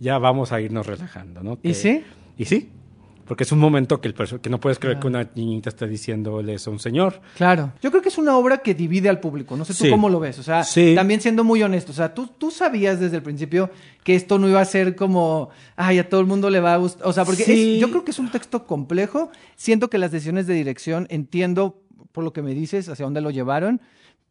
ya 0.00 0.16
vamos 0.16 0.52
a 0.52 0.60
irnos 0.62 0.86
relajando, 0.86 1.42
¿no? 1.42 1.58
¿Y 1.62 1.74
sí? 1.74 2.02
Y 2.38 2.46
sí, 2.46 2.70
porque 3.26 3.44
es 3.44 3.52
un 3.52 3.58
momento 3.58 4.00
que, 4.00 4.08
el 4.08 4.14
que 4.14 4.50
no 4.50 4.60
puedes 4.60 4.78
creer 4.78 4.98
que 4.98 5.06
una 5.06 5.28
niñita 5.34 5.68
esté 5.68 5.86
diciéndole 5.86 6.54
eso 6.54 6.70
a 6.70 6.72
un 6.72 6.78
señor. 6.78 7.20
Claro. 7.36 7.72
Yo 7.82 7.90
creo 7.90 8.02
que 8.02 8.08
es 8.08 8.18
una 8.18 8.36
obra 8.36 8.58
que 8.58 8.74
divide 8.74 9.08
al 9.08 9.20
público. 9.20 9.56
No 9.56 9.64
sé 9.64 9.74
tú 9.74 9.90
cómo 9.90 10.08
lo 10.08 10.20
ves. 10.20 10.38
O 10.38 10.42
sea, 10.42 10.64
también 10.94 11.20
siendo 11.20 11.42
muy 11.44 11.62
honesto. 11.62 11.92
O 11.92 11.94
sea, 11.94 12.14
tú, 12.14 12.28
tú 12.28 12.50
sabías 12.50 13.00
desde 13.00 13.16
el 13.16 13.22
principio 13.22 13.70
que 14.04 14.14
esto 14.14 14.38
no 14.38 14.48
iba 14.48 14.60
a 14.60 14.64
ser 14.64 14.94
como, 14.94 15.50
ay, 15.74 15.98
a 15.98 16.08
todo 16.08 16.20
el 16.20 16.26
mundo 16.26 16.50
le 16.50 16.60
va 16.60 16.74
a 16.74 16.76
gustar. 16.76 17.06
O 17.06 17.12
sea, 17.12 17.24
porque 17.24 17.78
yo 17.78 17.90
creo 17.90 18.04
que 18.04 18.12
es 18.12 18.18
un 18.18 18.30
texto 18.30 18.66
complejo. 18.66 19.30
Siento 19.56 19.90
que 19.90 19.98
las 19.98 20.12
decisiones 20.12 20.46
de 20.46 20.54
dirección, 20.54 21.06
entiendo 21.10 21.82
por 22.12 22.24
lo 22.24 22.32
que 22.32 22.42
me 22.42 22.54
dices, 22.54 22.88
hacia 22.88 23.04
dónde 23.04 23.20
lo 23.20 23.30
llevaron 23.30 23.80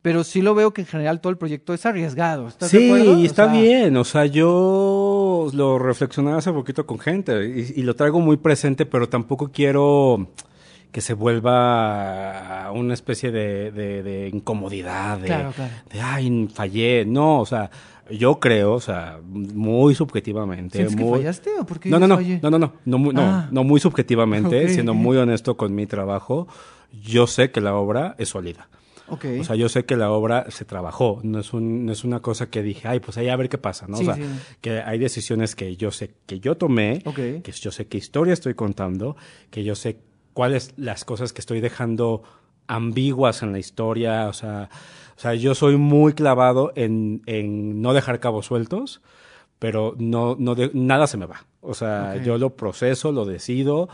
pero 0.05 0.23
sí 0.23 0.43
lo 0.43 0.53
veo 0.53 0.71
que 0.71 0.81
en 0.81 0.87
general 0.87 1.19
todo 1.19 1.31
el 1.31 1.37
proyecto 1.37 1.73
es 1.73 1.83
arriesgado. 1.83 2.47
¿Estás 2.47 2.69
sí, 2.69 2.77
de 2.77 2.85
acuerdo? 2.85 3.23
está 3.23 3.47
bien. 3.47 3.97
O 3.97 4.03
sea, 4.03 4.27
yo 4.27 5.49
lo 5.51 5.79
reflexionaba 5.79 6.37
hace 6.37 6.51
poquito 6.51 6.85
con 6.85 6.99
gente 6.99 7.43
y, 7.75 7.81
lo 7.81 7.95
traigo 7.95 8.19
muy 8.19 8.37
presente, 8.37 8.85
pero 8.85 9.09
tampoco 9.09 9.49
quiero 9.51 10.27
que 10.91 11.01
se 11.01 11.15
vuelva 11.15 12.71
una 12.71 12.93
especie 12.93 13.31
de, 13.31 14.29
incomodidad, 14.31 15.17
de, 15.17 15.29
de, 15.91 15.99
ay, 15.99 16.49
fallé. 16.53 17.03
No, 17.03 17.39
o 17.39 17.47
sea, 17.47 17.71
yo 18.11 18.39
creo, 18.39 18.73
o 18.73 18.81
sea, 18.81 19.17
muy 19.23 19.95
subjetivamente. 19.95 20.87
muy... 20.87 20.95
que 20.97 21.09
fallaste 21.17 21.49
o 21.59 21.65
por 21.65 21.79
qué 21.79 21.89
no, 21.89 21.97
no, 21.97 22.07
no, 22.07 22.19
no, 22.19 22.49
no, 22.51 22.59
no, 22.59 22.73
no, 22.85 23.11
no, 23.11 23.21
ah. 23.23 23.47
no, 23.49 23.63
muy 23.63 23.79
subjetivamente, 23.79 24.69
siendo 24.71 24.93
muy 24.93 25.17
honesto 25.17 25.57
con 25.57 25.73
mi 25.73 25.87
trabajo, 25.87 26.47
yo 26.91 27.25
sé 27.25 27.49
que 27.49 27.59
la 27.59 27.73
obra 27.73 28.13
es 28.19 28.29
sólida. 28.29 28.67
O 29.07 29.43
sea, 29.43 29.55
yo 29.55 29.69
sé 29.69 29.85
que 29.85 29.95
la 29.95 30.11
obra 30.11 30.49
se 30.49 30.65
trabajó, 30.65 31.19
no 31.23 31.39
es, 31.39 31.53
un, 31.53 31.85
no 31.85 31.91
es 31.91 32.03
una 32.03 32.21
cosa 32.21 32.49
que 32.49 32.63
dije, 32.63 32.87
ay, 32.87 32.99
pues 32.99 33.17
ahí 33.17 33.29
a 33.29 33.35
ver 33.35 33.49
qué 33.49 33.57
pasa, 33.57 33.85
¿no? 33.87 33.97
o 33.97 34.03
sea, 34.03 34.17
que 34.61 34.81
hay 34.81 34.97
decisiones 34.97 35.55
que 35.55 35.75
yo 35.75 35.91
sé 35.91 36.15
que 36.25 36.39
yo 36.39 36.57
tomé, 36.57 37.03
que 37.03 37.51
yo 37.51 37.71
sé 37.71 37.87
qué 37.87 37.97
historia 37.97 38.33
estoy 38.33 38.55
contando, 38.55 39.15
que 39.51 39.63
yo 39.63 39.75
sé 39.75 39.99
cuáles 40.33 40.73
las 40.77 41.05
cosas 41.05 41.33
que 41.33 41.41
estoy 41.41 41.61
dejando 41.61 42.23
ambiguas 42.67 43.43
en 43.43 43.51
la 43.51 43.59
historia, 43.59 44.27
o 44.27 44.33
sea, 44.33 44.69
o 45.15 45.19
sea 45.19 45.35
yo 45.35 45.53
soy 45.53 45.77
muy 45.77 46.13
clavado 46.13 46.73
en, 46.75 47.21
en 47.27 47.81
no 47.81 47.93
dejar 47.93 48.19
cabos 48.19 48.47
sueltos, 48.47 49.01
pero 49.59 49.95
no, 49.97 50.35
no 50.37 50.55
nada 50.73 51.07
se 51.07 51.17
me 51.17 51.25
va. 51.25 51.45
O 51.67 51.73
sea, 51.73 52.17
yo 52.23 52.37
lo 52.37 52.51
proceso, 52.51 53.11
lo 53.11 53.25
decido, 53.25 53.89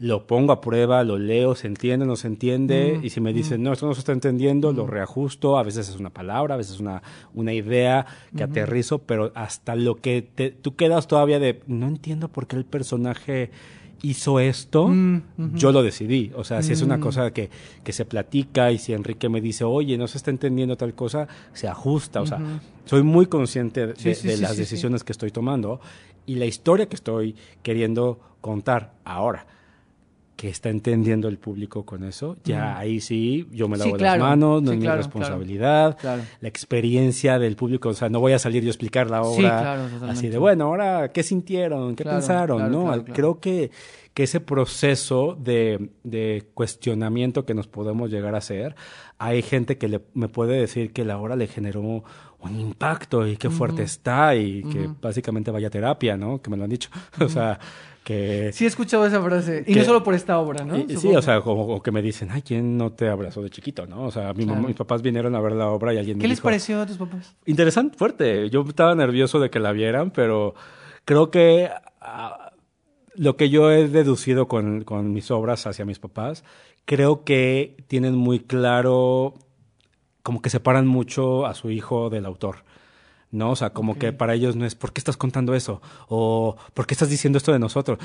lo 0.00 0.26
pongo 0.26 0.52
a 0.52 0.60
prueba, 0.60 1.02
lo 1.04 1.18
leo, 1.18 1.54
se 1.54 1.66
entiende, 1.66 2.06
no 2.06 2.16
se 2.16 2.28
entiende, 2.28 2.98
Mm, 3.00 3.04
y 3.04 3.10
si 3.10 3.20
me 3.20 3.32
dicen, 3.32 3.62
no, 3.62 3.72
esto 3.72 3.86
no 3.86 3.94
se 3.94 4.00
está 4.00 4.12
entendiendo, 4.12 4.72
lo 4.72 4.86
reajusto, 4.86 5.58
a 5.58 5.62
veces 5.62 5.88
es 5.88 5.96
una 5.96 6.10
palabra, 6.10 6.54
a 6.54 6.56
veces 6.58 6.74
es 6.74 6.80
una, 6.80 7.02
una 7.34 7.52
idea 7.52 8.06
que 8.36 8.42
aterrizo, 8.42 8.98
pero 8.98 9.32
hasta 9.34 9.74
lo 9.76 9.96
que 9.96 10.22
te, 10.22 10.50
tú 10.50 10.74
quedas 10.76 11.06
todavía 11.06 11.38
de, 11.38 11.60
no 11.66 11.88
entiendo 11.88 12.28
por 12.28 12.46
qué 12.46 12.56
el 12.56 12.64
personaje 12.64 13.50
hizo 14.02 14.38
esto, 14.40 14.88
Mm, 14.88 15.22
yo 15.54 15.72
lo 15.72 15.82
decidí. 15.82 16.30
O 16.36 16.44
sea, 16.44 16.62
si 16.62 16.74
es 16.74 16.82
una 16.82 16.98
Mm. 16.98 17.00
cosa 17.00 17.30
que, 17.32 17.48
que 17.82 17.92
se 17.92 18.04
platica 18.04 18.70
y 18.70 18.78
si 18.78 18.92
Enrique 18.92 19.28
me 19.30 19.40
dice, 19.40 19.64
oye, 19.64 19.96
no 19.96 20.06
se 20.06 20.18
está 20.18 20.30
entendiendo 20.30 20.76
tal 20.76 20.94
cosa, 20.94 21.26
se 21.54 21.66
ajusta. 21.66 22.20
O 22.20 22.26
sea, 22.26 22.38
soy 22.84 23.02
muy 23.02 23.26
consciente 23.26 23.86
de, 23.88 23.96
Sí, 23.96 24.14
sí, 24.14 24.28
de 24.28 24.36
sí, 24.36 24.42
las 24.42 24.56
decisiones 24.58 25.02
que 25.02 25.12
estoy 25.12 25.30
tomando 25.30 25.80
y 26.26 26.34
la 26.36 26.44
historia 26.46 26.86
que 26.86 26.96
estoy 26.96 27.34
queriendo 27.62 28.18
contar 28.40 28.94
ahora. 29.04 29.46
Que 30.36 30.50
está 30.50 30.68
entendiendo 30.68 31.28
el 31.28 31.38
público 31.38 31.86
con 31.86 32.04
eso, 32.04 32.36
ya 32.44 32.74
Mm. 32.74 32.76
ahí 32.76 33.00
sí, 33.00 33.48
yo 33.52 33.68
me 33.68 33.76
Sí, 33.78 33.84
lavo 33.84 33.96
claro. 33.96 34.18
las 34.22 34.28
manos, 34.30 34.62
no 34.62 34.70
Sí, 34.72 34.76
es 34.76 34.82
mi 34.82 34.86
responsabilidad. 34.88 35.96
Claro. 35.98 36.22
La 36.42 36.48
experiencia 36.48 37.38
del 37.38 37.56
público, 37.56 37.88
o 37.88 37.94
sea, 37.94 38.10
no 38.10 38.20
voy 38.20 38.34
a 38.34 38.38
salir 38.38 38.62
yo 38.62 38.68
a 38.68 38.72
explicar 38.72 39.08
la 39.10 39.24
Sí, 39.24 39.40
obra 39.40 39.86
así 40.10 40.28
de, 40.28 40.36
bueno, 40.36 40.66
ahora, 40.66 41.10
¿qué 41.10 41.22
sintieron? 41.22 41.96
¿Qué 41.96 42.04
pensaron? 42.04 42.70
¿no? 42.70 43.02
Creo 43.06 43.40
que, 43.40 43.70
que 44.12 44.24
ese 44.24 44.40
proceso 44.40 45.38
de, 45.40 45.88
de 46.04 46.50
cuestionamiento 46.52 47.46
que 47.46 47.54
nos 47.54 47.66
podemos 47.66 48.10
llegar 48.10 48.34
a 48.34 48.38
hacer, 48.38 48.74
hay 49.16 49.40
gente 49.40 49.78
que 49.78 49.88
le, 49.88 50.02
me 50.12 50.28
puede 50.28 50.60
decir 50.60 50.92
que 50.92 51.06
la 51.06 51.16
obra 51.18 51.34
le 51.36 51.46
generó 51.46 52.04
un 52.40 52.60
impacto 52.60 53.26
y 53.26 53.36
qué 53.36 53.50
fuerte 53.50 53.82
está 53.82 54.34
y 54.36 54.62
que 54.62 54.88
básicamente 55.00 55.50
vaya 55.50 55.68
a 55.68 55.70
terapia, 55.70 56.16
¿no? 56.16 56.40
Que 56.40 56.50
me 56.50 56.56
lo 56.56 56.64
han 56.64 56.70
dicho. 56.70 56.90
O 57.20 57.28
sea, 57.28 57.58
que... 58.04 58.52
Sí 58.52 58.64
he 58.64 58.68
escuchado 58.68 59.04
esa 59.04 59.20
frase. 59.20 59.64
Y 59.66 59.74
no 59.74 59.82
solo 59.84 60.04
por 60.04 60.14
esta 60.14 60.38
obra, 60.38 60.64
¿no? 60.64 60.76
Y- 60.78 60.96
sí, 60.96 61.08
o 61.16 61.20
sea, 61.22 61.40
como, 61.40 61.66
como 61.66 61.82
que 61.82 61.90
me 61.90 62.02
dicen, 62.02 62.28
ay, 62.30 62.42
¿quién 62.42 62.76
no 62.78 62.92
te 62.92 63.08
abrazó 63.08 63.42
de 63.42 63.50
chiquito, 63.50 63.86
no? 63.86 64.04
O 64.04 64.10
sea, 64.12 64.32
mi 64.32 64.44
mamá- 64.44 64.58
Claro. 64.58 64.68
mis 64.68 64.76
papás 64.76 65.02
vinieron 65.02 65.34
a 65.34 65.40
ver 65.40 65.52
la 65.52 65.66
obra 65.68 65.92
y 65.92 65.98
alguien 65.98 66.18
me 66.18 66.22
¿Qué 66.22 66.28
les 66.28 66.38
dijo, 66.38 66.44
pareció 66.44 66.80
a 66.80 66.86
tus 66.86 66.98
papás? 66.98 67.34
Interesante, 67.46 67.96
fuerte. 67.98 68.48
Yo 68.50 68.64
estaba 68.68 68.94
nervioso 68.94 69.40
de 69.40 69.50
que 69.50 69.58
la 69.58 69.72
vieran, 69.72 70.12
pero 70.12 70.54
creo 71.04 71.30
que 71.32 71.68
ah, 72.00 72.52
lo 73.16 73.36
que 73.36 73.50
yo 73.50 73.72
he 73.72 73.88
deducido 73.88 74.46
con, 74.46 74.84
con 74.84 75.12
mis 75.12 75.32
obras 75.32 75.66
hacia 75.66 75.84
mis 75.84 75.98
papás, 75.98 76.44
creo 76.84 77.24
que 77.24 77.76
tienen 77.88 78.14
muy 78.14 78.38
claro, 78.38 79.34
como 80.26 80.42
que 80.42 80.50
separan 80.50 80.88
mucho 80.88 81.46
a 81.46 81.54
su 81.54 81.70
hijo 81.70 82.10
del 82.10 82.26
autor. 82.26 82.64
¿No? 83.30 83.52
O 83.52 83.56
sea, 83.56 83.70
como 83.70 83.96
que 83.96 84.12
para 84.12 84.34
ellos 84.34 84.56
no 84.56 84.66
es, 84.66 84.74
¿por 84.74 84.92
qué 84.92 84.98
estás 84.98 85.16
contando 85.16 85.54
eso? 85.54 85.80
O 86.08 86.56
¿por 86.74 86.84
qué 86.88 86.94
estás 86.94 87.08
diciendo 87.08 87.36
esto 87.36 87.52
de 87.52 87.60
nosotros? 87.60 88.00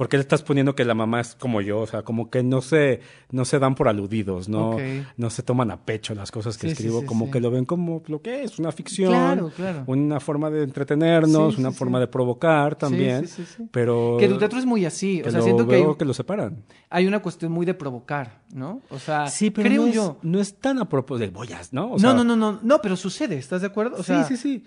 ¿Por 0.00 0.08
qué 0.08 0.16
le 0.16 0.22
estás 0.22 0.42
poniendo 0.42 0.74
que 0.74 0.86
la 0.86 0.94
mamá 0.94 1.20
es 1.20 1.34
como 1.34 1.60
yo? 1.60 1.80
O 1.80 1.86
sea, 1.86 2.00
como 2.04 2.30
que 2.30 2.42
no 2.42 2.62
se, 2.62 3.00
no 3.32 3.44
se 3.44 3.58
dan 3.58 3.74
por 3.74 3.86
aludidos, 3.86 4.48
¿no? 4.48 4.78
No 5.18 5.28
se 5.28 5.42
toman 5.42 5.70
a 5.70 5.84
pecho 5.84 6.14
las 6.14 6.30
cosas 6.30 6.56
que 6.56 6.68
Sí, 6.68 6.72
escribo, 6.72 7.00
sí, 7.00 7.06
como 7.06 7.30
que 7.30 7.38
lo 7.38 7.50
ven 7.50 7.66
como 7.66 8.02
lo 8.06 8.22
que 8.22 8.42
es, 8.42 8.58
una 8.58 8.72
ficción, 8.72 9.10
Claro, 9.12 9.52
claro. 9.54 9.82
una 9.88 10.18
forma 10.18 10.48
de 10.48 10.62
entretenernos, 10.62 11.58
una 11.58 11.70
forma 11.70 12.00
de 12.00 12.06
provocar 12.06 12.76
también, 12.76 13.28
sí, 13.28 13.44
sí, 13.44 13.54
sí. 13.58 13.68
pero 13.70 14.16
Que 14.18 14.26
tu 14.26 14.38
teatro 14.38 14.58
es 14.58 14.64
muy 14.64 14.86
así. 14.86 15.20
O 15.20 15.30
sea, 15.30 15.42
siento 15.42 15.68
que 15.68 15.74
hay, 15.74 15.84
que 15.98 16.06
lo 16.06 16.14
separan. 16.14 16.64
hay 16.88 17.06
una 17.06 17.20
cuestión 17.20 17.52
muy 17.52 17.66
de 17.66 17.74
provocar, 17.74 18.40
¿no? 18.54 18.80
O 18.88 18.98
sea, 18.98 19.26
Sí, 19.26 19.50
pero 19.50 19.68
creo 19.68 19.82
no 19.82 19.88
es, 19.88 19.94
yo. 19.94 20.16
no 20.22 20.40
es 20.40 20.54
tan 20.54 20.78
a 20.78 20.88
propósito 20.88 21.26
de 21.26 21.30
boyas, 21.30 21.74
¿no? 21.74 21.88
O 21.88 21.90
no, 21.92 21.98
sea, 21.98 22.14
no, 22.14 22.24
no, 22.24 22.36
no, 22.36 22.58
no, 22.62 22.80
pero 22.80 22.96
sucede, 22.96 23.36
¿estás 23.36 23.60
de 23.60 23.66
acuerdo? 23.66 23.96
O 23.98 24.02
sea, 24.02 24.24
sí, 24.24 24.34
sí, 24.38 24.42
sí. 24.62 24.64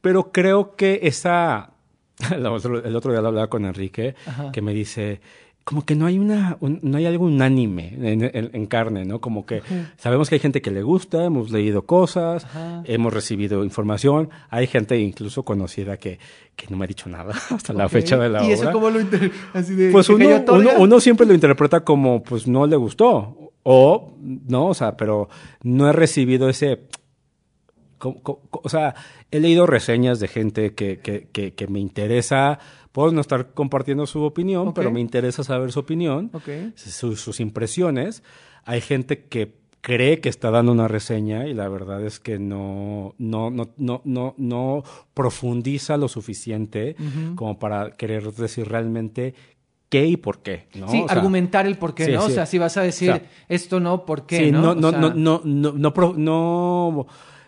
Pero 0.00 0.32
creo 0.32 0.74
que 0.74 0.98
esa. 1.04 1.73
el 2.84 2.96
otro 2.96 3.12
día 3.12 3.20
lo 3.20 3.28
hablaba 3.28 3.48
con 3.48 3.64
Enrique, 3.64 4.14
Ajá. 4.26 4.52
que 4.52 4.62
me 4.62 4.72
dice. 4.74 5.20
Como 5.64 5.86
que 5.86 5.94
no 5.94 6.04
hay 6.04 6.18
una, 6.18 6.58
un- 6.60 6.78
no 6.82 6.98
hay 6.98 7.06
algo 7.06 7.24
unánime 7.24 7.94
en, 7.94 8.22
en- 8.22 8.50
en 8.52 8.66
carne, 8.66 9.06
¿no? 9.06 9.22
Como 9.22 9.46
que 9.46 9.62
sabemos 9.96 10.28
que 10.28 10.34
hay 10.34 10.38
gente 10.38 10.60
que 10.60 10.70
le 10.70 10.82
gusta, 10.82 11.24
hemos 11.24 11.50
leído 11.50 11.86
cosas, 11.86 12.44
Ajá. 12.44 12.82
hemos 12.84 13.14
recibido 13.14 13.64
información, 13.64 14.28
hay 14.50 14.66
gente 14.66 14.98
incluso 15.00 15.42
conocida 15.42 15.96
que, 15.96 16.18
que 16.54 16.66
no 16.68 16.76
me 16.76 16.84
ha 16.84 16.88
dicho 16.88 17.08
nada 17.08 17.32
hasta 17.50 17.72
la 17.72 17.88
fecha 17.88 18.18
de 18.18 18.28
la 18.28 18.42
¿Y 18.42 18.48
obra. 18.48 18.54
eso 18.56 18.72
cómo 18.72 18.90
lo 18.90 19.00
así 19.54 19.74
de 19.74 19.90
Pues 19.90 20.10
uno, 20.10 20.26
uno, 20.80 21.00
siempre 21.00 21.24
lo 21.26 21.32
interpreta 21.32 21.80
como, 21.82 22.22
pues 22.22 22.46
no 22.46 22.66
le 22.66 22.76
gustó. 22.76 23.52
O, 23.62 24.18
no, 24.20 24.66
o 24.66 24.74
sea, 24.74 24.94
pero 24.98 25.30
no 25.62 25.88
he 25.88 25.92
recibido 25.94 26.50
ese. 26.50 26.80
O 28.00 28.68
sea, 28.68 28.94
he 29.36 29.40
leído 29.40 29.66
reseñas 29.66 30.20
de 30.20 30.28
gente 30.28 30.74
que, 30.74 30.98
que, 31.00 31.28
que, 31.32 31.54
que 31.54 31.66
me 31.66 31.80
interesa. 31.80 32.58
Puedo 32.92 33.10
no 33.12 33.20
estar 33.20 33.52
compartiendo 33.54 34.06
su 34.06 34.22
opinión, 34.22 34.72
pero 34.74 34.90
me 34.92 35.00
interesa 35.00 35.42
saber 35.42 35.72
su 35.72 35.80
opinión, 35.80 36.30
su- 36.76 37.16
sus 37.16 37.40
impresiones. 37.40 38.22
Hay 38.64 38.80
gente 38.80 39.24
que 39.24 39.52
cree 39.80 40.20
que 40.20 40.28
está 40.30 40.50
dando 40.50 40.72
una 40.72 40.88
reseña 40.88 41.46
y 41.46 41.52
la 41.54 41.68
verdad 41.68 42.02
es 42.06 42.18
que 42.20 42.38
no, 42.38 43.14
no, 43.18 43.50
no, 43.50 43.70
no, 43.76 44.00
no, 44.04 44.34
no 44.38 44.82
profundiza 45.12 45.96
lo 45.96 46.08
suficiente 46.08 46.96
como 47.34 47.58
para 47.58 47.90
querer 47.90 48.32
decir 48.32 48.68
realmente 48.68 49.34
qué 49.88 50.06
y 50.06 50.16
por 50.16 50.38
qué, 50.42 50.68
¿no? 50.74 50.88
Sí, 50.88 51.02
O 51.02 51.08
sea, 51.08 51.16
argumentar 51.16 51.66
el 51.66 51.76
por 51.76 51.94
qué, 51.94 52.06
sí, 52.06 52.12
¿no? 52.12 52.24
O 52.24 52.30
sea, 52.30 52.46
si 52.46 52.58
vas 52.58 52.76
a 52.76 52.82
decir 52.82 53.10
O 53.10 53.14
sea, 53.16 53.28
esto 53.48 53.78
no, 53.80 54.04
¿por 54.06 54.24
qué? 54.26 54.38
sí, 54.46 54.52
no, 54.52 54.62
no, 54.62 54.70
O 54.70 54.74
no, 54.76 54.90
sea, 54.90 55.00
no, 55.00 55.10
no, 55.14 55.40
no, 55.44 55.72
no, 55.72 56.14
no, 56.16 57.06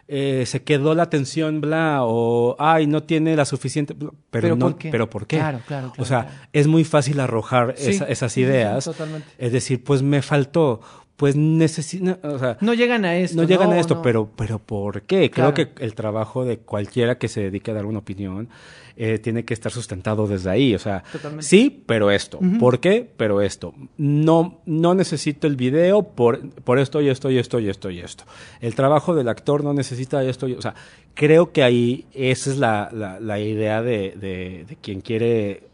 eh, 0.09 0.45
se 0.47 0.63
quedó 0.63 0.95
la 0.95 1.11
tensión, 1.11 1.61
bla, 1.61 1.99
o 2.03 2.55
ay, 2.59 2.87
no 2.87 3.03
tiene 3.03 3.35
la 3.37 3.45
suficiente, 3.45 3.93
bla, 3.95 4.11
pero, 4.31 4.43
¿Pero 4.43 4.57
no, 4.57 4.67
por 4.67 4.79
qué? 4.79 4.91
pero 4.91 5.11
por 5.11 5.27
qué. 5.27 5.37
Claro, 5.39 5.61
claro, 5.67 5.89
o 5.89 5.93
claro, 5.93 6.05
sea, 6.09 6.23
claro. 6.27 6.37
es 6.53 6.67
muy 6.67 6.85
fácil 6.85 7.19
arrojar 7.21 7.75
Sí, 7.77 7.91
esa- 7.91 8.05
esas 8.07 8.33
sí, 8.33 8.43
ideas. 8.43 8.85
totalmente. 8.85 9.27
Es 9.39 9.53
decir, 9.53 9.83
pues 9.83 10.03
me 10.03 10.23
faltó, 10.23 10.81
pues 11.17 11.35
necesito, 11.35 12.19
o 12.23 12.39
sea, 12.39 12.57
No 12.61 12.75
llegan 12.75 13.05
a 13.05 13.17
esto. 13.17 13.41
no 13.41 13.49
llegan 13.49 13.73
a 13.73 13.81
esto, 13.81 13.97
no. 13.97 14.03
pero, 14.03 14.29
pero 14.37 14.59
¿por 14.59 15.03
qué? 15.03 15.31
Creo 15.31 15.55
que 15.55 15.71
el 15.81 15.95
trabajo 15.95 16.45
de 16.45 16.59
cualquiera 16.59 17.19
que 17.19 17.29
se 17.29 17.41
dedique 17.41 17.71
a 17.71 17.75
dar 17.75 17.87
una 17.87 17.99
opinión 18.01 18.49
eh, 18.97 19.19
tiene 19.19 19.45
que 19.45 19.53
estar 19.55 19.71
sustentado 19.71 20.27
desde 20.27 20.51
ahí. 20.51 20.75
O 20.75 20.79
sea, 20.79 21.03
Totalmente. 21.13 21.45
sí, 21.47 21.83
pero 21.87 22.11
esto. 22.11 22.39
¿Por 22.59 22.81
qué? 22.81 23.09
Pero 23.17 23.43
esto. 23.43 23.75
No, 23.99 24.61
no 24.67 24.95
necesito 24.95 25.47
el 25.47 25.57
video 25.57 26.03
por, 26.03 26.49
por 26.63 26.79
esto 26.79 27.01
y 27.01 27.09
esto 27.09 27.31
y 27.31 27.39
esto 27.39 27.61
y 27.61 27.69
esto 27.69 27.91
y 27.91 28.01
esto. 28.01 28.25
El 28.61 28.75
trabajo 28.75 29.15
del 29.15 29.29
actor 29.29 29.63
no 29.65 29.73
necesita 29.75 30.23
esto. 30.25 30.49
y- 30.49 30.55
o 30.55 30.63
sea, 30.63 30.75
creo 31.15 31.53
que 31.53 31.63
ahí 31.63 32.07
esa 32.15 32.51
es 32.51 32.59
la, 32.59 32.91
la, 32.93 33.21
la 33.21 33.39
idea 33.39 33.83
de, 33.83 34.15
de, 34.17 34.65
de 34.69 34.77
quien 34.81 35.01
quiere 35.01 35.65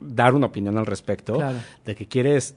dar 0.00 0.34
una 0.34 0.46
opinión 0.46 0.76
al 0.78 0.86
respecto, 0.86 1.34
Claro. 1.34 1.58
de 1.84 1.94
que 1.94 2.06
quieres 2.06 2.56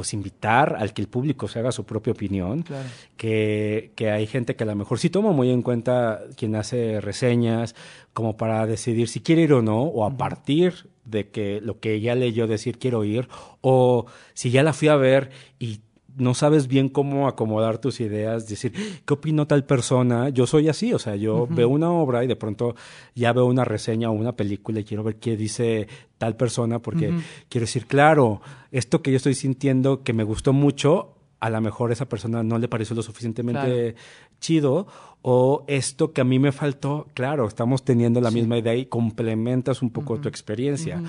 pues 0.00 0.14
invitar 0.14 0.76
al 0.78 0.94
que 0.94 1.02
el 1.02 1.08
público 1.08 1.46
se 1.46 1.58
haga 1.58 1.72
su 1.72 1.84
propia 1.84 2.14
opinión 2.14 2.62
Claro. 2.62 2.88
que, 3.18 3.92
que 3.96 4.10
hay 4.10 4.26
gente 4.26 4.56
que 4.56 4.64
a 4.64 4.66
lo 4.66 4.74
mejor 4.74 4.98
sí 4.98 5.10
toma 5.10 5.32
muy 5.32 5.50
en 5.50 5.60
cuenta 5.60 6.22
quien 6.38 6.56
hace 6.56 7.02
reseñas, 7.02 7.74
como 8.14 8.38
para 8.38 8.64
decidir 8.66 9.08
si 9.08 9.20
quiere 9.20 9.42
ir 9.42 9.52
o 9.52 9.60
no, 9.60 9.82
o 9.82 10.06
a 10.06 10.16
partir 10.16 10.88
de 11.04 11.28
que 11.28 11.60
lo 11.60 11.80
que 11.80 12.00
ya 12.00 12.14
leyó 12.14 12.46
decir 12.46 12.78
quiero 12.78 13.04
ir, 13.04 13.28
o 13.60 14.06
si 14.32 14.50
ya 14.50 14.62
la 14.62 14.72
fui 14.72 14.88
a 14.88 14.96
ver 14.96 15.28
y 15.58 15.80
no 16.16 16.34
sabes 16.34 16.66
bien 16.66 16.88
cómo 16.88 17.28
acomodar 17.28 17.78
tus 17.78 18.00
ideas, 18.00 18.48
decir, 18.48 18.72
¿qué 19.04 19.14
opinó 19.14 19.46
tal 19.46 19.64
persona? 19.64 20.28
Yo 20.28 20.46
soy 20.46 20.68
así, 20.68 20.92
o 20.92 20.98
sea, 20.98 21.16
yo 21.16 21.46
veo 21.48 21.68
una 21.68 21.90
obra 21.90 22.24
y 22.24 22.26
de 22.26 22.36
pronto 22.36 22.74
ya 23.14 23.32
veo 23.32 23.46
una 23.46 23.64
reseña 23.64 24.10
o 24.10 24.12
una 24.12 24.32
película 24.32 24.80
y 24.80 24.84
quiero 24.84 25.02
ver 25.02 25.16
qué 25.16 25.36
dice 25.36 25.88
tal 26.18 26.36
persona 26.36 26.80
porque 26.80 27.12
quiero 27.48 27.64
decir, 27.66 27.86
claro, 27.86 28.40
esto 28.70 29.02
que 29.02 29.10
yo 29.10 29.16
estoy 29.16 29.34
sintiendo 29.34 30.02
que 30.02 30.12
me 30.12 30.24
gustó 30.24 30.52
mucho, 30.52 31.14
a 31.40 31.48
lo 31.48 31.60
mejor 31.60 31.90
esa 31.90 32.08
persona 32.08 32.42
no 32.42 32.58
le 32.58 32.68
pareció 32.68 32.94
lo 32.94 33.02
suficientemente 33.02 33.94
chido 34.40 34.86
o 35.22 35.64
esto 35.68 36.12
que 36.12 36.20
a 36.20 36.24
mí 36.24 36.38
me 36.38 36.52
faltó, 36.52 37.06
claro, 37.14 37.46
estamos 37.46 37.84
teniendo 37.84 38.20
la 38.20 38.30
misma 38.30 38.58
idea 38.58 38.74
y 38.74 38.86
complementas 38.86 39.82
un 39.82 39.90
poco 39.90 40.18
tu 40.18 40.28
experiencia. 40.28 41.02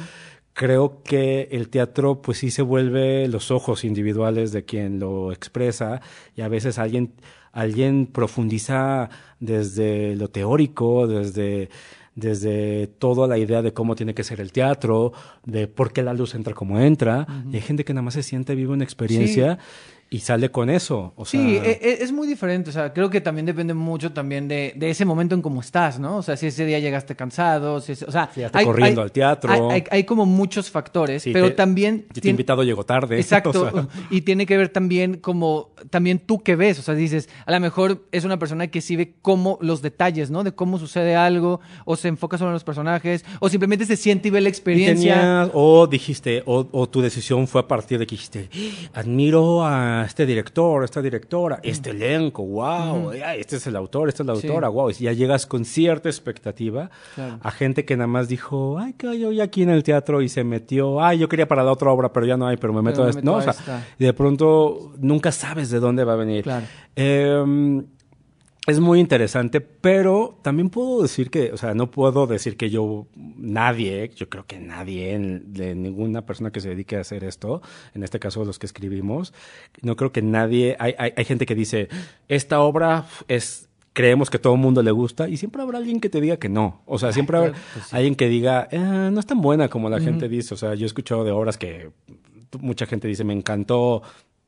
Creo 0.54 1.02
que 1.04 1.48
el 1.52 1.70
teatro 1.70 2.22
pues 2.22 2.40
sí 2.40 2.52
se 2.52 2.62
vuelve 2.62 3.28
los 3.28 3.52
ojos 3.52 3.84
individuales 3.84 4.52
de 4.52 4.66
quien 4.66 5.00
lo 5.00 5.32
expresa 5.32 6.02
y 6.36 6.42
a 6.42 6.48
veces 6.48 6.78
alguien 6.78 7.14
alguien 7.54 8.08
profundiza 8.08 9.10
desde 9.40 10.16
lo 10.16 10.30
teórico, 10.30 11.08
desde 11.08 11.70
desde 12.16 12.88
toda 12.88 13.28
la 13.28 13.38
idea 13.38 13.62
de 13.62 13.74
cómo 13.74 13.96
tiene 13.96 14.14
que 14.14 14.24
ser 14.24 14.42
el 14.42 14.52
teatro, 14.52 15.14
de 15.46 15.68
por 15.68 15.94
qué 15.94 16.04
la 16.04 16.14
luz 16.14 16.36
entra 16.36 16.54
como 16.54 16.80
entra, 16.80 17.26
y 17.50 17.56
hay 17.56 17.62
gente 17.62 17.86
que 17.86 17.94
nada 17.94 18.04
más 18.04 18.16
se 18.16 18.24
siente, 18.24 18.54
vive 18.54 18.74
una 18.74 18.84
experiencia 18.84 19.60
y 20.14 20.20
sale 20.20 20.52
con 20.52 20.70
eso. 20.70 21.14
O 21.16 21.24
sí, 21.24 21.56
e, 21.56 21.80
e, 21.82 22.04
es, 22.04 22.12
muy 22.12 22.28
diferente. 22.28 22.70
O 22.70 22.74
sea, 22.74 22.92
creo 22.92 23.10
que 23.10 23.22
también 23.22 23.46
depende 23.46 23.74
mucho 23.74 24.12
también 24.12 24.50
de, 24.50 24.74
de, 24.76 24.90
ese 24.90 25.06
momento 25.06 25.36
en 25.36 25.42
cómo 25.42 25.62
estás, 25.62 26.02
¿no? 26.02 26.18
O 26.18 26.22
sea, 26.22 26.36
si 26.36 26.48
ese 26.48 26.66
día 26.66 26.80
llegaste 26.80 27.16
cansado, 27.16 27.80
si 27.80 27.94
o 27.94 28.12
sea, 28.12 28.30
si 28.36 28.44
hay, 28.44 28.66
corriendo 28.66 29.02
al 29.02 29.14
teatro. 29.14 29.72
Hay, 29.72 29.86
hay, 29.90 30.04
como 30.04 30.26
muchos 30.26 30.70
factores, 30.70 31.24
pero 31.32 31.56
también. 31.56 32.08
Si 32.14 32.20
te 32.20 32.28
invitado 32.28 32.64
llegó 32.64 32.84
tarde. 32.84 33.16
Exacto. 33.22 33.88
Y 34.10 34.22
tiene 34.22 34.46
que 34.46 34.58
ver 34.58 34.68
también 34.68 35.16
como 35.16 35.70
también 35.90 36.20
tú 36.20 36.44
que 36.44 36.58
ves. 36.58 36.78
O 36.80 36.82
sea, 36.82 36.94
dices, 36.94 37.30
a 37.46 37.52
lo 37.54 37.62
mejor 37.62 38.06
es 38.12 38.26
una 38.26 38.38
persona 38.38 38.68
que 38.68 38.82
sí 38.82 38.98
ve 38.98 39.14
cómo 39.22 39.60
los 39.62 39.82
detalles, 39.82 40.30
¿no? 40.30 40.44
De 40.44 40.52
cómo 40.52 40.78
sucede 40.78 41.16
algo, 41.16 41.62
o 41.86 41.96
se 41.96 42.10
enfoca 42.10 42.38
solo 42.38 42.50
en 42.50 42.56
los 42.56 42.66
personajes, 42.66 43.24
o 43.40 43.48
simplemente 43.48 43.86
se 43.86 43.96
siente 43.96 44.28
y 44.28 44.32
ve 44.32 44.42
la 44.42 44.50
experiencia. 44.50 45.50
o 45.54 45.88
dijiste, 45.88 46.44
o, 46.46 46.68
o 46.70 46.90
tu 46.90 47.00
decisión 47.00 47.48
fue 47.48 47.62
a 47.62 47.68
partir 47.70 47.98
de 47.98 48.06
que 48.06 48.16
dijiste, 48.16 48.50
admiro 48.94 49.66
a 49.66 50.01
este 50.06 50.26
director, 50.26 50.84
esta 50.84 51.02
directora, 51.02 51.60
este 51.64 51.92
elenco, 51.92 52.44
wow, 52.46 53.12
este 53.12 53.58
es 53.58 53.68
el 53.68 53.76
autor, 53.76 54.10
esta 54.10 54.24
es 54.24 54.28
la 54.28 54.34
autora, 54.34 54.70
wow. 54.70 54.90
Y 54.90 54.94
ya 54.94 55.14
llegas 55.14 55.46
con 55.46 55.66
cierta 55.66 56.10
expectativa 56.10 56.90
a 57.18 57.52
gente 57.52 57.86
que 57.86 57.96
nada 57.98 58.08
más 58.08 58.28
dijo, 58.28 58.80
ay, 58.80 58.94
que 58.94 59.20
yo 59.20 59.32
ya 59.32 59.44
aquí 59.44 59.64
en 59.64 59.70
el 59.70 59.84
teatro 59.84 60.22
y 60.22 60.30
se 60.30 60.44
metió, 60.44 61.02
ay, 61.04 61.20
yo 61.20 61.30
quería 61.30 61.48
para 61.48 61.64
la 61.64 61.72
otra 61.72 61.92
obra, 61.92 62.12
pero 62.14 62.26
ya 62.26 62.38
no 62.38 62.48
hay, 62.48 62.58
pero 62.58 62.74
me 62.74 62.82
meto, 62.82 63.04
a, 63.04 63.12
no, 63.22 63.36
o 63.36 63.42
sea, 63.42 63.54
y 63.98 64.06
de 64.06 64.14
pronto 64.14 64.94
nunca 65.00 65.32
sabes 65.32 65.70
de 65.70 65.80
dónde 65.80 66.04
va 66.04 66.14
a 66.14 66.18
venir. 66.18 66.44
Claro. 66.44 66.66
Eh, 66.96 67.82
es 68.68 68.80
muy 68.80 69.00
interesante, 69.00 69.60
pero 69.60 70.38
también 70.44 70.70
puedo 70.70 71.02
decir 71.02 71.32
que, 71.32 71.52
o 71.52 71.58
sea, 71.58 71.74
no 71.74 71.90
puedo 71.90 72.28
decir 72.28 72.58
que 72.58 72.70
yo, 72.70 73.08
nadie, 73.16 74.12
yo 74.16 74.30
creo 74.30 74.46
que 74.46 74.60
nadie, 74.60 75.18
de 75.44 75.74
ninguna 75.74 76.26
persona 76.26 76.52
que 76.52 76.62
se 76.62 76.70
dedique 76.70 76.96
a 76.96 77.02
hacer 77.02 77.24
esto, 77.24 77.62
en 77.96 78.04
este 78.04 78.20
caso 78.20 78.46
los 78.46 78.60
que 78.60 78.68
escribimos, 78.68 79.34
no 79.82 79.96
creo 79.96 80.12
que 80.12 80.22
nadie, 80.22 80.76
hay, 80.80 80.94
hay, 81.00 81.14
hay 81.18 81.26
gente 81.26 81.46
que 81.48 81.56
dice, 81.56 81.90
esta 82.28 82.62
obra 82.62 83.06
es 83.28 83.68
creemos 83.94 84.30
que 84.30 84.40
todo 84.40 84.54
el 84.54 84.60
mundo 84.60 84.82
le 84.84 84.92
gusta 84.92 85.28
y 85.28 85.38
siempre 85.38 85.62
habrá 85.62 85.78
alguien 85.80 86.00
que 86.00 86.10
te 86.10 86.22
diga 86.22 86.38
que 86.38 86.50
no. 86.50 86.82
O 86.86 86.98
sea, 86.98 87.12
siempre 87.12 87.38
habrá 87.38 87.54
pues 87.74 87.94
alguien 87.94 88.16
que 88.16 88.30
diga, 88.30 88.68
eh, 88.72 88.80
no 88.80 89.20
es 89.20 89.26
tan 89.26 89.42
buena 89.42 89.68
como 89.68 89.90
la 89.90 90.00
gente 90.00 90.30
dice. 90.30 90.54
O 90.54 90.58
sea, 90.58 90.76
yo 90.76 90.86
he 90.86 90.88
escuchado 90.88 91.24
de 91.24 91.32
obras 91.32 91.58
que 91.58 91.92
mucha 92.60 92.86
gente 92.86 93.08
dice, 93.08 93.24
me 93.24 93.34
encantó 93.34 94.02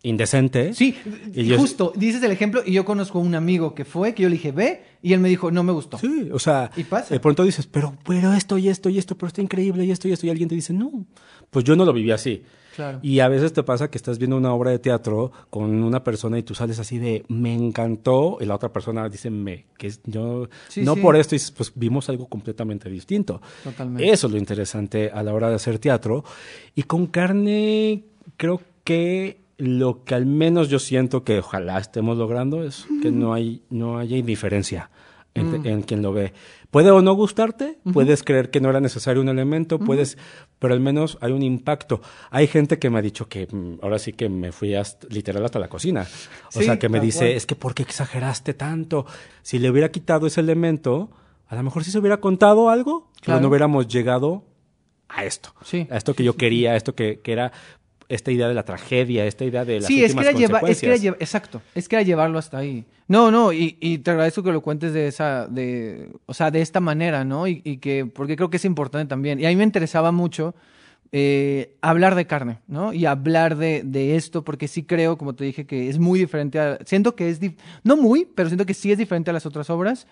indecente. 0.04 0.74
Sí, 0.74 0.96
y 1.34 1.56
justo, 1.56 1.94
dices 1.96 2.22
el 2.24 2.32
ejemplo 2.32 2.62
y 2.64 2.74
yo 2.74 2.86
conozco 2.86 3.20
a 3.20 3.22
un 3.22 3.34
amigo 3.36 3.74
que 3.74 3.86
fue, 3.86 4.14
que 4.14 4.24
yo 4.24 4.30
le 4.30 4.36
dije, 4.36 4.52
ve, 4.52 4.84
y 5.02 5.14
él 5.14 5.22
me 5.22 5.30
dijo, 5.30 5.50
no 5.50 5.64
me 5.64 5.72
gustó. 5.72 5.98
Sí, 5.98 6.30
o 6.32 6.40
sea, 6.40 6.70
y 6.76 6.84
pasa. 6.84 7.14
de 7.14 7.20
pronto 7.20 7.44
dices, 7.44 7.66
pero, 7.68 7.98
pero 8.06 8.34
esto 8.34 8.58
y 8.58 8.68
esto 8.68 8.90
y 8.90 9.00
esto, 9.00 9.16
pero 9.16 9.28
está 9.30 9.42
increíble 9.42 9.86
y 9.86 9.92
esto 9.92 10.08
y 10.10 10.12
esto, 10.12 10.28
y 10.28 10.30
alguien 10.30 10.50
te 10.50 10.56
dice, 10.56 10.74
no, 10.74 11.06
pues 11.50 11.64
yo 11.66 11.76
no 11.76 11.86
lo 11.86 11.94
viví 11.94 12.12
así. 12.12 12.44
Claro. 12.76 13.00
Y 13.04 13.20
a 13.20 13.28
veces 13.28 13.54
te 13.54 13.62
pasa 13.62 13.92
que 13.92 14.00
estás 14.00 14.18
viendo 14.18 14.36
una 14.36 14.52
obra 14.52 14.72
de 14.72 14.80
teatro 14.80 15.32
con 15.52 15.84
una 15.84 16.04
persona 16.04 16.40
y 16.40 16.44
tú 16.44 16.56
sales 16.56 16.80
así 16.80 16.98
de 16.98 17.24
me 17.28 17.54
encantó 17.54 18.40
y 18.42 18.46
la 18.46 18.56
otra 18.56 18.74
persona 18.74 19.08
dice 19.10 19.30
me, 19.30 19.68
que 19.78 19.94
yo 20.06 20.50
no 20.78 20.96
por 20.96 21.16
esto 21.16 21.36
y 21.36 21.40
pues 21.56 21.72
vimos 21.76 22.10
algo 22.10 22.26
completamente 22.26 22.90
distinto. 22.90 23.44
Totalmente. 23.64 24.10
Eso 24.10 24.26
es 24.26 24.34
lo 24.34 24.40
interesante 24.40 25.12
a 25.14 25.22
la 25.22 25.36
hora 25.36 25.50
de 25.50 25.56
hacer 25.56 25.78
teatro. 25.78 26.24
Y 26.74 26.82
con 26.82 27.06
carne 27.06 28.06
creo 28.38 28.60
que 28.84 29.43
lo 29.58 30.04
que 30.04 30.16
al 30.16 30.26
menos 30.26 30.70
yo 30.70 30.80
siento 30.80 31.24
que 31.24 31.40
ojalá 31.40 31.78
estemos 31.78 32.18
logrando 32.18 32.64
es 32.64 32.86
que 33.02 33.12
no 33.12 33.34
hay 33.34 33.62
no 33.70 33.98
haya 33.98 34.18
indiferencia 34.18 34.90
en, 35.36 35.78
mm. 35.78 35.84
quien 35.84 36.02
lo 36.02 36.14
ve. 36.14 36.34
Puede 36.70 36.92
o 36.92 37.02
no 37.02 37.14
gustarte, 37.14 37.78
puedes 37.92 38.24
creer 38.24 38.50
que 38.50 38.60
no 38.60 38.70
era 38.70 38.80
necesario 38.80 39.22
un 39.22 39.30
elemento, 39.30 39.80
puedes, 39.80 40.18
pero 40.58 40.74
al 40.74 40.80
menos 40.80 41.18
hay 41.22 41.32
un 41.32 41.44
impacto. 41.44 42.02
Hay 42.32 42.48
gente 42.48 42.80
que 42.80 42.90
me 42.90 43.00
ha 43.00 43.02
dicho 43.02 43.28
que 43.28 43.48
mm, 43.50 43.80
ahora 43.84 44.00
sí 44.00 44.14
que 44.14 44.28
me 44.28 44.52
fui 44.52 44.74
literal 45.10 45.46
hasta 45.46 45.60
la 45.60 45.68
cocina. 45.68 46.08
O 46.56 46.62
sea, 46.62 46.80
que 46.80 46.90
me 46.90 47.00
dice, 47.00 47.36
es 47.36 47.46
que 47.46 47.56
¿por 47.56 47.76
qué 47.76 47.84
exageraste 47.84 48.54
tanto? 48.54 49.06
Si 49.44 49.60
le 49.60 49.70
hubiera 49.70 49.92
quitado 49.92 50.26
ese 50.26 50.42
elemento, 50.42 51.12
a 51.48 51.56
lo 51.56 51.64
mejor 51.64 51.84
sí 51.84 51.92
se 51.92 52.00
hubiera 52.00 52.18
contado 52.18 52.70
algo, 52.70 53.12
pero 53.24 53.40
no 53.40 53.50
hubiéramos 53.50 53.88
llegado 53.88 54.44
a 55.10 55.26
esto. 55.26 55.54
A 55.90 55.98
esto 55.98 56.16
que 56.16 56.24
yo 56.24 56.36
quería, 56.36 56.72
a 56.72 56.76
esto 56.76 56.96
que, 56.96 57.20
que 57.20 57.34
era 57.34 57.52
esta 58.10 58.32
idea 58.32 58.48
de 58.48 58.54
la 58.54 58.64
tragedia, 58.64 59.26
esta 59.26 59.46
idea 59.46 59.66
de 59.66 59.80
las 59.80 59.88
sí, 59.88 60.04
es 60.04 60.14
que 60.14 60.22
era 60.22 60.32
llevar, 60.32 60.70
es 60.70 60.80
que 60.82 60.94
era 60.94 61.16
exacto, 61.20 61.62
es 61.76 61.88
que 61.88 61.96
era 61.96 62.04
llevarlo 62.04 62.40
hasta 62.40 62.58
ahí. 62.58 62.86
No, 63.08 63.32
no, 63.32 63.52
y, 63.52 63.78
y, 63.80 63.98
te 64.00 64.12
agradezco 64.12 64.44
que 64.44 64.52
lo 64.52 64.62
cuentes 64.62 64.94
de 64.94 65.08
esa, 65.08 65.48
de, 65.48 66.10
o 66.26 66.34
sea, 66.34 66.52
de 66.52 66.62
esta 66.62 66.80
manera, 66.80 67.26
¿no? 67.26 67.48
Y, 67.48 67.62
y 67.64 67.78
que, 67.78 68.06
porque 68.06 68.36
creo 68.36 68.50
que 68.50 68.58
es 68.58 68.66
importante 68.66 69.10
también. 69.10 69.40
Y 69.40 69.46
a 69.46 69.50
mí 69.50 69.56
me 69.56 69.64
interesaba 69.64 70.12
mucho 70.12 70.56
eh, 71.16 71.76
hablar 71.82 72.16
de 72.16 72.26
carne, 72.26 72.58
¿no? 72.68 72.92
Y 72.92 73.06
hablar 73.06 73.56
de, 73.56 73.84
de, 73.86 74.16
esto, 74.16 74.44
porque 74.44 74.68
sí 74.68 74.82
creo, 74.82 75.16
como 75.16 75.36
te 75.36 75.44
dije, 75.44 75.68
que 75.68 75.88
es 75.88 76.00
muy 76.00 76.18
diferente 76.18 76.60
a, 76.60 76.80
siento 76.86 77.16
que 77.16 77.30
es, 77.30 77.40
no 77.84 77.98
muy, 77.98 78.26
pero 78.26 78.50
siento 78.50 78.66
que 78.66 78.74
sí 78.74 78.92
es 78.92 78.98
diferente 78.98 79.30
a 79.30 79.34
las 79.34 79.46
otras 79.46 79.70
obras, 79.70 80.08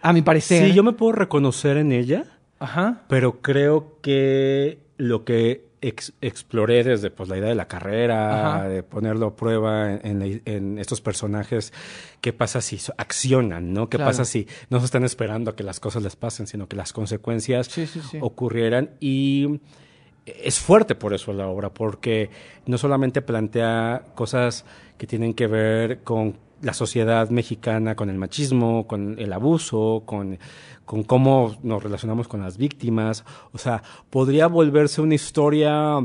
a 0.00 0.14
mi 0.14 0.22
parecer. 0.22 0.66
Sí, 0.66 0.72
yo 0.72 0.82
me 0.82 0.92
puedo 0.92 1.12
reconocer 1.12 1.76
en 1.76 1.92
ella, 1.92 2.24
Ajá. 2.60 3.02
pero 3.08 3.42
creo 3.42 3.98
que 4.00 4.78
lo 4.96 5.26
que 5.26 5.67
exploré 5.80 6.84
desde 6.84 7.10
pues, 7.10 7.28
la 7.28 7.38
idea 7.38 7.48
de 7.48 7.54
la 7.54 7.68
carrera, 7.68 8.68
de 8.68 8.82
ponerlo 8.82 9.26
a 9.26 9.36
prueba 9.36 9.92
en, 9.92 10.78
estos 10.78 11.00
personajes, 11.00 11.72
qué 12.20 12.32
pasa 12.32 12.60
si 12.60 12.80
accionan, 12.96 13.72
¿no? 13.72 13.88
¿Qué 13.88 13.98
pasa 13.98 14.24
si 14.24 14.46
no 14.70 14.80
se 14.80 14.86
están 14.86 15.04
esperando 15.04 15.50
a 15.50 15.56
que 15.56 15.62
las 15.62 15.80
cosas 15.80 16.02
les 16.02 16.16
pasen, 16.16 16.46
sino 16.46 16.68
que 16.68 16.76
las 16.76 16.92
consecuencias 16.92 17.70
ocurrieran? 18.20 18.90
Y 19.00 19.60
es 20.26 20.58
fuerte 20.58 20.94
por 20.94 21.14
eso 21.14 21.32
la 21.32 21.46
obra, 21.46 21.72
porque 21.72 22.30
no 22.66 22.78
solamente 22.78 23.22
plantea 23.22 24.06
cosas 24.14 24.64
que 24.96 25.06
tienen 25.06 25.34
que 25.34 25.46
ver 25.46 26.02
con 26.02 26.36
la 26.62 26.74
sociedad 26.74 27.30
mexicana, 27.30 27.94
con 27.94 28.10
el 28.10 28.18
machismo, 28.18 28.86
con 28.86 29.18
el 29.18 29.32
abuso, 29.32 30.02
con 30.04 30.38
con 30.88 31.02
cómo 31.02 31.54
nos 31.62 31.82
relacionamos 31.82 32.28
con 32.28 32.40
las 32.40 32.56
víctimas. 32.56 33.22
O 33.52 33.58
sea, 33.58 33.82
podría 34.08 34.46
volverse 34.46 35.02
una 35.02 35.16
historia 35.16 35.98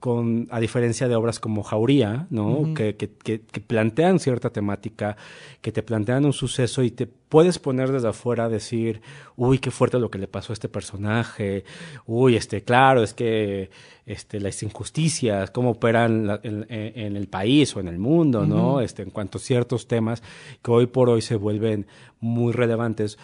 con, 0.00 0.48
a 0.50 0.60
diferencia 0.60 1.08
de 1.08 1.16
obras 1.16 1.40
como 1.40 1.62
Jauría, 1.62 2.26
¿no? 2.30 2.74
que, 2.74 2.96
que, 2.96 3.10
que, 3.10 3.60
plantean 3.60 4.18
cierta 4.18 4.50
temática, 4.50 5.16
que 5.60 5.72
te 5.72 5.82
plantean 5.82 6.24
un 6.24 6.32
suceso 6.32 6.82
y 6.82 6.90
te 6.90 7.06
puedes 7.06 7.58
poner 7.58 7.90
desde 7.90 8.08
afuera 8.08 8.44
a 8.44 8.48
decir, 8.48 9.00
uy, 9.36 9.58
qué 9.58 9.70
fuerte 9.70 9.98
lo 9.98 10.10
que 10.10 10.18
le 10.18 10.28
pasó 10.28 10.52
a 10.52 10.54
este 10.54 10.68
personaje, 10.68 11.64
uy, 12.06 12.36
este, 12.36 12.62
claro, 12.62 13.02
es 13.02 13.14
que 13.14 13.70
este, 14.04 14.38
las 14.40 14.62
injusticias, 14.62 15.50
cómo 15.50 15.70
operan 15.72 16.40
en, 16.42 17.16
el 17.16 17.28
país 17.28 17.74
o 17.74 17.80
en 17.80 17.88
el 17.88 17.98
mundo, 17.98 18.46
¿no? 18.46 18.80
Este, 18.80 19.02
en 19.02 19.10
cuanto 19.10 19.38
a 19.38 19.40
ciertos 19.40 19.88
temas 19.88 20.22
que 20.62 20.70
hoy 20.70 20.86
por 20.86 21.10
hoy 21.10 21.22
se 21.22 21.36
vuelven 21.36 21.86
muy 22.20 22.52
relevantes 22.52 23.18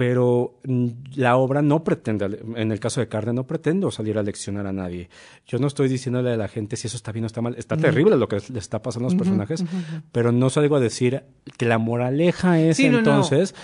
pero 0.00 0.54
mm, 0.64 0.86
la 1.16 1.36
obra 1.36 1.60
no 1.60 1.84
pretende, 1.84 2.40
en 2.56 2.72
el 2.72 2.80
caso 2.80 3.00
de 3.02 3.08
Carne, 3.08 3.34
no 3.34 3.46
pretendo 3.46 3.90
salir 3.90 4.16
a 4.16 4.22
leccionar 4.22 4.66
a 4.66 4.72
nadie. 4.72 5.10
Yo 5.46 5.58
no 5.58 5.66
estoy 5.66 5.90
diciéndole 5.90 6.32
a 6.32 6.38
la 6.38 6.48
gente 6.48 6.76
si 6.76 6.86
eso 6.86 6.96
está 6.96 7.12
bien 7.12 7.24
o 7.24 7.26
está 7.26 7.42
mal. 7.42 7.54
Está 7.58 7.76
terrible 7.76 8.16
lo 8.16 8.26
que 8.26 8.38
le 8.50 8.58
está 8.58 8.80
pasando 8.80 9.08
a 9.08 9.12
los 9.12 9.18
personajes, 9.18 9.62
pero 10.10 10.32
no 10.32 10.48
salgo 10.48 10.76
a 10.76 10.80
decir 10.80 11.22
que 11.58 11.66
la 11.66 11.76
moraleja 11.76 12.58
es 12.58 12.80
entonces... 12.80 13.54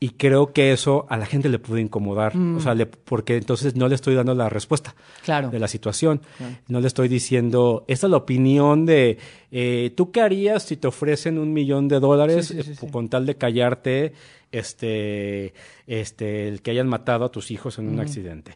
Y 0.00 0.10
creo 0.10 0.52
que 0.52 0.70
eso 0.70 1.06
a 1.08 1.16
la 1.16 1.26
gente 1.26 1.48
le 1.48 1.58
puede 1.58 1.80
incomodar, 1.80 2.36
o 2.36 2.38
mm. 2.38 2.60
sea, 2.60 2.76
porque 3.04 3.36
entonces 3.36 3.74
no 3.74 3.88
le 3.88 3.96
estoy 3.96 4.14
dando 4.14 4.32
la 4.32 4.48
respuesta 4.48 4.94
de 5.26 5.58
la 5.58 5.66
situación. 5.66 6.20
No 6.68 6.80
le 6.80 6.86
estoy 6.86 7.08
diciendo, 7.08 7.84
esta 7.88 8.06
es 8.06 8.10
la 8.12 8.18
opinión 8.18 8.86
de, 8.86 9.18
eh, 9.50 9.92
¿tú 9.96 10.12
qué 10.12 10.20
harías 10.20 10.62
si 10.62 10.76
te 10.76 10.86
ofrecen 10.86 11.36
un 11.36 11.52
millón 11.52 11.88
de 11.88 11.98
dólares 11.98 12.52
eh, 12.52 12.76
con 12.92 13.08
tal 13.08 13.26
de 13.26 13.34
callarte 13.34 14.12
este, 14.52 15.54
este, 15.86 16.48
el 16.48 16.62
que 16.62 16.70
hayan 16.70 16.88
matado 16.88 17.24
a 17.24 17.30
tus 17.30 17.50
hijos 17.50 17.78
en 17.78 17.88
un 17.88 18.00
accidente? 18.00 18.54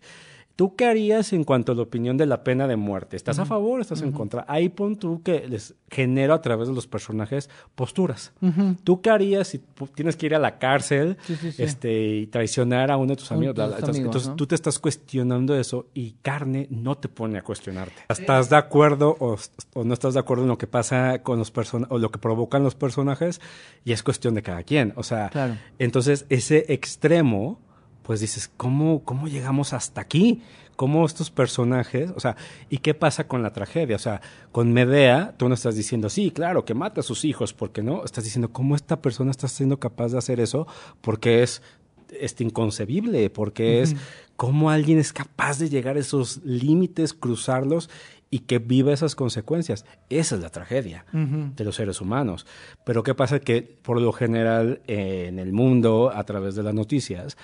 ¿Tú 0.56 0.76
qué 0.76 0.86
harías 0.86 1.32
en 1.32 1.44
cuanto 1.44 1.72
a 1.72 1.74
la 1.74 1.82
opinión 1.82 2.16
de 2.16 2.26
la 2.26 2.44
pena 2.44 2.66
de 2.66 2.76
muerte? 2.76 3.16
¿Estás 3.16 3.38
a 3.38 3.46
favor 3.46 3.78
o 3.78 3.82
estás 3.82 4.02
en 4.02 4.12
contra? 4.12 4.44
Ahí 4.48 4.68
pon 4.68 4.96
tú 4.96 5.22
que 5.22 5.48
les 5.48 5.74
genero 5.90 6.34
a 6.34 6.42
través 6.42 6.68
de 6.68 6.74
los 6.74 6.86
personajes 6.86 7.48
posturas. 7.74 8.32
¿Tú 8.84 9.00
qué 9.00 9.10
harías 9.10 9.48
si 9.48 9.60
tienes 9.94 10.16
que 10.16 10.26
ir 10.26 10.34
a 10.34 10.38
la 10.38 10.58
cárcel 10.58 11.16
este, 11.58 12.16
y 12.16 12.26
traicionar 12.26 12.90
a 12.90 12.96
uno 12.96 13.10
de 13.10 13.16
tus 13.16 13.32
amigos? 13.32 13.56
entonces, 13.58 14.32
tú 14.36 14.46
te 14.46 14.54
estás 14.54 14.78
cuestionando 14.78 15.54
eso 15.56 15.86
y 15.94 16.12
carne 16.22 16.66
no 16.70 16.96
te 16.96 17.08
pone 17.08 17.38
a 17.38 17.42
cuestionarte. 17.42 18.02
¿Estás 18.08 18.50
de 18.50 18.56
acuerdo 18.56 19.16
o, 19.18 19.36
no 19.82 19.94
estás 19.94 20.14
de 20.14 20.20
acuerdo 20.20 20.44
en 20.44 20.48
lo 20.48 20.58
que 20.58 20.66
pasa 20.66 21.22
con 21.22 21.38
los 21.38 21.50
personajes 21.50 21.92
o 21.94 21.98
lo 21.98 22.10
que 22.10 22.18
provocan 22.18 22.62
los 22.62 22.74
personajes? 22.74 23.40
Y 23.84 23.92
es 23.92 24.02
cuestión 24.02 24.34
de 24.34 24.42
cada 24.42 24.62
quien. 24.62 24.92
O 24.96 25.02
sea, 25.02 25.58
entonces 25.78 26.26
ese 26.28 26.72
extremo 26.72 27.60
pues 28.02 28.20
dices, 28.20 28.50
¿cómo, 28.56 29.02
¿cómo 29.04 29.28
llegamos 29.28 29.72
hasta 29.72 30.00
aquí? 30.00 30.42
¿Cómo 30.76 31.04
estos 31.04 31.30
personajes, 31.30 32.10
o 32.16 32.20
sea, 32.20 32.36
¿y 32.70 32.78
qué 32.78 32.94
pasa 32.94 33.28
con 33.28 33.42
la 33.42 33.52
tragedia? 33.52 33.96
O 33.96 33.98
sea, 34.00 34.20
con 34.50 34.72
Medea, 34.72 35.34
tú 35.36 35.48
no 35.48 35.54
estás 35.54 35.76
diciendo, 35.76 36.08
sí, 36.08 36.30
claro, 36.30 36.64
que 36.64 36.74
mata 36.74 37.00
a 37.00 37.04
sus 37.04 37.24
hijos, 37.24 37.52
porque 37.52 37.82
no, 37.82 38.04
estás 38.04 38.24
diciendo, 38.24 38.52
¿cómo 38.52 38.74
esta 38.74 39.00
persona 39.00 39.30
está 39.30 39.48
siendo 39.48 39.78
capaz 39.78 40.08
de 40.12 40.18
hacer 40.18 40.40
eso? 40.40 40.66
Porque 41.00 41.42
es 41.42 41.62
este, 42.18 42.42
inconcebible, 42.42 43.30
porque 43.30 43.82
es 43.82 43.94
cómo 44.36 44.70
alguien 44.70 44.98
es 44.98 45.12
capaz 45.12 45.58
de 45.58 45.68
llegar 45.68 45.96
a 45.96 46.00
esos 46.00 46.40
límites, 46.44 47.12
cruzarlos 47.12 47.90
y 48.32 48.40
que 48.40 48.58
viva 48.58 48.94
esas 48.94 49.14
consecuencias. 49.14 49.84
Esa 50.08 50.36
es 50.36 50.40
la 50.40 50.48
tragedia 50.48 51.04
de 51.12 51.64
los 51.64 51.76
seres 51.76 52.00
humanos. 52.00 52.46
Pero 52.84 53.02
¿qué 53.02 53.14
pasa? 53.14 53.40
Que 53.40 53.60
por 53.60 54.00
lo 54.00 54.10
general 54.10 54.80
eh, 54.86 55.26
en 55.28 55.38
el 55.38 55.52
mundo, 55.52 56.10
a 56.14 56.24
través 56.24 56.54
de 56.54 56.62
las 56.62 56.72
noticias, 56.72 57.36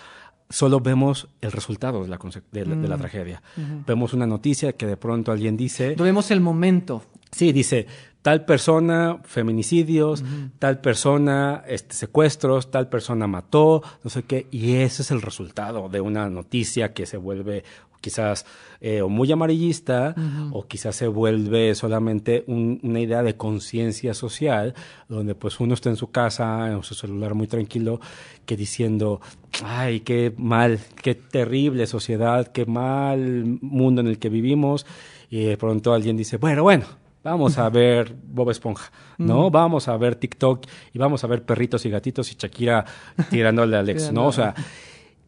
solo 0.50 0.80
vemos 0.80 1.28
el 1.40 1.52
resultado 1.52 2.02
de 2.02 2.08
la, 2.08 2.18
de 2.52 2.88
la, 2.88 2.96
mm. 2.96 3.00
tragedia. 3.00 3.42
Vemos 3.86 4.12
una 4.12 4.26
noticia 4.26 4.72
que 4.72 4.86
de 4.86 4.96
pronto 4.96 5.32
alguien 5.32 5.56
dice... 5.56 5.94
Vemos 5.98 6.30
el 6.30 6.40
momento. 6.40 7.02
Sí, 7.30 7.52
dice, 7.52 7.86
tal 8.22 8.44
persona, 8.44 9.20
feminicidios, 9.24 10.24
tal 10.58 10.80
persona, 10.80 11.62
este, 11.66 11.94
secuestros, 11.94 12.70
tal 12.70 12.88
persona 12.88 13.26
mató, 13.26 13.82
no 14.02 14.10
sé 14.10 14.22
qué, 14.22 14.46
y 14.50 14.76
ese 14.76 15.02
es 15.02 15.10
el 15.10 15.22
resultado 15.22 15.88
de 15.88 16.00
una 16.00 16.28
noticia 16.28 16.92
que 16.92 17.06
se 17.06 17.16
vuelve 17.16 17.64
quizás 18.00 18.46
eh, 18.80 19.02
o 19.02 19.08
muy 19.08 19.30
amarillista 19.32 20.14
o 20.52 20.66
quizás 20.66 20.94
se 20.96 21.08
vuelve 21.08 21.74
solamente 21.74 22.44
una 22.46 23.00
idea 23.00 23.22
de 23.22 23.36
conciencia 23.36 24.14
social 24.14 24.74
donde 25.08 25.34
pues 25.34 25.58
uno 25.60 25.74
está 25.74 25.90
en 25.90 25.96
su 25.96 26.10
casa, 26.10 26.70
en 26.70 26.82
su 26.82 26.94
celular 26.94 27.34
muy 27.34 27.46
tranquilo, 27.46 28.00
que 28.46 28.56
diciendo, 28.56 29.20
ay, 29.64 30.00
qué 30.00 30.32
mal, 30.36 30.78
qué 31.02 31.14
terrible 31.14 31.86
sociedad, 31.86 32.48
qué 32.48 32.66
mal 32.66 33.58
mundo 33.60 34.00
en 34.00 34.06
el 34.06 34.18
que 34.18 34.28
vivimos 34.28 34.86
y 35.30 35.44
de 35.44 35.56
pronto 35.56 35.92
alguien 35.92 36.16
dice, 36.16 36.36
bueno, 36.36 36.62
bueno, 36.62 36.86
vamos 37.22 37.58
a 37.58 37.68
ver 37.68 38.14
Bob 38.28 38.50
Esponja, 38.50 38.90
¿no? 39.18 39.50
Vamos 39.50 39.88
a 39.88 39.96
ver 39.96 40.14
TikTok 40.14 40.64
y 40.92 40.98
vamos 40.98 41.24
a 41.24 41.26
ver 41.26 41.44
perritos 41.44 41.84
y 41.84 41.90
gatitos 41.90 42.32
y 42.32 42.36
Shakira 42.36 42.84
tirándole 43.30 43.76
a 43.76 43.80
Alex, 43.80 44.12
¿no? 44.12 44.26
O 44.26 44.32
sea, 44.32 44.54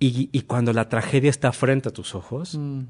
y, 0.01 0.31
y, 0.33 0.41
cuando 0.43 0.73
la 0.73 0.89
tragedia 0.89 1.31
está 1.31 1.53
frente 1.53 1.91
a 1.91 1.93
tus 1.93 2.15
ojos 2.15 2.57
mm. 2.59 2.81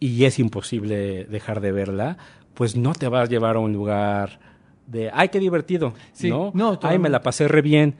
y 0.00 0.24
es 0.24 0.38
imposible 0.38 1.24
dejar 1.24 1.60
de 1.60 1.72
verla, 1.72 2.18
pues 2.54 2.76
no 2.76 2.92
te 2.92 3.08
vas 3.08 3.28
a 3.28 3.30
llevar 3.30 3.56
a 3.56 3.60
un 3.60 3.72
lugar 3.72 4.40
de, 4.86 5.10
ay, 5.12 5.28
qué 5.28 5.40
divertido, 5.40 5.94
¿no? 6.22 6.52
no 6.54 6.78
ay, 6.82 6.98
me 6.98 7.08
la 7.08 7.22
pasé 7.22 7.48
re 7.48 7.60
bien. 7.60 7.96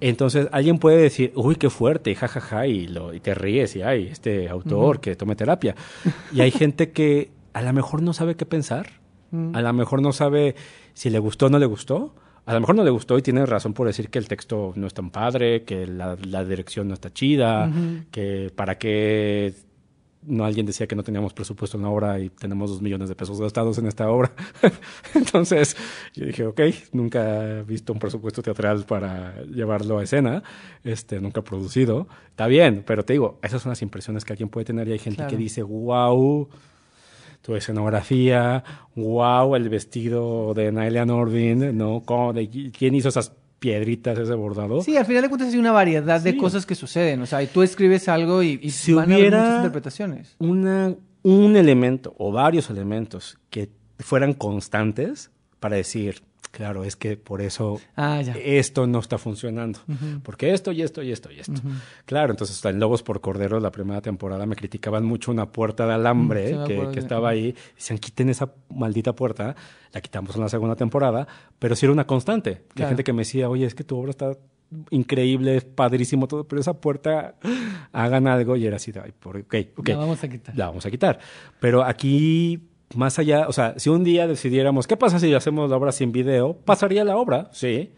Entonces, 0.00 0.48
alguien 0.52 0.78
puede 0.78 0.98
decir, 0.98 1.32
uy, 1.34 1.56
qué 1.56 1.70
fuerte, 1.70 2.14
jajaja, 2.14 2.40
ja, 2.40 2.56
ja, 2.58 2.66
y, 2.66 2.86
lo, 2.86 3.14
y 3.14 3.20
te 3.20 3.34
ríes, 3.34 3.76
y 3.76 3.82
ay, 3.82 4.08
este 4.08 4.48
autor 4.48 5.00
que 5.00 5.16
tome 5.16 5.36
terapia. 5.36 5.74
y 6.32 6.40
hay 6.40 6.50
gente 6.50 6.92
que 6.92 7.30
a 7.52 7.62
lo 7.62 7.72
mejor 7.72 8.02
no 8.02 8.12
sabe 8.12 8.36
qué 8.36 8.46
pensar, 8.46 9.00
mm. 9.30 9.54
a 9.54 9.62
lo 9.62 9.72
mejor 9.72 10.02
no 10.02 10.12
sabe 10.12 10.54
si 10.92 11.10
le 11.10 11.18
gustó 11.18 11.46
o 11.46 11.50
no 11.50 11.58
le 11.58 11.66
gustó, 11.66 12.14
a 12.48 12.54
lo 12.54 12.60
mejor 12.60 12.76
no 12.76 12.82
le 12.82 12.88
gustó 12.88 13.18
y 13.18 13.22
tiene 13.22 13.44
razón 13.44 13.74
por 13.74 13.86
decir 13.86 14.08
que 14.08 14.18
el 14.18 14.26
texto 14.26 14.72
no 14.74 14.86
es 14.86 14.94
tan 14.94 15.10
padre, 15.10 15.64
que 15.64 15.86
la, 15.86 16.16
dirección 16.16 16.88
no 16.88 16.94
está 16.94 17.12
chida, 17.12 17.70
que 18.10 18.50
para 18.56 18.78
qué 18.78 19.52
no 20.22 20.46
alguien 20.46 20.64
decía 20.64 20.86
que 20.86 20.96
no 20.96 21.02
teníamos 21.02 21.34
presupuesto 21.34 21.76
en 21.76 21.82
la 21.82 21.90
obra 21.90 22.18
y 22.20 22.30
tenemos 22.30 22.70
dos 22.70 22.80
millones 22.80 23.10
de 23.10 23.14
pesos 23.14 23.38
gastados 23.38 23.76
en 23.76 23.86
esta 23.86 24.08
obra. 24.08 24.32
Entonces 25.14 25.76
yo 26.14 26.24
dije, 26.24 26.46
ok, 26.46 26.60
nunca 26.92 27.58
he 27.58 27.62
visto 27.64 27.92
un 27.92 27.98
presupuesto 27.98 28.40
teatral 28.40 28.86
para 28.86 29.42
llevarlo 29.42 29.98
a 29.98 30.04
escena, 30.04 30.42
este, 30.84 31.20
nunca 31.20 31.42
producido. 31.42 32.08
Está 32.30 32.46
bien, 32.46 32.82
pero 32.86 33.04
te 33.04 33.12
digo, 33.12 33.38
esas 33.42 33.60
son 33.60 33.72
las 33.72 33.82
impresiones 33.82 34.24
que 34.24 34.32
alguien 34.32 34.48
puede 34.48 34.64
tener 34.64 34.88
y 34.88 34.92
hay 34.92 34.98
gente 34.98 35.26
que 35.26 35.36
dice, 35.36 35.62
wow 35.62 36.48
tu 37.48 37.56
escenografía, 37.56 38.62
wow, 38.94 39.56
el 39.56 39.70
vestido 39.70 40.52
de 40.52 40.70
Naila 40.70 41.06
Nordin, 41.06 41.78
¿no? 41.78 42.02
¿Cómo, 42.04 42.34
de, 42.34 42.70
¿Quién 42.70 42.94
hizo 42.94 43.08
esas 43.08 43.32
piedritas, 43.58 44.18
ese 44.18 44.34
bordado? 44.34 44.82
Sí, 44.82 44.98
al 44.98 45.06
final 45.06 45.22
de 45.22 45.28
cuentas 45.30 45.54
hay 45.54 45.58
una 45.58 45.72
variedad 45.72 46.20
de 46.20 46.36
cosas 46.36 46.66
que 46.66 46.74
suceden, 46.74 47.22
o 47.22 47.26
sea, 47.26 47.42
y 47.42 47.46
tú 47.46 47.62
escribes 47.62 48.06
algo 48.10 48.42
y, 48.42 48.60
y 48.62 48.70
si 48.70 48.92
van 48.92 49.10
hubiera 49.10 49.38
a 49.38 49.40
muchas 49.40 49.56
interpretaciones. 49.60 50.36
Una, 50.38 50.94
un 51.22 51.56
elemento 51.56 52.14
o 52.18 52.32
varios 52.32 52.68
elementos 52.68 53.38
que 53.48 53.70
fueran 53.98 54.34
constantes 54.34 55.30
para 55.58 55.76
decir, 55.76 56.20
Claro, 56.50 56.82
es 56.82 56.96
que 56.96 57.16
por 57.16 57.42
eso 57.42 57.80
ah, 57.96 58.20
esto 58.20 58.86
no 58.86 59.00
está 59.00 59.18
funcionando. 59.18 59.80
Porque 60.22 60.52
esto 60.52 60.72
y 60.72 60.82
esto 60.82 61.02
y 61.02 61.12
esto 61.12 61.30
y 61.30 61.40
esto. 61.40 61.60
Claro, 62.04 62.32
entonces 62.32 62.64
en 62.64 62.80
Lobos 62.80 63.02
por 63.02 63.20
Cordero, 63.20 63.60
la 63.60 63.70
primera 63.70 64.00
temporada, 64.00 64.46
me 64.46 64.56
criticaban 64.56 65.04
mucho 65.04 65.30
una 65.30 65.52
puerta 65.52 65.86
de 65.86 65.94
alambre 65.94 66.58
que, 66.66 66.98
estaba 66.98 67.28
ahí. 67.28 67.54
Decían, 67.76 67.98
quiten 67.98 68.28
esa 68.30 68.52
maldita 68.70 69.14
puerta. 69.14 69.54
La 69.92 70.00
quitamos 70.00 70.34
en 70.36 70.42
la 70.42 70.48
segunda 70.48 70.74
temporada, 70.74 71.26
pero 71.58 71.76
sí 71.76 71.86
era 71.86 71.92
una 71.92 72.06
constante. 72.06 72.62
Hay 72.76 72.86
gente 72.86 73.04
que 73.04 73.12
me 73.12 73.20
decía, 73.22 73.48
oye, 73.48 73.66
es 73.66 73.74
que 73.74 73.84
tu 73.84 73.98
obra 73.98 74.10
está 74.10 74.36
increíble, 74.90 75.56
es 75.56 75.64
padrísimo 75.64 76.28
todo, 76.28 76.44
pero 76.46 76.60
esa 76.60 76.74
puerta, 76.74 77.36
hagan 77.92 78.26
algo. 78.26 78.56
Y 78.56 78.66
era 78.66 78.76
así, 78.76 78.92
Ay, 79.02 79.12
por, 79.18 79.36
ok, 79.36 79.54
ok. 79.76 79.88
La 79.88 79.96
vamos 79.96 80.24
a 80.24 80.28
quitar. 80.28 80.56
La 80.56 80.66
vamos 80.66 80.86
a 80.86 80.90
quitar. 80.90 81.18
Pero 81.60 81.84
aquí 81.84 82.68
más 82.94 83.18
allá, 83.18 83.48
o 83.48 83.52
sea, 83.52 83.74
si 83.78 83.90
un 83.90 84.04
día 84.04 84.26
decidiéramos, 84.26 84.86
¿qué 84.86 84.96
pasa 84.96 85.18
si 85.18 85.32
hacemos 85.34 85.70
la 85.70 85.76
obra 85.76 85.92
sin 85.92 86.12
video? 86.12 86.54
Pasaría 86.56 87.04
la 87.04 87.16
obra, 87.16 87.50
sí. 87.52 87.92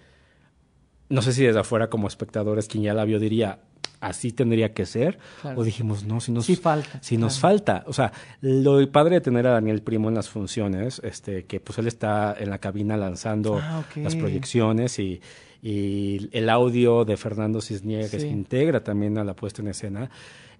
No 1.08 1.22
sé 1.22 1.32
si 1.32 1.44
desde 1.44 1.60
afuera 1.60 1.88
como 1.90 2.08
espectadores 2.08 2.68
quien 2.68 2.84
ya 2.84 2.94
la 2.94 3.04
vio 3.04 3.18
diría, 3.18 3.60
así 4.00 4.32
tendría 4.32 4.72
que 4.72 4.86
ser. 4.86 5.18
O 5.56 5.62
dijimos, 5.62 6.04
no, 6.04 6.20
si 6.20 6.32
nos, 6.32 6.46
falta, 6.60 7.02
si 7.02 7.16
nos 7.16 7.38
falta. 7.38 7.84
O 7.86 7.92
sea, 7.92 8.12
lo 8.40 8.90
padre 8.90 9.16
de 9.16 9.20
tener 9.20 9.46
a 9.46 9.52
Daniel 9.52 9.82
Primo 9.82 10.08
en 10.08 10.14
las 10.14 10.28
funciones, 10.28 11.00
este, 11.04 11.44
que 11.44 11.60
pues 11.60 11.78
él 11.78 11.86
está 11.86 12.34
en 12.38 12.50
la 12.50 12.58
cabina 12.58 12.96
lanzando 12.96 13.60
ah, 13.62 13.84
las 13.96 14.16
proyecciones 14.16 14.98
y, 14.98 15.20
y, 15.62 16.28
el 16.32 16.48
audio 16.48 17.04
de 17.04 17.16
Fernando 17.16 17.60
Cisniega 17.60 18.08
que 18.08 18.20
se 18.20 18.28
integra 18.28 18.82
también 18.82 19.18
a 19.18 19.24
la 19.24 19.34
puesta 19.34 19.62
en 19.62 19.68
escena, 19.68 20.10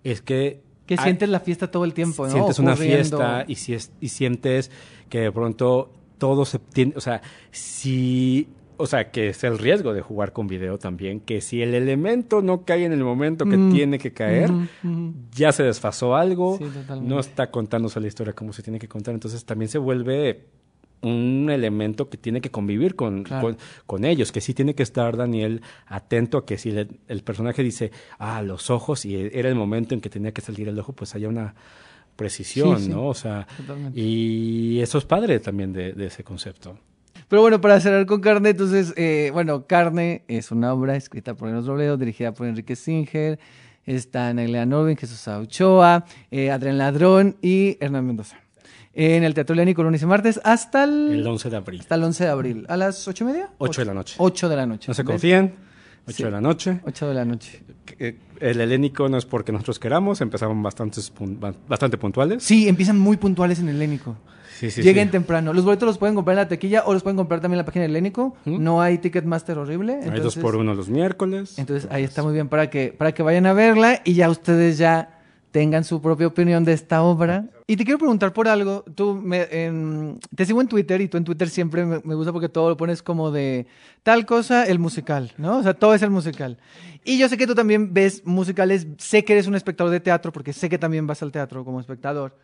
es 0.04 0.20
que 0.20 0.62
que 0.90 0.96
sientes 0.96 1.28
la 1.28 1.38
fiesta 1.38 1.70
todo 1.70 1.84
el 1.84 1.94
tiempo, 1.94 2.26
¿no? 2.26 2.32
Sientes 2.32 2.58
una 2.58 2.74
fiesta 2.74 3.44
y, 3.46 3.54
si 3.54 3.76
y 4.00 4.08
sientes 4.08 4.72
que 5.08 5.20
de 5.20 5.30
pronto 5.30 5.92
todo 6.18 6.44
se 6.44 6.58
tiene, 6.58 6.94
o 6.96 7.00
sea, 7.00 7.22
si 7.52 8.48
o 8.76 8.86
sea, 8.86 9.12
que 9.12 9.28
es 9.28 9.44
el 9.44 9.58
riesgo 9.58 9.92
de 9.92 10.00
jugar 10.00 10.32
con 10.32 10.48
video 10.48 10.78
también, 10.78 11.20
que 11.20 11.42
si 11.42 11.62
el 11.62 11.74
elemento 11.74 12.42
no 12.42 12.64
cae 12.64 12.86
en 12.86 12.92
el 12.92 13.04
momento 13.04 13.44
que 13.44 13.56
mm. 13.56 13.72
tiene 13.72 13.98
que 14.00 14.12
caer, 14.12 14.50
ya 15.32 15.52
se 15.52 15.62
desfasó 15.62 16.16
algo, 16.16 16.58
no 17.00 17.20
está 17.20 17.52
contándose 17.52 18.00
la 18.00 18.08
historia 18.08 18.32
como 18.32 18.52
se 18.52 18.64
tiene 18.64 18.80
que 18.80 18.88
contar, 18.88 19.14
entonces 19.14 19.44
también 19.44 19.68
se 19.68 19.78
vuelve 19.78 20.46
un 21.02 21.48
elemento 21.50 22.08
que 22.08 22.16
tiene 22.18 22.40
que 22.40 22.50
convivir 22.50 22.94
con, 22.94 23.24
con, 23.86 24.04
ellos, 24.04 24.32
que 24.32 24.40
sí 24.40 24.54
tiene 24.54 24.74
que 24.74 24.82
estar 24.82 25.16
Daniel 25.16 25.62
atento 25.86 26.38
a 26.38 26.46
que 26.46 26.58
si 26.58 26.70
el 26.70 27.22
personaje 27.22 27.62
dice, 27.62 27.90
ah, 28.18 28.42
los 28.42 28.70
ojos, 28.70 29.04
y 29.04 29.16
era 29.16 29.48
el 29.48 29.54
momento 29.54 29.94
en 29.94 30.00
que 30.00 30.10
tenía 30.10 30.32
que 30.32 30.40
salir 30.40 30.68
el 30.68 30.78
ojo, 30.78 30.92
pues 30.92 31.14
haya 31.14 31.28
una 31.28 31.54
precisión, 32.16 32.88
¿no? 32.90 33.06
O 33.06 33.14
sea, 33.14 33.46
y 33.94 34.78
eso 34.80 34.98
es 34.98 35.04
padre 35.04 35.40
también 35.40 35.72
de, 35.72 35.94
ese 36.04 36.22
concepto. 36.22 36.78
Pero 37.28 37.42
bueno, 37.42 37.60
para 37.60 37.80
cerrar 37.80 38.06
con 38.06 38.20
Carne, 38.20 38.50
entonces, 38.50 38.92
eh, 38.96 39.30
bueno, 39.32 39.66
Carne 39.66 40.24
es 40.28 40.50
una 40.50 40.74
obra 40.74 40.96
escrita 40.96 41.34
por 41.34 41.48
Enos 41.48 41.66
Robledo, 41.66 41.96
dirigida 41.96 42.32
por 42.32 42.46
Enrique 42.46 42.76
Singer, 42.76 43.38
está 43.86 44.34
Nelia 44.34 44.66
Norvin, 44.66 44.96
Jesús 44.96 45.28
Auchoa, 45.28 46.04
eh, 46.30 46.50
Adrián 46.50 46.76
Ladrón 46.76 47.36
y 47.40 47.78
Hernán 47.80 48.06
Mendoza 48.06 48.38
en 48.92 49.24
el 49.24 49.34
Teatro 49.34 49.54
Lénico 49.54 49.82
lunes 49.82 50.02
y 50.02 50.06
martes 50.06 50.40
hasta 50.44 50.84
el... 50.84 51.10
El 51.12 51.26
11 51.26 51.50
de 51.50 51.56
abril. 51.56 51.80
Hasta 51.80 51.94
el 51.94 52.04
11 52.04 52.24
de 52.24 52.30
abril. 52.30 52.66
¿A 52.68 52.76
las 52.76 53.06
ocho 53.06 53.24
y 53.24 53.26
media? 53.28 53.50
8 53.58 53.80
de 53.80 53.84
la 53.84 53.94
noche. 53.94 54.14
8 54.18 54.48
de 54.48 54.56
la 54.56 54.66
noche. 54.66 54.84
No 54.88 54.94
se 54.94 55.04
confíen. 55.04 55.54
8 56.06 56.24
de 56.24 56.30
la 56.30 56.40
noche. 56.40 56.80
8 56.84 57.08
de 57.08 57.14
la 57.14 57.24
noche. 57.24 57.62
Eh, 57.98 58.16
el 58.40 58.60
helénico 58.60 59.08
no 59.08 59.18
es 59.18 59.26
porque 59.26 59.52
nosotros 59.52 59.78
queramos, 59.78 60.20
empezaban 60.20 60.62
bastantes, 60.62 61.12
bastante 61.68 61.98
puntuales. 61.98 62.42
Sí, 62.42 62.68
empiezan 62.68 62.98
muy 62.98 63.16
puntuales 63.16 63.60
en 63.60 63.68
el 63.68 63.76
helénico. 63.76 64.16
Sí, 64.60 64.70
sí, 64.70 64.82
Lleguen 64.82 65.10
temprano. 65.10 65.54
Los 65.54 65.64
boletos 65.64 65.86
los 65.86 65.96
pueden 65.96 66.14
comprar 66.14 66.34
en 66.34 66.42
la 66.42 66.48
taquilla 66.48 66.82
o 66.84 66.92
los 66.92 67.02
pueden 67.02 67.16
comprar 67.16 67.40
también 67.40 67.56
en 67.56 67.62
la 67.62 67.64
página 67.64 67.84
del 67.84 67.92
Helénico. 67.92 68.36
No 68.44 68.82
hay 68.82 68.98
Ticketmaster 68.98 69.56
horrible. 69.56 69.94
Entonces, 69.94 70.12
hay 70.12 70.20
dos 70.20 70.36
por 70.36 70.56
uno 70.56 70.74
los 70.74 70.90
miércoles. 70.90 71.58
Entonces 71.58 71.90
ahí 71.90 72.04
está 72.04 72.22
muy 72.22 72.34
bien 72.34 72.48
para 72.48 72.68
que, 72.68 72.94
para 72.96 73.12
que 73.12 73.22
vayan 73.22 73.46
a 73.46 73.54
verla 73.54 74.02
y 74.04 74.12
ya 74.12 74.28
ustedes 74.28 74.76
ya 74.76 75.19
tengan 75.50 75.84
su 75.84 76.00
propia 76.00 76.26
opinión 76.26 76.64
de 76.64 76.72
esta 76.72 77.02
obra. 77.02 77.46
Y 77.66 77.76
te 77.76 77.84
quiero 77.84 77.98
preguntar 77.98 78.32
por 78.32 78.48
algo. 78.48 78.84
Tú 78.94 79.14
me, 79.14 79.46
te 80.34 80.46
sigo 80.46 80.60
en 80.60 80.68
Twitter 80.68 81.00
y 81.00 81.08
tú 81.08 81.16
en 81.16 81.24
Twitter 81.24 81.48
siempre 81.48 81.84
me, 81.84 82.14
gusta 82.14 82.32
porque 82.32 82.48
todo 82.48 82.70
lo 82.70 82.76
pones 82.76 83.02
como 83.02 83.30
de 83.30 83.66
tal 84.02 84.26
cosa, 84.26 84.64
el 84.66 84.78
musical, 84.78 85.32
¿no? 85.38 85.58
O 85.58 85.62
sea, 85.62 85.74
todo 85.74 85.94
es 85.94 86.02
el 86.02 86.10
musical. 86.10 86.58
Y 87.04 87.18
yo 87.18 87.28
sé 87.28 87.36
que 87.36 87.46
tú 87.46 87.54
también 87.54 87.92
ves 87.92 88.22
musicales, 88.24 88.86
sé 88.98 89.24
que 89.24 89.32
eres 89.32 89.46
un 89.46 89.54
espectador 89.54 89.92
de 89.92 90.00
teatro 90.00 90.32
porque 90.32 90.52
sé 90.52 90.68
que 90.68 90.78
también 90.78 91.06
vas 91.06 91.22
al 91.22 91.32
teatro 91.32 91.64
como 91.64 91.80
espectador. 91.80 92.36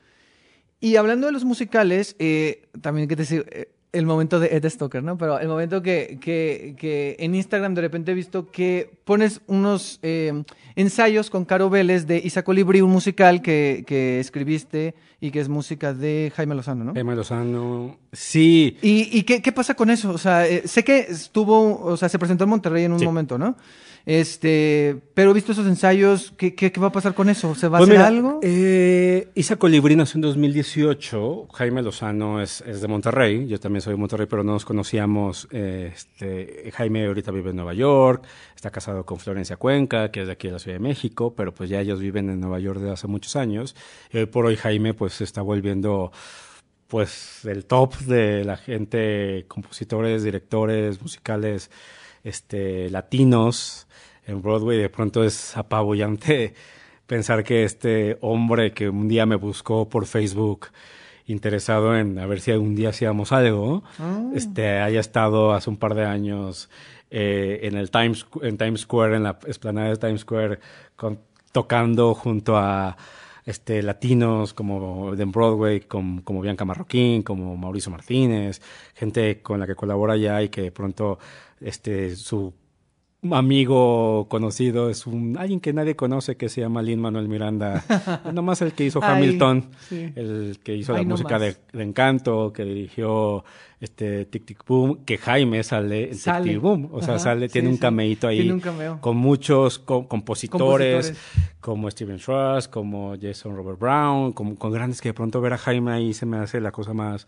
Y 0.80 0.96
hablando 0.96 1.26
de 1.26 1.32
los 1.32 1.44
musicales, 1.44 2.16
eh, 2.18 2.68
también 2.82 3.08
que 3.08 3.16
te 3.16 3.24
eh, 3.36 3.68
el 3.92 4.06
momento 4.06 4.40
de 4.40 4.48
Ed 4.48 4.68
Stoker, 4.68 5.02
¿no? 5.02 5.16
Pero 5.16 5.38
el 5.38 5.48
momento 5.48 5.82
que, 5.82 6.18
que, 6.20 6.74
que, 6.78 7.16
en 7.18 7.34
Instagram 7.34 7.74
de 7.74 7.80
repente 7.80 8.12
he 8.12 8.14
visto 8.14 8.50
que 8.50 8.90
pones 9.04 9.40
unos 9.46 9.98
eh, 10.02 10.42
ensayos 10.74 11.30
con 11.30 11.44
Caro 11.44 11.70
Vélez 11.70 12.06
de 12.06 12.18
Isa 12.18 12.42
Colibri, 12.42 12.80
un 12.80 12.90
musical 12.90 13.42
que, 13.42 13.84
que, 13.86 14.20
escribiste 14.20 14.94
y 15.20 15.30
que 15.30 15.40
es 15.40 15.48
música 15.48 15.94
de 15.94 16.32
Jaime 16.36 16.54
Lozano, 16.54 16.84
¿no? 16.84 16.94
Jaime 16.94 17.16
Lozano, 17.16 17.96
sí. 18.12 18.76
¿Y, 18.82 19.18
y 19.18 19.22
qué, 19.22 19.40
qué, 19.40 19.52
pasa 19.52 19.74
con 19.74 19.90
eso? 19.90 20.10
O 20.10 20.18
sea, 20.18 20.46
eh, 20.46 20.62
sé 20.66 20.84
que 20.84 20.98
estuvo, 20.98 21.80
o 21.82 21.96
sea, 21.96 22.08
se 22.08 22.18
presentó 22.18 22.44
en 22.44 22.50
Monterrey 22.50 22.84
en 22.84 22.92
un 22.92 23.02
momento, 23.02 23.38
¿no? 23.38 23.56
Este, 24.06 25.02
pero 25.14 25.34
visto 25.34 25.50
esos 25.50 25.66
ensayos, 25.66 26.32
¿qué, 26.36 26.54
qué, 26.54 26.70
va 26.78 26.86
a 26.86 26.92
pasar 26.92 27.12
con 27.12 27.28
eso? 27.28 27.56
¿Se 27.56 27.66
va 27.66 27.78
a 27.78 27.80
pues 27.80 27.90
hacer 27.90 28.02
algo? 28.02 28.38
Eh, 28.40 29.30
Isa 29.34 29.56
Colibrí 29.56 29.96
nació 29.96 30.18
en 30.18 30.22
2018. 30.22 31.48
Jaime 31.52 31.82
Lozano 31.82 32.40
es, 32.40 32.60
es, 32.60 32.80
de 32.80 32.86
Monterrey. 32.86 33.48
Yo 33.48 33.58
también 33.58 33.80
soy 33.80 33.94
de 33.94 33.98
Monterrey, 33.98 34.28
pero 34.30 34.44
no 34.44 34.52
nos 34.52 34.64
conocíamos. 34.64 35.48
este, 35.50 36.70
Jaime 36.72 37.04
ahorita 37.04 37.32
vive 37.32 37.50
en 37.50 37.56
Nueva 37.56 37.74
York. 37.74 38.24
Está 38.54 38.70
casado 38.70 39.04
con 39.04 39.18
Florencia 39.18 39.56
Cuenca, 39.56 40.12
que 40.12 40.20
es 40.20 40.28
de 40.28 40.34
aquí 40.34 40.46
de 40.46 40.52
la 40.52 40.60
Ciudad 40.60 40.76
de 40.76 40.84
México, 40.84 41.34
pero 41.36 41.52
pues 41.52 41.68
ya 41.68 41.80
ellos 41.80 41.98
viven 41.98 42.30
en 42.30 42.38
Nueva 42.38 42.60
York 42.60 42.78
desde 42.78 42.92
hace 42.92 43.08
muchos 43.08 43.34
años. 43.34 43.74
Y 44.12 44.18
hoy 44.18 44.26
por 44.26 44.46
hoy 44.46 44.54
Jaime 44.54 44.94
pues 44.94 45.14
se 45.14 45.24
está 45.24 45.42
volviendo 45.42 46.12
pues 46.86 47.44
el 47.44 47.64
top 47.64 47.96
de 48.02 48.44
la 48.44 48.56
gente, 48.56 49.46
compositores, 49.48 50.22
directores 50.22 51.02
musicales 51.02 51.72
este, 52.22 52.88
latinos 52.90 53.85
en 54.26 54.42
Broadway, 54.42 54.78
de 54.78 54.88
pronto 54.88 55.24
es 55.24 55.56
apabullante 55.56 56.54
pensar 57.06 57.44
que 57.44 57.64
este 57.64 58.18
hombre 58.20 58.72
que 58.72 58.88
un 58.88 59.08
día 59.08 59.26
me 59.26 59.36
buscó 59.36 59.88
por 59.88 60.06
Facebook 60.06 60.68
interesado 61.26 61.96
en 61.96 62.18
a 62.18 62.26
ver 62.26 62.40
si 62.40 62.52
algún 62.52 62.74
día 62.74 62.90
hacíamos 62.90 63.32
algo, 63.32 63.82
ah. 63.98 64.30
este, 64.34 64.78
haya 64.78 65.00
estado 65.00 65.52
hace 65.54 65.70
un 65.70 65.76
par 65.76 65.94
de 65.94 66.04
años 66.04 66.70
eh, 67.10 67.60
en 67.62 67.76
el 67.76 67.90
Times, 67.90 68.26
en 68.42 68.58
Times 68.58 68.82
Square, 68.82 69.16
en 69.16 69.24
la 69.24 69.38
esplanada 69.46 69.88
de 69.88 69.96
Times 69.96 70.20
Square, 70.20 70.60
tocando 71.52 72.14
junto 72.14 72.56
a 72.56 72.96
este, 73.44 73.82
latinos 73.82 74.54
como 74.54 75.14
de 75.14 75.24
Broadway, 75.24 75.80
como, 75.80 76.22
como 76.24 76.40
Bianca 76.42 76.64
Marroquín, 76.64 77.22
como 77.22 77.56
Mauricio 77.56 77.90
Martínez, 77.90 78.60
gente 78.94 79.40
con 79.40 79.60
la 79.60 79.66
que 79.66 79.74
colabora 79.74 80.16
ya 80.16 80.42
y 80.42 80.48
que 80.48 80.62
de 80.62 80.72
pronto 80.72 81.18
este, 81.60 82.14
su 82.16 82.52
amigo 83.30 84.26
conocido 84.28 84.90
es 84.90 85.06
un 85.06 85.36
alguien 85.38 85.60
que 85.60 85.72
nadie 85.72 85.96
conoce 85.96 86.36
que 86.36 86.48
se 86.48 86.60
llama 86.60 86.82
Lin 86.82 87.00
Manuel 87.00 87.28
Miranda, 87.28 87.84
nomás 88.32 88.62
el 88.62 88.72
que 88.72 88.84
hizo 88.84 89.02
Hamilton, 89.02 89.70
el 89.90 90.58
que 90.62 90.76
hizo 90.76 90.92
la 90.92 91.02
música 91.02 91.38
de, 91.38 91.56
Encanto, 91.72 92.52
que 92.52 92.64
dirigió 92.64 93.44
este 93.80 94.24
Tic 94.26 94.44
Tic 94.44 94.64
Boom, 94.66 95.04
que 95.04 95.18
Jaime 95.18 95.62
sale 95.62 96.10
en 96.10 96.18
Tic 96.18 96.42
Tic 96.42 96.60
Boom, 96.60 96.88
o 96.92 97.02
sea, 97.02 97.18
sale 97.18 97.48
tiene 97.48 97.68
un 97.68 97.78
cameíto 97.78 98.28
ahí 98.28 98.60
con 99.00 99.16
muchos 99.16 99.78
compositores, 99.78 101.14
como 101.60 101.90
Steven 101.90 102.18
Schwartz, 102.18 102.68
como 102.68 103.14
Jason 103.20 103.56
Robert 103.56 103.78
Brown, 103.78 104.32
como, 104.32 104.56
con 104.56 104.72
grandes 104.72 105.00
que 105.00 105.08
de 105.08 105.14
pronto 105.14 105.40
ver 105.40 105.54
a 105.54 105.58
Jaime 105.58 105.92
ahí 105.92 106.14
se 106.14 106.26
me 106.26 106.36
hace 106.36 106.60
la 106.60 106.70
cosa 106.70 106.94
más 106.94 107.26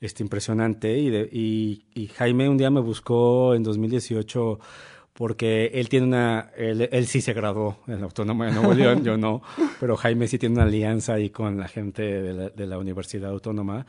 este, 0.00 0.22
impresionante. 0.22 0.98
Y, 0.98 1.10
de, 1.10 1.28
y, 1.32 1.84
y, 1.94 2.08
Jaime 2.08 2.48
un 2.48 2.58
día 2.58 2.70
me 2.70 2.80
buscó 2.80 3.54
en 3.54 3.62
2018 3.62 4.58
porque 5.12 5.66
él 5.74 5.88
tiene 5.88 6.06
una, 6.06 6.50
él, 6.56 6.88
él, 6.90 7.06
sí 7.06 7.20
se 7.20 7.32
graduó 7.32 7.78
en 7.86 8.00
la 8.00 8.04
Autónoma 8.06 8.46
de 8.46 8.52
Nuevo 8.52 8.72
León, 8.72 9.04
yo 9.04 9.16
no, 9.16 9.42
pero 9.80 9.96
Jaime 9.96 10.26
sí 10.26 10.38
tiene 10.38 10.54
una 10.54 10.64
alianza 10.64 11.14
ahí 11.14 11.30
con 11.30 11.58
la 11.58 11.68
gente 11.68 12.02
de 12.02 12.32
la, 12.32 12.48
de 12.48 12.66
la 12.66 12.78
Universidad 12.78 13.30
Autónoma 13.30 13.86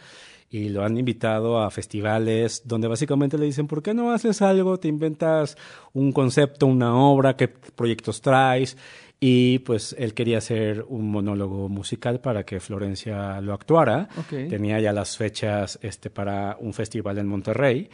y 0.50 0.70
lo 0.70 0.84
han 0.84 0.98
invitado 0.98 1.62
a 1.62 1.72
festivales 1.72 2.62
donde 2.66 2.88
básicamente 2.88 3.38
le 3.38 3.46
dicen, 3.46 3.68
¿por 3.68 3.82
qué 3.82 3.94
no 3.94 4.12
haces 4.12 4.42
algo? 4.42 4.78
Te 4.78 4.88
inventas 4.88 5.58
un 5.94 6.12
concepto, 6.12 6.68
una 6.68 6.96
obra, 6.96 7.36
qué 7.36 7.48
proyectos 7.48 8.22
traes 8.22 8.78
y 9.20 9.60
pues 9.60 9.96
él 9.98 10.14
quería 10.14 10.40
hacer 10.40 10.86
un 10.90 11.10
monólogo 11.10 11.70
musical 11.70 12.20
para 12.20 12.44
que 12.44 12.60
Florencia 12.60 13.40
lo 13.40 13.54
actuara. 13.54 14.10
Tenía 14.30 14.82
ya 14.82 14.92
las 14.92 15.16
fechas 15.18 15.80
este, 15.82 16.10
para 16.10 16.58
un 16.60 16.74
festival 16.74 17.18
en 17.18 17.28
Monterrey 17.28 17.90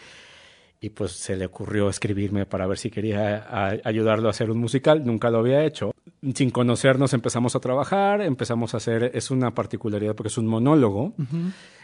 y 0.81 0.89
pues 0.89 1.11
se 1.11 1.35
le 1.35 1.45
ocurrió 1.45 1.89
escribirme 1.89 2.45
para 2.45 2.67
ver 2.67 2.77
si 2.77 2.89
quería 2.89 3.45
ayudarlo 3.83 4.27
a 4.27 4.31
hacer 4.31 4.49
un 4.49 4.59
musical. 4.59 5.03
Nunca 5.05 5.29
lo 5.29 5.39
había 5.39 5.65
hecho. 5.65 5.91
Sin 6.33 6.49
conocernos 6.49 7.13
empezamos 7.13 7.55
a 7.55 7.59
trabajar, 7.59 8.21
empezamos 8.21 8.73
a 8.73 8.77
hacer, 8.77 9.11
es 9.13 9.31
una 9.31 9.53
particularidad 9.53 10.15
porque 10.15 10.29
es 10.29 10.37
un 10.37 10.47
monólogo. 10.47 11.13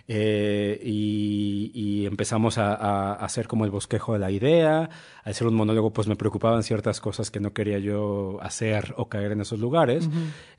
Eh, 0.07 0.79
y, 0.83 2.05
empezamos 2.05 2.59
a, 2.59 3.13
hacer 3.13 3.47
como 3.47 3.65
el 3.65 3.71
bosquejo 3.71 4.13
de 4.13 4.19
la 4.19 4.29
idea. 4.31 4.89
Al 5.23 5.33
ser 5.33 5.47
un 5.47 5.55
monólogo, 5.55 5.91
pues 5.91 6.07
me 6.07 6.15
preocupaban 6.15 6.61
ciertas 6.61 7.01
cosas 7.01 7.31
que 7.31 7.39
no 7.39 7.53
quería 7.53 7.79
yo 7.79 8.37
hacer 8.41 8.93
o 8.97 9.09
caer 9.09 9.31
en 9.31 9.41
esos 9.41 9.59
lugares. 9.59 10.07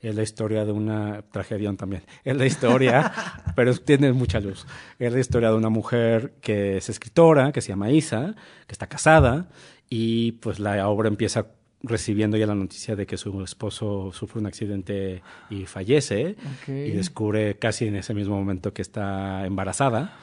Es 0.01 0.15
la 0.15 0.23
historia 0.23 0.65
de 0.65 0.73
una 0.73 1.21
tragedia 1.31 1.73
también. 1.75 2.03
Es 2.23 2.35
la 2.35 2.45
historia, 2.45 3.11
pero 3.55 3.73
tiene 3.75 4.11
mucha 4.11 4.39
luz. 4.39 4.65
Es 4.99 5.13
la 5.13 5.19
historia 5.19 5.49
de 5.49 5.55
una 5.55 5.69
mujer 5.69 6.33
que 6.41 6.77
es 6.77 6.89
escritora, 6.89 7.51
que 7.51 7.61
se 7.61 7.69
llama 7.69 7.89
Isa, 7.91 8.35
que 8.67 8.73
está 8.73 8.87
casada 8.87 9.47
y 9.89 10.33
pues 10.33 10.59
la 10.59 10.87
obra 10.89 11.07
empieza 11.07 11.47
recibiendo 11.83 12.37
ya 12.37 12.47
la 12.47 12.55
noticia 12.55 12.95
de 12.95 13.05
que 13.05 13.17
su 13.17 13.43
esposo 13.43 14.11
sufre 14.11 14.39
un 14.39 14.47
accidente 14.47 15.21
y 15.49 15.65
fallece 15.65 16.35
y 16.67 16.91
descubre 16.91 17.57
casi 17.59 17.85
en 17.85 17.95
ese 17.95 18.13
mismo 18.13 18.35
momento 18.35 18.73
que 18.73 18.81
está 18.81 19.45
embarazada. 19.45 20.17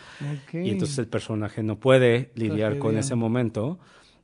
Y 0.52 0.70
entonces 0.70 0.98
el 0.98 1.06
personaje 1.06 1.62
no 1.62 1.78
puede 1.78 2.30
lidiar 2.34 2.78
con 2.78 2.98
ese 2.98 3.14
momento 3.14 3.78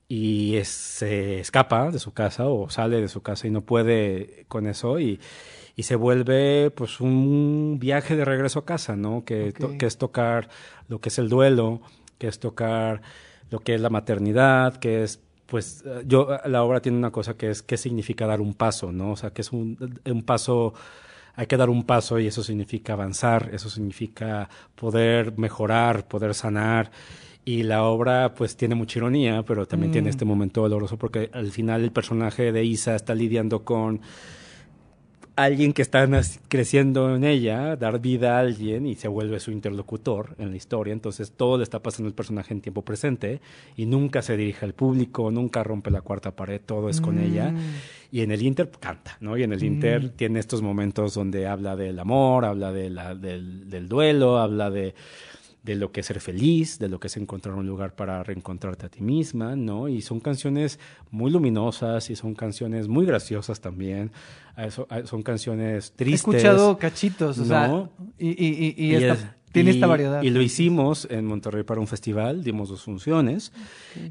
y 0.09 0.59
se 0.65 1.39
escapa 1.39 1.93
de 1.93 2.01
su 2.01 2.13
casa 2.13 2.47
o 2.47 2.69
sale 2.69 3.01
de 3.01 3.09
su 3.09 3.23
casa 3.23 3.47
y 3.47 3.51
no 3.51 3.61
puede 3.61 4.45
con 4.49 4.67
eso 4.67 4.99
y, 4.99 5.21
y 5.77 5.85
se 5.85 5.95
vuelve 5.95 6.73
pues 6.73 7.01
un 7.01 7.79
viaje 7.79 8.17
de 8.17 8.25
regreso 8.25 8.59
a 8.59 8.65
casa, 8.65 8.97
¿no? 8.97 9.25
Que, 9.25 9.55
que 9.79 9.87
es 9.87 9.99
tocar 9.99 10.49
lo 10.89 11.01
que 11.01 11.11
es 11.11 11.19
el 11.21 11.29
duelo, 11.29 11.81
que 12.19 12.27
es 12.27 12.41
tocar 12.41 13.03
lo 13.51 13.61
que 13.61 13.77
es 13.77 13.81
la 13.81 13.89
maternidad, 13.89 14.79
que 14.79 15.05
es 15.05 15.21
pues 15.51 15.83
eh, 15.85 16.05
yo, 16.07 16.29
la 16.47 16.63
obra 16.63 16.81
tiene 16.81 16.97
una 16.97 17.11
cosa 17.11 17.35
que 17.35 17.51
es 17.51 17.63
qué 17.63 17.77
significa 17.77 18.27
dar 18.27 18.41
un 18.41 18.55
paso, 18.55 18.93
¿no? 18.93 19.13
O 19.13 19.17
sea, 19.17 19.31
que 19.31 19.43
es 19.43 19.53
un, 19.53 20.01
un 20.07 20.23
paso, 20.23 20.73
hay 21.35 21.47
que 21.47 21.57
dar 21.57 21.69
un 21.69 21.85
paso 21.85 22.19
y 22.19 22.29
eso 22.29 22.43
significa 22.43 22.93
avanzar, 22.95 23.51
eso 23.53 23.69
significa 23.69 24.49
poder 24.77 25.37
mejorar, 25.37 26.07
poder 26.07 26.35
sanar. 26.35 26.91
Y 27.45 27.65
la 27.65 27.83
obra 27.83 28.35
pues 28.35 28.57
tiene 28.57 28.77
mucha 28.77 29.01
ironía, 29.01 29.43
pero 29.43 29.67
también 29.67 29.91
tiene 29.93 30.09
mm. 30.09 30.11
este 30.11 30.25
momento 30.25 30.63
doloroso 30.63 30.97
porque 30.99 31.31
al 31.33 31.51
final 31.51 31.83
el 31.83 31.91
personaje 31.91 32.53
de 32.53 32.65
Isa 32.65 32.95
está 32.95 33.15
lidiando 33.15 33.65
con 33.65 34.01
alguien 35.45 35.73
que 35.73 35.83
está 35.83 36.09
creciendo 36.49 37.15
en 37.15 37.25
ella, 37.25 37.77
dar 37.77 38.01
vida 38.01 38.37
a 38.37 38.41
alguien 38.41 38.87
y 38.87 38.95
se 38.95 39.09
vuelve 39.09 39.41
su 39.41 39.51
interlocutor 39.51 40.35
en 40.39 40.51
la 40.51 40.57
historia. 40.57 40.93
Entonces 40.93 41.33
todo 41.33 41.59
le 41.59 41.65
está 41.65 41.83
pasando 41.83 42.09
al 42.09 42.15
personaje 42.15 42.55
en 42.55 42.61
tiempo 42.61 42.83
presente 42.83 43.41
y 43.77 43.87
nunca 43.87 44.23
se 44.23 44.37
dirige 44.37 44.65
al 44.65 44.75
público, 44.75 45.31
nunca 45.31 45.63
rompe 45.63 45.91
la 45.91 46.01
cuarta 46.03 46.31
pared, 46.31 46.61
todo 46.65 46.89
es 46.89 47.01
con 47.01 47.19
ella. 47.19 47.51
Mm. 47.51 47.59
Y 48.13 48.23
en 48.23 48.33
el 48.33 48.43
Inter 48.43 48.71
canta, 48.81 49.17
¿no? 49.21 49.37
Y 49.37 49.45
en 49.45 49.53
el 49.53 49.63
Inter 49.63 50.05
mm. 50.05 50.09
tiene 50.11 50.41
estos 50.41 50.63
momentos 50.63 51.15
donde 51.15 51.47
habla 51.47 51.77
del 51.77 51.99
amor, 51.99 52.45
habla 52.45 52.73
de 52.73 52.91
la, 52.91 53.15
del 53.15 53.89
duelo, 53.89 54.39
habla 54.39 54.71
de 54.71 54.95
de 55.63 55.75
lo 55.75 55.93
que 55.93 56.01
es 56.01 56.07
ser 56.07 56.21
feliz, 56.21 56.79
de 56.79 56.89
lo 56.89 56.99
que 56.99 57.09
es 57.09 57.17
encontrar 57.17 57.55
un 57.55 57.67
lugar 57.67 57.95
para 57.95 58.23
reencontrarte 58.23 58.87
a 58.87 58.89
ti 58.89 59.03
misma, 59.03 59.57
¿no? 59.57 59.89
Y 59.89 60.01
son 60.01 60.21
canciones 60.21 60.79
muy 61.11 61.31
luminosas 61.31 62.09
y 62.11 62.17
son 62.17 62.35
canciones 62.35 62.89
muy 62.89 63.05
graciosas 63.05 63.61
también, 63.61 64.11
son 65.05 65.23
canciones 65.23 65.93
tristes. 65.93 66.35
He 66.35 66.37
escuchado 66.39 66.79
cachitos, 66.79 67.39
o 67.39 67.45
sea, 67.45 67.91
y, 68.19 68.29
y, 68.29 68.75
y, 68.77 68.95
esta, 68.95 69.37
tiene 69.53 69.71
esta 69.71 69.87
variedad. 69.87 70.23
Y 70.23 70.31
lo 70.31 70.41
hicimos 70.43 71.07
en 71.11 71.27
Monterrey 71.27 71.63
para 71.63 71.81
un 71.81 71.87
festival, 71.87 72.45
dimos 72.45 72.69
dos 72.69 72.83
funciones, 72.83 73.53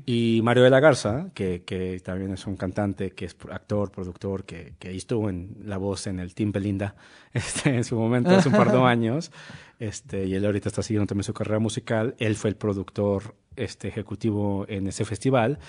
y 0.06 0.41
Mario 0.44 0.64
de 0.64 0.70
la 0.70 0.80
Garza, 0.80 1.30
que, 1.34 1.64
que 1.66 1.99
también 1.99 2.32
es 2.34 2.45
un 2.48 2.56
cantante, 2.56 3.11
que 3.11 3.26
es 3.26 3.36
actor, 3.52 3.91
productor, 3.91 4.44
que, 4.44 4.74
que 4.80 4.95
estuvo 4.95 5.30
en 5.30 5.56
la 5.64 5.78
voz 5.78 6.07
en 6.07 6.20
el 6.20 6.34
Team 6.34 6.52
Belinda 6.52 6.95
este, 7.34 7.76
en 7.76 7.84
su 7.84 7.95
momento, 7.95 8.32
hace 8.32 8.49
un 8.49 8.56
par 8.56 8.72
de 8.72 8.80
años, 8.84 9.32
este, 9.80 10.26
y 10.26 10.36
él 10.36 10.45
ahorita 10.45 10.70
está 10.70 10.84
siguiendo 10.84 11.07
también 11.07 11.24
su 11.24 11.34
carrera 11.34 11.60
musical. 11.60 12.16
Él 12.20 12.36
fue 12.36 12.49
el 12.49 12.56
productor 12.56 13.36
este, 13.56 13.88
ejecutivo 13.88 14.66
en 14.68 14.88
ese 14.88 15.06
festival. 15.06 15.60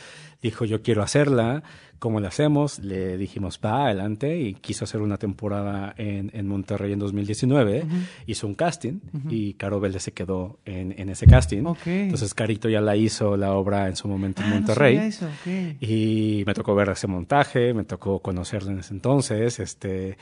Dijo, 0.43 0.65
yo 0.65 0.83
quiero 0.83 1.03
hacerla. 1.03 1.63
¿Cómo 1.99 2.19
la 2.19 2.29
hacemos? 2.29 2.79
Le 2.79 3.19
dijimos, 3.19 3.61
va, 3.63 3.85
adelante. 3.87 4.39
Y 4.39 4.55
quiso 4.55 4.85
hacer 4.85 5.03
una 5.03 5.19
temporada 5.19 5.95
en, 5.99 6.31
en 6.33 6.49
Monterrey 6.49 6.93
en 6.93 6.99
2019. 6.99 7.85
Hizo 8.27 8.47
un 8.47 8.55
casting 8.55 9.01
y 9.29 9.53
Caro 9.55 9.81
Vélez 9.81 10.05
se 10.05 10.13
quedó 10.13 10.59
en, 10.65 10.95
en 10.99 11.11
ese 11.11 11.27
casting. 11.27 11.63
Entonces 11.85 12.33
Carito 12.33 12.71
ya 12.71 12.81
la 12.81 12.97
hizo 12.97 13.37
la 13.37 13.53
obra 13.53 13.87
en 13.89 13.97
su 13.97 14.09
momento 14.09 14.41
en 14.43 14.49
ah, 14.49 14.55
Monterrey. 14.55 15.11
Y 15.81 16.43
me 16.47 16.55
tocó 16.55 16.75
ver 16.75 16.89
ese 16.89 17.07
montaje, 17.07 17.75
me 17.75 17.85
tocó 17.85 18.21
conocerla 18.21 18.73
en 18.73 18.79
ese 18.79 18.95
entonces. 18.95 19.61
Este, 19.61 20.17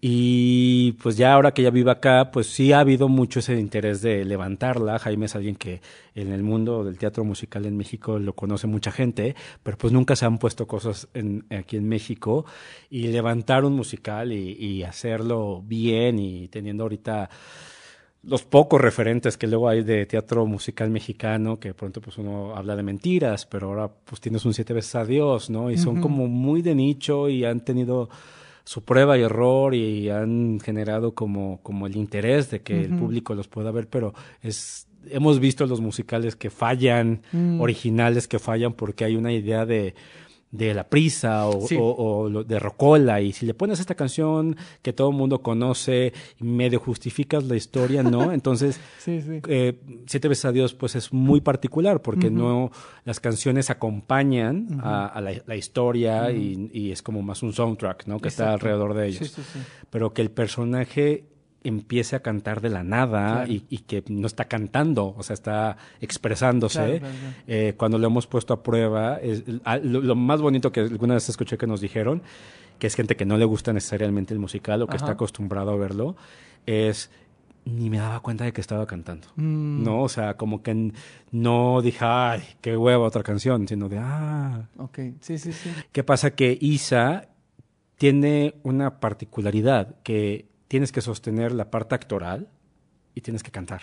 y 0.00 0.92
pues 1.02 1.16
ya 1.16 1.32
ahora 1.32 1.52
que 1.52 1.62
ya 1.62 1.70
vive 1.70 1.90
acá, 1.90 2.30
pues 2.30 2.48
sí 2.48 2.72
ha 2.72 2.80
habido 2.80 3.08
mucho 3.08 3.40
ese 3.40 3.58
interés 3.58 4.02
de 4.02 4.24
levantarla. 4.24 4.98
Jaime 4.98 5.26
es 5.26 5.34
alguien 5.34 5.56
que 5.56 5.80
en 6.14 6.32
el 6.32 6.42
mundo 6.42 6.84
del 6.84 6.98
teatro 6.98 7.24
musical 7.24 7.64
en 7.64 7.76
México 7.76 8.18
lo 8.18 8.34
conoce 8.34 8.66
mucha 8.66 8.92
gente, 8.92 9.34
pero 9.62 9.78
pues 9.78 9.92
nunca 9.92 10.14
se 10.14 10.26
han 10.26 10.38
puesto 10.38 10.66
cosas 10.66 11.08
en, 11.14 11.46
aquí 11.50 11.76
en 11.76 11.88
México. 11.88 12.44
Y 12.90 13.08
levantar 13.08 13.64
un 13.64 13.72
musical 13.72 14.32
y, 14.32 14.52
y 14.52 14.82
hacerlo 14.82 15.62
bien 15.62 16.18
y 16.18 16.48
teniendo 16.48 16.84
ahorita 16.84 17.30
los 18.22 18.42
pocos 18.42 18.80
referentes 18.80 19.38
que 19.38 19.46
luego 19.46 19.68
hay 19.68 19.82
de 19.82 20.04
teatro 20.04 20.44
musical 20.46 20.90
mexicano, 20.90 21.58
que 21.58 21.74
pronto 21.74 22.00
pues 22.00 22.18
uno 22.18 22.54
habla 22.54 22.76
de 22.76 22.82
mentiras, 22.82 23.46
pero 23.46 23.68
ahora 23.68 23.88
pues 23.88 24.20
tienes 24.20 24.44
un 24.44 24.52
siete 24.52 24.74
veces 24.74 24.94
a 24.96 25.04
Dios, 25.04 25.48
¿no? 25.48 25.70
Y 25.70 25.78
son 25.78 26.00
como 26.00 26.26
muy 26.26 26.60
de 26.60 26.74
nicho 26.74 27.28
y 27.28 27.44
han 27.44 27.60
tenido 27.60 28.08
su 28.66 28.82
prueba 28.82 29.16
y 29.16 29.22
error 29.22 29.74
y 29.74 30.10
han 30.10 30.60
generado 30.60 31.14
como, 31.14 31.60
como 31.62 31.86
el 31.86 31.96
interés 31.96 32.50
de 32.50 32.62
que 32.62 32.82
el 32.84 32.96
público 32.96 33.34
los 33.34 33.46
pueda 33.46 33.70
ver, 33.70 33.88
pero 33.88 34.12
es 34.42 34.88
hemos 35.10 35.38
visto 35.38 35.66
los 35.66 35.80
musicales 35.80 36.34
que 36.34 36.50
fallan, 36.50 37.22
mm. 37.30 37.60
originales 37.60 38.26
que 38.26 38.40
fallan 38.40 38.72
porque 38.72 39.04
hay 39.04 39.14
una 39.14 39.32
idea 39.32 39.64
de 39.64 39.94
de 40.50 40.74
la 40.74 40.88
prisa 40.88 41.48
o, 41.48 42.44
de 42.44 42.58
Rocola. 42.58 43.20
Y 43.20 43.32
si 43.32 43.46
le 43.46 43.54
pones 43.54 43.80
esta 43.80 43.94
canción 43.94 44.56
que 44.82 44.92
todo 44.92 45.10
el 45.10 45.16
mundo 45.16 45.42
conoce 45.42 46.12
medio 46.38 46.78
justificas 46.80 47.44
la 47.44 47.56
historia, 47.56 48.02
¿no? 48.02 48.32
Entonces, 48.32 48.80
eh, 49.06 49.80
Siete 50.06 50.28
veces 50.28 50.44
a 50.44 50.52
Dios 50.52 50.74
pues 50.74 50.96
es 50.96 51.12
muy 51.12 51.40
particular 51.40 52.00
porque 52.00 52.30
no 52.30 52.70
las 53.04 53.20
canciones 53.20 53.70
acompañan 53.70 54.80
a, 54.82 55.20
la, 55.20 55.56
historia 55.56 56.30
y, 56.30 56.90
es 56.90 57.02
como 57.02 57.22
más 57.22 57.42
un 57.42 57.52
soundtrack, 57.52 58.06
¿no? 58.06 58.18
Que 58.20 58.28
está 58.28 58.52
alrededor 58.52 58.94
de 58.94 59.08
ellos. 59.08 59.36
Pero 59.90 60.12
que 60.12 60.22
el 60.22 60.30
personaje 60.30 61.24
empiece 61.66 62.16
a 62.16 62.20
cantar 62.20 62.60
de 62.60 62.70
la 62.70 62.82
nada 62.82 63.46
y, 63.48 63.60
que 63.60 64.04
no 64.08 64.26
está 64.26 64.46
cantando, 64.46 65.14
o 65.16 65.22
sea, 65.22 65.34
está 65.34 65.76
expresándose. 66.00 67.02
Eh, 67.46 67.74
cuando 67.76 67.98
lo 67.98 68.06
hemos 68.06 68.26
puesto 68.26 68.54
a 68.54 68.62
prueba, 68.62 69.16
es, 69.16 69.44
lo, 69.82 70.14
más 70.14 70.40
bonito 70.40 70.72
que 70.72 70.80
alguna 70.80 71.14
vez 71.14 71.28
escuché 71.28 71.58
que 71.58 71.66
nos 71.66 71.80
dijeron, 71.80 72.22
que 72.78 72.86
es 72.86 72.94
gente 72.94 73.16
que 73.16 73.24
no 73.24 73.36
le 73.36 73.44
gusta 73.44 73.72
necesariamente 73.72 74.34
el 74.34 74.40
musical 74.40 74.82
o 74.82 74.86
que 74.86 74.96
está 74.96 75.12
acostumbrado 75.12 75.70
a 75.70 75.76
verlo, 75.76 76.16
es 76.66 77.10
ni 77.64 77.90
me 77.90 77.98
daba 77.98 78.20
cuenta 78.20 78.44
de 78.44 78.52
que 78.52 78.60
estaba 78.60 78.86
cantando. 78.86 79.26
Mm. 79.34 79.82
No, 79.82 80.02
o 80.02 80.08
sea, 80.08 80.36
como 80.36 80.62
que 80.62 80.92
no 81.32 81.82
dije, 81.82 81.98
ay, 82.02 82.42
qué 82.60 82.76
hueva 82.76 83.04
otra 83.04 83.22
canción, 83.22 83.66
sino 83.66 83.88
de, 83.88 83.98
ah. 83.98 84.68
Ok, 84.78 84.98
sí, 85.20 85.36
sí, 85.38 85.52
sí. 85.52 85.70
¿Qué 85.90 86.04
pasa? 86.04 86.30
Que 86.30 86.56
Isa 86.60 87.28
tiene 87.96 88.54
una 88.62 89.00
particularidad 89.00 89.96
que 90.02 90.46
tienes 90.68 90.92
que 90.92 91.00
sostener 91.00 91.52
la 91.52 91.70
parte 91.70 91.94
actoral 91.94 92.48
y 93.14 93.20
tienes 93.20 93.42
que 93.42 93.50
cantar. 93.50 93.82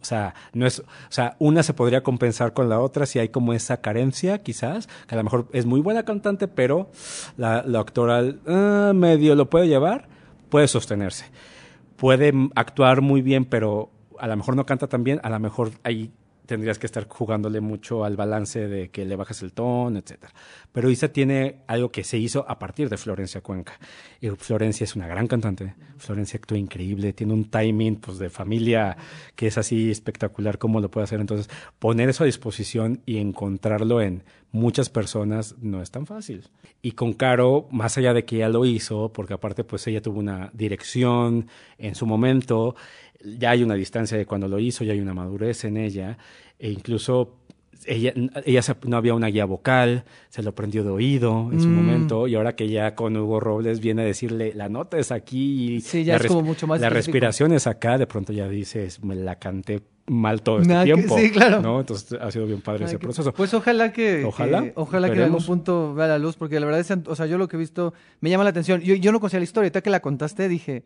O 0.00 0.04
sea, 0.04 0.34
no 0.54 0.66
es, 0.66 0.80
o 0.80 0.84
sea, 1.10 1.36
una 1.38 1.62
se 1.62 1.74
podría 1.74 2.02
compensar 2.02 2.54
con 2.54 2.68
la 2.68 2.80
otra 2.80 3.04
si 3.04 3.18
hay 3.18 3.28
como 3.28 3.52
esa 3.52 3.82
carencia, 3.82 4.42
quizás, 4.42 4.88
que 5.06 5.14
a 5.14 5.18
lo 5.18 5.24
mejor 5.24 5.48
es 5.52 5.66
muy 5.66 5.80
buena 5.80 6.04
cantante, 6.04 6.48
pero 6.48 6.90
la, 7.36 7.58
actoral 7.58 8.40
ah, 8.46 8.92
medio 8.94 9.34
lo 9.34 9.50
puede 9.50 9.68
llevar, 9.68 10.08
puede 10.48 10.68
sostenerse. 10.68 11.26
Puede 11.96 12.32
actuar 12.54 13.02
muy 13.02 13.20
bien, 13.20 13.44
pero 13.44 13.90
a 14.18 14.26
lo 14.26 14.36
mejor 14.36 14.56
no 14.56 14.64
canta 14.64 14.86
tan 14.86 15.04
bien, 15.04 15.20
a 15.22 15.28
lo 15.28 15.38
mejor 15.38 15.72
hay 15.82 16.12
tendrías 16.48 16.78
que 16.78 16.86
estar 16.86 17.06
jugándole 17.06 17.60
mucho 17.60 18.04
al 18.04 18.16
balance 18.16 18.66
de 18.68 18.88
que 18.88 19.04
le 19.04 19.16
bajas 19.16 19.42
el 19.42 19.52
tono, 19.52 19.98
etcétera. 19.98 20.32
Pero 20.72 20.88
Isa 20.88 21.08
tiene 21.08 21.60
algo 21.66 21.90
que 21.90 22.04
se 22.04 22.16
hizo 22.16 22.46
a 22.48 22.58
partir 22.58 22.88
de 22.88 22.96
Florencia 22.96 23.42
Cuenca. 23.42 23.78
Y 24.18 24.30
Florencia 24.30 24.84
es 24.84 24.96
una 24.96 25.06
gran 25.06 25.26
cantante. 25.26 25.74
Florencia 25.98 26.38
actúa 26.38 26.56
increíble, 26.56 27.12
tiene 27.12 27.34
un 27.34 27.50
timing 27.50 27.96
pues 27.96 28.18
de 28.18 28.30
familia 28.30 28.96
que 29.36 29.46
es 29.46 29.58
así 29.58 29.90
espectacular 29.90 30.56
como 30.56 30.80
lo 30.80 30.90
puede 30.90 31.04
hacer. 31.04 31.20
Entonces, 31.20 31.50
poner 31.78 32.08
eso 32.08 32.24
a 32.24 32.26
disposición 32.26 33.02
y 33.04 33.18
encontrarlo 33.18 34.00
en 34.00 34.24
muchas 34.50 34.88
personas 34.88 35.54
no 35.60 35.82
es 35.82 35.90
tan 35.90 36.06
fácil. 36.06 36.48
Y 36.80 36.92
con 36.92 37.12
Caro, 37.12 37.68
más 37.70 37.98
allá 37.98 38.14
de 38.14 38.24
que 38.24 38.36
ella 38.36 38.48
lo 38.48 38.64
hizo, 38.64 39.12
porque 39.12 39.34
aparte 39.34 39.64
pues 39.64 39.86
ella 39.86 40.00
tuvo 40.00 40.18
una 40.18 40.50
dirección 40.54 41.48
en 41.76 41.94
su 41.94 42.06
momento, 42.06 42.74
ya 43.20 43.50
hay 43.50 43.62
una 43.62 43.74
distancia 43.74 44.16
de 44.16 44.26
cuando 44.26 44.48
lo 44.48 44.58
hizo, 44.58 44.84
ya 44.84 44.92
hay 44.92 45.00
una 45.00 45.14
madurez 45.14 45.64
en 45.64 45.76
ella, 45.76 46.18
e 46.58 46.70
incluso 46.70 47.36
ella, 47.86 48.12
ella 48.44 48.60
no 48.86 48.96
había 48.96 49.14
una 49.14 49.28
guía 49.28 49.44
vocal, 49.44 50.04
se 50.28 50.42
lo 50.42 50.54
prendió 50.54 50.84
de 50.84 50.90
oído 50.90 51.50
en 51.52 51.60
su 51.60 51.68
mm. 51.68 51.74
momento, 51.74 52.28
y 52.28 52.34
ahora 52.34 52.54
que 52.54 52.68
ya 52.68 52.94
con 52.94 53.16
Hugo 53.16 53.40
Robles 53.40 53.80
viene 53.80 54.02
a 54.02 54.04
decirle, 54.04 54.52
la 54.54 54.68
nota 54.68 54.98
es 54.98 55.12
aquí, 55.12 55.74
y 55.74 55.80
sí, 55.80 56.04
ya 56.04 56.16
es 56.16 56.26
como 56.26 56.42
mucho 56.42 56.66
más 56.66 56.80
la 56.80 56.90
respiración 56.90 57.52
es 57.52 57.66
acá, 57.66 57.98
de 57.98 58.06
pronto 58.06 58.32
ya 58.32 58.48
dices, 58.48 59.02
me 59.02 59.14
la 59.14 59.36
canté 59.36 59.82
mal 60.08 60.42
todo 60.42 60.60
este 60.60 60.84
tiempo. 60.84 61.18
sí, 61.18 61.30
claro. 61.30 61.60
¿no? 61.60 61.80
Entonces 61.80 62.18
ha 62.20 62.30
sido 62.30 62.46
bien 62.46 62.60
padre 62.60 62.86
ese 62.86 62.98
proceso. 62.98 63.32
Pues 63.32 63.54
ojalá 63.54 63.92
que, 63.92 64.24
ojalá, 64.24 64.72
ojalá 64.74 65.08
que 65.10 65.16
en 65.16 65.22
algún 65.24 65.44
punto 65.44 65.94
vea 65.94 66.06
la 66.06 66.18
luz, 66.18 66.36
porque 66.36 66.58
la 66.60 66.66
verdad 66.66 66.80
es, 66.80 66.90
o 67.06 67.16
sea, 67.16 67.26
yo 67.26 67.38
lo 67.38 67.48
que 67.48 67.56
he 67.56 67.58
visto 67.58 67.94
me 68.20 68.30
llama 68.30 68.44
la 68.44 68.50
atención. 68.50 68.80
Yo, 68.80 68.94
yo 68.94 69.12
no 69.12 69.20
conocía 69.20 69.40
la 69.40 69.44
historia, 69.44 69.66
ahorita 69.66 69.82
que 69.82 69.90
la 69.90 70.00
contaste 70.00 70.48
dije, 70.48 70.84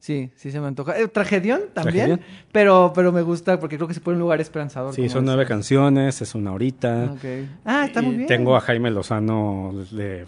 Sí, 0.00 0.30
sí 0.36 0.52
se 0.52 0.60
me 0.60 0.68
antoja. 0.68 0.98
Eh, 0.98 1.08
tragedión 1.08 1.62
también, 1.74 2.20
pero 2.52 2.92
pero 2.94 3.10
me 3.10 3.22
gusta 3.22 3.58
porque 3.58 3.76
creo 3.76 3.88
que 3.88 3.94
se 3.94 4.00
pone 4.00 4.14
un 4.14 4.20
lugar 4.20 4.40
esperanzador. 4.40 4.94
Sí, 4.94 5.08
son 5.08 5.24
nueve 5.24 5.44
canciones, 5.44 6.22
es 6.22 6.34
una 6.34 6.52
horita. 6.52 7.14
Ah, 7.64 7.84
está 7.86 8.00
muy 8.00 8.14
bien. 8.14 8.28
Tengo 8.28 8.54
a 8.54 8.60
Jaime 8.60 8.90
Lozano 8.90 9.72
de 9.90 10.26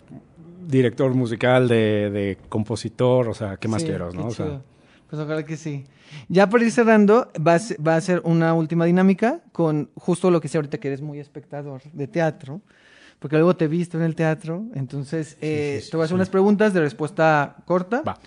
director 0.67 1.13
musical, 1.15 1.69
de, 1.69 2.11
de 2.11 2.39
compositor, 2.49 3.29
o 3.29 3.35
sea, 3.35 3.57
¿qué 3.57 3.69
más 3.69 3.85
quiero, 3.85 4.13
no? 4.13 4.29
Pues 4.29 5.23
ojalá 5.23 5.45
que 5.45 5.57
sí. 5.57 5.85
Ya 6.29 6.49
por 6.49 6.63
ir 6.63 6.73
cerrando, 6.73 7.31
va 7.37 7.55
a, 7.55 7.61
va 7.87 7.97
a 7.97 8.01
ser 8.01 8.23
una 8.25 8.55
última 8.55 8.85
dinámica 8.85 9.41
con 9.53 9.91
justo 9.95 10.31
lo 10.31 10.41
que 10.41 10.49
sé 10.49 10.59
ahorita 10.59 10.79
que 10.79 10.89
eres 10.89 11.01
muy 11.03 11.19
espectador 11.19 11.83
de 11.93 12.07
teatro 12.07 12.61
porque 13.21 13.37
luego 13.37 13.55
te 13.55 13.67
he 13.67 13.69
visto 13.69 13.99
en 13.99 14.03
el 14.03 14.17
teatro. 14.17 14.65
Entonces, 14.75 15.37
eh, 15.41 15.85
te 15.89 15.97
voy 15.97 16.03
a 16.03 16.05
hacer 16.07 16.15
unas 16.15 16.31
preguntas 16.31 16.73
de 16.73 16.81
respuesta 16.81 17.57
corta. 17.67 18.03
Va. 18.03 18.19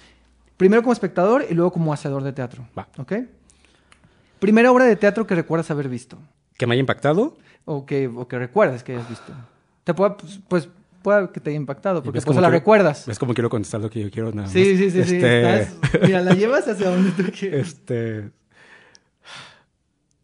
Primero 0.55 0.83
como 0.83 0.93
espectador 0.93 1.45
y 1.49 1.53
luego 1.55 1.71
como 1.71 1.91
hacedor 1.91 2.23
de 2.23 2.31
teatro. 2.31 2.65
Va. 2.77 2.87
¿Ok? 2.97 3.13
Primera 4.39 4.71
obra 4.71 4.85
de 4.85 4.95
teatro 4.95 5.25
que 5.25 5.33
recuerdas 5.33 5.71
haber 5.71 5.89
visto. 5.89 6.17
¿Que 6.57 6.67
me 6.67 6.73
haya 6.73 6.79
impactado? 6.79 7.35
O 7.65 7.85
que, 7.85 8.07
o 8.07 8.27
que 8.27 8.37
recuerdas 8.37 8.83
que 8.83 8.93
hayas 8.93 9.09
visto. 9.09 9.33
Te 9.83 9.95
puede, 9.95 10.11
pues, 10.11 10.39
pues 10.47 10.69
puede 11.03 11.29
que 11.31 11.39
te 11.39 11.51
haya 11.51 11.57
impactado, 11.57 12.01
porque 12.01 12.21
pues 12.21 12.37
la 12.37 12.49
recuerdas. 12.49 13.07
Es 13.07 13.19
como 13.19 13.33
quiero 13.33 13.49
contestar 13.49 13.81
lo 13.81 13.89
que 13.89 14.01
yo 14.01 14.09
quiero 14.09 14.29
nada 14.31 14.43
más. 14.43 14.51
Sí, 14.51 14.77
sí, 14.77 14.89
sí. 14.89 15.03
sí. 15.03 15.17
Este, 15.17 15.67
mira, 16.01 16.21
la 16.21 16.33
llevas 16.33 16.67
hacia 16.67 16.89
donde 16.89 17.11
tú 17.11 17.31
quieres. 17.37 17.67
Este... 17.67 18.31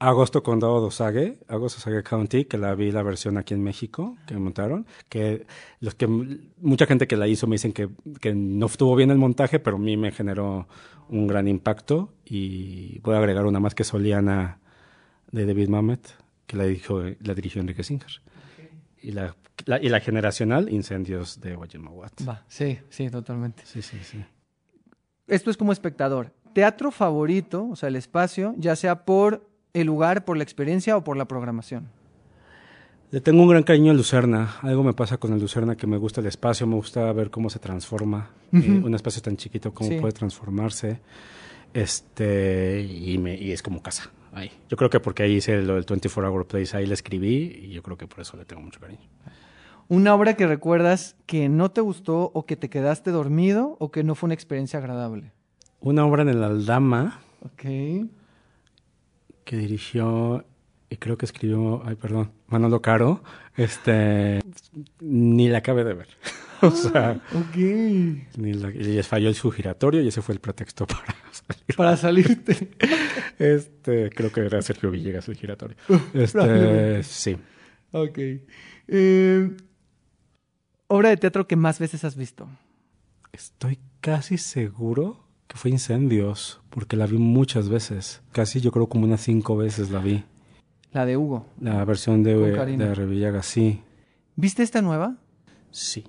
Agosto 0.02 0.44
Condado 0.44 0.80
de 0.80 0.88
Osage, 0.88 1.40
Agosto 1.50 1.80
Osage 1.80 2.04
County, 2.04 2.46
que 2.46 2.58
la 2.58 2.74
vi 2.74 2.90
la 2.90 3.04
versión 3.04 3.38
aquí 3.38 3.54
en 3.54 3.62
México, 3.62 4.16
que 4.26 4.38
montaron, 4.38 4.88
que 5.10 5.46
los 5.82 5.94
que 5.94 6.08
mucha 6.08 6.86
gente 6.86 7.06
que 7.06 7.18
la 7.18 7.28
hizo 7.28 7.48
me 7.48 7.56
dicen 7.56 7.74
que, 7.74 7.90
que 8.22 8.34
no 8.34 8.68
estuvo 8.68 8.96
bien 8.96 9.12
el 9.12 9.18
montaje, 9.18 9.60
pero 9.60 9.76
a 9.76 9.80
mí 9.80 9.98
me 9.98 10.12
generó 10.12 10.70
un 11.10 11.28
gran 11.28 11.50
impacto 11.50 12.14
y 12.24 13.00
voy 13.00 13.16
a 13.16 13.18
agregar 13.18 13.46
una 13.46 13.60
más 13.60 13.76
que 13.76 13.84
Soliana 13.84 14.60
de 15.32 15.46
David 15.46 15.68
Mamet, 15.68 16.16
que 16.48 16.56
la, 16.56 16.64
dijo, 16.64 17.02
la 17.22 17.34
dirigió 17.34 17.60
Enrique 17.60 17.84
Singer. 17.84 18.22
Y 19.02 19.12
la, 19.12 19.36
y 19.82 19.90
la 19.90 20.00
generacional, 20.00 20.70
Incendios 20.70 21.40
de 21.40 21.56
Guayamawat. 21.56 22.28
Va, 22.28 22.44
sí, 22.48 22.80
sí, 22.90 23.10
totalmente. 23.10 23.64
Sí, 23.66 23.82
sí, 23.82 23.98
sí. 24.04 24.24
Esto 25.28 25.52
es 25.52 25.58
como 25.58 25.72
espectador. 25.72 26.34
Teatro 26.54 26.92
favorito, 26.92 27.68
o 27.70 27.76
sea, 27.76 27.90
el 27.90 27.96
espacio, 27.96 28.56
ya 28.58 28.76
sea 28.76 29.06
por 29.06 29.48
el 29.74 29.88
lugar, 29.88 30.26
por 30.26 30.38
la 30.38 30.44
experiencia 30.44 30.98
o 30.98 31.04
por 31.04 31.18
la 31.18 31.26
programación? 31.26 31.90
Le 33.12 33.22
tengo 33.22 33.42
un 33.42 33.50
gran 33.50 33.64
cariño 33.64 33.92
a 33.92 33.96
Lucerna. 33.96 34.56
Algo 34.62 34.84
me 34.84 34.94
pasa 34.94 35.18
con 35.18 35.34
el 35.34 35.40
Lucerna 35.40 35.76
que 35.76 35.88
me 35.88 35.98
gusta 35.98 36.22
el 36.22 36.28
espacio, 36.28 36.68
me 36.68 36.76
gusta 36.76 37.12
ver 37.14 37.32
cómo 37.32 37.50
se 37.50 37.60
transforma. 37.60 38.30
Eh, 38.52 38.82
un 38.84 38.94
espacio 38.94 39.22
tan 39.22 39.36
chiquito, 39.36 39.74
cómo 39.74 39.90
puede 40.00 40.14
transformarse. 40.14 41.00
Este, 41.74 42.82
y, 42.82 43.18
me, 43.18 43.36
y 43.36 43.52
es 43.52 43.64
como 43.64 43.82
casa. 43.82 44.12
Ahí. 44.32 44.52
Yo 44.70 44.78
creo 44.78 44.90
que 44.90 45.00
porque 45.00 45.24
ahí 45.24 45.36
hice 45.36 45.62
lo 45.62 45.76
del 45.76 45.86
24 45.86 46.32
Hour 46.32 46.48
Place, 46.48 46.78
ahí 46.78 46.86
le 46.86 46.94
escribí 46.94 47.60
y 47.64 47.70
yo 47.70 47.82
creo 47.82 47.98
que 47.98 48.08
por 48.08 48.20
eso 48.20 48.38
le 48.38 48.46
tengo 48.46 48.62
mucho 48.62 48.80
cariño. 48.80 49.08
¿Una 49.88 50.14
obra 50.14 50.36
que 50.36 50.46
recuerdas 50.46 51.16
que 51.26 51.50
no 51.50 51.72
te 51.72 51.82
gustó 51.82 52.32
o 52.34 52.46
que 52.46 52.56
te 52.56 52.70
quedaste 52.70 53.10
dormido 53.12 53.76
o 53.80 53.92
que 53.92 54.04
no 54.04 54.14
fue 54.14 54.28
una 54.28 54.36
experiencia 54.36 54.78
agradable? 54.78 55.32
Una 55.80 56.06
obra 56.06 56.22
en 56.22 56.30
el 56.30 56.44
Aldama. 56.44 57.22
Ok 57.42 57.66
que 59.50 59.58
dirigió 59.58 60.46
y 60.92 60.98
creo 60.98 61.18
que 61.18 61.26
escribió, 61.26 61.82
ay, 61.84 61.96
perdón, 61.96 62.32
Manolo 62.46 62.84
Caro, 62.84 63.24
este, 63.58 64.42
ni 65.00 65.50
la 65.50 65.58
acabé 65.58 65.84
de 65.84 65.96
ver. 65.96 66.08
o 66.68 66.72
sea, 66.72 67.22
ok. 67.34 67.56
Ni 68.38 68.54
la, 68.54 68.70
y 68.70 68.84
les 68.84 69.08
falló 69.08 69.34
su 69.34 69.52
giratorio 69.52 70.02
y 70.02 70.08
ese 70.08 70.22
fue 70.22 70.34
el 70.36 70.42
pretexto 70.42 70.86
para 70.86 71.16
salir. 71.32 71.76
Para 71.76 71.98
salirte. 71.98 72.72
este, 73.40 74.10
creo 74.10 74.32
que 74.32 74.42
era 74.42 74.62
Sergio 74.62 74.92
Villegas 74.92 75.28
el 75.28 75.36
giratorio. 75.36 75.78
Este, 76.14 77.04
sí. 77.04 77.38
Ok. 77.92 78.20
Eh, 78.88 79.58
obra 80.88 81.10
de 81.10 81.18
teatro 81.18 81.48
que 81.48 81.56
más 81.56 81.80
veces 81.80 82.04
has 82.04 82.16
visto. 82.16 82.48
Estoy 83.32 83.80
casi 84.02 84.38
seguro 84.38 85.26
que 85.48 85.58
fue 85.58 85.72
Incendios, 85.72 86.62
porque 86.70 86.96
la 86.96 87.08
vi 87.08 87.18
muchas 87.18 87.70
veces. 87.70 88.22
Casi 88.32 88.62
yo 88.62 88.72
creo 88.72 88.88
como 88.88 89.06
unas 89.06 89.22
cinco 89.22 89.58
veces 89.58 89.90
la 89.90 90.00
vi. 90.00 90.24
La 90.92 91.06
de 91.06 91.18
Hugo. 91.18 91.48
La 91.60 91.84
versión 91.86 92.24
de, 92.24 92.36
de 92.36 92.96
Revillaga, 92.96 93.42
sí. 93.44 93.82
¿Viste 94.36 94.64
esta 94.64 94.82
nueva? 94.82 95.18
Sí. 95.72 96.06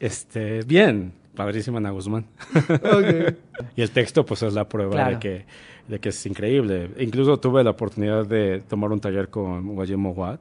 Este, 0.00 0.62
bien, 0.62 1.12
padrísima 1.34 1.78
Ana 1.78 1.90
Guzmán. 1.90 2.26
y 3.76 3.82
el 3.82 3.90
texto, 3.90 4.26
pues 4.26 4.42
es 4.42 4.54
la 4.54 4.68
prueba 4.68 5.10
de, 5.10 5.18
que, 5.18 5.46
de 5.86 6.00
que 6.00 6.08
es 6.08 6.26
increíble. 6.26 6.90
Incluso 6.98 7.38
tuve 7.38 7.62
la 7.62 7.70
oportunidad 7.70 8.26
de 8.26 8.60
tomar 8.68 8.90
un 8.90 9.00
taller 9.00 9.28
con 9.28 9.76
Guillermo 9.76 10.10
Watt, 10.10 10.40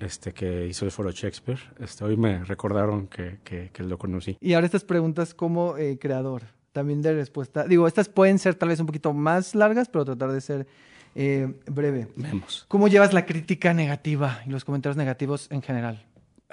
este, 0.00 0.32
que 0.32 0.66
hizo 0.66 0.84
el 0.84 0.90
foro 0.90 1.10
Shakespeare. 1.10 1.60
Este, 1.80 2.04
hoy 2.04 2.16
me 2.16 2.44
recordaron 2.44 3.08
que, 3.08 3.38
que, 3.42 3.82
lo 3.82 3.98
conocí. 3.98 4.38
Y 4.40 4.54
ahora 4.54 4.66
estas 4.66 4.84
preguntas 4.84 5.34
como 5.34 5.76
eh, 5.76 5.98
creador, 5.98 6.42
también 6.72 7.02
de 7.02 7.12
respuesta. 7.12 7.64
Digo, 7.64 7.86
estas 7.86 8.08
pueden 8.08 8.38
ser 8.38 8.54
tal 8.54 8.70
vez 8.70 8.80
un 8.80 8.86
poquito 8.86 9.12
más 9.12 9.54
largas, 9.54 9.88
pero 9.88 10.04
tratar 10.04 10.32
de 10.32 10.40
ser 10.40 10.66
eh, 11.14 11.52
breve. 11.66 12.08
Vemos. 12.16 12.64
¿Cómo 12.68 12.88
llevas 12.88 13.12
la 13.12 13.26
crítica 13.26 13.74
negativa 13.74 14.40
y 14.46 14.50
los 14.50 14.64
comentarios 14.64 14.96
negativos 14.96 15.48
en 15.50 15.62
general? 15.62 16.04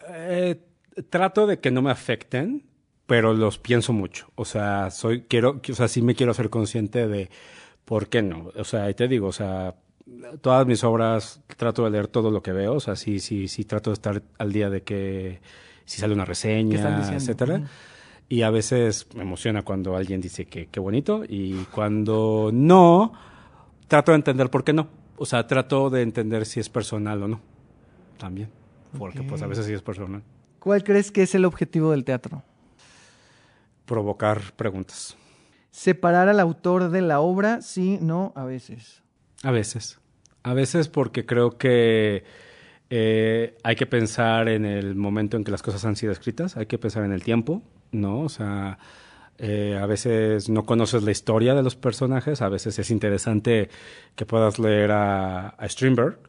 Eh, 0.10 0.60
trato 1.10 1.48
de 1.48 1.60
que 1.60 1.72
no 1.72 1.82
me 1.82 1.92
afecten, 1.92 2.64
pero 3.06 3.34
los 3.34 3.58
pienso 3.58 3.94
mucho. 3.94 4.32
O 4.36 4.46
sea, 4.46 4.90
soy, 4.92 5.24
quiero, 5.24 5.62
o 5.70 5.74
sea, 5.74 5.88
sí 5.88 6.02
me 6.02 6.16
quiero 6.16 6.34
ser 6.34 6.50
consciente 6.50 7.08
de 7.08 7.30
por 7.86 8.08
qué 8.08 8.22
no. 8.22 8.52
O 8.56 8.64
sea, 8.64 8.90
y 8.90 8.94
te 8.94 9.08
digo, 9.08 9.28
o 9.28 9.34
sea, 9.34 9.76
todas 10.42 10.66
mis 10.66 10.84
obras 10.84 11.42
trato 11.58 11.84
de 11.84 11.92
leer 11.92 12.08
todo 12.08 12.32
lo 12.32 12.42
que 12.42 12.52
veo. 12.52 12.76
O 12.76 12.80
sea, 12.80 12.96
sí, 12.96 13.20
sí, 13.20 13.48
sí 13.48 13.66
trato 13.66 13.90
de 13.90 13.96
estar 13.96 14.24
al 14.38 14.54
día 14.54 14.70
de 14.70 14.84
que 14.84 15.42
si 15.86 16.00
sale 16.00 16.14
una 16.14 16.26
reseña, 16.26 17.14
etcétera. 17.14 17.64
Y 18.30 18.44
a 18.44 18.50
veces 18.50 19.08
me 19.14 19.24
emociona 19.24 19.64
cuando 19.64 19.96
alguien 19.96 20.22
dice 20.22 20.46
que 20.46 20.68
qué 20.68 20.80
bonito 20.80 21.24
y 21.28 21.66
cuando 21.66 22.50
no, 22.54 23.12
trato 23.90 24.14
de 24.14 24.18
entender 24.18 24.50
por 24.50 24.64
qué 24.64 24.72
no. 24.72 24.88
O 25.18 25.26
sea, 25.26 25.48
trato 25.48 25.90
de 25.90 26.02
entender 26.02 26.46
si 26.46 26.62
es 26.62 26.70
personal 26.70 27.22
o 27.24 27.28
no. 27.28 27.42
También. 28.18 28.50
Porque 28.98 29.22
pues 29.22 29.42
a 29.42 29.48
veces 29.48 29.66
sí 29.66 29.74
es 29.74 29.82
personal. 29.82 30.24
¿Cuál 30.62 30.84
crees 30.84 31.12
que 31.12 31.24
es 31.24 31.34
el 31.34 31.46
objetivo 31.46 31.90
del 31.90 32.04
teatro? 32.04 32.44
Provocar 33.88 34.54
preguntas. 34.56 35.18
¿Separar 35.72 36.30
al 36.30 36.40
autor 36.40 36.92
de 36.92 37.02
la 37.02 37.20
obra? 37.20 37.64
Sí, 37.64 37.98
no, 38.00 38.32
a 38.36 38.46
veces. 38.46 39.02
A 39.42 39.50
veces. 39.50 40.00
A 40.44 40.54
veces 40.54 40.88
porque 40.88 41.26
creo 41.26 41.58
que 41.58 42.26
eh, 42.92 43.58
hay 43.64 43.76
que 43.76 43.88
pensar 43.88 44.50
en 44.50 44.66
el 44.66 44.94
momento 44.94 45.36
en 45.36 45.44
que 45.44 45.50
las 45.50 45.64
cosas 45.64 45.84
han 45.86 45.96
sido 45.96 46.12
escritas, 46.12 46.56
hay 46.56 46.68
que 46.68 46.78
pensar 46.78 47.06
en 47.06 47.12
el 47.12 47.24
tiempo, 47.24 47.64
¿no? 47.92 48.20
O 48.20 48.30
sea, 48.30 48.78
eh, 49.40 49.80
a 49.82 49.88
veces 49.88 50.48
no 50.48 50.64
conoces 50.64 51.02
la 51.02 51.10
historia 51.10 51.56
de 51.56 51.64
los 51.64 51.76
personajes, 51.76 52.40
a 52.44 52.50
veces 52.50 52.78
es 52.78 52.92
interesante 52.92 53.72
que 54.16 54.28
puedas 54.28 54.60
leer 54.60 54.92
a, 54.92 55.50
a 55.50 55.68
Strindberg 55.68 56.20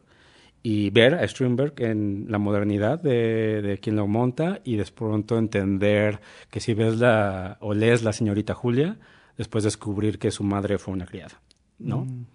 y 0.65 0.89
ver 0.91 1.15
a 1.15 1.27
Strindberg 1.27 1.73
en 1.79 2.25
la 2.29 2.37
modernidad 2.37 2.97
de, 2.97 3.61
de, 3.61 3.77
quien 3.79 3.97
lo 3.97 4.07
monta 4.07 4.61
y 4.63 4.77
de 4.77 4.85
pronto 4.85 5.37
entender 5.37 6.21
que 6.49 6.61
si 6.61 6.73
ves 6.73 6.97
la 6.97 7.57
o 7.59 7.73
lees 7.73 8.03
la 8.03 8.13
señorita 8.13 8.53
Julia, 8.53 8.97
después 9.37 9.65
descubrir 9.65 10.19
que 10.19 10.31
su 10.31 10.43
madre 10.45 10.77
fue 10.77 10.93
una 10.93 11.05
criada, 11.05 11.41
¿no? 11.79 12.05
Mm. 12.05 12.25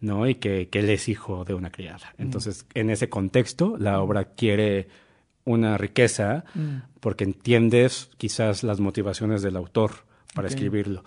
¿No? 0.00 0.28
Y 0.28 0.36
que, 0.36 0.68
que, 0.68 0.80
él 0.80 0.90
es 0.90 1.08
hijo 1.08 1.44
de 1.44 1.54
una 1.54 1.70
criada. 1.70 2.14
Mm. 2.18 2.22
Entonces, 2.22 2.66
en 2.74 2.90
ese 2.90 3.08
contexto, 3.08 3.76
la 3.76 4.00
obra 4.00 4.26
quiere 4.26 4.88
una 5.44 5.76
riqueza 5.76 6.44
mm. 6.54 6.76
porque 7.00 7.24
entiendes 7.24 8.10
quizás 8.16 8.62
las 8.62 8.78
motivaciones 8.78 9.42
del 9.42 9.56
autor 9.56 9.92
para 10.34 10.48
escribirlo. 10.48 11.04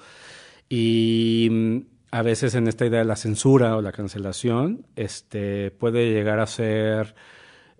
Y 0.69 1.85
a 2.15 2.21
veces 2.21 2.55
en 2.55 2.69
esta 2.69 2.85
idea 2.85 2.99
de 2.99 3.05
la 3.05 3.17
censura 3.17 3.75
o 3.75 3.81
la 3.81 3.91
cancelación, 3.91 4.85
este, 4.95 5.71
puede 5.71 6.13
llegar 6.13 6.39
a 6.39 6.47
ser, 6.47 7.13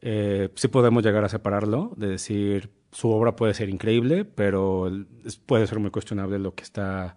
eh, 0.02 0.50
sí 0.56 0.68
podemos 0.68 1.04
llegar 1.06 1.24
a 1.24 1.30
separarlo, 1.30 1.94
de 1.96 2.08
decir, 2.08 2.70
su 2.92 3.12
obra 3.12 3.38
puede 3.38 3.54
ser 3.54 3.70
increíble, 3.70 4.26
pero 4.26 4.92
puede 5.46 5.66
ser 5.68 5.80
muy 5.80 5.90
cuestionable 5.90 6.38
lo 6.38 6.54
que 6.54 6.64
está 6.64 7.16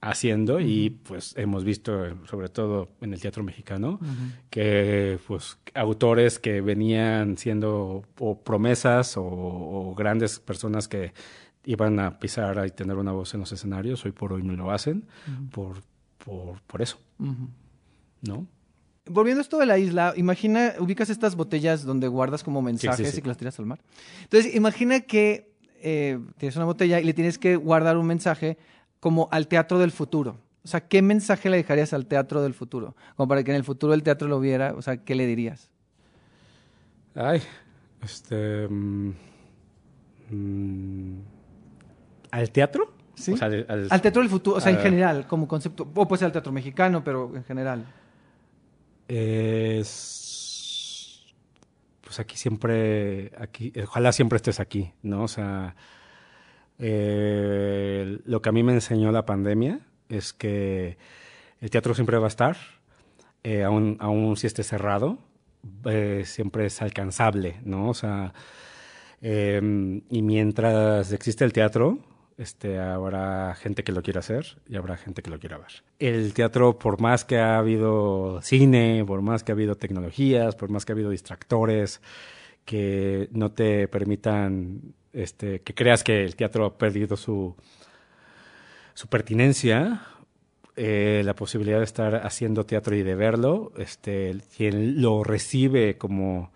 haciendo 0.00 0.60
y 0.60 0.90
pues 0.90 1.34
hemos 1.36 1.64
visto 1.64 2.04
sobre 2.28 2.48
todo 2.48 2.90
en 3.00 3.14
el 3.14 3.20
teatro 3.20 3.42
mexicano 3.42 3.98
que 4.48 5.18
pues 5.26 5.58
autores 5.74 6.38
que 6.38 6.60
venían 6.60 7.36
siendo 7.36 8.04
o 8.20 8.38
promesas 8.44 9.14
o, 9.16 9.92
grandes 9.96 10.38
personas 10.38 10.86
que 10.86 11.14
iban 11.64 11.98
a 11.98 12.20
pisar 12.20 12.64
y 12.64 12.70
tener 12.70 12.96
una 12.96 13.10
voz 13.10 13.34
en 13.34 13.40
los 13.40 13.50
escenarios 13.50 14.04
hoy 14.04 14.12
por 14.12 14.34
hoy 14.34 14.42
no 14.42 14.54
lo 14.54 14.70
hacen 14.70 15.06
por, 15.50 15.78
por, 16.24 16.60
por 16.62 16.82
eso 16.82 16.98
no 18.22 18.46
Volviendo 19.06 19.40
a 19.40 19.42
esto 19.42 19.58
de 19.58 19.66
la 19.66 19.76
isla, 19.76 20.14
imagina, 20.16 20.72
ubicas 20.78 21.10
estas 21.10 21.36
botellas 21.36 21.84
donde 21.84 22.08
guardas 22.08 22.42
como 22.42 22.62
mensajes 22.62 23.18
y 23.18 23.20
que 23.20 23.28
las 23.28 23.36
tiras 23.36 23.58
al 23.58 23.66
mar. 23.66 23.78
Entonces, 24.22 24.54
imagina 24.54 25.00
que 25.00 25.52
eh, 25.82 26.18
tienes 26.38 26.56
una 26.56 26.64
botella 26.64 26.98
y 27.00 27.04
le 27.04 27.12
tienes 27.12 27.36
que 27.36 27.56
guardar 27.56 27.98
un 27.98 28.06
mensaje 28.06 28.56
como 29.00 29.28
al 29.30 29.48
teatro 29.48 29.78
del 29.78 29.90
futuro? 29.90 30.38
O 30.64 30.68
sea, 30.68 30.80
¿qué 30.88 31.02
mensaje 31.02 31.50
le 31.50 31.58
dejarías 31.58 31.92
al 31.92 32.06
teatro 32.06 32.42
del 32.42 32.54
futuro? 32.54 32.96
Como 33.16 33.28
para 33.28 33.44
que 33.44 33.50
en 33.50 33.58
el 33.58 33.64
futuro 33.64 33.92
el 33.92 34.02
teatro 34.02 34.28
lo 34.28 34.40
viera, 34.40 34.72
o 34.74 34.80
sea, 34.80 34.96
¿qué 34.96 35.14
le 35.14 35.26
dirías? 35.26 35.68
Ay, 37.14 37.42
este... 38.02 38.66
Mm, 38.66 39.12
mm, 40.30 41.18
¿Al 42.30 42.50
teatro? 42.50 42.94
Sí. 43.14 43.34
al, 43.40 44.00
teatro 44.02 44.22
del 44.22 44.30
futuro, 44.30 44.56
o 44.56 44.60
sea, 44.60 44.72
en 44.72 44.78
general, 44.78 45.26
como 45.26 45.46
concepto. 45.46 45.88
O 45.94 46.08
puede 46.08 46.18
ser 46.18 46.26
al 46.26 46.32
teatro 46.32 46.52
mexicano, 46.52 47.02
pero 47.04 47.32
en 47.34 47.44
general. 47.44 47.84
Es. 49.08 50.22
Pues 52.02 52.18
aquí 52.20 52.36
siempre. 52.36 53.32
aquí 53.38 53.72
Ojalá 53.82 54.12
siempre 54.12 54.36
estés 54.36 54.60
aquí, 54.60 54.92
¿no? 55.02 55.24
O 55.24 55.28
sea 55.28 55.74
eh, 56.78 58.18
lo 58.24 58.42
que 58.42 58.48
a 58.48 58.52
mí 58.52 58.62
me 58.62 58.72
enseñó 58.72 59.12
la 59.12 59.26
pandemia 59.26 59.80
es 60.08 60.32
que 60.32 60.98
el 61.60 61.70
teatro 61.70 61.94
siempre 61.94 62.18
va 62.18 62.26
a 62.26 62.28
estar, 62.28 62.56
eh, 63.42 63.62
aún, 63.62 64.36
si 64.36 64.46
esté 64.46 64.62
cerrado, 64.62 65.18
eh, 65.84 66.22
siempre 66.24 66.66
es 66.66 66.82
alcanzable, 66.82 67.60
¿no? 67.64 67.88
O 67.88 67.94
sea, 67.94 68.34
em, 69.20 70.02
y 70.10 70.22
mientras 70.22 71.12
existe 71.12 71.44
el 71.44 71.52
teatro, 71.52 71.98
este, 72.36 72.78
habrá 72.78 73.54
gente 73.54 73.84
que 73.84 73.92
lo 73.92 74.02
quiera 74.02 74.20
hacer 74.20 74.58
y 74.68 74.76
habrá 74.76 74.96
gente 74.96 75.22
que 75.22 75.30
lo 75.30 75.38
quiera 75.38 75.58
ver. 75.58 75.82
El 75.98 76.34
teatro, 76.34 76.78
por 76.78 77.00
más 77.00 77.24
que 77.24 77.38
ha 77.38 77.58
habido 77.58 78.40
cine, 78.42 79.04
por 79.06 79.22
más 79.22 79.44
que 79.44 79.52
ha 79.52 79.54
habido 79.54 79.76
tecnologías, 79.76 80.56
por 80.56 80.68
más 80.68 80.84
que 80.84 80.92
ha 80.92 80.94
habido 80.94 81.10
distractores 81.10 82.00
que 82.64 83.28
no 83.32 83.52
te 83.52 83.88
permitan 83.88 84.94
este, 85.12 85.60
que 85.60 85.74
creas 85.74 86.02
que 86.02 86.24
el 86.24 86.34
teatro 86.34 86.66
ha 86.66 86.78
perdido 86.78 87.16
su, 87.16 87.54
pertinencia, 89.08 90.02
eh, 90.76 91.22
la 91.24 91.34
posibilidad 91.34 91.78
de 91.78 91.84
estar 91.84 92.26
haciendo 92.26 92.66
teatro 92.66 92.96
y 92.96 93.02
de 93.02 93.14
verlo, 93.14 93.72
este, 93.76 94.36
quien 94.56 95.00
lo 95.00 95.22
recibe 95.22 95.96
como 95.98 96.52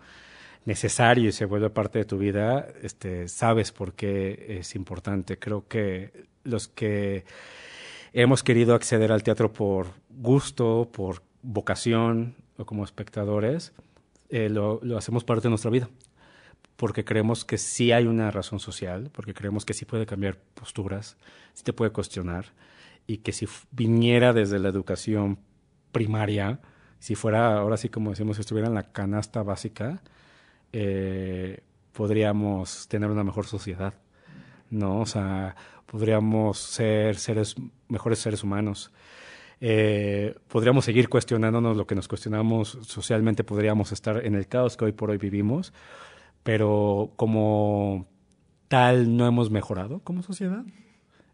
necesario 0.69 1.29
y 1.29 1.31
se 1.31 1.45
vuelve 1.45 1.71
parte 1.71 1.97
de 1.97 2.05
tu 2.05 2.19
vida, 2.19 2.67
este, 2.83 3.27
sabes 3.27 3.71
por 3.71 3.93
qué 3.93 4.57
es 4.59 4.75
importante. 4.75 5.39
Creo 5.39 5.67
que 5.67 6.27
los 6.43 6.67
que 6.67 7.25
hemos 8.13 8.43
querido 8.43 8.75
acceder 8.75 9.11
al 9.11 9.23
teatro 9.23 9.51
por 9.51 9.87
gusto, 10.09 10.87
por 10.93 11.23
vocación 11.41 12.35
o 12.57 12.65
como 12.65 12.83
espectadores, 12.83 13.73
eh, 14.29 14.47
lo, 14.49 14.79
lo 14.83 14.95
hacemos 14.97 15.23
parte 15.23 15.43
de 15.43 15.49
nuestra 15.49 15.71
vida 15.71 15.89
porque 16.75 17.03
creemos 17.03 17.43
que 17.43 17.57
sí 17.57 17.91
hay 17.91 18.05
una 18.05 18.31
razón 18.31 18.59
social, 18.59 19.09
porque 19.11 19.33
creemos 19.33 19.65
que 19.65 19.73
sí 19.73 19.83
puede 19.83 20.05
cambiar 20.05 20.37
posturas, 20.53 21.17
sí 21.53 21.63
te 21.63 21.73
puede 21.73 21.91
cuestionar, 21.91 22.53
y 23.05 23.17
que 23.17 23.33
si 23.33 23.49
viniera 23.71 24.31
desde 24.31 24.59
la 24.59 24.69
educación 24.69 25.39
primaria, 25.91 26.61
si 26.99 27.15
fuera, 27.15 27.57
ahora 27.57 27.75
sí 27.75 27.89
como 27.89 28.11
decimos, 28.11 28.37
si 28.37 28.41
estuviera 28.41 28.69
en 28.69 28.75
la 28.75 28.93
canasta 28.93 29.43
básica, 29.43 30.01
eh, 30.73 31.61
podríamos 31.93 32.87
tener 32.87 33.09
una 33.09 33.23
mejor 33.23 33.45
sociedad, 33.45 33.93
¿no? 34.69 35.01
O 35.01 35.05
sea, 35.05 35.55
podríamos 35.85 36.57
ser 36.57 37.15
seres, 37.17 37.55
mejores 37.87 38.19
seres 38.19 38.43
humanos. 38.43 38.91
Eh, 39.61 40.35
podríamos 40.47 40.85
seguir 40.85 41.09
cuestionándonos 41.09 41.75
lo 41.75 41.85
que 41.85 41.95
nos 41.95 42.07
cuestionamos 42.07 42.77
socialmente, 42.81 43.43
podríamos 43.43 43.91
estar 43.91 44.25
en 44.25 44.35
el 44.35 44.47
caos 44.47 44.77
que 44.77 44.85
hoy 44.85 44.91
por 44.93 45.09
hoy 45.09 45.17
vivimos, 45.17 45.73
pero 46.43 47.11
como 47.17 48.07
tal 48.69 49.17
no 49.17 49.27
hemos 49.27 49.51
mejorado 49.51 49.99
como 49.99 50.23
sociedad, 50.23 50.63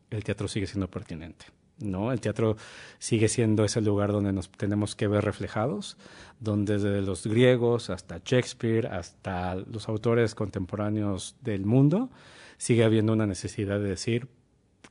el 0.10 0.24
teatro 0.24 0.48
sigue 0.48 0.66
siendo 0.66 0.90
pertinente. 0.90 1.46
¿No? 1.80 2.12
El 2.12 2.22
teatro 2.22 2.58
sigue 3.00 3.28
siendo 3.28 3.66
ese 3.66 3.82
lugar 3.82 4.12
donde 4.12 4.34
nos 4.34 4.50
tenemos 4.50 4.96
que 4.96 5.08
ver 5.08 5.24
reflejados, 5.24 5.98
donde 6.40 6.74
desde 6.74 7.02
los 7.02 7.26
griegos 7.28 7.90
hasta 7.90 8.22
Shakespeare, 8.24 8.88
hasta 8.88 9.56
los 9.56 9.90
autores 9.90 10.36
contemporáneos 10.36 11.36
del 11.42 11.66
mundo, 11.66 12.10
sigue 12.58 12.84
habiendo 12.84 13.14
una 13.14 13.28
necesidad 13.28 13.80
de 13.80 13.90
decir 13.90 14.28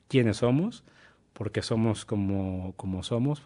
quiénes 0.07 0.37
somos, 0.37 0.83
por 1.33 1.51
qué 1.51 1.61
somos 1.61 2.05
como, 2.05 2.73
como 2.77 3.03
somos, 3.03 3.43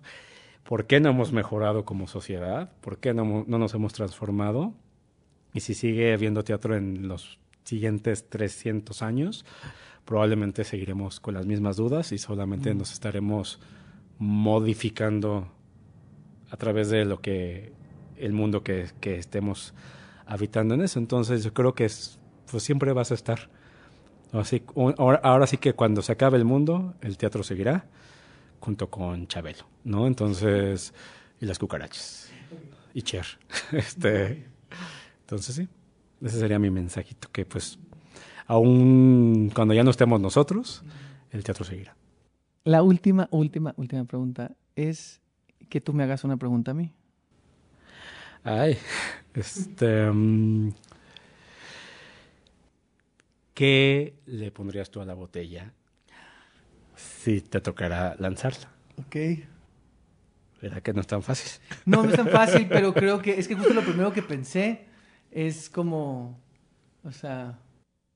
por 0.63 0.85
qué 0.85 0.99
no 0.99 1.09
hemos 1.09 1.31
mejorado 1.31 1.85
como 1.85 2.07
sociedad, 2.07 2.71
por 2.81 2.99
qué 2.99 3.13
no, 3.13 3.45
no 3.47 3.57
nos 3.57 3.73
hemos 3.73 3.93
transformado 3.93 4.73
y 5.53 5.61
si 5.61 5.73
sigue 5.73 6.13
habiendo 6.13 6.43
teatro 6.43 6.75
en 6.75 7.07
los 7.07 7.39
siguientes 7.63 8.29
300 8.29 9.01
años, 9.01 9.45
probablemente 10.10 10.64
seguiremos 10.64 11.19
con 11.19 11.36
las 11.36 11.45
mismas 11.45 11.77
dudas 11.77 12.11
y 12.14 12.18
solamente 12.18 12.73
nos 12.73 12.91
estaremos 12.91 13.60
modificando 14.18 15.52
a 16.49 16.57
través 16.57 16.90
de 16.90 17.06
lo 17.06 17.22
que 17.22 17.73
el 18.18 18.34
mundo 18.34 18.64
que, 18.64 18.88
que 19.02 19.19
estemos 19.19 19.76
habitando 20.26 20.73
en 20.73 20.81
eso. 20.81 20.98
Entonces 20.98 21.44
yo 21.44 21.53
creo 21.53 21.76
que 21.76 21.86
es, 21.86 22.18
pues 22.49 22.64
siempre 22.64 22.91
vas 22.91 23.11
a 23.11 23.14
estar. 23.14 23.52
Así, 24.31 24.64
ahora, 24.98 25.22
ahora, 25.22 25.45
sí 25.45 25.57
que 25.57 25.73
cuando 25.73 26.02
se 26.02 26.11
acabe 26.11 26.40
el 26.40 26.45
mundo, 26.45 26.95
el 27.02 27.15
teatro 27.15 27.44
seguirá 27.44 27.86
junto 28.60 28.90
con 28.90 29.27
Chabelo, 29.27 29.68
¿no? 29.84 30.07
Entonces, 30.07 30.91
y 31.40 31.45
las 31.45 31.60
cucarachas. 31.60 32.31
Y 32.95 33.03
Cher. 33.03 33.27
Este, 33.73 34.48
entonces 35.22 35.56
sí, 35.56 35.68
ese 36.19 36.40
sería 36.40 36.57
mi 36.57 36.72
mensajito, 36.72 37.30
que 37.31 37.45
pues 37.45 37.77
aún 38.49 39.51
cuando 39.53 39.76
ya 39.76 39.84
no 39.84 39.91
estemos 39.91 40.19
nosotros, 40.19 40.84
el 41.30 41.43
teatro 41.43 41.63
seguirá. 41.63 41.95
La 42.63 42.81
última, 42.81 43.30
última, 43.31 43.76
última 43.77 44.03
pregunta 44.05 44.55
es 44.76 45.21
que 45.69 45.80
tú 45.80 45.93
me 45.93 46.03
hagas 46.03 46.23
una 46.23 46.35
pregunta 46.35 46.71
a 46.71 46.73
mí. 46.73 46.91
Ay, 48.43 48.77
este... 49.35 50.09
Um, 50.09 50.73
¿Qué 53.53 54.15
le 54.26 54.51
pondrías 54.51 54.89
tú 54.89 55.01
a 55.01 55.05
la 55.05 55.13
botella 55.13 55.73
si 56.95 57.41
te 57.41 57.61
tocara 57.61 58.15
lanzarla? 58.17 58.71
Ok. 58.97 59.15
¿Verdad 60.61 60.81
que 60.81 60.93
no 60.93 61.01
es 61.01 61.07
tan 61.07 61.21
fácil? 61.21 61.61
No, 61.85 62.01
no 62.01 62.09
es 62.09 62.15
tan 62.15 62.30
fácil, 62.30 62.67
pero 62.69 62.93
creo 62.93 63.21
que 63.21 63.38
es 63.38 63.47
que 63.47 63.55
justo 63.55 63.73
lo 63.73 63.84
primero 63.84 64.11
que 64.11 64.23
pensé 64.23 64.85
es 65.30 65.69
como, 65.69 66.39
o 67.03 67.11
sea, 67.11 67.59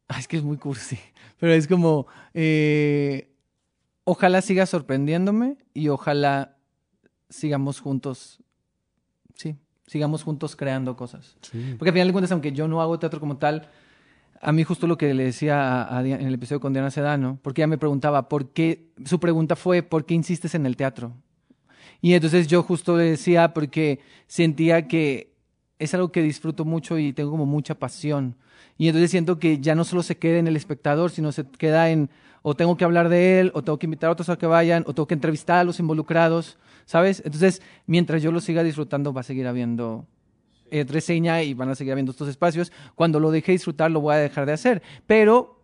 es 0.09 0.27
que 0.27 0.37
es 0.37 0.43
muy 0.43 0.57
cursi, 0.57 0.97
pero 1.39 1.53
es 1.53 1.67
como, 1.67 2.07
eh, 2.33 3.33
ojalá 4.03 4.41
siga 4.41 4.65
sorprendiéndome 4.65 5.57
y 5.73 5.89
ojalá 5.89 6.57
sigamos 7.29 7.79
juntos, 7.79 8.39
sí, 9.35 9.55
sigamos 9.87 10.23
juntos 10.23 10.55
creando 10.55 10.95
cosas. 10.95 11.35
Porque 11.77 11.89
al 11.89 11.93
final 11.93 12.07
de 12.07 12.13
cuentas, 12.13 12.31
aunque 12.31 12.51
yo 12.51 12.67
no 12.67 12.81
hago 12.81 12.99
teatro 12.99 13.19
como 13.19 13.37
tal, 13.37 13.69
a 14.41 14.51
mí 14.51 14.63
justo 14.63 14.87
lo 14.87 14.97
que 14.97 15.13
le 15.13 15.23
decía 15.23 15.87
en 16.03 16.27
el 16.27 16.33
episodio 16.33 16.59
con 16.59 16.73
Diana 16.73 16.91
Sedano, 16.91 17.39
porque 17.41 17.61
ella 17.61 17.67
me 17.67 17.77
preguntaba, 17.77 18.27
¿por 18.27 18.49
qué? 18.49 18.91
Su 19.05 19.19
pregunta 19.19 19.55
fue, 19.55 19.83
¿por 19.83 20.05
qué 20.05 20.13
insistes 20.13 20.53
en 20.53 20.65
el 20.65 20.75
teatro? 20.75 21.13
Y 22.01 22.13
entonces 22.13 22.47
yo 22.47 22.61
justo 22.63 22.97
le 22.97 23.05
decía, 23.05 23.53
porque 23.53 24.01
sentía 24.27 24.87
que 24.89 25.32
es 25.83 25.93
algo 25.93 26.11
que 26.11 26.21
disfruto 26.21 26.65
mucho 26.65 26.97
y 26.97 27.13
tengo 27.13 27.31
como 27.31 27.45
mucha 27.45 27.75
pasión. 27.75 28.35
Y 28.77 28.87
entonces 28.87 29.11
siento 29.11 29.37
que 29.39 29.59
ya 29.59 29.75
no 29.75 29.83
solo 29.83 30.01
se 30.03 30.17
queda 30.17 30.39
en 30.39 30.47
el 30.47 30.55
espectador, 30.55 31.11
sino 31.11 31.31
se 31.31 31.45
queda 31.45 31.89
en, 31.89 32.09
o 32.41 32.55
tengo 32.55 32.75
que 32.77 32.85
hablar 32.85 33.09
de 33.09 33.39
él, 33.39 33.51
o 33.53 33.63
tengo 33.63 33.77
que 33.77 33.85
invitar 33.85 34.09
a 34.09 34.13
otros 34.13 34.29
a 34.29 34.37
que 34.37 34.45
vayan, 34.45 34.83
o 34.87 34.93
tengo 34.93 35.07
que 35.07 35.13
entrevistar 35.13 35.59
a 35.59 35.63
los 35.63 35.79
involucrados, 35.79 36.57
¿sabes? 36.85 37.21
Entonces, 37.25 37.61
mientras 37.85 38.21
yo 38.21 38.31
lo 38.31 38.39
siga 38.39 38.63
disfrutando, 38.63 39.13
va 39.13 39.21
a 39.21 39.23
seguir 39.23 39.47
habiendo 39.47 40.05
eh, 40.71 40.85
reseña 40.87 41.43
y 41.43 41.53
van 41.53 41.69
a 41.69 41.75
seguir 41.75 41.91
habiendo 41.91 42.11
estos 42.11 42.27
espacios. 42.27 42.71
Cuando 42.95 43.19
lo 43.19 43.29
deje 43.29 43.51
disfrutar, 43.51 43.91
lo 43.91 44.01
voy 44.01 44.15
a 44.15 44.17
dejar 44.17 44.45
de 44.45 44.53
hacer. 44.53 44.81
Pero, 45.05 45.59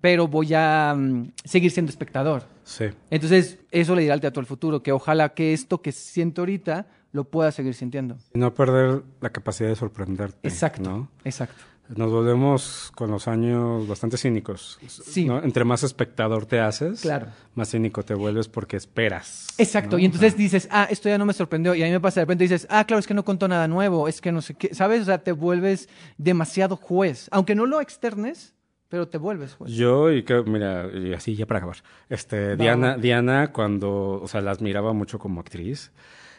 pero 0.00 0.28
voy 0.28 0.52
a 0.54 0.94
mm, 0.96 1.32
seguir 1.44 1.70
siendo 1.70 1.90
espectador. 1.90 2.44
Sí. 2.64 2.86
Entonces, 3.10 3.58
eso 3.70 3.94
le 3.94 4.02
dirá 4.02 4.14
al 4.14 4.20
teatro 4.20 4.40
del 4.40 4.46
futuro, 4.46 4.82
que 4.82 4.92
ojalá 4.92 5.30
que 5.30 5.52
esto 5.52 5.80
que 5.80 5.92
siento 5.92 6.42
ahorita 6.42 6.86
lo 7.12 7.24
pueda 7.24 7.52
seguir 7.52 7.74
sintiendo. 7.74 8.16
Y 8.34 8.38
no 8.38 8.54
perder 8.54 9.02
la 9.20 9.30
capacidad 9.30 9.68
de 9.68 9.76
sorprenderte. 9.76 10.48
Exacto. 10.48 10.82
¿no? 10.82 11.08
Exacto. 11.24 11.62
Nos 11.88 12.10
volvemos 12.10 12.90
con 12.94 13.10
los 13.10 13.28
años 13.28 13.86
bastante 13.86 14.16
cínicos. 14.16 14.78
Sí. 14.86 15.28
Entre 15.42 15.64
más 15.64 15.82
espectador 15.82 16.46
te 16.46 16.58
haces, 16.58 17.02
claro. 17.02 17.26
más 17.54 17.70
cínico 17.70 18.02
te 18.02 18.14
vuelves 18.14 18.48
porque 18.48 18.76
esperas. 18.76 19.48
Exacto. 19.58 19.98
Y 19.98 20.06
entonces 20.06 20.36
dices, 20.36 20.68
ah, 20.70 20.86
esto 20.88 21.10
ya 21.10 21.18
no 21.18 21.26
me 21.26 21.34
sorprendió. 21.34 21.74
Y 21.74 21.82
a 21.82 21.86
mí 21.86 21.92
me 21.92 22.00
pasa 22.00 22.20
de 22.20 22.24
repente 22.24 22.44
dices, 22.44 22.66
ah, 22.70 22.84
claro, 22.86 23.00
es 23.00 23.06
que 23.06 23.14
no 23.14 23.24
contó 23.24 23.46
nada 23.46 23.68
nuevo. 23.68 24.08
Es 24.08 24.22
que 24.22 24.32
no 24.32 24.40
sé 24.40 24.54
qué. 24.54 24.74
¿Sabes? 24.74 25.02
O 25.02 25.04
sea, 25.04 25.18
te 25.18 25.32
vuelves 25.32 25.88
demasiado 26.16 26.76
juez. 26.76 27.28
Aunque 27.30 27.54
no 27.54 27.66
lo 27.66 27.80
externes, 27.82 28.54
pero 28.88 29.08
te 29.08 29.18
vuelves 29.18 29.54
juez. 29.54 29.72
Yo, 29.72 30.10
y 30.10 30.22
que, 30.22 30.42
mira, 30.44 30.88
y 30.94 31.12
así 31.12 31.34
ya 31.34 31.44
para 31.44 31.58
acabar. 31.58 31.76
Este, 32.08 32.56
Diana, 32.56 32.96
Diana, 32.96 33.52
cuando, 33.52 34.20
o 34.22 34.28
sea, 34.28 34.40
la 34.40 34.52
admiraba 34.52 34.94
mucho 34.94 35.18
como 35.18 35.40
actriz. 35.40 35.92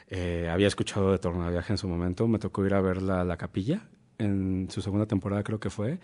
Eh, 0.10 0.50
había 0.52 0.68
escuchado 0.68 1.12
de 1.12 1.20
Tornaviaje 1.20 1.74
en 1.74 1.78
su 1.78 1.88
momento. 1.88 2.28
Me 2.28 2.40
tocó 2.40 2.66
ir 2.66 2.74
a 2.74 2.82
verla 2.82 3.22
a 3.22 3.24
la 3.24 3.38
capilla 3.38 3.84
en 4.18 4.68
su 4.70 4.82
segunda 4.82 5.06
temporada 5.06 5.44
creo 5.44 5.60
que 5.60 5.70
fue. 5.70 6.00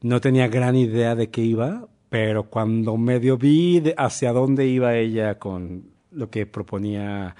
No 0.00 0.20
tenía 0.20 0.48
gran 0.48 0.76
idea 0.76 1.14
de 1.14 1.30
qué 1.30 1.42
iba, 1.42 1.88
pero 2.08 2.44
cuando 2.44 2.96
medio 2.96 3.36
vi 3.36 3.82
hacia 3.96 4.32
dónde 4.32 4.66
iba 4.66 4.94
ella 4.94 5.38
con 5.38 5.90
lo 6.10 6.30
que 6.30 6.46
proponía 6.46 7.36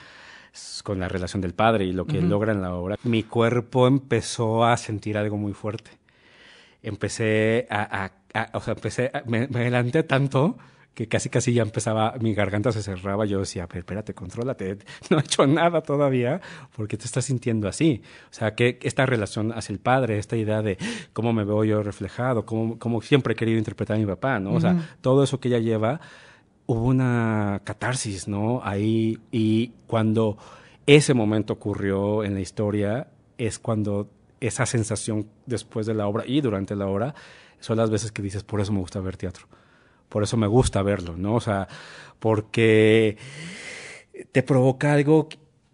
con 0.82 0.98
la 0.98 1.08
relación 1.08 1.40
del 1.40 1.54
padre 1.54 1.84
y 1.84 1.92
lo 1.92 2.04
que 2.06 2.20
logra 2.20 2.52
en 2.52 2.62
la 2.62 2.74
obra, 2.74 2.96
mi 3.04 3.22
cuerpo 3.22 3.86
empezó 3.86 4.64
a 4.64 4.76
sentir 4.76 5.16
algo 5.16 5.36
muy 5.36 5.52
fuerte. 5.52 5.92
Empecé 6.82 7.66
a, 7.70 8.10
o 8.54 8.60
sea, 8.60 8.74
empecé, 8.74 9.12
me, 9.26 9.46
me 9.48 9.60
adelanté 9.60 10.02
tanto 10.02 10.58
que 10.98 11.06
casi 11.06 11.28
casi 11.28 11.52
ya 11.52 11.62
empezaba, 11.62 12.16
mi 12.20 12.34
garganta 12.34 12.72
se 12.72 12.82
cerraba, 12.82 13.24
yo 13.24 13.38
decía, 13.38 13.68
pero 13.68 13.78
espérate, 13.78 14.14
contrólate, 14.14 14.78
no 15.10 15.18
he 15.18 15.20
hecho 15.20 15.46
nada 15.46 15.80
todavía, 15.80 16.40
porque 16.74 16.96
te 16.96 17.04
estás 17.04 17.26
sintiendo 17.26 17.68
así. 17.68 18.02
O 18.24 18.34
sea, 18.34 18.56
que 18.56 18.80
esta 18.82 19.06
relación 19.06 19.52
hacia 19.52 19.72
el 19.72 19.78
padre, 19.78 20.18
esta 20.18 20.36
idea 20.36 20.60
de 20.60 20.76
cómo 21.12 21.32
me 21.32 21.44
veo 21.44 21.62
yo 21.62 21.84
reflejado, 21.84 22.44
cómo, 22.44 22.80
cómo 22.80 23.00
siempre 23.00 23.34
he 23.34 23.36
querido 23.36 23.58
interpretar 23.58 23.94
a 23.94 24.00
mi 24.00 24.06
papá, 24.06 24.40
¿no? 24.40 24.54
O 24.54 24.60
sea, 24.60 24.96
todo 25.00 25.22
eso 25.22 25.38
que 25.38 25.46
ella 25.46 25.60
lleva, 25.60 26.00
hubo 26.66 26.86
una 26.86 27.60
catarsis, 27.62 28.26
¿no? 28.26 28.60
Ahí, 28.64 29.20
y 29.30 29.74
cuando 29.86 30.36
ese 30.86 31.14
momento 31.14 31.52
ocurrió 31.52 32.24
en 32.24 32.34
la 32.34 32.40
historia, 32.40 33.06
es 33.36 33.60
cuando 33.60 34.10
esa 34.40 34.66
sensación 34.66 35.28
después 35.46 35.86
de 35.86 35.94
la 35.94 36.08
obra 36.08 36.24
y 36.26 36.40
durante 36.40 36.74
la 36.74 36.88
obra, 36.88 37.14
son 37.60 37.76
las 37.76 37.88
veces 37.88 38.10
que 38.10 38.20
dices, 38.20 38.42
por 38.42 38.60
eso 38.60 38.72
me 38.72 38.80
gusta 38.80 38.98
ver 38.98 39.16
teatro 39.16 39.46
por 40.08 40.22
eso 40.22 40.36
me 40.36 40.46
gusta 40.46 40.82
verlo, 40.82 41.16
¿no? 41.16 41.34
O 41.34 41.40
sea, 41.40 41.68
porque 42.18 43.16
te 44.32 44.42
provoca 44.42 44.92
algo 44.92 45.28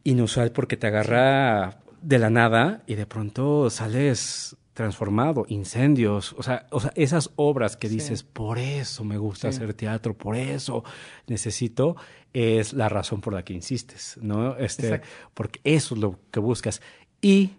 inusual 0.04 0.52
porque 0.52 0.76
te 0.76 0.86
agarra 0.86 1.80
de 2.02 2.18
la 2.18 2.30
nada 2.30 2.82
y 2.86 2.94
de 2.94 3.06
pronto 3.06 3.70
sales 3.70 4.56
transformado, 4.74 5.46
incendios, 5.48 6.34
o 6.36 6.42
sea, 6.42 6.66
o 6.70 6.80
sea 6.80 6.92
esas 6.96 7.30
obras 7.36 7.76
que 7.76 7.88
dices, 7.88 8.24
por 8.24 8.58
eso 8.58 9.04
me 9.04 9.16
gusta 9.18 9.48
hacer 9.48 9.72
teatro, 9.74 10.14
por 10.14 10.36
eso 10.36 10.82
necesito, 11.28 11.96
es 12.32 12.72
la 12.72 12.88
razón 12.88 13.20
por 13.20 13.32
la 13.32 13.44
que 13.44 13.52
insistes, 13.52 14.18
¿no? 14.20 14.56
Este, 14.56 15.00
porque 15.32 15.60
eso 15.62 15.94
es 15.94 16.00
lo 16.00 16.18
que 16.32 16.40
buscas. 16.40 16.82
Y 17.22 17.52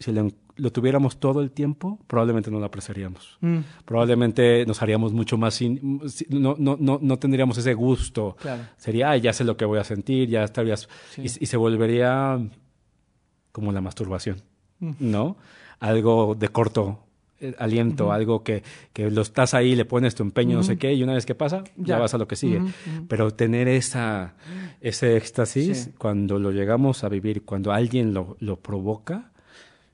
si 0.00 0.10
lo 0.10 0.28
lo 0.60 0.70
tuviéramos 0.70 1.18
todo 1.18 1.40
el 1.40 1.50
tiempo, 1.50 1.98
probablemente 2.06 2.50
no 2.50 2.60
lo 2.60 2.66
apreciaríamos. 2.66 3.38
Mm. 3.40 3.58
Probablemente 3.84 4.64
nos 4.66 4.82
haríamos 4.82 5.12
mucho 5.12 5.38
más 5.38 5.54
sin, 5.54 6.00
no, 6.28 6.54
no, 6.58 6.76
no, 6.78 6.98
no 7.00 7.18
tendríamos 7.18 7.58
ese 7.58 7.74
gusto. 7.74 8.36
Sería, 8.76 9.16
ya 9.16 9.32
sé 9.32 9.44
lo 9.44 9.56
que 9.56 9.64
voy 9.64 9.78
a 9.78 9.84
sentir, 9.84 10.28
ya 10.28 10.44
estarías. 10.44 10.88
Y, 11.16 11.28
se 11.28 11.56
volvería 11.56 12.38
como 13.52 13.72
la 13.72 13.80
masturbación, 13.80 14.42
mm. 14.78 14.92
¿no? 15.00 15.36
Algo 15.80 16.34
de 16.34 16.48
corto 16.48 17.00
eh, 17.40 17.54
aliento, 17.58 18.12
algo 18.12 18.44
que, 18.44 18.62
que, 18.92 19.10
lo 19.10 19.22
estás 19.22 19.54
ahí, 19.54 19.74
le 19.74 19.86
pones 19.86 20.14
tu 20.14 20.22
empeño, 20.22 20.56
no 20.56 20.62
sé 20.62 20.76
qué, 20.76 20.92
y 20.92 21.02
una 21.02 21.14
vez 21.14 21.24
que 21.24 21.34
pasa, 21.34 21.64
ya, 21.76 21.98
vas 21.98 22.12
a 22.12 22.18
lo 22.18 22.28
que 22.28 22.36
sigue. 22.36 22.60
Pero 23.08 23.30
tener 23.30 23.66
esa, 23.66 24.34
ese 24.82 25.16
éxtasis, 25.16 25.90
cuando 25.96 26.38
lo 26.38 26.50
llegamos 26.52 27.02
a 27.02 27.08
vivir, 27.08 27.44
cuando 27.44 27.72
alguien 27.72 28.12
lo, 28.12 28.36
lo 28.40 28.56
provoca, 28.56 29.32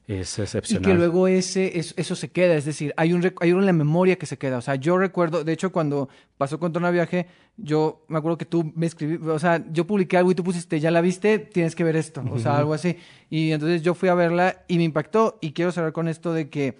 es 0.06 0.38
excepcional. 0.38 0.82
Y 0.82 0.86
que 0.86 0.94
luego 0.94 1.26
ese, 1.26 1.78
eso, 1.78 2.14
se 2.14 2.30
queda, 2.30 2.54
es 2.54 2.64
decir, 2.64 2.94
hay, 2.96 3.12
un, 3.12 3.32
hay 3.40 3.52
una 3.52 3.72
memoria 3.72 4.16
que 4.16 4.26
se 4.26 4.38
queda. 4.38 4.58
O 4.58 4.60
sea, 4.60 4.76
yo 4.76 4.96
recuerdo, 4.98 5.42
de 5.42 5.52
hecho, 5.52 5.72
cuando 5.72 6.08
pasó 6.38 6.60
con 6.60 6.72
Torna 6.72 6.90
Viaje, 6.90 7.26
yo 7.56 8.04
me 8.08 8.18
acuerdo 8.18 8.38
que 8.38 8.44
tú 8.44 8.72
me 8.76 8.86
escribí, 8.86 9.16
o 9.26 9.38
sea, 9.38 9.64
yo 9.72 9.86
publiqué 9.86 10.16
algo 10.16 10.30
y 10.30 10.34
tú 10.34 10.44
pusiste, 10.44 10.78
ya 10.78 10.90
la 10.90 11.00
viste, 11.00 11.38
tienes 11.38 11.74
que 11.74 11.82
ver 11.82 11.96
esto, 11.96 12.22
o 12.30 12.38
sea, 12.38 12.58
algo 12.58 12.74
así. 12.74 12.98
Y 13.30 13.50
entonces 13.50 13.82
yo 13.82 13.94
fui 13.94 14.08
a 14.08 14.14
verla 14.14 14.64
y 14.68 14.76
me 14.76 14.84
impactó. 14.84 15.38
Y 15.40 15.52
quiero 15.52 15.72
cerrar 15.72 15.92
con 15.92 16.06
esto 16.06 16.32
de 16.32 16.50
que 16.50 16.78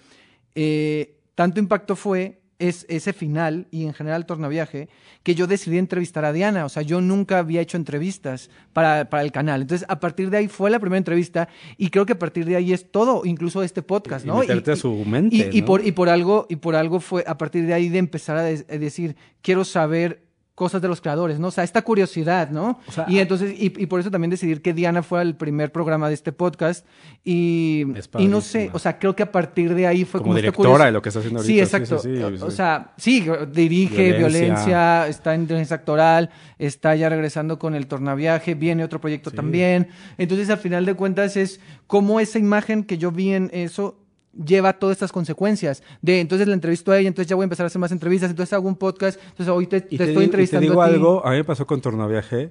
eh, 0.54 1.18
tanto 1.34 1.58
impacto 1.58 1.96
fue 1.96 2.40
es 2.58 2.86
ese 2.88 3.12
final 3.12 3.66
y 3.70 3.84
en 3.84 3.94
general 3.94 4.26
Tornaviaje 4.26 4.88
que 5.22 5.34
yo 5.34 5.46
decidí 5.46 5.78
entrevistar 5.78 6.24
a 6.24 6.32
Diana. 6.32 6.64
O 6.64 6.68
sea, 6.68 6.82
yo 6.82 7.00
nunca 7.00 7.38
había 7.38 7.60
hecho 7.60 7.76
entrevistas 7.76 8.50
para, 8.72 9.10
para, 9.10 9.22
el 9.22 9.32
canal. 9.32 9.62
Entonces, 9.62 9.86
a 9.88 10.00
partir 10.00 10.30
de 10.30 10.38
ahí 10.38 10.48
fue 10.48 10.70
la 10.70 10.78
primera 10.78 10.98
entrevista 10.98 11.48
y 11.76 11.90
creo 11.90 12.06
que 12.06 12.14
a 12.14 12.18
partir 12.18 12.44
de 12.44 12.56
ahí 12.56 12.72
es 12.72 12.90
todo, 12.90 13.22
incluso 13.24 13.62
este 13.62 13.82
podcast, 13.82 14.24
¿no? 14.24 14.42
Y, 14.42 14.50
a 14.50 14.76
su 14.76 15.04
mente, 15.04 15.50
y, 15.52 15.62
por, 15.62 15.86
y, 15.86 15.92
por 15.92 16.08
algo, 16.08 16.46
y 16.48 16.56
por 16.56 16.76
algo 16.76 17.00
fue 17.00 17.24
a 17.26 17.36
partir 17.36 17.66
de 17.66 17.74
ahí 17.74 17.88
de 17.88 17.98
empezar 17.98 18.36
a, 18.36 18.42
decir, 18.44 19.16
quiero 19.42 19.64
saber 19.64 20.25
cosas 20.56 20.80
de 20.80 20.88
los 20.88 21.02
creadores, 21.02 21.38
¿no? 21.38 21.48
O 21.48 21.50
sea, 21.50 21.64
esta 21.64 21.82
curiosidad, 21.82 22.50
¿no? 22.50 22.80
y 23.06 23.18
entonces, 23.18 23.54
y, 23.58 23.68
por 23.68 24.00
eso 24.00 24.10
también 24.10 24.30
decidir 24.30 24.62
que 24.62 24.72
Diana 24.72 25.02
fuera 25.02 25.22
el 25.22 25.36
primer 25.36 25.70
programa 25.70 26.08
de 26.08 26.14
este 26.14 26.32
podcast. 26.32 26.86
Y, 27.22 27.84
y 28.18 28.26
no 28.26 28.40
sé, 28.40 28.70
o 28.72 28.78
sea, 28.78 28.98
creo 28.98 29.14
que 29.14 29.22
a 29.22 29.30
partir 29.30 29.74
de 29.74 29.86
ahí 29.86 30.06
fue 30.06 30.20
como. 30.20 30.30
Como 30.30 30.36
directora 30.36 30.86
de 30.86 30.92
lo 30.92 31.02
que 31.02 31.10
está 31.10 31.18
haciendo 31.20 31.40
ahorita. 31.40 31.52
Sí, 31.52 31.60
exacto. 31.60 32.00
o 32.46 32.50
sea, 32.50 32.94
sí, 32.96 33.26
dirige 33.52 34.14
violencia. 34.14 35.06
está 35.08 35.34
en 35.34 35.42
inteligencia 35.42 35.76
actoral, 35.76 36.30
está 36.58 36.96
ya 36.96 37.10
regresando 37.10 37.58
con 37.58 37.74
el 37.74 37.86
tornaviaje, 37.86 38.54
viene 38.54 38.82
otro 38.82 38.98
proyecto 38.98 39.30
también. 39.30 39.88
Entonces, 40.16 40.48
al 40.48 40.58
final 40.58 40.86
de 40.86 40.94
cuentas, 40.94 41.36
es 41.36 41.60
como 41.86 42.18
esa 42.18 42.38
imagen 42.38 42.82
que 42.82 42.96
yo 42.96 43.12
vi 43.12 43.34
en 43.34 43.50
eso 43.52 44.05
lleva 44.44 44.72
todas 44.74 44.94
estas 44.94 45.12
consecuencias. 45.12 45.82
De 46.02 46.20
entonces 46.20 46.46
la 46.46 46.54
entrevisto 46.54 46.92
a 46.92 46.98
ella, 46.98 47.08
entonces 47.08 47.28
ya 47.28 47.36
voy 47.36 47.44
a 47.44 47.46
empezar 47.46 47.64
a 47.64 47.68
hacer 47.68 47.80
más 47.80 47.92
entrevistas, 47.92 48.30
entonces 48.30 48.52
hago 48.52 48.68
un 48.68 48.76
podcast, 48.76 49.18
entonces 49.20 49.48
hoy 49.48 49.66
te, 49.66 49.76
estoy 49.76 50.24
entrevistando. 50.24 50.64
Y 50.64 50.68
te 50.68 50.72
digo 50.72 50.82
algo, 50.82 51.26
a 51.26 51.30
mí 51.30 51.36
me 51.36 51.44
pasó 51.44 51.66
con 51.66 51.80
Tornaviaje 51.80 52.50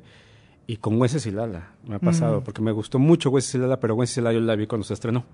y 0.67 0.77
con 0.77 0.99
Lala 0.99 1.71
me 1.87 1.95
ha 1.95 1.99
pasado, 1.99 2.41
mm. 2.41 2.43
porque 2.43 2.61
me 2.61 2.71
gustó 2.71 2.99
mucho 2.99 3.31
Lala 3.53 3.79
pero 3.79 3.95
Lala 3.97 4.33
yo 4.33 4.39
la 4.39 4.55
vi 4.55 4.67
cuando 4.67 4.85
se 4.85 4.93
estrenó. 4.93 5.25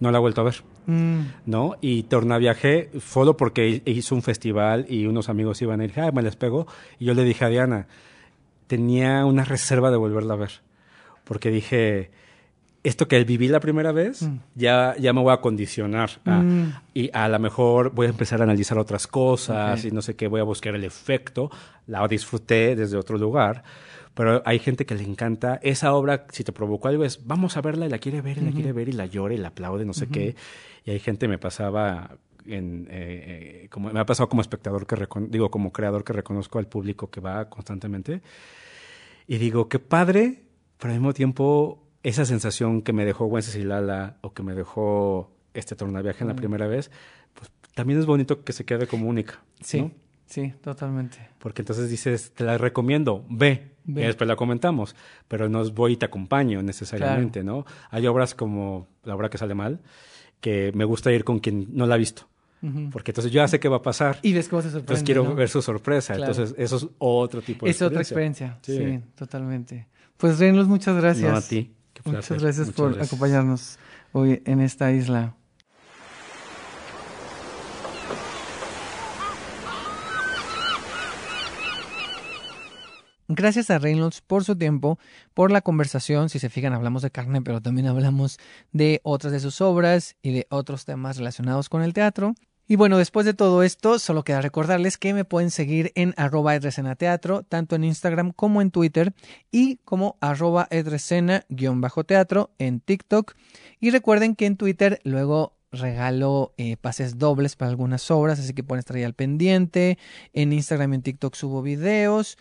No 0.00 0.10
la 0.10 0.18
he 0.18 0.20
vuelto 0.20 0.40
a 0.40 0.44
ver. 0.44 0.56
Mm. 0.86 1.20
¿No? 1.46 1.76
Y 1.80 2.02
Tornaviaje, 2.04 2.90
solo 3.00 3.36
porque 3.36 3.82
hizo 3.84 4.14
un 4.14 4.22
festival 4.22 4.86
y 4.88 5.06
unos 5.06 5.28
amigos 5.28 5.62
iban 5.62 5.80
a 5.80 5.84
ir, 5.84 5.92
me 6.12 6.22
les 6.22 6.36
pego. 6.36 6.66
Y 6.98 7.04
yo 7.04 7.14
le 7.14 7.22
dije 7.22 7.44
a 7.44 7.48
Diana, 7.48 7.86
tenía 8.66 9.24
una 9.24 9.44
reserva 9.44 9.90
de 9.90 9.96
volverla 9.96 10.34
a 10.34 10.38
ver. 10.38 10.50
Porque 11.24 11.50
dije, 11.50 12.10
esto 12.84 13.08
que 13.08 13.24
viví 13.24 13.48
la 13.48 13.60
primera 13.60 13.92
vez, 13.92 14.22
mm. 14.22 14.36
ya, 14.54 14.94
ya 14.98 15.12
me 15.12 15.22
voy 15.22 15.32
a 15.32 15.38
condicionar. 15.38 16.10
Mm. 16.24 16.64
Y 16.92 17.10
a 17.12 17.28
lo 17.28 17.38
mejor 17.38 17.92
voy 17.94 18.06
a 18.06 18.10
empezar 18.10 18.40
a 18.40 18.44
analizar 18.44 18.78
otras 18.78 19.06
cosas 19.06 19.84
y 19.84 19.90
no 19.90 20.02
sé 20.02 20.14
qué, 20.14 20.28
voy 20.28 20.40
a 20.40 20.44
buscar 20.44 20.74
el 20.74 20.84
efecto. 20.84 21.50
La 21.86 22.06
disfruté 22.06 22.76
desde 22.76 22.96
otro 22.98 23.16
lugar. 23.18 23.64
Pero 24.12 24.42
hay 24.44 24.60
gente 24.60 24.86
que 24.86 24.94
le 24.94 25.02
encanta 25.02 25.58
esa 25.62 25.92
obra, 25.94 26.26
si 26.30 26.44
te 26.44 26.52
provocó 26.52 26.86
algo, 26.86 27.04
es 27.04 27.26
vamos 27.26 27.56
a 27.56 27.62
verla 27.62 27.86
y 27.86 27.88
la 27.88 27.98
quiere 27.98 28.20
ver 28.20 28.38
y 28.38 28.42
la 28.42 28.52
quiere 28.52 28.72
ver 28.72 28.88
y 28.88 28.92
la 28.92 29.06
llora 29.06 29.34
y 29.34 29.38
la 29.38 29.48
aplaude, 29.48 29.84
no 29.84 29.92
sé 29.92 30.06
qué. 30.06 30.36
Y 30.84 30.92
hay 30.92 31.00
gente, 31.00 31.26
me 31.26 31.38
pasaba 31.38 32.18
en, 32.46 32.86
eh, 32.90 33.62
eh, 33.64 33.68
como 33.70 33.90
me 33.90 33.98
ha 33.98 34.06
pasado 34.06 34.28
como 34.28 34.42
espectador 34.42 34.86
que 34.86 34.96
digo 35.28 35.50
como 35.50 35.72
creador 35.72 36.04
que 36.04 36.12
reconozco 36.12 36.58
al 36.58 36.66
público 36.66 37.10
que 37.10 37.20
va 37.20 37.48
constantemente 37.48 38.20
y 39.26 39.38
digo 39.38 39.68
qué 39.68 39.78
padre 39.78 40.42
pero 40.78 40.92
al 40.92 41.00
mismo 41.00 41.14
tiempo 41.14 41.83
esa 42.04 42.24
sensación 42.24 42.82
que 42.82 42.92
me 42.92 43.04
dejó 43.04 43.28
Lala 43.56 44.18
o 44.20 44.32
que 44.32 44.42
me 44.42 44.54
dejó 44.54 45.32
este 45.54 45.74
tornaviaje 45.74 46.22
en 46.22 46.28
la 46.28 46.34
mm. 46.34 46.36
primera 46.36 46.66
vez, 46.68 46.90
pues 47.32 47.50
también 47.74 47.98
es 47.98 48.06
bonito 48.06 48.44
que 48.44 48.52
se 48.52 48.64
quede 48.64 48.86
como 48.86 49.08
única. 49.08 49.42
Sí, 49.60 49.90
sí, 50.26 50.52
totalmente. 50.62 51.18
Porque 51.38 51.62
entonces 51.62 51.88
dices, 51.88 52.32
te 52.32 52.44
la 52.44 52.58
recomiendo, 52.58 53.24
ve, 53.28 53.72
y 53.86 53.94
después 53.94 54.28
la 54.28 54.36
comentamos, 54.36 54.94
pero 55.28 55.48
no 55.48 55.68
voy 55.70 55.94
y 55.94 55.96
te 55.96 56.06
acompaño 56.06 56.62
necesariamente, 56.62 57.42
¿no? 57.42 57.64
Hay 57.90 58.06
obras 58.06 58.34
como 58.34 58.86
La 59.02 59.14
obra 59.14 59.30
que 59.30 59.38
sale 59.38 59.54
mal, 59.54 59.80
que 60.40 60.72
me 60.74 60.84
gusta 60.84 61.10
ir 61.10 61.24
con 61.24 61.38
quien 61.38 61.68
no 61.72 61.86
la 61.86 61.94
ha 61.94 61.98
visto. 61.98 62.28
Porque 62.92 63.10
entonces 63.10 63.30
yo 63.30 63.42
ya 63.42 63.48
sé 63.48 63.60
qué 63.60 63.68
va 63.68 63.76
a 63.76 63.82
pasar. 63.82 64.18
Y 64.22 64.32
ves 64.32 64.48
cómo 64.48 64.62
se 64.62 64.68
sorprende. 64.68 64.94
Entonces 64.94 65.04
quiero 65.04 65.34
ver 65.34 65.50
su 65.50 65.60
sorpresa. 65.60 66.14
Entonces 66.14 66.54
eso 66.56 66.76
es 66.76 66.86
otro 66.96 67.42
tipo 67.42 67.66
de 67.66 67.72
Es 67.72 67.82
otra 67.82 68.00
experiencia. 68.00 68.58
Sí. 68.62 69.00
totalmente. 69.14 69.86
Pues 70.16 70.38
Reynolds, 70.38 70.66
muchas 70.66 70.96
gracias. 70.96 71.30
No, 71.30 71.36
a 71.36 71.42
ti. 71.42 71.74
Muchas 72.04 72.42
gracias 72.42 72.70
por 72.70 73.00
acompañarnos 73.00 73.78
hoy 74.12 74.42
en 74.44 74.60
esta 74.60 74.92
isla. 74.92 75.34
Gracias 83.26 83.70
a 83.70 83.78
Reynolds 83.78 84.20
por 84.20 84.44
su 84.44 84.54
tiempo, 84.54 84.98
por 85.32 85.50
la 85.50 85.62
conversación. 85.62 86.28
Si 86.28 86.38
se 86.38 86.50
fijan, 86.50 86.74
hablamos 86.74 87.00
de 87.00 87.10
carne, 87.10 87.40
pero 87.40 87.62
también 87.62 87.86
hablamos 87.86 88.38
de 88.72 89.00
otras 89.02 89.32
de 89.32 89.40
sus 89.40 89.62
obras 89.62 90.16
y 90.20 90.32
de 90.32 90.46
otros 90.50 90.84
temas 90.84 91.16
relacionados 91.16 91.70
con 91.70 91.82
el 91.82 91.94
teatro. 91.94 92.34
Y 92.66 92.76
bueno, 92.76 92.96
después 92.96 93.26
de 93.26 93.34
todo 93.34 93.62
esto, 93.62 93.98
solo 93.98 94.24
queda 94.24 94.40
recordarles 94.40 94.96
que 94.96 95.12
me 95.12 95.26
pueden 95.26 95.50
seguir 95.50 95.92
en 95.94 96.14
arroba 96.16 96.54
edresenateatro, 96.54 97.42
tanto 97.42 97.76
en 97.76 97.84
Instagram 97.84 98.32
como 98.32 98.62
en 98.62 98.70
Twitter, 98.70 99.12
y 99.50 99.76
como 99.84 100.16
arroba 100.20 100.66
edresena-teatro 100.70 102.50
en 102.58 102.80
TikTok. 102.80 103.34
Y 103.80 103.90
recuerden 103.90 104.34
que 104.34 104.46
en 104.46 104.56
Twitter 104.56 105.00
luego 105.04 105.52
regalo 105.72 106.54
eh, 106.56 106.76
pases 106.76 107.18
dobles 107.18 107.56
para 107.56 107.70
algunas 107.70 108.10
obras, 108.10 108.38
así 108.38 108.54
que 108.54 108.62
pueden 108.62 108.78
estar 108.78 108.96
ahí 108.96 109.02
al 109.04 109.14
pendiente. 109.14 109.98
En 110.32 110.52
Instagram 110.52 110.92
y 110.92 110.96
en 110.96 111.02
TikTok 111.02 111.34
subo 111.34 111.60
videos. 111.60 112.38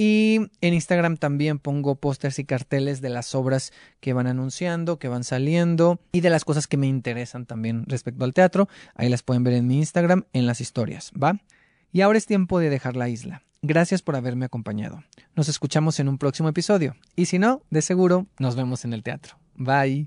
Y 0.00 0.52
en 0.60 0.74
Instagram 0.74 1.16
también 1.16 1.58
pongo 1.58 1.96
pósters 1.96 2.38
y 2.38 2.44
carteles 2.44 3.00
de 3.00 3.08
las 3.08 3.34
obras 3.34 3.72
que 3.98 4.12
van 4.12 4.28
anunciando, 4.28 5.00
que 5.00 5.08
van 5.08 5.24
saliendo 5.24 5.98
y 6.12 6.20
de 6.20 6.30
las 6.30 6.44
cosas 6.44 6.68
que 6.68 6.76
me 6.76 6.86
interesan 6.86 7.46
también 7.46 7.84
respecto 7.88 8.24
al 8.24 8.32
teatro. 8.32 8.68
Ahí 8.94 9.08
las 9.08 9.24
pueden 9.24 9.42
ver 9.42 9.54
en 9.54 9.66
mi 9.66 9.78
Instagram 9.78 10.24
en 10.32 10.46
las 10.46 10.60
historias, 10.60 11.10
¿va? 11.20 11.40
Y 11.90 12.02
ahora 12.02 12.16
es 12.16 12.26
tiempo 12.26 12.60
de 12.60 12.70
dejar 12.70 12.94
la 12.94 13.08
isla. 13.08 13.42
Gracias 13.60 14.00
por 14.00 14.14
haberme 14.14 14.44
acompañado. 14.44 15.02
Nos 15.34 15.48
escuchamos 15.48 15.98
en 15.98 16.08
un 16.08 16.16
próximo 16.16 16.48
episodio. 16.48 16.94
Y 17.16 17.26
si 17.26 17.40
no, 17.40 17.62
de 17.70 17.82
seguro, 17.82 18.28
nos 18.38 18.54
vemos 18.54 18.84
en 18.84 18.92
el 18.92 19.02
teatro. 19.02 19.36
Bye. 19.56 20.06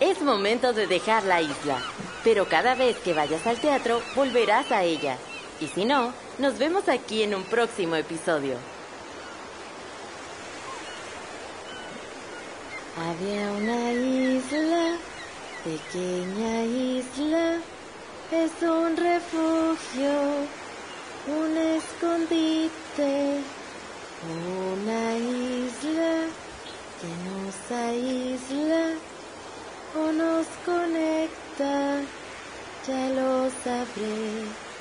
Es 0.00 0.20
momento 0.22 0.72
de 0.72 0.88
dejar 0.88 1.22
la 1.22 1.40
isla, 1.40 1.78
pero 2.24 2.48
cada 2.48 2.74
vez 2.74 2.96
que 2.96 3.14
vayas 3.14 3.46
al 3.46 3.60
teatro 3.60 4.00
volverás 4.16 4.72
a 4.72 4.82
ella. 4.82 5.16
Y 5.62 5.68
si 5.68 5.84
no, 5.84 6.12
nos 6.38 6.58
vemos 6.58 6.88
aquí 6.88 7.22
en 7.22 7.36
un 7.36 7.44
próximo 7.44 7.94
episodio. 7.94 8.56
Había 12.98 13.52
una 13.52 13.92
isla, 13.92 14.96
pequeña 15.62 16.64
isla, 16.64 17.58
es 18.32 18.50
un 18.60 18.96
refugio, 18.96 20.14
un 21.28 21.56
escondite, 21.56 23.38
una 24.82 25.14
isla 25.14 26.26
que 26.98 27.12
nos 27.28 27.80
aísla 27.80 28.94
o 29.96 30.10
nos 30.10 30.46
conecta, 30.66 32.00
ya 32.84 33.08
lo 33.10 33.48
sabré. 33.62 34.71